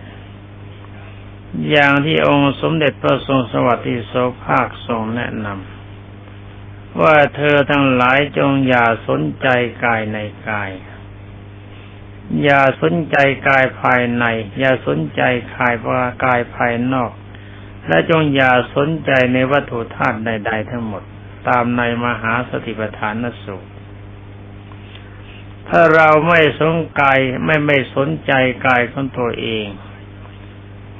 [1.70, 4.12] อย่างที่องค์สมเด็จพระทรงสวัสดิโส
[4.44, 9.48] ภาคทรงแนะนำว่าเธอทั้งหลายจงอย่าสนใจ
[9.84, 10.70] กายในกาย
[12.44, 13.16] อย่าสนใจ
[13.48, 14.24] กายภายใน
[14.58, 15.22] อย่าสนใจ
[15.56, 17.12] กายภายกายภายนอก
[17.88, 21.02] และจงอย่าสนใจในวัตถุธาตุใด ๆ ทั้งหมด
[21.48, 23.14] ตามในมหาสติปัฏฐาน
[23.44, 23.70] สูตร
[25.68, 28.32] ถ้าเราไม่สนกายไม่ไม่สนใจ
[28.66, 29.66] กายของตัวเอง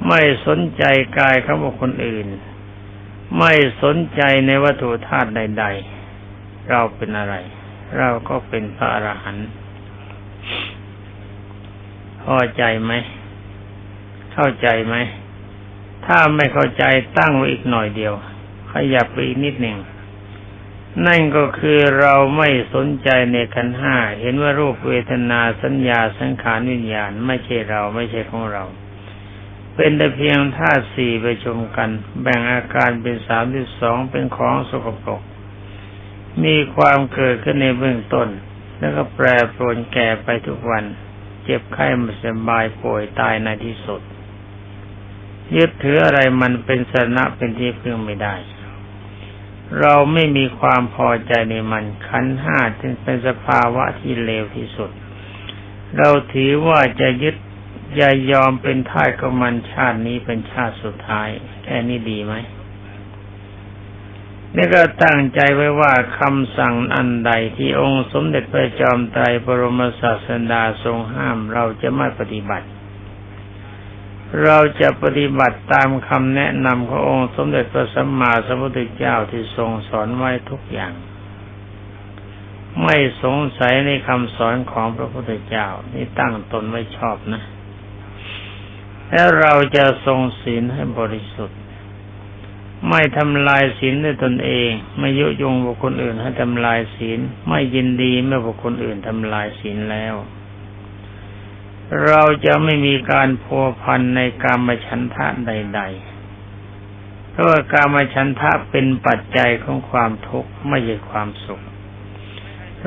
[0.07, 0.83] ไม่สนใจ
[1.19, 2.27] กายของบุคคลอื่น
[3.39, 5.65] ไม่สนใจในวัตถุธาตุใด
[6.15, 7.35] ๆ เราเป็นอะไร
[7.97, 9.49] เราก็เป็นพระอรหันต์
[12.23, 12.91] พอใจไหม
[14.33, 14.95] เข้าใจไหม
[16.05, 16.83] ถ้าไม่เข้าใจ
[17.17, 18.13] ตั้งไว้อีกหน่อยเดียว
[18.71, 19.77] ขยับไปอีกนิดหนึ่ง
[21.05, 28.63] นั่นก็คือเราไม่สนใจในขันห้า เห็นว่ารูปเวทนาสัญญาสังขารวิญญาณ ไม่ใช่เราไม่ใช่ของเรา
[29.75, 31.89] เป็นแต่เพียงธาตุสี่ไปชมกัน
[32.21, 35.21] แบ่งอาการเป็นสามที่สองเป็นของสกปรก
[36.43, 38.27] มีความเกิดขึ้นในเบื้องต้น
[38.79, 40.83] แล้วก็แปรปรวนแก่ไปทุกวัน
[41.43, 44.01] เจ็บไข้ไม่สบายป่วยตายในที่สุด
[45.55, 48.35] ยึดถืออะไรมันเป็นสนะเป็นที่พึ่งไม่ได้
[49.79, 54.91] เราไม่มีความพอใจในมันขันห้าจึงเป็นสภาวะที่เลวที่สุด
[55.97, 57.35] เราถือว่าจะยึด
[57.95, 61.29] อย่ายอมเป็นทายกมันชาตินี้เป็นชาติสุดท้าย
[61.63, 62.35] แค่นี้ดีไหม
[64.55, 72.67] นี่ก็ตั้งใจไว้ว่าคำสั่งอันใดที่องค์สมเด็จพระจอมไตรบรมศาสดาทรงห้ามเราจะไม่ปฏิบัติ
[74.43, 80.93] เราจะปฏิบัติตามคำแนะนำขององค์สมเด็จพระสัมมาสัมพุทธเจ้าที่ทรงสอนไว้ทุกอย่าง
[82.83, 87.43] ไม่สงสัยในคำสอนของพระพุทธเจ้านี่ตั้งตนไว้ชอบนะ
[89.11, 91.59] แล้วเราจะทรงศีลให้บริสุทธิ์
[92.89, 100.15] ไม่ทำลายศีลด้วยตนเอง ไม่ยุยงบุคคลอื่นให้ทำลายศีล ไม่ยินดีเมื่อบุคคลอื่นทำลายศีลแล้ว
[102.07, 105.81] เราจะไม่มีการพัวพันในกามฉันทะใด
[106.55, 111.61] ๆ เพราะว่ากามฉันทะเป็นปัจจัยของความทุกข์ไม่ใช่ความสุข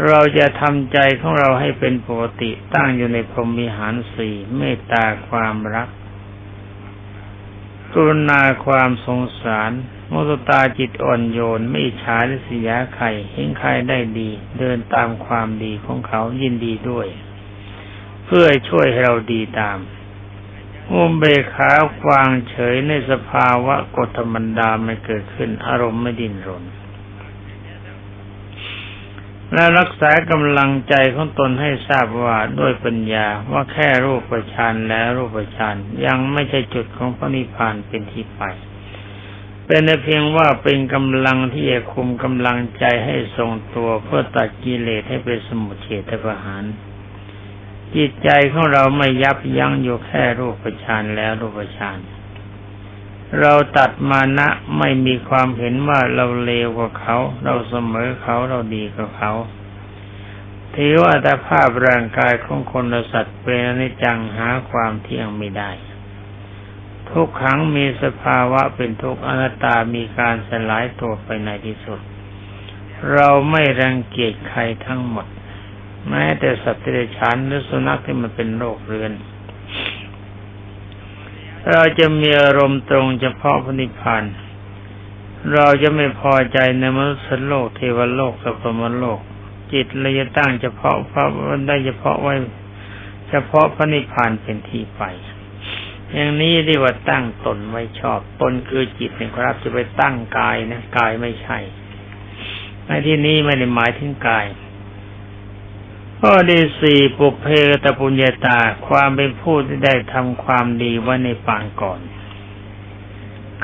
[0.07, 5.89] เราจะทำใจของเราให้เป็นปกติตั้งอยู่ในพรหมิหารสี่เมตตาความรัก
[7.99, 9.71] กรุณาความสงสาร
[10.13, 17.07] มุตตาจิตอ่อนโยนไม่ฉาและเสียใครเห็นใครได้ดี เดินตามความดีของเขายินดีด้วย
[18.27, 19.79] เพื่อช่วยให้เราดีตาม
[20.91, 21.73] อุมเบกขา
[22.09, 26.65] วางเฉยในสภาวะกฎธรรมดาไม่เกิดขึ้นอารมณ์ไม่ดิ้นรน
[29.53, 35.75] และรักษากำลังใจของตนให้ทราบว่าด้วยปัญญาว่าแค่รูปประชานและรูปประชาน
[36.07, 38.43] ยังไม่ใช่จุดของพระนิพพานเป็นที่ไป
[39.67, 46.65] เป็นเพียงว่าเป็นกำลังที่จะคุมกำลังใจให้ทรงตัวเพื่อตัดกิเลสให้เป็นสมุทเฉทประหาร
[47.97, 51.99] จิตใจของเราไม่ยับยั้งอยู่แค่รูปประชานแล้วรูปประชาน
[53.41, 54.49] เราตัดมานะ
[54.79, 59.33] ไม่มีความเห็นว่าเราเลวกว่าเขา เราเสมอเขาเราดีกว่าเขา
[60.75, 65.71] ถือว่าแต่ภาพร่างกายของคนและสัตว์เป็นอนิจจังหาความเที่ยงไม่ได้
[67.11, 72.01] ทุกครั้งมีสภาวะเป็นทุกอนัตตามีการสลายตัวไปในที่สุด
[73.13, 75.27] เราไม่รังเกียจใครทั้งหมด
[76.09, 79.13] แม้แต่สัตว์เดรัจฉานหรือสุนัขที่มันเป็นโรคเรือน
[81.73, 84.25] เราจะมีอารมณ์ตรงเฉพาะพระนิพพาน
[85.55, 89.21] เราจะไม่พอใจในมนุษย์โลกเทวโลกกับพรมโลก
[89.73, 91.25] จิตเราจะตั้งเฉพาะพระ
[91.69, 92.35] ได้เฉพาะไว้
[93.31, 95.03] เฉพาะพระนิพพานเป็นที่ไป
[96.13, 101.59] อย่างนี้เรียกว่าตั้งตนไว้ชอบตนคือจิตนะครับ จะไปตั้งกายนะกายไม่ใช่
[102.87, 104.47] ในที่นี้ไม่ได้หมายถึงกาย
[106.21, 107.47] ข้อที่สี่ปุเพ
[107.85, 112.01] ตปุญญาตาความเป็นผู้ที่ได้ทำความดีไว้ในปางก่อน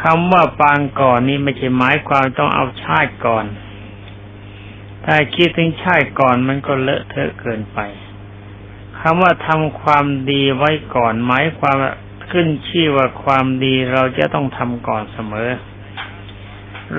[0.02, 3.44] คำว่าปางก่อนนี้ไม่ใช่หมายความต้องเอาชาติก่อน
[5.04, 7.78] ถ้าคิดถึงชาติก่อนมันก็เลอะเทอะเกินไป
[9.00, 11.76] คำว่าทำความดีไว้ก่อนหมายความ
[12.30, 15.50] ขึ้นชื่อว่าความดีเราจะต้องทำก่อนเสมอ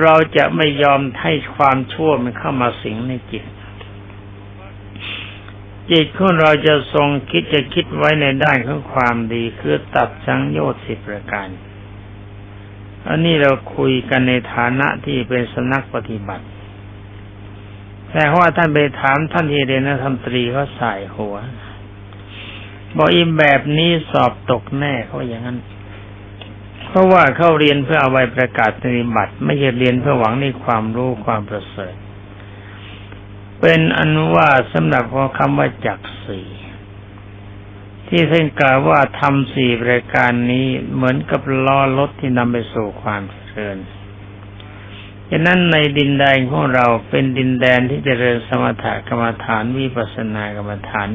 [0.01, 3.43] เราจะไม่ยอมให้ความชั่วมันเข้ามาสิงในจิต
[5.91, 11.47] จิตของเราจะทรงคิดจะคิดไว้ในด้านของความดีคือตัดสังโยชน์สิบประการ
[13.07, 16.45] อันนี้เราคุยกันในฐานะที่เป็นสนักปฏิบัติ
[18.11, 21.35] แต่ว่าท่านไปถามท่านที่เรียนนักธรรมตรีเขาใส่หัว
[22.97, 25.59] บอกอิมแบบนี้สอบตกแน่เขาอย่างนั้น
[26.87, 31.95] เพราะว่าเขาเรียนเพื่อเอาไว้ประกาศปฏิบัติ ไม่ใช่เรียนเพื่อหวังในความรู้ความประเสริฐ
[33.65, 35.03] เป็นอันว่าสำหรับ
[35.37, 36.47] คำว่าจักสี่
[38.07, 43.77] ที่ท่านกล่าวว่าทำสี่รายการนี้เหมือนกับล้อรถที่นำไปสู่ความเจริญ
[45.29, 51.09] จฉะนั้นในดินแดนของเราเป็นดินแดนที่จเจริญสมถกรรมฐานวิปัสสนากรรมฐาน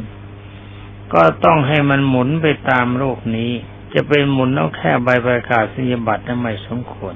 [1.15, 3.51] ก็ต้องให้มันหมุนไปตามโลกนี้
[3.95, 7.15] จะเป็นหมุนเอาแค่ใบประกาศสัญบัตรนั้นไม่สมควร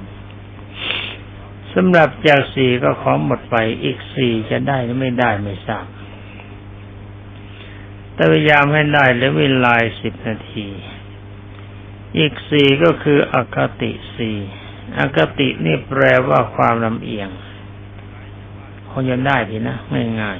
[1.74, 5.86] สำหรับจากสี่ก็ขอหมดไปอีกสี่จะได้หรือไม่ได้ไม่ทราบ
[8.14, 10.68] แต่พยายามให้ได้เหลือเวลาสิบนาที
[12.18, 14.36] อีกสี่ก็คืออคติสี่
[14.98, 17.28] อคตินี่แปลว่าความลำเอียง
[18.90, 20.38] คงจะได้ดีนะไม่ง่าย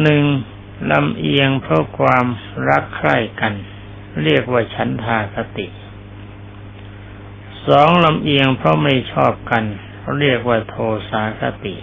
[0.00, 0.22] หนึ่ง
[0.90, 2.26] ลำเอียงเพราะความ
[2.68, 3.52] รักใคร่กัน
[4.24, 5.66] เรียกว่าฉันทาคติ
[7.68, 9.64] สองลำเอียงเพราะไม่ชอบกัน
[10.18, 10.74] เรียกว่าโท
[11.10, 11.74] สาคติ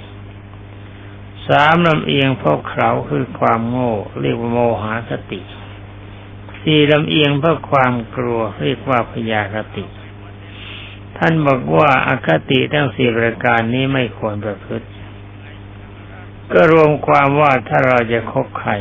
[1.48, 5.40] สามลำเอียงเพราะเขาคือความโง่ เรียกว่าโมหาคติ
[6.62, 9.86] สี่ลำเอียงเพราะความกลัวเรียกว่าพยาคติ
[11.18, 14.88] ท่านบอกว่าอาคติทั้งสี่ประการนี้ไม่ควรประพฤติ
[16.52, 18.72] ก็รวมความว่าถ้าเราจะคบใคร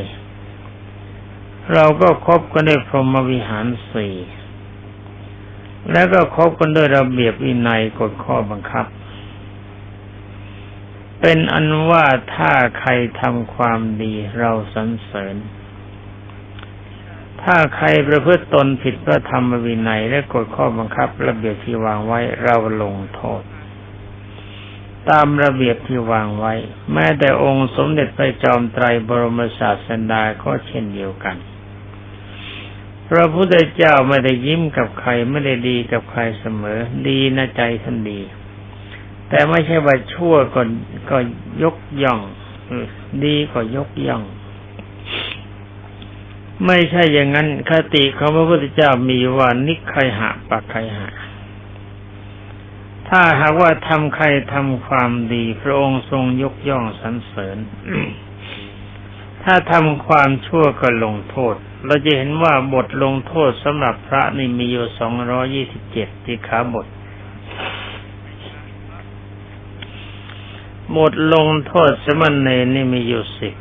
[1.72, 4.14] เราก็คบกันด้วยพรหมวิหารสี่
[5.92, 8.86] แล้วก็คบกันด้วยระเบียบวินัยกฎข้อบังคับ
[11.20, 12.90] เป็นอันว่าถ้าใคร
[13.20, 15.36] ทำความดีเราสรรเสริญ
[17.42, 23.42] ถ้าใครประพฤติตนผิดพระธรรมวินัยและกฎข้อบังคับ ระเบียบที่วางไว้เราลงโทษ
[25.10, 26.54] ตามระเบียบที่วางไว้
[26.92, 31.36] แม้แต่องค์สมเด็จพระจอมไตรบรมศาสดาก็เช่นเดียวกัน
[33.10, 36.78] พระพุทธเจ้าไม่ได้ยิ้มกับใครไม่ได้ดีกับใครเสมอ
[37.08, 38.20] ดีนะใจท่านดี
[39.28, 40.62] แต่ไม่ใช่ว่าชั่วก็
[41.10, 41.18] ก็
[41.62, 42.20] ยกย่อง
[43.24, 44.22] ดีก็ยกย่อง
[46.66, 51.08] ไม่ใช่อย่างนั้นคติของพระพุทธเจ้ามีว่านิครหะปักใครหะ
[53.08, 57.58] ถ้าหากว่าทำใครทำความดี พระองค์ทรงยกย่องสรรเสริญ
[59.44, 66.86] ถ้าทำความชั่วก็ลงโทษ เราจะเห็นว่าบทลงโทษสำหรับพระนี่มีอยู่สองร้อยี่สิบเจ็ดที่ขาบท
[70.96, 73.54] บทลงโทษสมณเณรนี่มีอยู่สิบ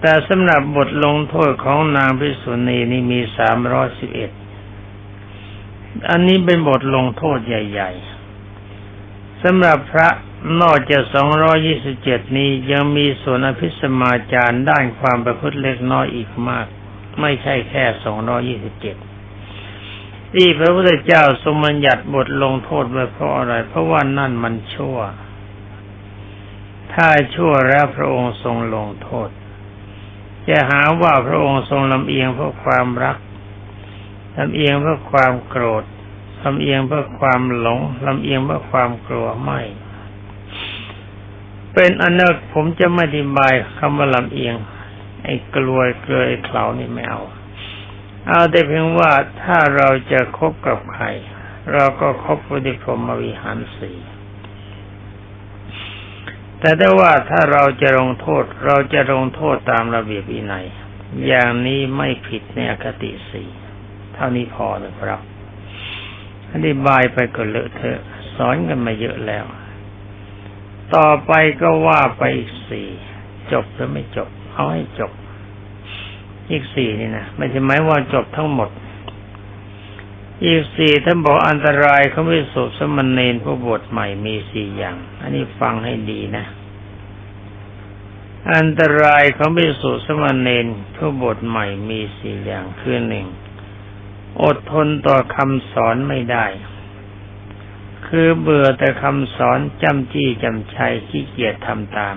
[0.00, 4.30] แต่สำหรับบทลงโทษของนางพิสุณีนี่มีสามร้อยสิบเอ็ด
[6.10, 7.90] อันนี้เป็นบทลงโทษใหญ่
[8.66, 10.08] ๆสำหรับพระ
[10.60, 16.66] นอกจากสองร้อยี่สิบเจ็ดนี้ยังมีส่วนอภิสมาจารด้านความประพฤติเล็กน้อยอีกมาก
[17.20, 18.96] ไม่ใช่แค่สองร้อยี่สิบเจ็ด
[20.34, 24.98] ที่พระพุทธเจ้าทรงบัญญัติบทลงโทษไว้เพราะอะไร เพราะว่านั่นมันชั่ว
[26.92, 29.30] ถ้าชั่วแล้วพระองค์ทรงลงโทษ
[30.48, 33.16] จะหาว่าพระองค์ทรงลำเอียงเพราะความรัก
[34.38, 35.84] ลำเอียงเพราะความโกรธ
[36.42, 39.60] ลำเอียงเพราะความหลงลำเอียงเพราะความกลัวไม่
[41.78, 44.54] เป็นอันนั้นผมจะไม่อธิบายคำว่าลำเอียง
[45.24, 47.22] ไอ้กลวยเกลยเขานี่ไม่เอา
[48.26, 51.04] เอาแต่เพียงว่าถ้าเราจะคบกับใคร
[51.72, 53.92] เราก็คบวิธิพรมวิหารสี
[56.60, 60.66] แต่ได้ว่าถ้าเราจะลงโทษเราจะลงโทษตามระเบียบวินัย
[61.26, 63.48] อย่างนี้ไม่ผิดในอคติสี่
[64.14, 65.20] เท่านี้พอนะครับ
[66.52, 68.00] อธิบายไปก็เลอะเทอะ
[68.36, 69.44] สอนกันมาเยอะแล้ว
[70.94, 71.32] ต่อไป
[71.62, 72.88] ก็ว่าไปอีกสี่
[73.52, 75.12] จบหรือไม่จบ เอาให้จบ
[76.50, 78.70] อีกสี่นี่นะไม่ใช่หมายว่าจบทั้งหมด
[80.44, 86.44] อีกสี่ท่านบอกอันตรายเขาไม่สุสมณเณรผู้บวชใหม่มีสี่อย่าง อันนี้ฟังให้ดีนะ
[88.54, 90.66] อันตรายเขาไม่สุสมณเณร
[90.96, 93.26] ผู้บวชใหม่มีสี่อย่างคือหนึ่ง
[94.42, 96.46] อดทนต่อคำสอนไม่ได้
[98.08, 102.16] คือเบื่อแต่คำสอนจำจี้จำชัยขี้เกียจทำตาม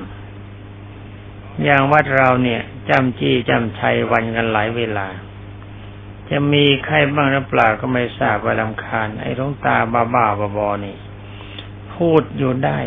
[1.63, 5.07] อย่างวัดเราเนี่ยจำจี้จำชัยวันกันหลายเวลา
[6.29, 10.25] จะมีใครบ้างหรือเปล่าก็ไม่ทราบว่าลำคาญ ไอ้ลงตาบ้าบ้า
[10.57, 10.95] บอนี่
[11.93, 12.79] พูดอยู่ได้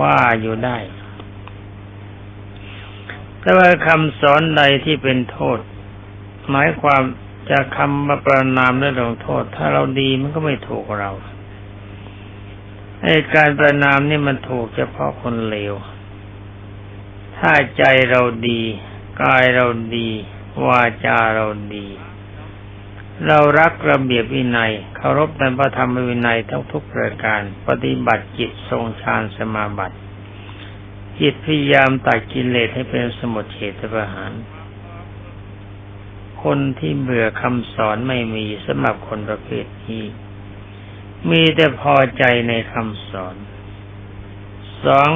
[0.00, 0.78] ว่าอยู่ได้
[3.40, 5.58] แต่ว่าคำสอนใดที่เป็นโทษ
[6.50, 7.02] หมายความ
[7.50, 11.12] จะคำมาประนามและลงโทษ ถ้าเราดีมันก็ไม่ถูกเรา
[13.04, 15.74] ไอ้การประนามนี่มันถูกเฉพาะคนเลว
[17.38, 18.60] ถ้าใจเราดี
[19.22, 19.66] กายเรา
[19.96, 20.08] ดี
[20.66, 21.86] วาจาเราดี
[23.26, 29.98] เรารักระเบียบวินัยเคารพในพระธรรมวินัยทั้งทุกประการ ปฏิบัติจิตทรงฌานสมาบัติ
[31.20, 34.32] จิตพยายามตัดกิเลสให้เป็นสมุทเฉทประหาร
[36.42, 40.04] คนที่เบื่อคำสอนไม่มีสำหรับคนประเภทนี้
[41.30, 43.36] มีแต่พอใจในคำสอน
[44.84, 45.10] สอง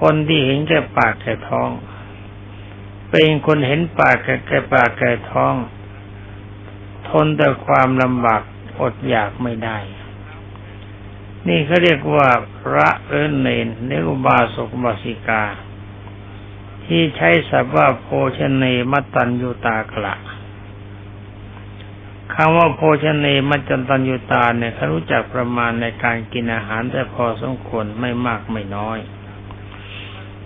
[0.00, 1.70] คนที่เห็นแก่ปากแก่ท้อง
[3.10, 5.54] เป็นคนเห็นปากแก่แก่ปากแก่ท้อง
[7.08, 8.42] ทนแต่ความลำบาก
[8.80, 9.78] อดอยากไม่ได้
[11.48, 12.28] นี่เขาเรียกว่า
[12.60, 15.44] พระเอินเนนเนอุบาสกบาสิกา
[16.84, 18.06] ที่ใช้ศัพท์ว่าโพ
[18.38, 20.14] ชเนมัตตัญยุตากละ
[22.34, 28.98] คำว่าโภชเนมัจจันตัญยุตาเนี่ยเขารู้จักประมาณในการกินอาหารแต่พอสมควรไม่มากไม่น้อย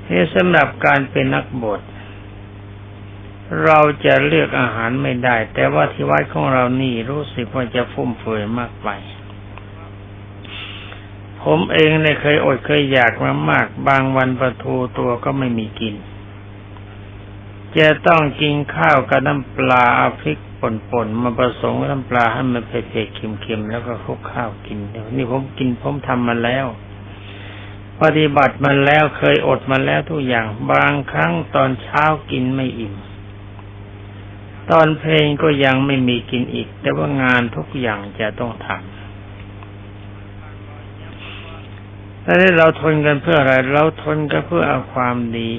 [0.08, 1.80] นี่สำหรับการเป็นนักบวช
[3.64, 8.88] เราจะเลือกอาหารไม่ได้ แต่ว่าที่วัดของเรานี่รู้สึกว่าจะฟุ่มเฟือยมากไป
[11.42, 15.94] ผมเองเนี่ยเคยอดเคยอยากมามาก บางวันประทูตัวก็ไม่มีกิน
[17.78, 20.38] จะต้องกินข้าวกับน้ำปลาอาพริก
[20.90, 26.66] ป่นๆมาผสมน้ำปลาให้มันเผ็ดๆเค็มๆแล้วก็คลุกข้าวกินเดี๋ยวนี่ผมกินผมทำมาแล้ว
[28.02, 32.94] ปฏิบัติมันแล้วเคยอดมาแล้วทุกอย่าง บางครั้งตอนเช้ากินไม่อิ่ม
[34.70, 38.94] ตอนเพลงก็ยังไม่มีกินอีก แต่ว่างานทุกอย่างจะต้องทำ
[42.22, 45.50] แล้วเราทนกันเพื่ออะไร เราทนกันเพื่อเอาความดี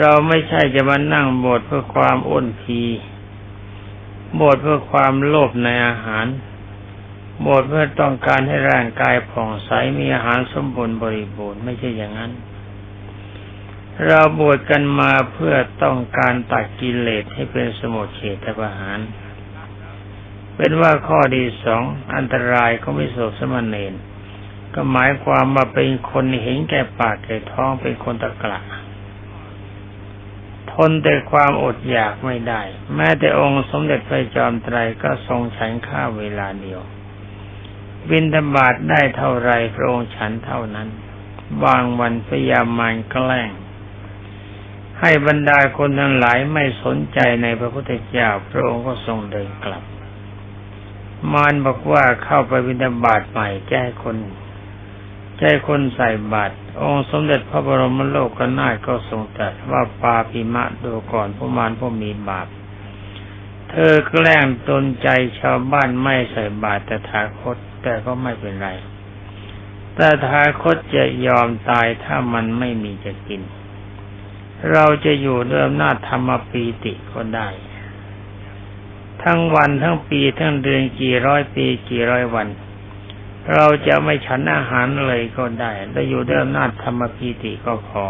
[0.00, 2.80] เราไม่ใช่จะมานั่งบทเพื่อความอ้นพี
[4.40, 6.26] บทเพื่อความโลภในอาหาร
[7.46, 12.32] บทเพื่อต้องการให้ร่างกายผ่องใสมีอาหารสมบูรณ์บริบูรณ์ไม่ใช่อย่างนั้น
[14.06, 18.98] เราบวชกันมาเพื่อต้องการตัดกิเลสให้เป็นสมุทเฉทประหาร
[20.56, 21.82] เป็นว่าข้อดีสอง
[22.14, 23.92] อันตรายก็ไม่โสสมณเณร
[24.74, 28.60] ก็หมายความว่าเป็นคนเห็นแก่ปากแก่ท้องเป็นคนตะกละ
[30.72, 32.62] ทนแต่ความอดอยากไม่ได้
[32.94, 36.80] แม้แต่องค์สมเด็จพระจอมไตรก็ทรงฉันข้าวเวลาเดียว
[38.10, 40.88] บินธบาตได้เท่าไรพระองค์ฉันเท่านั้น
[41.64, 43.50] บางวันพยายามมันแกล้ง
[45.00, 49.84] ให้บรรดาคนทั้งหลายไม่สนใจในพระพุทธเจ้าพระองค์ก็ทรงเดินกลับ
[51.32, 54.16] มารบอกว่าเข้าไปบินธบาตใหม่แก้คน
[55.38, 62.48] ใจคนใส่บาตร องค์สมเด็จพระบรมโลกนาถก็ทรงตรัสว่าปาปิมะดูก่อนผู้มารผู้มีบาป
[63.70, 68.68] เธอแกล้งตนใจชาวบ้านไม่ใส่บาตรแต่ถาคตแต่ก็ไม่เป็นไร
[69.94, 73.42] แต่ถาคตจะยอมตายถ้ามันไม่มีจะกิน
[74.72, 77.48] เราจะอยู่เริ่มหน้าธรรมปีติก็ได้
[79.22, 82.46] ทั้งวันทั้งปีทั้งเดือนกี่ร้อยปีกี่ร้อยวัน
[83.54, 88.06] เราจะไม่ฉันอาหารเลยก็ได้และอยู่ด้วยอำนาจธรรมพีติก็พอ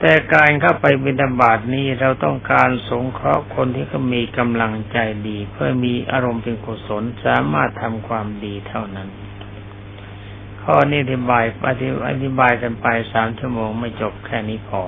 [0.00, 4.98] แต่การเข้าไปบิณฑบาตนี้เราต้องการสงเคราะห์คนที่เขามีกำลังใจ
[5.28, 9.08] ดี เพื่อมีอารมณ์เป็นกุศลสามารถทำความดีเท่านั้น
[10.62, 11.44] ข้อนี้อธิบาย
[12.10, 14.82] อธิบายกันไปสามชั่วโมงไม่จบแค่นี้พอ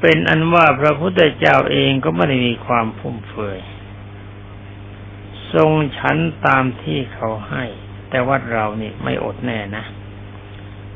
[0.00, 3.58] เป็นอันว่าพระพุทธเจ้าเองก็ไม่ได้มีความฟุ่มเฟือย
[5.54, 7.64] ทรงฉันตามที่เขาให้
[8.10, 9.84] แต่ว่าเรานี่ไม่อดแน่นะ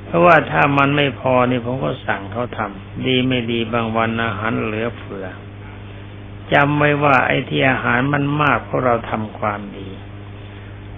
[0.04, 5.26] เพราะว่าถ้ามันไม่พอนี่ผมก็สั่งเขาทำดีไม่ดีบางวันอาหารเหลือเฟือ
[6.52, 9.88] จำไว้ว่าไอ้ที่อาหารมันมากเพราะเราทำความดี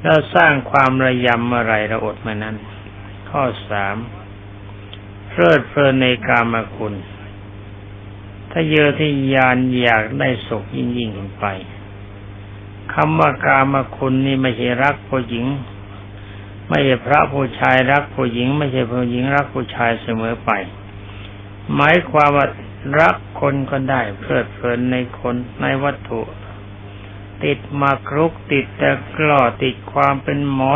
[0.05, 2.57] เราสร้างความระยำอะไรเราอดมานั้น
[3.31, 3.97] ข้อสาม
[5.29, 6.95] เพลิดเพลินในกามคุณ
[8.51, 11.47] ถ้าเยอะที่ยานอยากได้สุขยิ่งยิ่งขึ้นไป
[12.93, 15.47] คำว่ากามคุณนี่ไม่ใช่รักผู้หญิง
[16.69, 20.51] ไม่ใช่พระผู้ชายรักผู้หญิง ไม่ใช่ผู้หญิงรักผู้ชายเสมอไป
[21.75, 22.47] หมายความว่า
[23.01, 26.21] รักคนก็ได้เพลิดเพลินในคนในวัตถุ
[27.45, 30.73] ติดมากรุกติดแต่กล้อติดความเป็นหมอ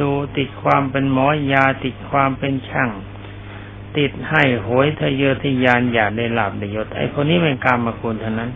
[0.00, 2.90] ดูติดความเป็นหมอยาติดความเป็นช่าง
[3.98, 8.50] ติดให้หวยทะเยอทะยานอยากได้ลาบได้ยศไอ้คนนี้เป็นกรรมาคุณเท่านั้น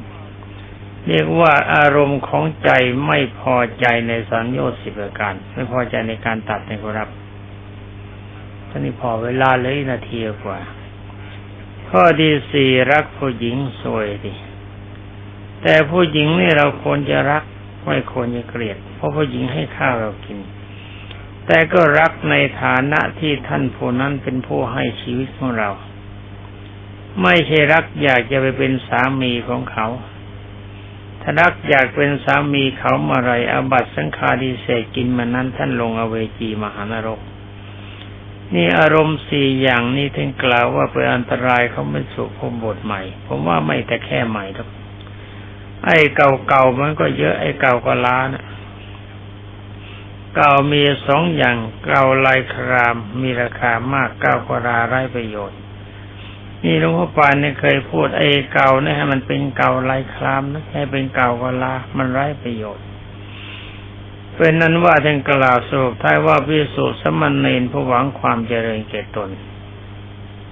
[1.09, 2.71] เรียกว่าอารมณ์ของใจ
[3.07, 7.09] ไม่พอใจในสังโยชน์สิบประการ ไม่พอใจในการตัดในครับ
[8.69, 10.59] ท่านี้พอเวลาเลยนาทีกว่า
[11.89, 14.33] ข้อที่สี่รักผู้หญิงสวยดิ
[15.63, 17.43] แต่ผู้หญิงนี่เราควรจะรัก
[17.87, 20.39] ไม่ควรจะเกลียด เพราะผู้หญิงให้ข้าวเรากิน
[21.47, 25.71] แต่ก็รักในฐานะที่ท่านผู้นั้นเป็นผู้ให้ชีวิตของเรา
[27.23, 29.87] ไม่ใช่รักอยากจะไปเป็นสามีของเขา
[31.27, 37.21] ถ้ารักอยากเป็นสามีเขามื่อไรอาบัตสังฆาดิเศษกินมานั้นท่านลงอเวจีมหานรก
[38.55, 44.69] นี่อารมณ์สี่อย่างนี้ถึงกล่าวว่าเป็นอันตรายเขาไม่สุภมบทใหม่ ผมว่าไม่แต่แค่ใหม่ครับ
[45.85, 48.45] ไอ้เก่าๆมันก็เยอะไอ้เก่าก็ล้านะ
[50.37, 55.59] เก่ามีสองอย่างเก่าลายครามมีราคามากเก่ากราไร้ประโยชน์
[56.65, 62.87] นี่หลวงพ่อปานเนี่ยเคยพูดไอ้เก่าเนี่ยให้มันเป็นเก่าลายครามนะให้เป็นเก่ากลา มันไร้ประโยชน์
[64.37, 69.31] เป็นนั้นว่าท่านกล่าวสรุปท้ายว่าพิสุสมณเณรผู้หวังความเจริญแก่ตน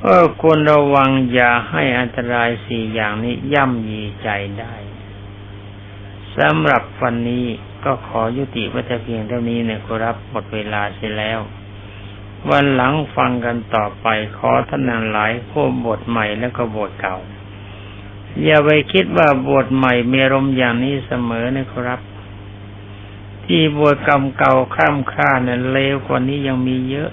[0.03, 4.29] เออควรระวังอย่าให้อันตรายสี่อย่างนี้ย่ำยีใจ
[4.61, 4.75] ได้
[6.39, 7.47] สำหรับวันนี้
[7.85, 11.41] ก็ขอยุติไว้แต่เพียงเท่านี้นะครับหมดเวลาเสียแล้ว
[12.51, 14.07] วันหลังฟังกันต่อไป
[14.37, 17.17] ขอท่านนหลายผู้บทใหม่แล้วก็บทเก่า
[18.45, 22.01] อย่าไปคิดว่าบทใหม่มีรมอย่างนี้เสมอนะครับ
[23.45, 27.11] ที่บทกรรมเก่าข้ามค่านั้นเลวกว่านี้ยังมีเยอะ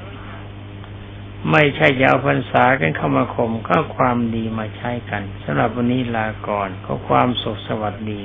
[1.52, 8.24] ไม่ใช่จะเอาพรรษากันเข้ามาข่มก็ความดีมาใช้กันสำหรับวันนี้ลาก่อนก็ความสุขสวัสดี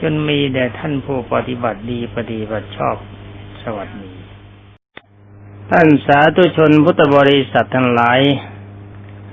[0.00, 2.96] จนมีแด่ท่านผู้ปฏิบัติดีปฏิบัติชอบ
[3.64, 4.15] สวัสดี
[5.72, 8.20] ท่านสาธุชนพุทธบริษัททั้งหลาย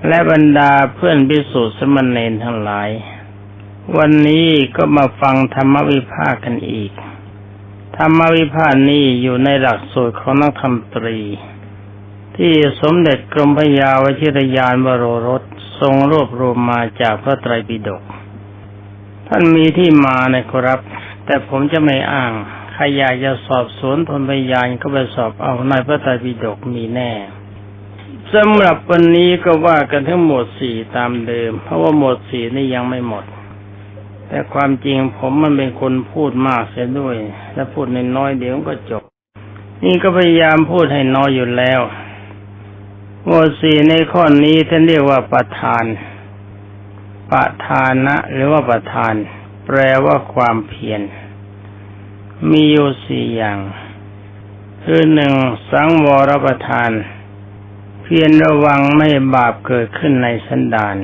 [0.07, 2.89] และบรรดาเพื่อนพิสุสมณเณรทั้งหลาย
[3.97, 4.47] วันนี้
[4.77, 6.91] ก็มาฟังธรรมวิภาคกันอีก
[7.97, 11.19] ธรรมวิภาคนี้อยู่ในหลักสูตรของนักธรรมตรี
[12.37, 15.43] ที่สมเด็จกรมพยาวชิรยานวโรรส
[15.79, 18.03] ทรงรวบรวมมาจากพระไตรปิฎก
[19.27, 20.79] ท่านมีที่มานะครับ
[21.25, 22.33] แต่ผมจะไม่อ้าง
[22.73, 27.11] ใครอยากจะสอบสวนทนพยานก็ไปสอบเอาในพระไตรปิฎกมีแน่
[28.33, 33.25] สำหรับวันนี้ก็ว่ากันทั้งหมดสี่ตามเดิม เพราะว่าหมดสี่นี่ยังไม่หมด
[34.27, 37.15] แต่ความจริงผมมันเป็นคนพูดมากเสียด้วย
[37.53, 39.03] และพูดนน้อยเดี๋ยวก็จบ
[39.83, 41.81] นี่ก็พยายามพูดให้น้อยอยู่แล้ว
[43.25, 45.83] หมวดสี่ในข้อนี้ท่านเรียกว่าประธาน
[47.31, 49.13] ประธานะ หรือว่าประธาน
[49.65, 51.01] แปลว่าความเพียร
[52.51, 53.59] มีอยู่สี่อย่าง
[54.83, 55.33] คือหนึ่ง
[55.71, 56.91] สังวรประทาน
[58.03, 60.97] เพียรระวังไม่บาปเกิดขึ้นในสันดาน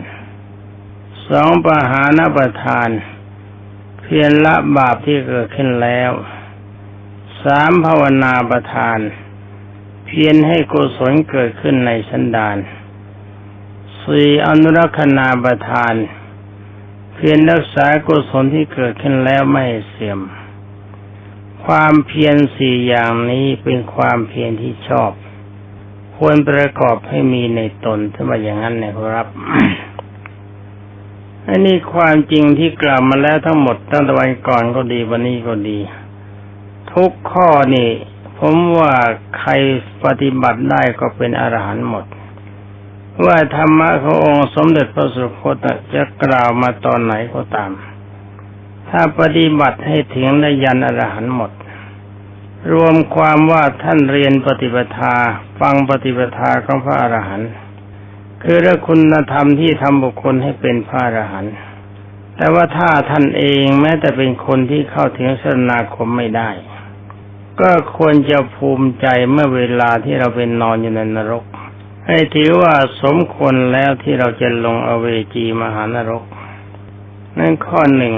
[1.28, 2.90] สองปหานประทาน
[4.02, 6.12] เพียรละบาปที่เกิดขึ้นแล้ว
[7.44, 9.00] สามภาวนาประทาน
[10.06, 12.58] เพียรให้กุศลเกิดขึ้นในสันดาน
[14.04, 15.94] สี่อนุรักษณาประทาน
[17.16, 20.20] เพียรรักษากุศลที่เกิดขึ้นแล้วไม่เสื่อม
[21.66, 25.12] ความเพียรสี่อย่างนี้เป็นความเพียรที่ชอบ
[26.18, 29.28] ควรประกอบให้มีในตนถ้าว่าอย่างนั้นนะครับ
[31.48, 35.80] อันนี้ความจริงที่กล่าวมาแล้วทั้งหมดตั้งแต่วันก่อนก็ดีวันนี้ก็ดี
[36.94, 37.90] ทุกข้อนี่
[38.40, 38.94] ผมว่า
[39.40, 39.52] ใคร
[40.06, 42.06] ปฏิบัติได้ก็เป็นอรหันต์หมด
[43.26, 45.58] ว่าธรรมะขององค์สมเด็จพระสุคต
[45.94, 47.72] จะกล่าวมาตอนไหนก็ตาม
[48.90, 51.52] ถ้าปฏิบัติให้ถึงได้ยันอรหันต์หมด
[52.74, 55.16] รวมความว่าท่านเรียนปฏิปทา
[55.60, 57.50] ฟังปฏิปทาของพระอรหันต์
[58.44, 61.54] คือเรื่องคุณธรรมที่ทำบุคคลให้เป็นพระอรหันต์
[62.36, 66.50] แต่ว่าถ้าท่านเองแม้แต่เป็นคนที่เข้าถึงสนาคมไม่ได้
[67.62, 71.46] ก็ควรจะภูมิใจเมื่อเวลาที่เราเป็นนอนอยู่ในนรก
[72.08, 76.24] ให้ถือว่าสมควรแล้วที่เราจะลงอเวจีมหานรก
[77.38, 78.16] นั่นข้อหนึ่ง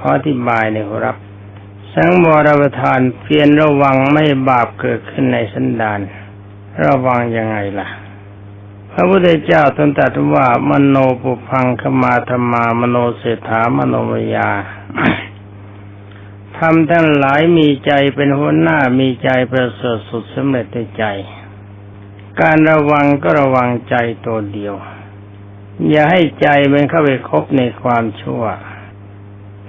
[0.00, 1.16] ขออธิบายเนี่ยครับ
[1.94, 6.00] สังวรประทานเพียรระวังไม่บาปเกิดขึ้นในสันดาน
[6.86, 7.88] ระวังยังไงล่ะ
[8.92, 14.50] พระพุทธเจ้าตรัสว่ามโนปุพังขมาธรรมามโนเศรษฐามโนมยา
[16.58, 21.04] ทำทั้งหลายมีใจเป็นหัวหน้ามีใจประเสริฐสุดสำเร็จในใจ
[22.40, 23.94] การระวังก็ระวังใจ
[24.26, 24.74] ตัวเดียว
[25.88, 28.42] อย่าให้ใจมันเข้าไปคบในความชั่ว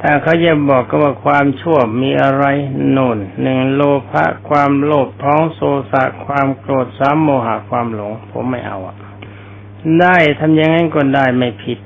[0.03, 2.45] ถ้าเขาจะบอกก็ว่าความชั่วมีอะไร
[2.91, 3.81] โน่นหนึ่งโล
[4.11, 8.95] ภะความโลภท้องโซสะความโกรธสามโมหะความหลง ผมไม่เอาอะ
[9.99, 11.79] ได้ทำอย่างนั้นก็ได้ไม่ผิด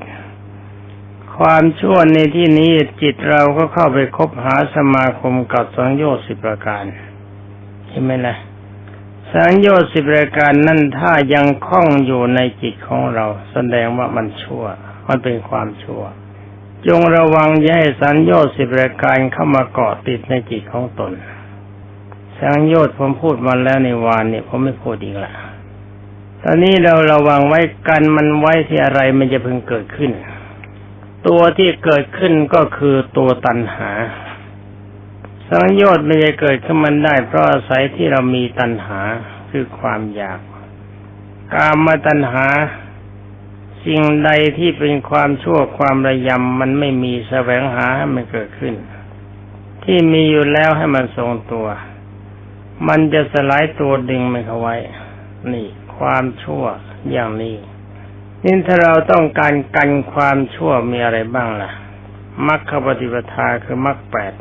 [1.38, 2.72] ความชั่วในที่นี้
[3.02, 6.84] จิตเราก็เข้าไปคบหาสมาคมกับสังโยชน์สิบประการ
[7.88, 8.35] ใช่ไหมล่ะ
[9.34, 14.66] สังโยชน์สิบประการนั่นถ้ายังคล้องอยู่ในจิตของเรา แสดงว่ามันชั่ว
[15.08, 16.03] มันเป็นความชั่ว
[16.88, 21.12] จงระวังอย่าให้สังโยชน์สิบประการเข้ามาเกาะติดในจิตของตน
[22.40, 25.34] สังโยชน์ผมพูดมาแล้วในวานเนี่ยผมไม่พูดอีกละ
[26.42, 30.12] ตอนนี้เราระวังไว้กันมันไว้ที่อะไรมันจะเพิ่งเกิดขึ้น
[31.28, 33.92] ตัวที่เกิดขึ้นก็คือตัวตัณหา
[35.50, 39.02] สังโยชน์ไม่จะเกิดขึ้นมันได้ เพราะอาศัยที่เรามีตัณหา
[39.50, 40.40] คือความอยาก
[41.54, 42.46] กามตัณหา
[43.86, 48.74] สิ่งใดที่เป็นความชั่วความระยำมันไม่มีแสวงหาให้มันเกิดขึ้น
[49.84, 51.68] ที่มีอยู่แล้วให้มันทรงตัว
[52.88, 54.76] มันจะสลายตัวดึงมันเข้าไว้
[55.54, 56.64] นี่ ความชั่ว
[57.12, 57.56] อย่างนี้
[58.44, 61.72] นี่ถ้าเราต้องการกันความชั่วมีอะไรบ้างล่ะ
[62.48, 64.34] มรรคปฏิปทาคือมรรคแปด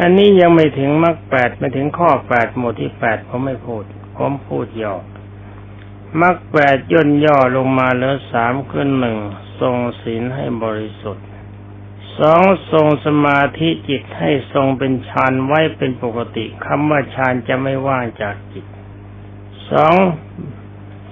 [0.00, 3.84] อันนี้ยังไม่ถึงมรรคแปดไม่ถึงข้อแปดหมวดที่แปดผมไม่พูด
[4.16, 4.94] ผมพูดหย่อ
[6.20, 9.18] มรรคแปดย่นย่อลงมาเหลือสามคือหนึ่ง
[9.60, 11.26] ทรงศีลให้บริสุทธิ์
[12.18, 18.66] สองทรงสมาธิจิตให้ทรงเป็นฌานไว้เป็นปกติคำว่าฌานจะไม่ว่างจากจิต
[19.70, 19.94] สอง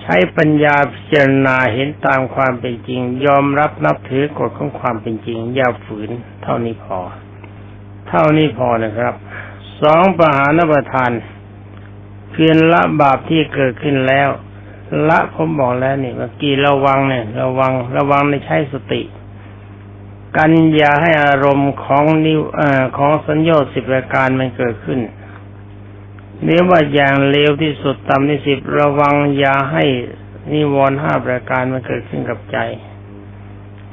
[0.02, 6.10] ใช้ปัญญาพิจารณาเห็นตามความเป็นจริง ยอมรับนับถือกฎของความเป็นจริง อย่าฝืน
[6.42, 6.98] เท่านี้พอ
[8.08, 9.14] เท่านี้พอนะครับ
[9.82, 11.10] สองปหานประทาน
[12.30, 14.30] เพียรละบาปที่เกิดขึ้นแล้ว
[15.08, 19.02] ละผมบอกแล้วนี่เมื่อกี้ระวังเนี่ยระวัง ระวังในใช้สติ
[20.36, 25.00] กันอย่าให้อารมณ์ของนิวเอ่อของสัญญาสิบรายการมันเกิดขึ้น
[26.44, 29.84] เรียกว่าอย่างเลวที่สุดต่ำที่สิบระวังอย่าให้
[30.52, 32.58] นิวรณ์ห้าประการมันเกิดขึ้นกับใจ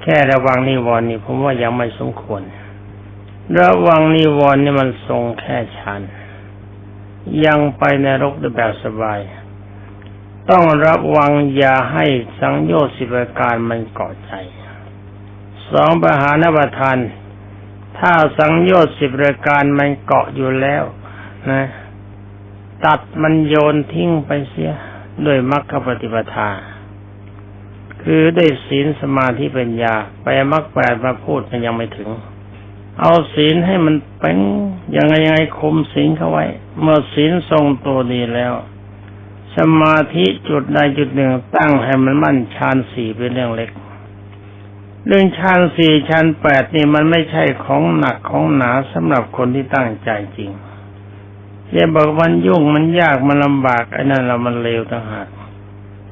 [0.02, 2.42] แค่ระวังนิวรณ์นี่ผมว่ายังไม่สมควร
[3.60, 6.02] ระวังนิวรณ์นี่มันทรงแค่ชัน
[7.46, 9.20] ยังไปในรกได้แบบสบาย
[10.50, 12.06] ต้องระวังอย่าให้
[12.40, 14.32] สังโยชน์สิบประการมันเกาะใจ
[15.72, 16.98] สองปหานประทาน
[18.00, 20.84] ถ้าสังโยชน์สิบประการมันเกาะอยู่แล้ว
[21.52, 21.64] นะ
[22.86, 24.72] ตัดมันโยนทิ้งไปเสีย
[25.26, 26.50] ด้วยมรรคปฏิปทา
[28.04, 32.10] คือได้ศีลสมาธิปัญญา ไปมรรคแปดมาพูดมันยังไม่ถึง
[33.00, 34.38] เอาศีลให้มันเป็น
[34.96, 36.46] ยังไงยังไงคุมศีลเข้าไว้
[36.82, 38.54] เมื่อศีลทรงตัวดีแล้ว
[39.58, 43.70] สมาธิจุดใดจุดหนึ่งตั้งให้มันมั่นฌานสี่เป็นเรื่องเล็ก
[45.06, 50.52] เรื่องฌานสี่ฌานแปดนี่มันไม่ใช่ของหนักของหนาสำหรับคนที่ตั้งใจจริง
[51.72, 55.28] อย่าบอกมันยุ่งมันยากมันลำบากไอ้นั่นเรามันเลวต่างหาก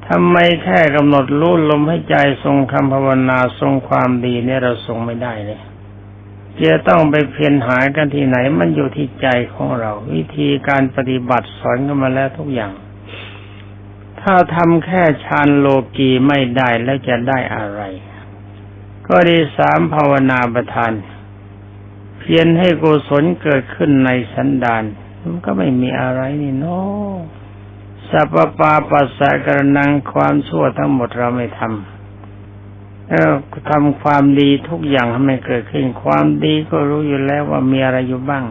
[0.06, 5.60] ทำไมแค่กำหนดรู้ลมให้ใจทรงคำภาวนาทรงความดีเนี่ยเราทรงไม่ได้เลย
[6.60, 12.72] จะต้องไปเพียรหากันที่ไหนมันอยู่ที่ใจของเรา วิธีการปฏิบัติสอนกันมาแล้วทุกอย่าง
[14.20, 15.66] ถ้าทำแค่ฌานโล
[15.96, 17.82] กีไม่ได้แล้วจะได้อะไร
[19.08, 20.92] ก็ดีสามภาวนาประทาน
[22.18, 24.84] เพียรให้กุศลเกิดขึ้นในสันดาน
[25.20, 27.16] มันก็ไม่มีอะไรนี่เนาะ
[28.10, 33.30] สัพปาปัสสะกระนังความชั่วทั้งหมดเราไม่ทำแล้ว
[33.70, 38.44] ทำความดีทุกอย่างให้มันเกิดขึ้น ความดีก็รู้อยู่แล้วว่ามีอะไรอยู่บ้าง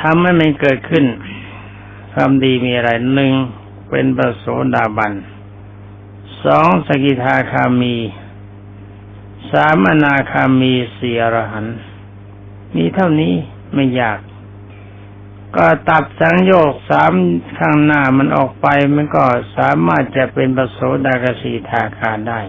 [0.00, 1.04] ทำให้มันเกิดขึ้น
[2.12, 3.32] ความดีมีอะไรหนึ่ง
[3.94, 5.12] เป็นปโสดาบัน
[6.44, 7.96] สองสกิทาคามี
[9.52, 11.66] สามอนาคามีสี่อรหัน
[12.74, 13.34] มีเท่านี้
[13.74, 14.18] ไม่ยาก
[15.56, 17.12] ก็ตัดสังโยกสาม
[17.58, 19.24] ข้างหน้ามันออกไปมันก็
[19.56, 22.40] สามารถจะเป็นปโสดากสีทาคาได้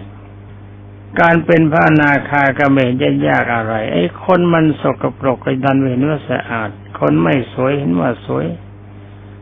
[1.20, 8.46] การเป็นพระนาคากระเมนจะยากอะไร ไอ้คนมันสกปรกไอ้ดันเห็นว่าสะอาด คนไม่สวยเห็นว่าสวย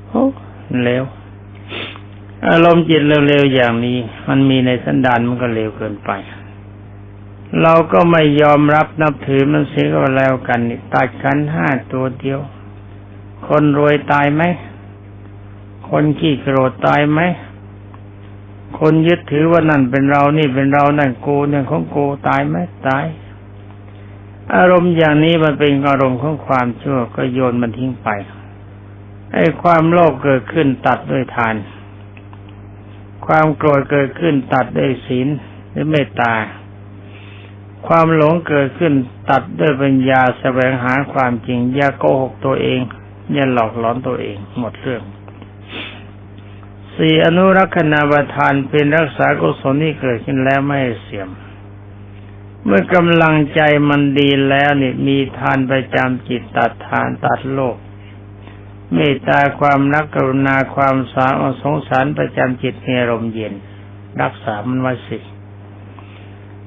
[0.09, 0.27] โอ้
[0.83, 1.05] เลว
[2.49, 6.11] อารมณ์จิตเร็วๆอย่างนี้ มันมีในสันดานมันก็เร็วเกินไป
[7.63, 10.61] เราก็ไม่ยอมรับนับถือมันเสียก็แล้วกัน
[10.95, 12.41] ตัดกันห้าตัวเดียว
[13.49, 14.43] คนรวยตายไหม
[15.91, 17.21] คนขี้โกรธตายไหม
[18.79, 22.57] คนยึดถือว่านั่นเป็นเรานี่เป็นเรานั่นกูเนี่ยของกูตายไหม
[22.89, 23.05] ตาย
[24.55, 28.09] อารมณ์อย่างนี้มันเป็นอารมณ์ของความชั่วก็โยนมันทิ้งไป
[29.35, 31.57] ไอ้ความโลภเกิดขึ้นตัดด้วยทาน
[33.27, 35.29] ความโกรธเกิดขึ้นตัดด้วยศีล
[35.71, 36.35] หรือเมตตา
[37.87, 38.93] ความหลงเกิดขึ้น
[39.31, 42.81] ตัดด้วยปัญญาแสวงหาความจริง อย่าโกหกตัวเอง
[43.33, 45.03] อย่าหลอกหลอนตัวเองหมดเรื่อง
[46.97, 51.31] สี่อนุรักษณาประทานเป็นรักษากุศลที่เกิดขึ้นแล้วไม่เสื่อม
[52.65, 57.77] เมื่อกำลังใจมันดีแล้วนี่มีทานประจำจิตตัดทานตัดโลก
[58.95, 61.27] เมตตาความรักกรุณาความสา
[61.63, 63.55] สงสารประจำจิตมีอารมณ์เย็น
[64.23, 65.19] รักษามันไว้สิ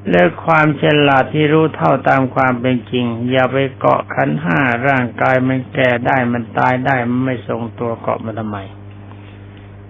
[0.09, 8.57] และความฉลาดที่รู้เท่าตามความเป็นจริง อย่าไปเกาะขันห้าร่างกายมันแก่ได้มันตายได้มันไม่ทรงตัวเกาะมันทำไม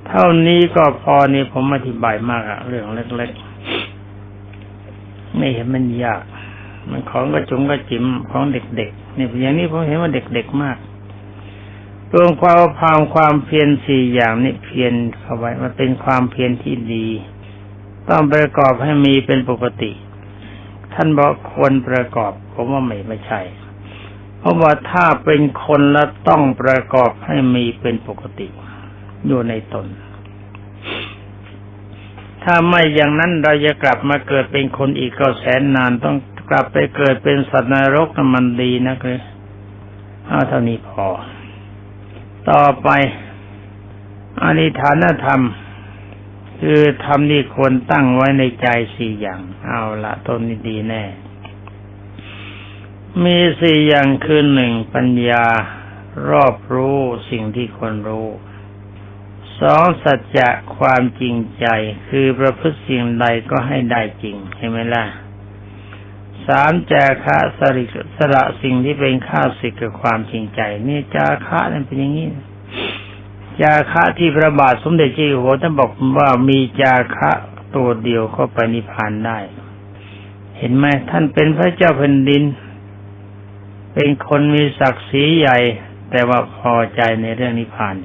[0.07, 2.85] เท่านี้ก็พอนี่ผมอธิบายมากอะเรื่อง
[3.17, 6.21] เล็กๆไม่เห็นมันยาก
[6.89, 10.77] มันของกระจุงกระจิมของเด็กๆนี่อย่างนี้ผมเห็นว่าเด็กๆมาก
[12.13, 17.07] รวมความพามความเพียรสี่อย่างนี้เพียรเข้าไว้มันเป็นความเพียรที่ดี
[18.09, 19.91] ต้องประกอบให้มีเป็นปกติ
[20.93, 23.41] ท่านบอกควรประกอบผมว่าไม่ไม่ใช่
[24.39, 28.47] เพราะว่าถ้าเป็นคนแล้วต้องประกอบให้มีเป็นปกติ
[29.27, 29.87] อยู่ในตน
[32.43, 36.17] ถ้าไม่อย่างนั้นเราจะกลับมาเกิดเป็นคนอีกก็แสนนานต้อง
[36.49, 39.21] กลับไปเกิดเป็นสัตว์นรกนมันดีนะเลย
[40.27, 41.05] เอาเท่านี้พอ
[42.49, 42.89] ต่อไป
[44.43, 45.41] อนิฐานธรรม
[46.61, 51.03] คือธรรมที่ควรตั้งไว้ในใจสี่อย่าง เอาละต้นนี้ดีแน่
[53.23, 55.45] มีสี่อย่างคือหนึ่งปัญญา
[56.29, 56.99] รอบรู้
[57.29, 58.27] สิ่งที่ควรรู้
[59.61, 61.65] สองสัจจะความจริงใจ
[62.09, 65.05] คือประพฤติสิ่งใดก็ให้ได้จริงเห็นไหมล่ะ
[66.47, 67.85] สามจาคะสริ
[68.17, 72.27] สละสิ่งที่เป็นข้าศึกกับความจริงใจ นี่จาคะนั่นเป็นอย่างนี้
[73.61, 77.31] จาคะที่พระบาทสมเด็จเจ้าอยู่หัวท่านบอกว่ามีจาคะ
[77.75, 79.39] ตัวเดียวก็ไปนิพพานได้
[80.57, 82.43] เห็นไหมท่านเป็นพระเจ้าแผ่นดิน
[83.93, 85.57] เป็นคนมีศักดิ์ศรีใหญ่
[86.11, 87.95] แต่ว่าพอใจในเรื่องนิพพาน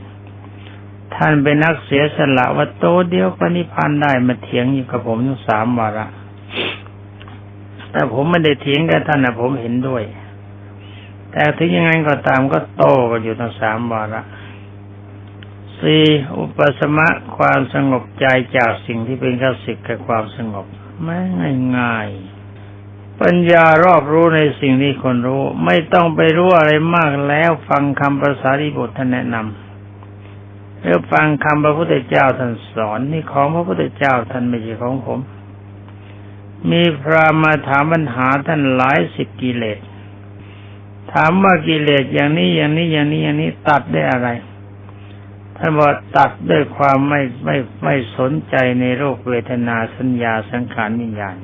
[1.14, 6.06] ท่านเป็นนักเสียสละว่าโตเดียวก็นิพพานได้มาเถียงอยู่กับผมอยู่สามวาระ
[7.90, 10.02] แต่ผมไม่ได้เถียงกับท่านนะผมเห็นด้วย
[11.32, 14.22] แต่ถึงยังไงก็ตามก็โตกันอยู่ทั้งสามวาระ
[15.80, 16.04] สี่
[16.38, 20.66] อุปสมะความสงบใจจากสิ่งที่เป็นข้าศึกกับความสงบ
[21.04, 21.20] ไม่
[21.78, 35.18] ง่ายๆปัญญารอบรู้ในสิ่งที่คนรู้ ไม่ต้องไปรู้อะไรมากแล้วฟังคำภาษาริบุตรท่านแนะนำหรือฟังคำพระพุทธเจ้าท่านสอนนี่ของพระพุทธเจ้าท่านไม่ใช่ของผม
[36.70, 39.78] มีพระมาถามปัญหาท่านหลายสิบกิเลส
[41.12, 44.28] ถามว่ากิเลสอย่างนี้อย่างนี้อย่างนี้อย่างนี้ตัดได้อะไร
[45.56, 51.36] ท่านบอกตัดด้วยความไม่ไม่ไม่สนใจในโรคเวทนาสัญญาสังขารวิญญาณ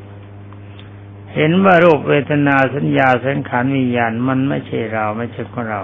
[1.34, 5.82] เห็นว่าโรคเวทนาสัญญาสังขารวิญญาณมันไม่ใช่เราไม่ใช่ของเรา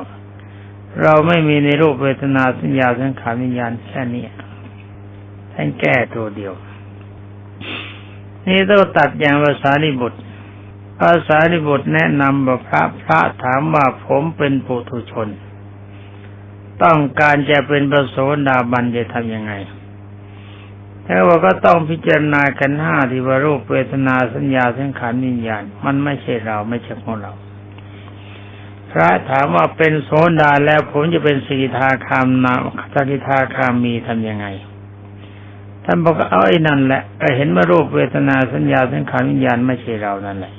[1.02, 4.24] เราไม่มีในโรคเวทนาสัญญาสังขารวิญญาณแค่นี้
[5.52, 6.52] ท่านแก้ตัวเดียว
[8.48, 10.18] นี่ต้องตัดอย่างภาษาลิบุตร
[11.00, 15.28] ภาษาลิบุตรแนะนำว่าพระพระถามว่าผมเป็นปุถุชน
[16.82, 18.16] ต้องการจะเป็นประโส
[18.48, 19.52] ดาบันจะทำยังไง
[21.04, 27.32] แต่ว่าก็ต้องพิจารณากันห้าที่ว่ารูปเวทนาสัญญาสังขารวิญญาณ มันไม่ใช่เราไม่ใช่ของเรา
[28.90, 32.54] พระถามว่าเป็นโสดาแล้วผมจะเป็นสีทาคามนา
[32.92, 34.46] สกิทาคามีทำยังไง
[35.84, 40.54] ท่านบอกเอาไอ้นั่นแหละก็เห็นว่ารูปเวทนาสัญญาสังขารวิญญาณไม่ใช่เรานั่นแหละ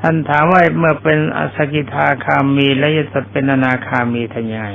[0.00, 4.68] ท่านถามว่าเมื่อเป็นอสกิทาคามีแล้วจะเป็นอนาคามีทำยังไง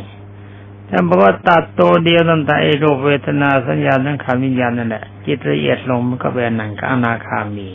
[0.89, 7.69] ท่านบอกว่าตัดตัวเดียวตั้งแต่ไอรูปเวทนาสัญญาทั้งขารวิญญาณนั่นแหละจิตละเอียดลงมันก็เป็นหนังกับอนาคามี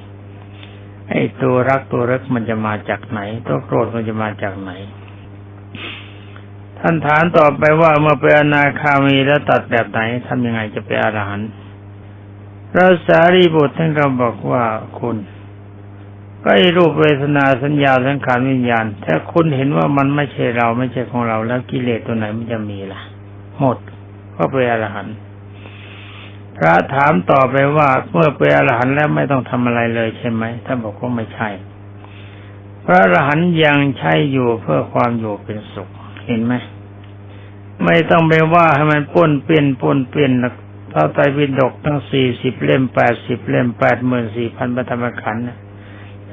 [1.11, 4.71] ไอตัวรักตัวรักมันจะมาจากไหน ตัวโกรธมันจะมาจากไหน
[6.81, 11.51] ท่านถามต่อไปว่าเมื่อเป็นอนาคามีแล้วตัดแบบไหนทำยังไงจะเป็นอรหันต์
[12.71, 14.65] พระสารีบุตรท่านก็บอกว่า
[15.01, 15.17] คุณ
[16.43, 23.01] ก็ไอ้รูปเวทนาสัญญาสังขารวิญญาณ ถ้าคุณเห็นว่ามันไม่ใช่เราไม่ใช่ของเรา แล้วกิเลสตัวไหนมันจะมีล่ะ
[23.59, 23.79] หมด
[24.37, 25.17] ก็เป็นอรหันต์
[26.57, 31.49] พระถามต่อไปว่าเมื่อเป็นอรหันต์แล้วไม่ต้องทำอะไรเลยใช่ไหมท่านบอกว่าไม่ใช่
[32.85, 35.91] พระอรหันต์ยังใช้อยู่เพื่อความอยู่เป็นสุข
[36.27, 36.55] เห็นไหม
[37.85, 40.33] ไม่ต้องไปว่าให้มันป้นเปลี่ยนป้นเปลี่ยน
[40.91, 45.45] เท่าไตรปิฎกทั้งสี่สิบเล่มแปดสิบเล่มแปดหมื่นสี่พันปฐมขันธ์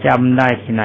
[0.06, 0.84] จำได้ที่ไหน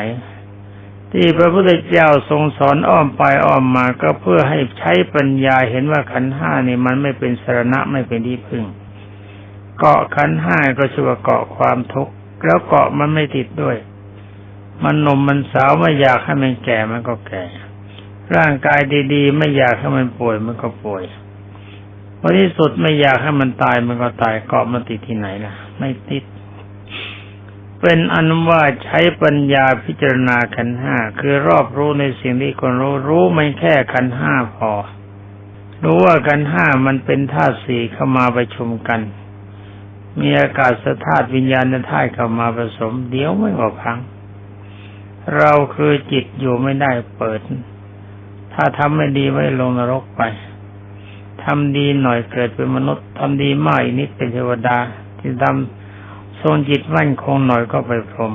[1.13, 8.65] ที่พระพุทธเจ้าทรงสอนอ้อมไปอ้อมมาก็เพื่อให้ใช้ปัญญาเห็นว่าขันห้านี่มันไม่เป็นสารณะไม่เป็นที่พึ่ง
[9.79, 12.13] เกาะขันห้าก็ชื่อว่าเกาะความทุกข์
[12.45, 13.77] แล้วเกาะมันไม่ติดด้วย
[14.83, 17.45] มันหนุ่มมันสาวไม่อยากให้มันแก่มันก็แก่
[18.36, 18.81] ร่างกาย
[19.15, 21.02] ดีๆ ไม่อยากให้มันป่วยมันก็ป่วย
[22.20, 26.25] วันที่สุดไม่อยากให้มันตายมันก็ตายเกาะมันติดที่ไหนล่ะไม่ติด
[27.81, 34.73] เป็นอันว่าใช้ปัญญาพิจารณาขันห้าคือรอบรู้ในสิ่งที่คนรู้รู้ไม่แค่ขันห้าพอ
[35.85, 39.01] รู้ว่าขันห้ามันเป็นธาตุสี่เข้ามาประชุมกัน
[40.20, 40.73] มีอากาศ
[41.07, 43.99] ธาตุวิญญาณธาตุเข้ามาผสม เดี๋ยวไม่ออกพัง
[45.36, 47.41] เราคือจิตอยู่ไม่ได้เปิด
[48.55, 50.23] ถ้าทำไม่ดีไม่ลงนรกไป
[51.45, 54.79] ทำดีหน่อยเกิดเป็นมนุษย์ทำดีมากอีกนิดเป็นเทวดา
[55.19, 58.33] ที่ทำทรงจิตมั่นคงหน่อยก็ไปพรม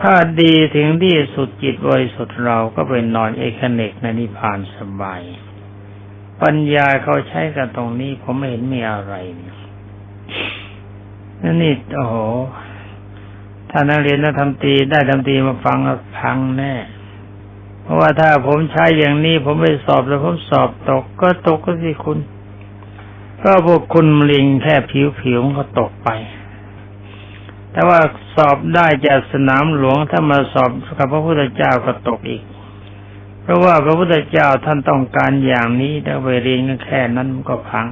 [0.00, 5.22] ถ้าดีถึงที่สุดจิตบริสุทธิ์เราก็ไปนอนเอกเนกในนิพพานสบาย
[6.42, 9.14] ปัญญาเขาใช้กันตรงนี้ผมไม่เห็นมีอะไร
[11.42, 12.16] นั่นนี่โอ้โห
[13.70, 16.74] ถ้านักเรียนนักทำตีได้ทำตีมาฟังแล้วพังแน่
[17.82, 22.18] เพราะว่าถ้าผมใช้อย่างนี้ ผมไปสอบแล้วผมสอบตก ก็ตกก็สิคุณ
[23.38, 24.74] เพราะพวกคุณลิงแค่
[25.20, 26.08] ผิวๆมันก็ตกไป
[27.72, 28.00] แต่ว่า
[28.36, 32.42] สอบได้จากสนามหลวงถ้ามาสอบกับพระพุทธเจ้าก็ตกอีก
[33.42, 37.86] เพราะว่าพระพุทธเจ้าท่านต้องการอย่างนี้ถ้าไปเรียนกันแค่นั้นมันก็พัง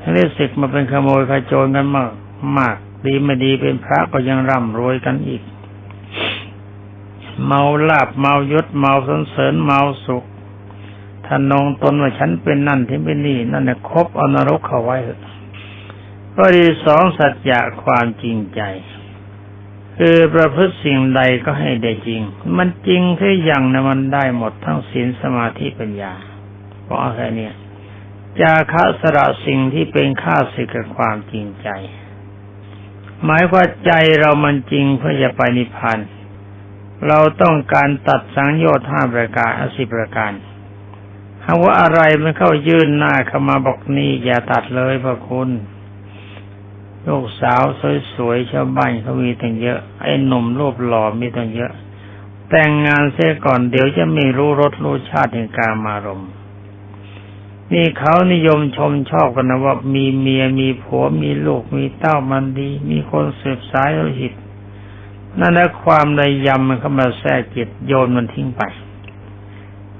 [0.00, 2.10] ทั้งเรียศึกมาเป็นขโมยขโจรกันมาก
[2.58, 5.42] มากดีไม่ดีเป็นพระก็ยังร่ำรวยกันอีก
[7.46, 10.24] เมาลาบเมายศเมาสนเสริญเมาสุข
[11.26, 15.20] ท่านนองตนว่าฉันเป็นนั่นที่เป็นนี่นั่นเนี่ยครบอนรกเข้าไว้เถอะ
[16.36, 18.60] ก็ดีสองสัจจะความจริงใจ
[19.98, 22.22] คือประพฤติสิ่งใดก็ให้ได้จริง
[22.56, 26.12] มันจริงแค่อย่างนะมันได้หมดทั้งศีลสมาธิปัญญา
[26.82, 27.54] เพราะอะไรเนี่ย
[28.40, 31.68] จาคะสระสิ่งที่เป็นข้าศึกกับความจริงใจ
[33.24, 35.98] หมายว่าใจเรามันจริงเพื่อจะไปนิพพาน
[37.08, 40.32] เราต้องการตัดสังโยชน์ห้าประการอสิประการ
[41.44, 45.48] หาว่าอะไรมันเข้ายื่นหน้าเข้ามาบอกนี่อย่าตัดเลยพระคุณ
[47.08, 47.62] ลูกสาว
[48.14, 51.72] สวยๆชาวบ้านเขามีตั้งเยอะ ไอ้หนุ่มรูปหล่อมีตั้งเยอะ
[52.50, 56.22] แต่งงานเสียก่อนเดี๋ยวจะไม่รู้รสรู้ชาติแห่งการมารม
[57.72, 64.32] นี่เขานิยมชมชอบกันนะว่ามีเมียมีผัวมีลูกมีเต้ามันดี มีคนสืบสายโลหิต
[65.40, 68.62] นั่นแหละความในยำมันเข้ามาแทรกจิตโยนมันทิ้งไป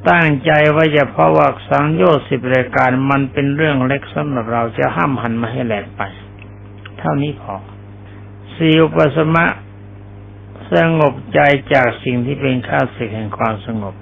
[0.09, 6.03] ตั้งใจว่าจะเพราะว่าสังโยชน์สิบรายการมันเป็นเรื่องเล็กสำหรับเราจะห้ามหันมาให้แหลกไป
[6.99, 7.55] เท่านี้พอ
[8.55, 9.45] สี่อุปสมะ
[10.73, 11.41] สงบใจ
[11.73, 13.95] จากสิ่งที่เป็นข้าศึกแห่งความสงบ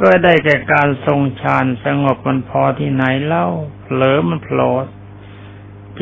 [0.00, 3.46] ก็ได้แก่การทรงฌานสงบมันพอที่ไหนเล่า
[3.80, 4.68] เผลอมันโผล่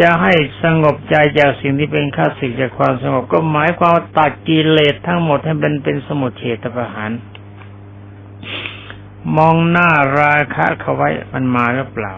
[0.01, 0.33] จะให้
[0.63, 7.11] สงบใจจากสิ่งที่เป็นข้าศึกจากความสงบก็หมายความตัดกิเลสทั้งหมดให้เป็นเป็นสมุทเฉตประหาร
[9.37, 9.91] มองหน้า
[10.21, 12.15] ราคะเขาไว้มันมาหรือเปล่า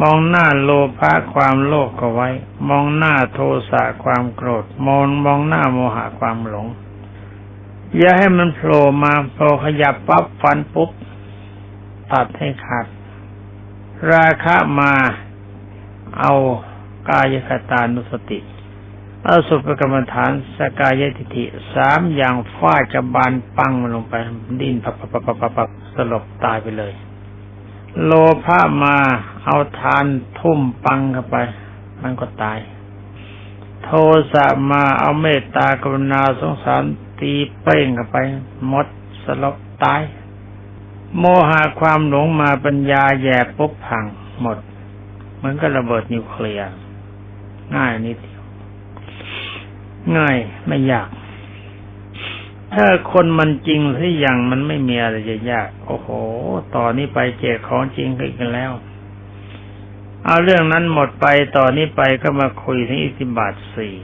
[0.00, 2.28] มองหน้าโลภะความโลภก็ไว้
[2.68, 6.66] มองหน้าโทสะความโกรธ มองมองหน้าโมหะความหลง
[7.96, 10.90] อย่าให้มันโผล่มาโผล่ขยับปั๊บฟันปุ๊บ
[12.12, 12.86] ตัดให้ขาด
[14.12, 14.92] ราคะมา
[16.20, 16.32] เอา
[17.10, 18.38] กายคตานุสติ
[19.24, 24.14] เอาสุภกรรมฐานสกายทิฏฐิสามอย่างฟาดกระบาลปังมันลงไป
[24.60, 26.92] ดิ้นปับปับปับปับปับสลบตายไปเลย
[28.04, 28.12] โล
[28.44, 28.96] ภะมา
[29.44, 30.04] เอาทาน
[30.38, 31.36] ทุ่มปังเข้าไป
[32.02, 32.58] มันก็ตาย
[33.84, 33.90] โท
[34.32, 36.84] สะมาเอาเมตตากรุณาสงสาร
[37.20, 38.16] ตีเป้งเข้าไป
[38.68, 38.86] หมด
[39.24, 40.02] สลบตาย
[41.18, 44.04] โมหะความหลงมาปัญญาแย่ปุ๊บพัง
[44.40, 44.58] หมด
[45.36, 46.68] เหมือนกับระเบิดนิวเคลียร์
[47.76, 48.42] ง่ายนิดเดียว
[50.16, 51.08] ง่ายไม่ยาก
[52.74, 56.08] ถ้าคนมันจริงที่อย่างมันไม่มีอะไรจะยาก โอ้โห
[56.74, 58.08] ต่อนนี้ไปเจกของจริง
[58.38, 58.72] กันแล้ว
[60.24, 63.96] เอาเรื่องนั้นหมดไปต่อนนี้ไปก็มาคุยถึงอิทธิบาทสี่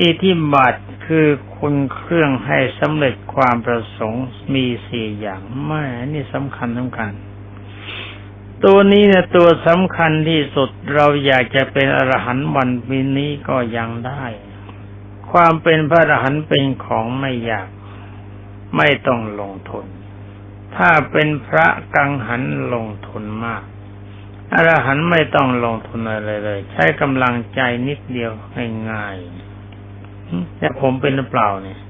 [0.00, 0.74] อิทธิบาท
[1.06, 1.26] คือ
[1.56, 4.24] คุณเครื่องให้สำเร็จความประสงค์
[4.54, 5.82] มีสี่อย่างไม่
[6.12, 7.12] นี่สำคัญสำคัญ
[8.64, 14.24] ตัวนี้เนี่ยตัวสำคัญที่สุดเราอยากจะเป็นอรหันต์วันปีนี้ก็ยังได้
[15.30, 17.68] ความเป็นพระอรหันต์เป็นของไม่ยาก
[18.76, 19.86] ไม่ต้องลงทุน
[20.76, 22.42] ถ้าเป็นพระกังหัน
[22.74, 23.62] ลงทุนมาก
[24.54, 28.32] อรหันต์ไม่ต้องลงทุนอะไรเลย ใช้กำลังใจนิดเดียว
[28.90, 31.80] ง่ายๆแต่ผมเป็นหรือเปล่าเนี่ย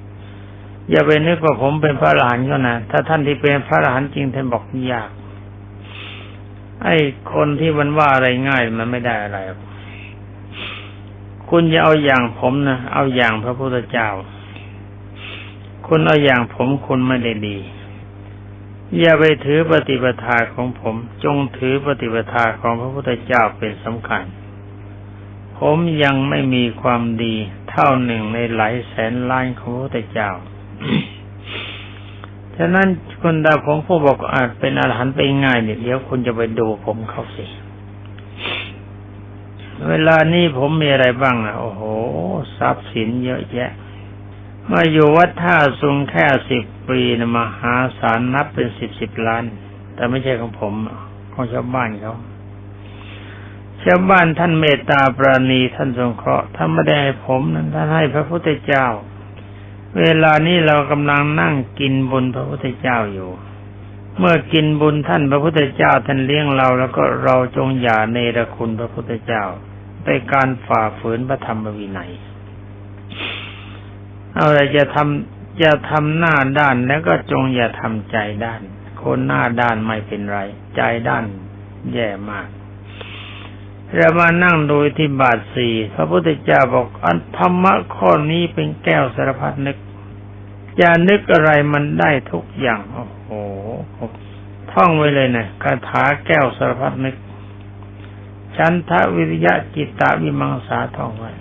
[0.90, 5.10] อย่าไปนึกว่าผมเป็นพระอรหันต์ก็นะถ้าท่านที่เป็นพระอรหันต์จริงท่านบอกยาก
[6.84, 6.96] ไอ้
[7.32, 9.38] คนที่มันว่าอะไรง่ายมันไม่ได้อะไร
[11.48, 14.08] คุณอย่าเอาอย่างผมนะเอาอย่างพระพุทธเจ้า
[15.86, 17.58] คุณเอาอย่างผมคุณไม่ได้ดี
[18.98, 24.24] อย่าไปถือปฏิปทาของผม จงถือปฏิปทาของพระพุทธเจ้าเป็นสำคัญ
[25.58, 27.34] ผมยังไม่มีความดี
[27.70, 30.30] เท่าหนึ่งในหลายแสนล้านของพระพุทธเจ้า
[32.58, 32.88] ฉะนั้น
[33.20, 37.44] คุณดาผมผู้บอกอาจเป็นอรหันต์ไปง่ายเนี่ยเดี๋ยวคุณจะไปดูผมเขาสิ
[39.88, 41.82] เวลานี้ผมมีอะไรบ้างอะ โอ้โห
[42.58, 43.70] ทรัพย์สินเยอะแยะ
[44.70, 49.44] มาอยู่วัดท่าสุงแค่สิบปีนะมหาศาลนับเป็นสิบสิบล้าน
[49.94, 50.74] แต่ไม่ใช่ของผม
[51.32, 52.14] ของชาวบ้านเขา
[53.84, 58.86] ชาวบ้านท่านเมตตาปราณีท่านสงเคราะห์ท่านไม่ได้ให้ผมนั้นท่านให้พระพุทธเจ้า
[60.00, 63.30] เวลานี้เรากำลังนั่งกินบุญพระพุทธเจ้าอยู่
[64.18, 69.44] เมื่อกินบุญท่านพระพุทธเจ้าท่านเลี้ยงเรา แล้วก็เราจงอย่าเนรคุณพระพุทธเจ้า
[70.04, 72.12] ในการฝ่าฝืนพระธรรมวินัย
[74.34, 78.60] เอาอะไรจะทำจะทำหน้าด้านแล้วก็จงอย่าทำใจด้าน
[79.02, 80.38] คนหน้าด้านไม่เป็นไร
[80.76, 81.24] ใจด้าน
[81.94, 82.48] แย่มาก
[83.96, 89.76] เรามานั่งโดูที่บาทสี่พระพุทธเจ้าบอกอันธรรมะข้อนี้เป็นแก้วสารพัดนึก
[90.80, 93.28] จะนึกอะไรมันได้ทุกอย่าง โอ้โห
[94.72, 97.16] ท่องไว้เลยนะคาถาแก้วสารพัดนึก
[98.56, 101.32] ชันทะวิริยะจิตตะวิมังสาท่องไว้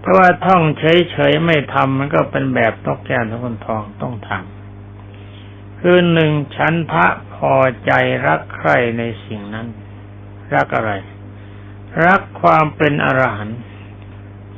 [0.00, 7.54] เพราะว่าท่องเฉยๆไม่ทำมันก็เป็นแบบตกแก้วทุกคนทองต้องทำคือหนึ่งชันทะพอ
[7.86, 7.92] ใจ
[8.26, 9.66] รักใครในสิ่งนั้น
[10.54, 10.92] รักอะไร
[12.06, 13.58] รักความเป็นอรหันต์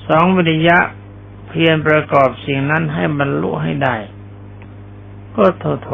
[0.07, 0.79] สองวิริยะ
[1.49, 3.97] เพียรประกอบสิ่งนั้นให้บรรลุให้ได้
[5.37, 5.91] ก็โทโท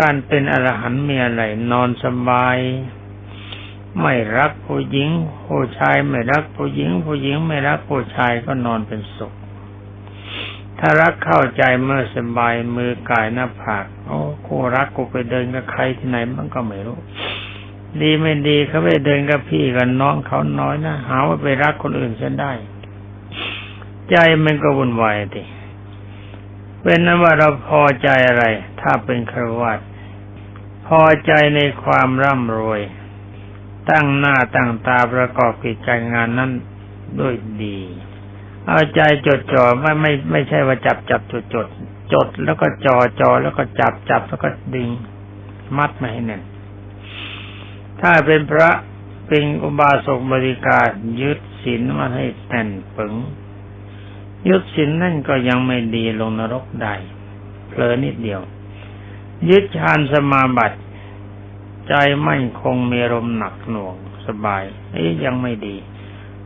[0.00, 2.58] การเป็นอรหันต์มีอะไรนอนสบาย
[4.00, 5.10] ไม่รักผู้หญิง
[5.46, 9.32] ผู้ชายไม่รักผู้หญิง ผู้หญิงไม่รักผู้ชายก็นอนเป็นสุข
[10.78, 16.98] ถ้ารักเข้าใจเมื่อสบายมือกายหน้าผากโอ้คู่รักกูไปเดินกับใครที่ไหนมันก็ไม่รู้
[18.00, 22.52] ดีไม่ดีเขาไปเดินกับพี่กับน้องเขาน้อยนะหาว่าไปรักคนอื่นเสียได้
[24.10, 25.42] ใจมันก็วุ่นวายดิ
[26.82, 28.44] เป็นนั้นว่าเราพอใจอะไร
[28.80, 29.78] ถ้าเป็นครวัต
[30.86, 32.80] พอใจในความร่ำรวย
[33.90, 36.50] ตั้งหน้าตั้งตาประกอบกิจการงานนั้น
[37.20, 37.78] ด้วยดี
[38.66, 41.66] เอาใจจดจ่อไม่ไม่ไม่ใช่ว่าจับจับจดจด
[42.12, 44.88] จดแล้วก็จอจอแล้วก็จับจับแล้วก็ดึง
[45.78, 46.42] มัดมาให้แน่น
[48.02, 48.70] ถ้าเป็นพระ
[49.28, 50.88] เป็นอุบาสกบริการ
[51.20, 53.14] ยึดศีลมาให้แน่นปึง
[54.48, 56.94] ยึดศีลนั่นก็ยังไม่ดีลงนรกได้
[57.68, 58.40] เผลอนิดเดียว
[59.50, 60.78] ยึดฌานสมาบัติ
[61.88, 61.94] ใจ
[62.26, 65.76] มั่นคงมีลมหนักหน่วงสบายเอ้ยังไม่ดี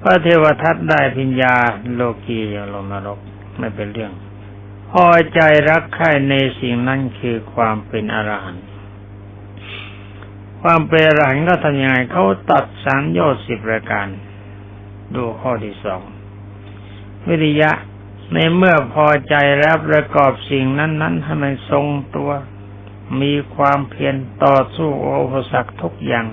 [0.03, 1.55] พระเทวทัตได้พิญญา
[1.95, 3.19] โลกียังลงนรก
[3.59, 4.13] ไม่เป็นเรื่อง
[4.91, 8.61] พอใจรักใคร่ในสิ่งนั้นคือความเป็นอรหันต
[10.69, 14.07] ความเป็นอรหันต์ก็ทำยังไงเขาตัดสังโยชน์สิบประการ
[15.15, 16.03] ดูข้อที่สอง
[17.27, 17.71] วิริยะ
[18.33, 21.87] ในเมื่อพอใจแล้วประกอบสิ่งนั้น ๆ ให้มันทรง
[22.17, 22.31] ตัว
[23.21, 24.89] มีความเพียรต่อสู้
[25.23, 26.27] อุปสรรคทุกอย่าง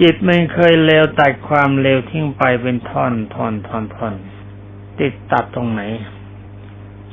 [0.00, 4.14] จิตไมันเคยเลวตัดความเลวทิ้งไปเป็นท่อนท่อนท่อนท่อน
[5.00, 5.82] ติดตัดตรงไหน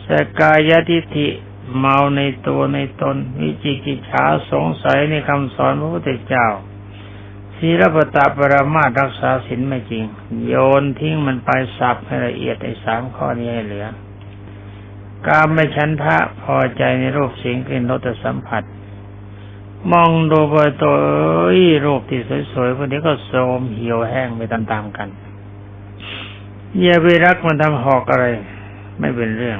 [0.05, 0.07] ส
[0.39, 1.27] กายทิฏฐิ
[1.77, 6.47] เมาในตัวในตนวิจิกิจฉาสงสัยในคำสอนพระพุทธเจ้า
[7.57, 10.05] ศีลปตาปรามารักษาศีลไม่จริง
[10.45, 13.87] โยนทิ้งมันไปสับให้ละเอียดไอ้สามข้อนี้ให้เหลือ
[15.27, 18.63] การไม่ชันทะพอใจในรูปเสียงกลิ่นรสสัมผัส
[19.91, 20.95] มองดูไปตัว
[21.85, 22.21] รูปที่
[22.51, 25.09] สวยๆพวกนี้ก็โทรมเหี่ยวแห้งไปตามๆกัน
[26.81, 28.25] อย่าไปรักมันทำหอกอะไร
[28.99, 29.59] ไม่เป็นเรื่อง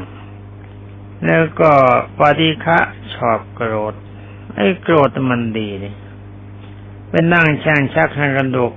[1.26, 1.72] แล้วก็
[2.20, 2.80] ปฏิฆะ
[3.14, 3.94] ชอบโกรธ
[4.56, 5.96] ไอ้โกรธมันดีเลย
[7.10, 8.74] เป็นนั่งแช่งชักให้กันดุก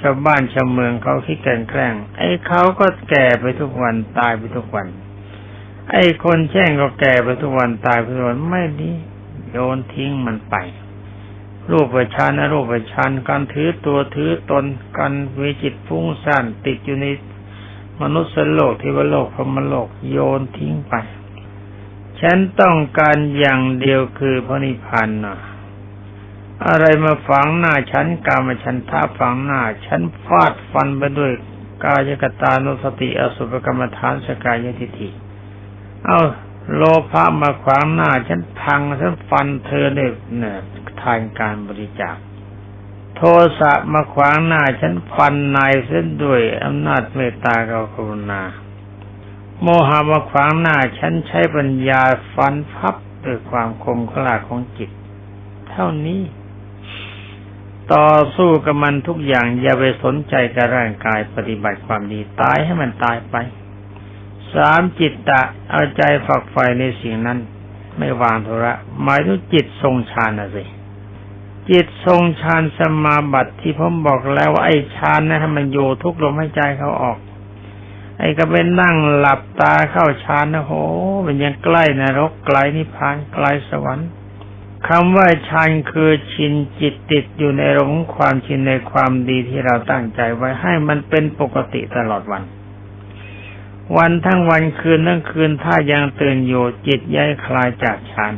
[0.00, 4.86] ชาวบ้านชาวเมืองเขาคิดแกล้งแกล้ง ไอ้เขาก็แก่ไปทุกวันตายไปทุกวัน
[5.90, 8.92] ไอ้คนแช่งก็แก่ไปทุกวันตายไปทุกวันไม่ดี
[9.50, 10.56] โยนทิ้งมันไป
[11.70, 14.64] รูปประชานรูปประชานการถือตัวถือตน
[14.98, 17.06] การวิจิตฟุ้งซ่านติดอยู่ใน
[18.02, 20.94] มนุษย์โลกเทวโลกพรหมโลกโยนทิ้งไป
[22.20, 25.36] ฉันต้องการอย่างเดียวคือพระนิพพานนะ
[26.66, 31.32] อะไรมาฝังหน้าฉันกามฉันท่าฝังหน้า ฉันฟาดฟันไปด้วย
[31.84, 35.08] กายกตานุสติอสุภกรรมฐานสกายทิฏฐิ
[36.06, 36.18] เอา
[36.74, 40.56] โลภะมาขวางหน้า ฉันพังฉันฟันเธอเนี่ยเนี่ย
[41.02, 42.16] ทานการบริจาค
[43.16, 43.20] โท
[43.58, 47.54] สะมาขวางหน้า ฉันฟันนายเส้นด้วยอำนาจเมตตา
[47.94, 48.42] กรุณา
[49.62, 52.02] โมหะมาขวางหน้า ฉันใช้ปัญญา
[52.34, 52.94] ฟันพับ
[53.24, 54.90] ด้วยความคมขลาดของจิต
[55.70, 56.22] เท่านี้
[57.92, 63.36] ต่อสู้กับมันทุกอย่างอย่าไปสนใจกับร่างกายปฏิบัติความดีตายให้มันตายไป
[64.54, 67.38] สามจิตตะเอาใจฝักใฝ่ในสิ่งนั้น
[67.98, 70.64] ไม่วางโทระหมายถึงจิตทรงฌานนะสิ
[71.70, 77.18] จิตทรงฌานสมาบัติที่ผมบอกแล้วว่าไอ้ฌานนะมันอยู่ทุกลมหายใจเขาออก
[78.18, 80.72] ไอ้ก็ไปนั่งหลับตาเข้าฌานนะโห
[81.26, 84.08] มันยังใกล้นรกไกลนิพพานไกลสวรรค์
[84.88, 92.42] คำว่าชันคือชินจิตติดอยู่ในรงความชินในความดีที่เราตั้งใจไว้ให้มันเป็นปกติตลอดวัน
[93.96, 98.32] วันทั้งวันคืนทั้งคืนถ้ายังตื่นอยู่จิตย้ายคลายจากฌาน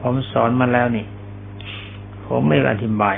[0.00, 1.06] ผมสอนมาแล้วนี่
[2.26, 3.16] ผมไม่อธิบาย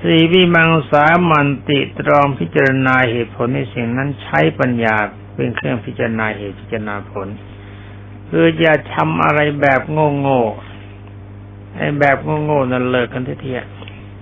[0.00, 4.96] สีวิมังสามันติตรองพิจารณาเหตุผลในสิ่งนั้นใช้ปัญญา
[5.34, 7.28] เป็นเครื่องพิจารณาเหตุพิจารณาผล
[8.28, 13.52] คืออย่าทำอะไรแบบโง่ๆไอ้แบบโง่ๆนั่นเลิกกันที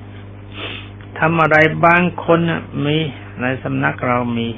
[0.05, 2.97] ๆทำอะไรบางคนน่ะมี
[3.41, 4.49] ในสำนักเรามี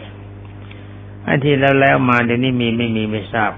[1.25, 3.53] ไอ้ที่แล้วแล้วมาเดี๋ยวนี้มีไม่มีไม่ทราบ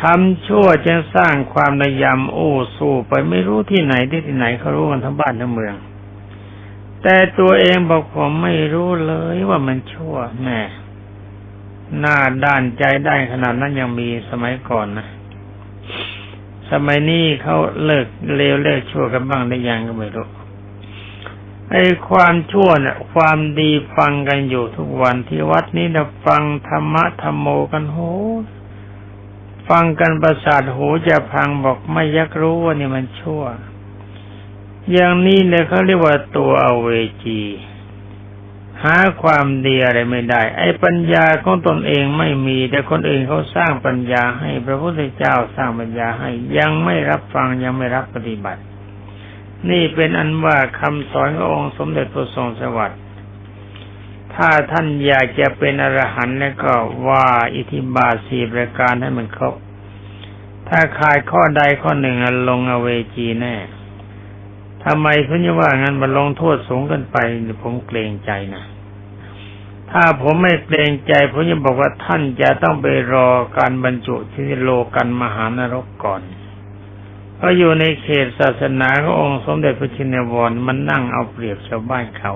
[0.00, 5.74] ทำชั่วจะสร้างความระยำโอ้สู้ไปไม่รู้ที่ไหนที่ที่ไหนเขารู้กันทั้งบ้านทั้งเมือง
[7.02, 10.60] แต่ตัวเองบอกผมไม่รู้เลยว่ามันชั่วแม่
[11.98, 15.06] หน้าด้านใจได้ขนาดนั้นยังมีสมัยก่อนนะ
[16.70, 20.28] สมัยนี้เขาเลิกเลวเลิกชั่วกันบ้างได้ยังก็ไม่รู้
[21.70, 27.98] ไอ้ความชั่วเนี่ยความดีฟังกันอยู่ทุกวันที่วัดนี้เราฟังธรรมะธรรมโมกันโห
[29.68, 33.42] ฟังกันประสาทหูจะพังบอกไม่ยักรู้ว่านี่มันชั่ว
[34.92, 36.88] อย่างนี้เนี่ยเขาเรียกว่าตัวอเว
[37.24, 37.40] จี
[38.82, 48.62] หาความดีอะไรไม่ได้ ไอ้ปัญญาของตนเองไม่มี แต่คนอื่นเขาสร้างปัญญาให้ พระพุทธเจ้าสร้างปัญญาให้ ยังไม่รับฟังยังไม่รับปฏิบัติ
[49.70, 53.00] นี่เป็นอันว่าคำสอนขององค์สมเด็จพระทรงสวัสดิ์
[54.34, 56.74] ถ้าท่านอยากจะเป็นอรหันต์แล้วก็
[57.08, 59.54] ว่าอิทธิบาสีประการให้มันครบ
[60.68, 62.16] ถ้าขาดข้อใดข้อหนึ่ง
[62.48, 63.56] ลงอเวจีแน่
[64.88, 67.16] ทำไมคุณจะว่างั้นมันลงโทษสูงกินไป
[67.62, 68.64] ผมเกรงใจนะ
[69.90, 76.22] ถ้าผมไม่เกรงใจผมจะบอกว่าท่านจะต้องไปรอการบรรจุที่โลกันมหานรกก่อน
[77.36, 82.32] เพราะอยู่ในเขตศาสนาขององค์สมเด็จพระชินวรมันนั่งเอาเปรียบชาวบ้านเขา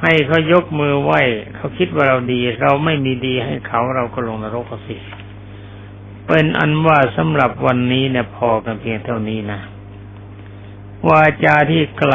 [0.00, 1.20] ให้เขายกมือไหว้
[1.54, 4.96] เขาคิดว่าเราดี เราไม่มีดีให้เขาเราก็ลงนรกสิ
[6.26, 9.60] เป็นอันว่าสำหรับวันนี้เนี่ยพอกันเพียงเท่านี้นะ
[11.08, 12.08] วาจาที่กล่าว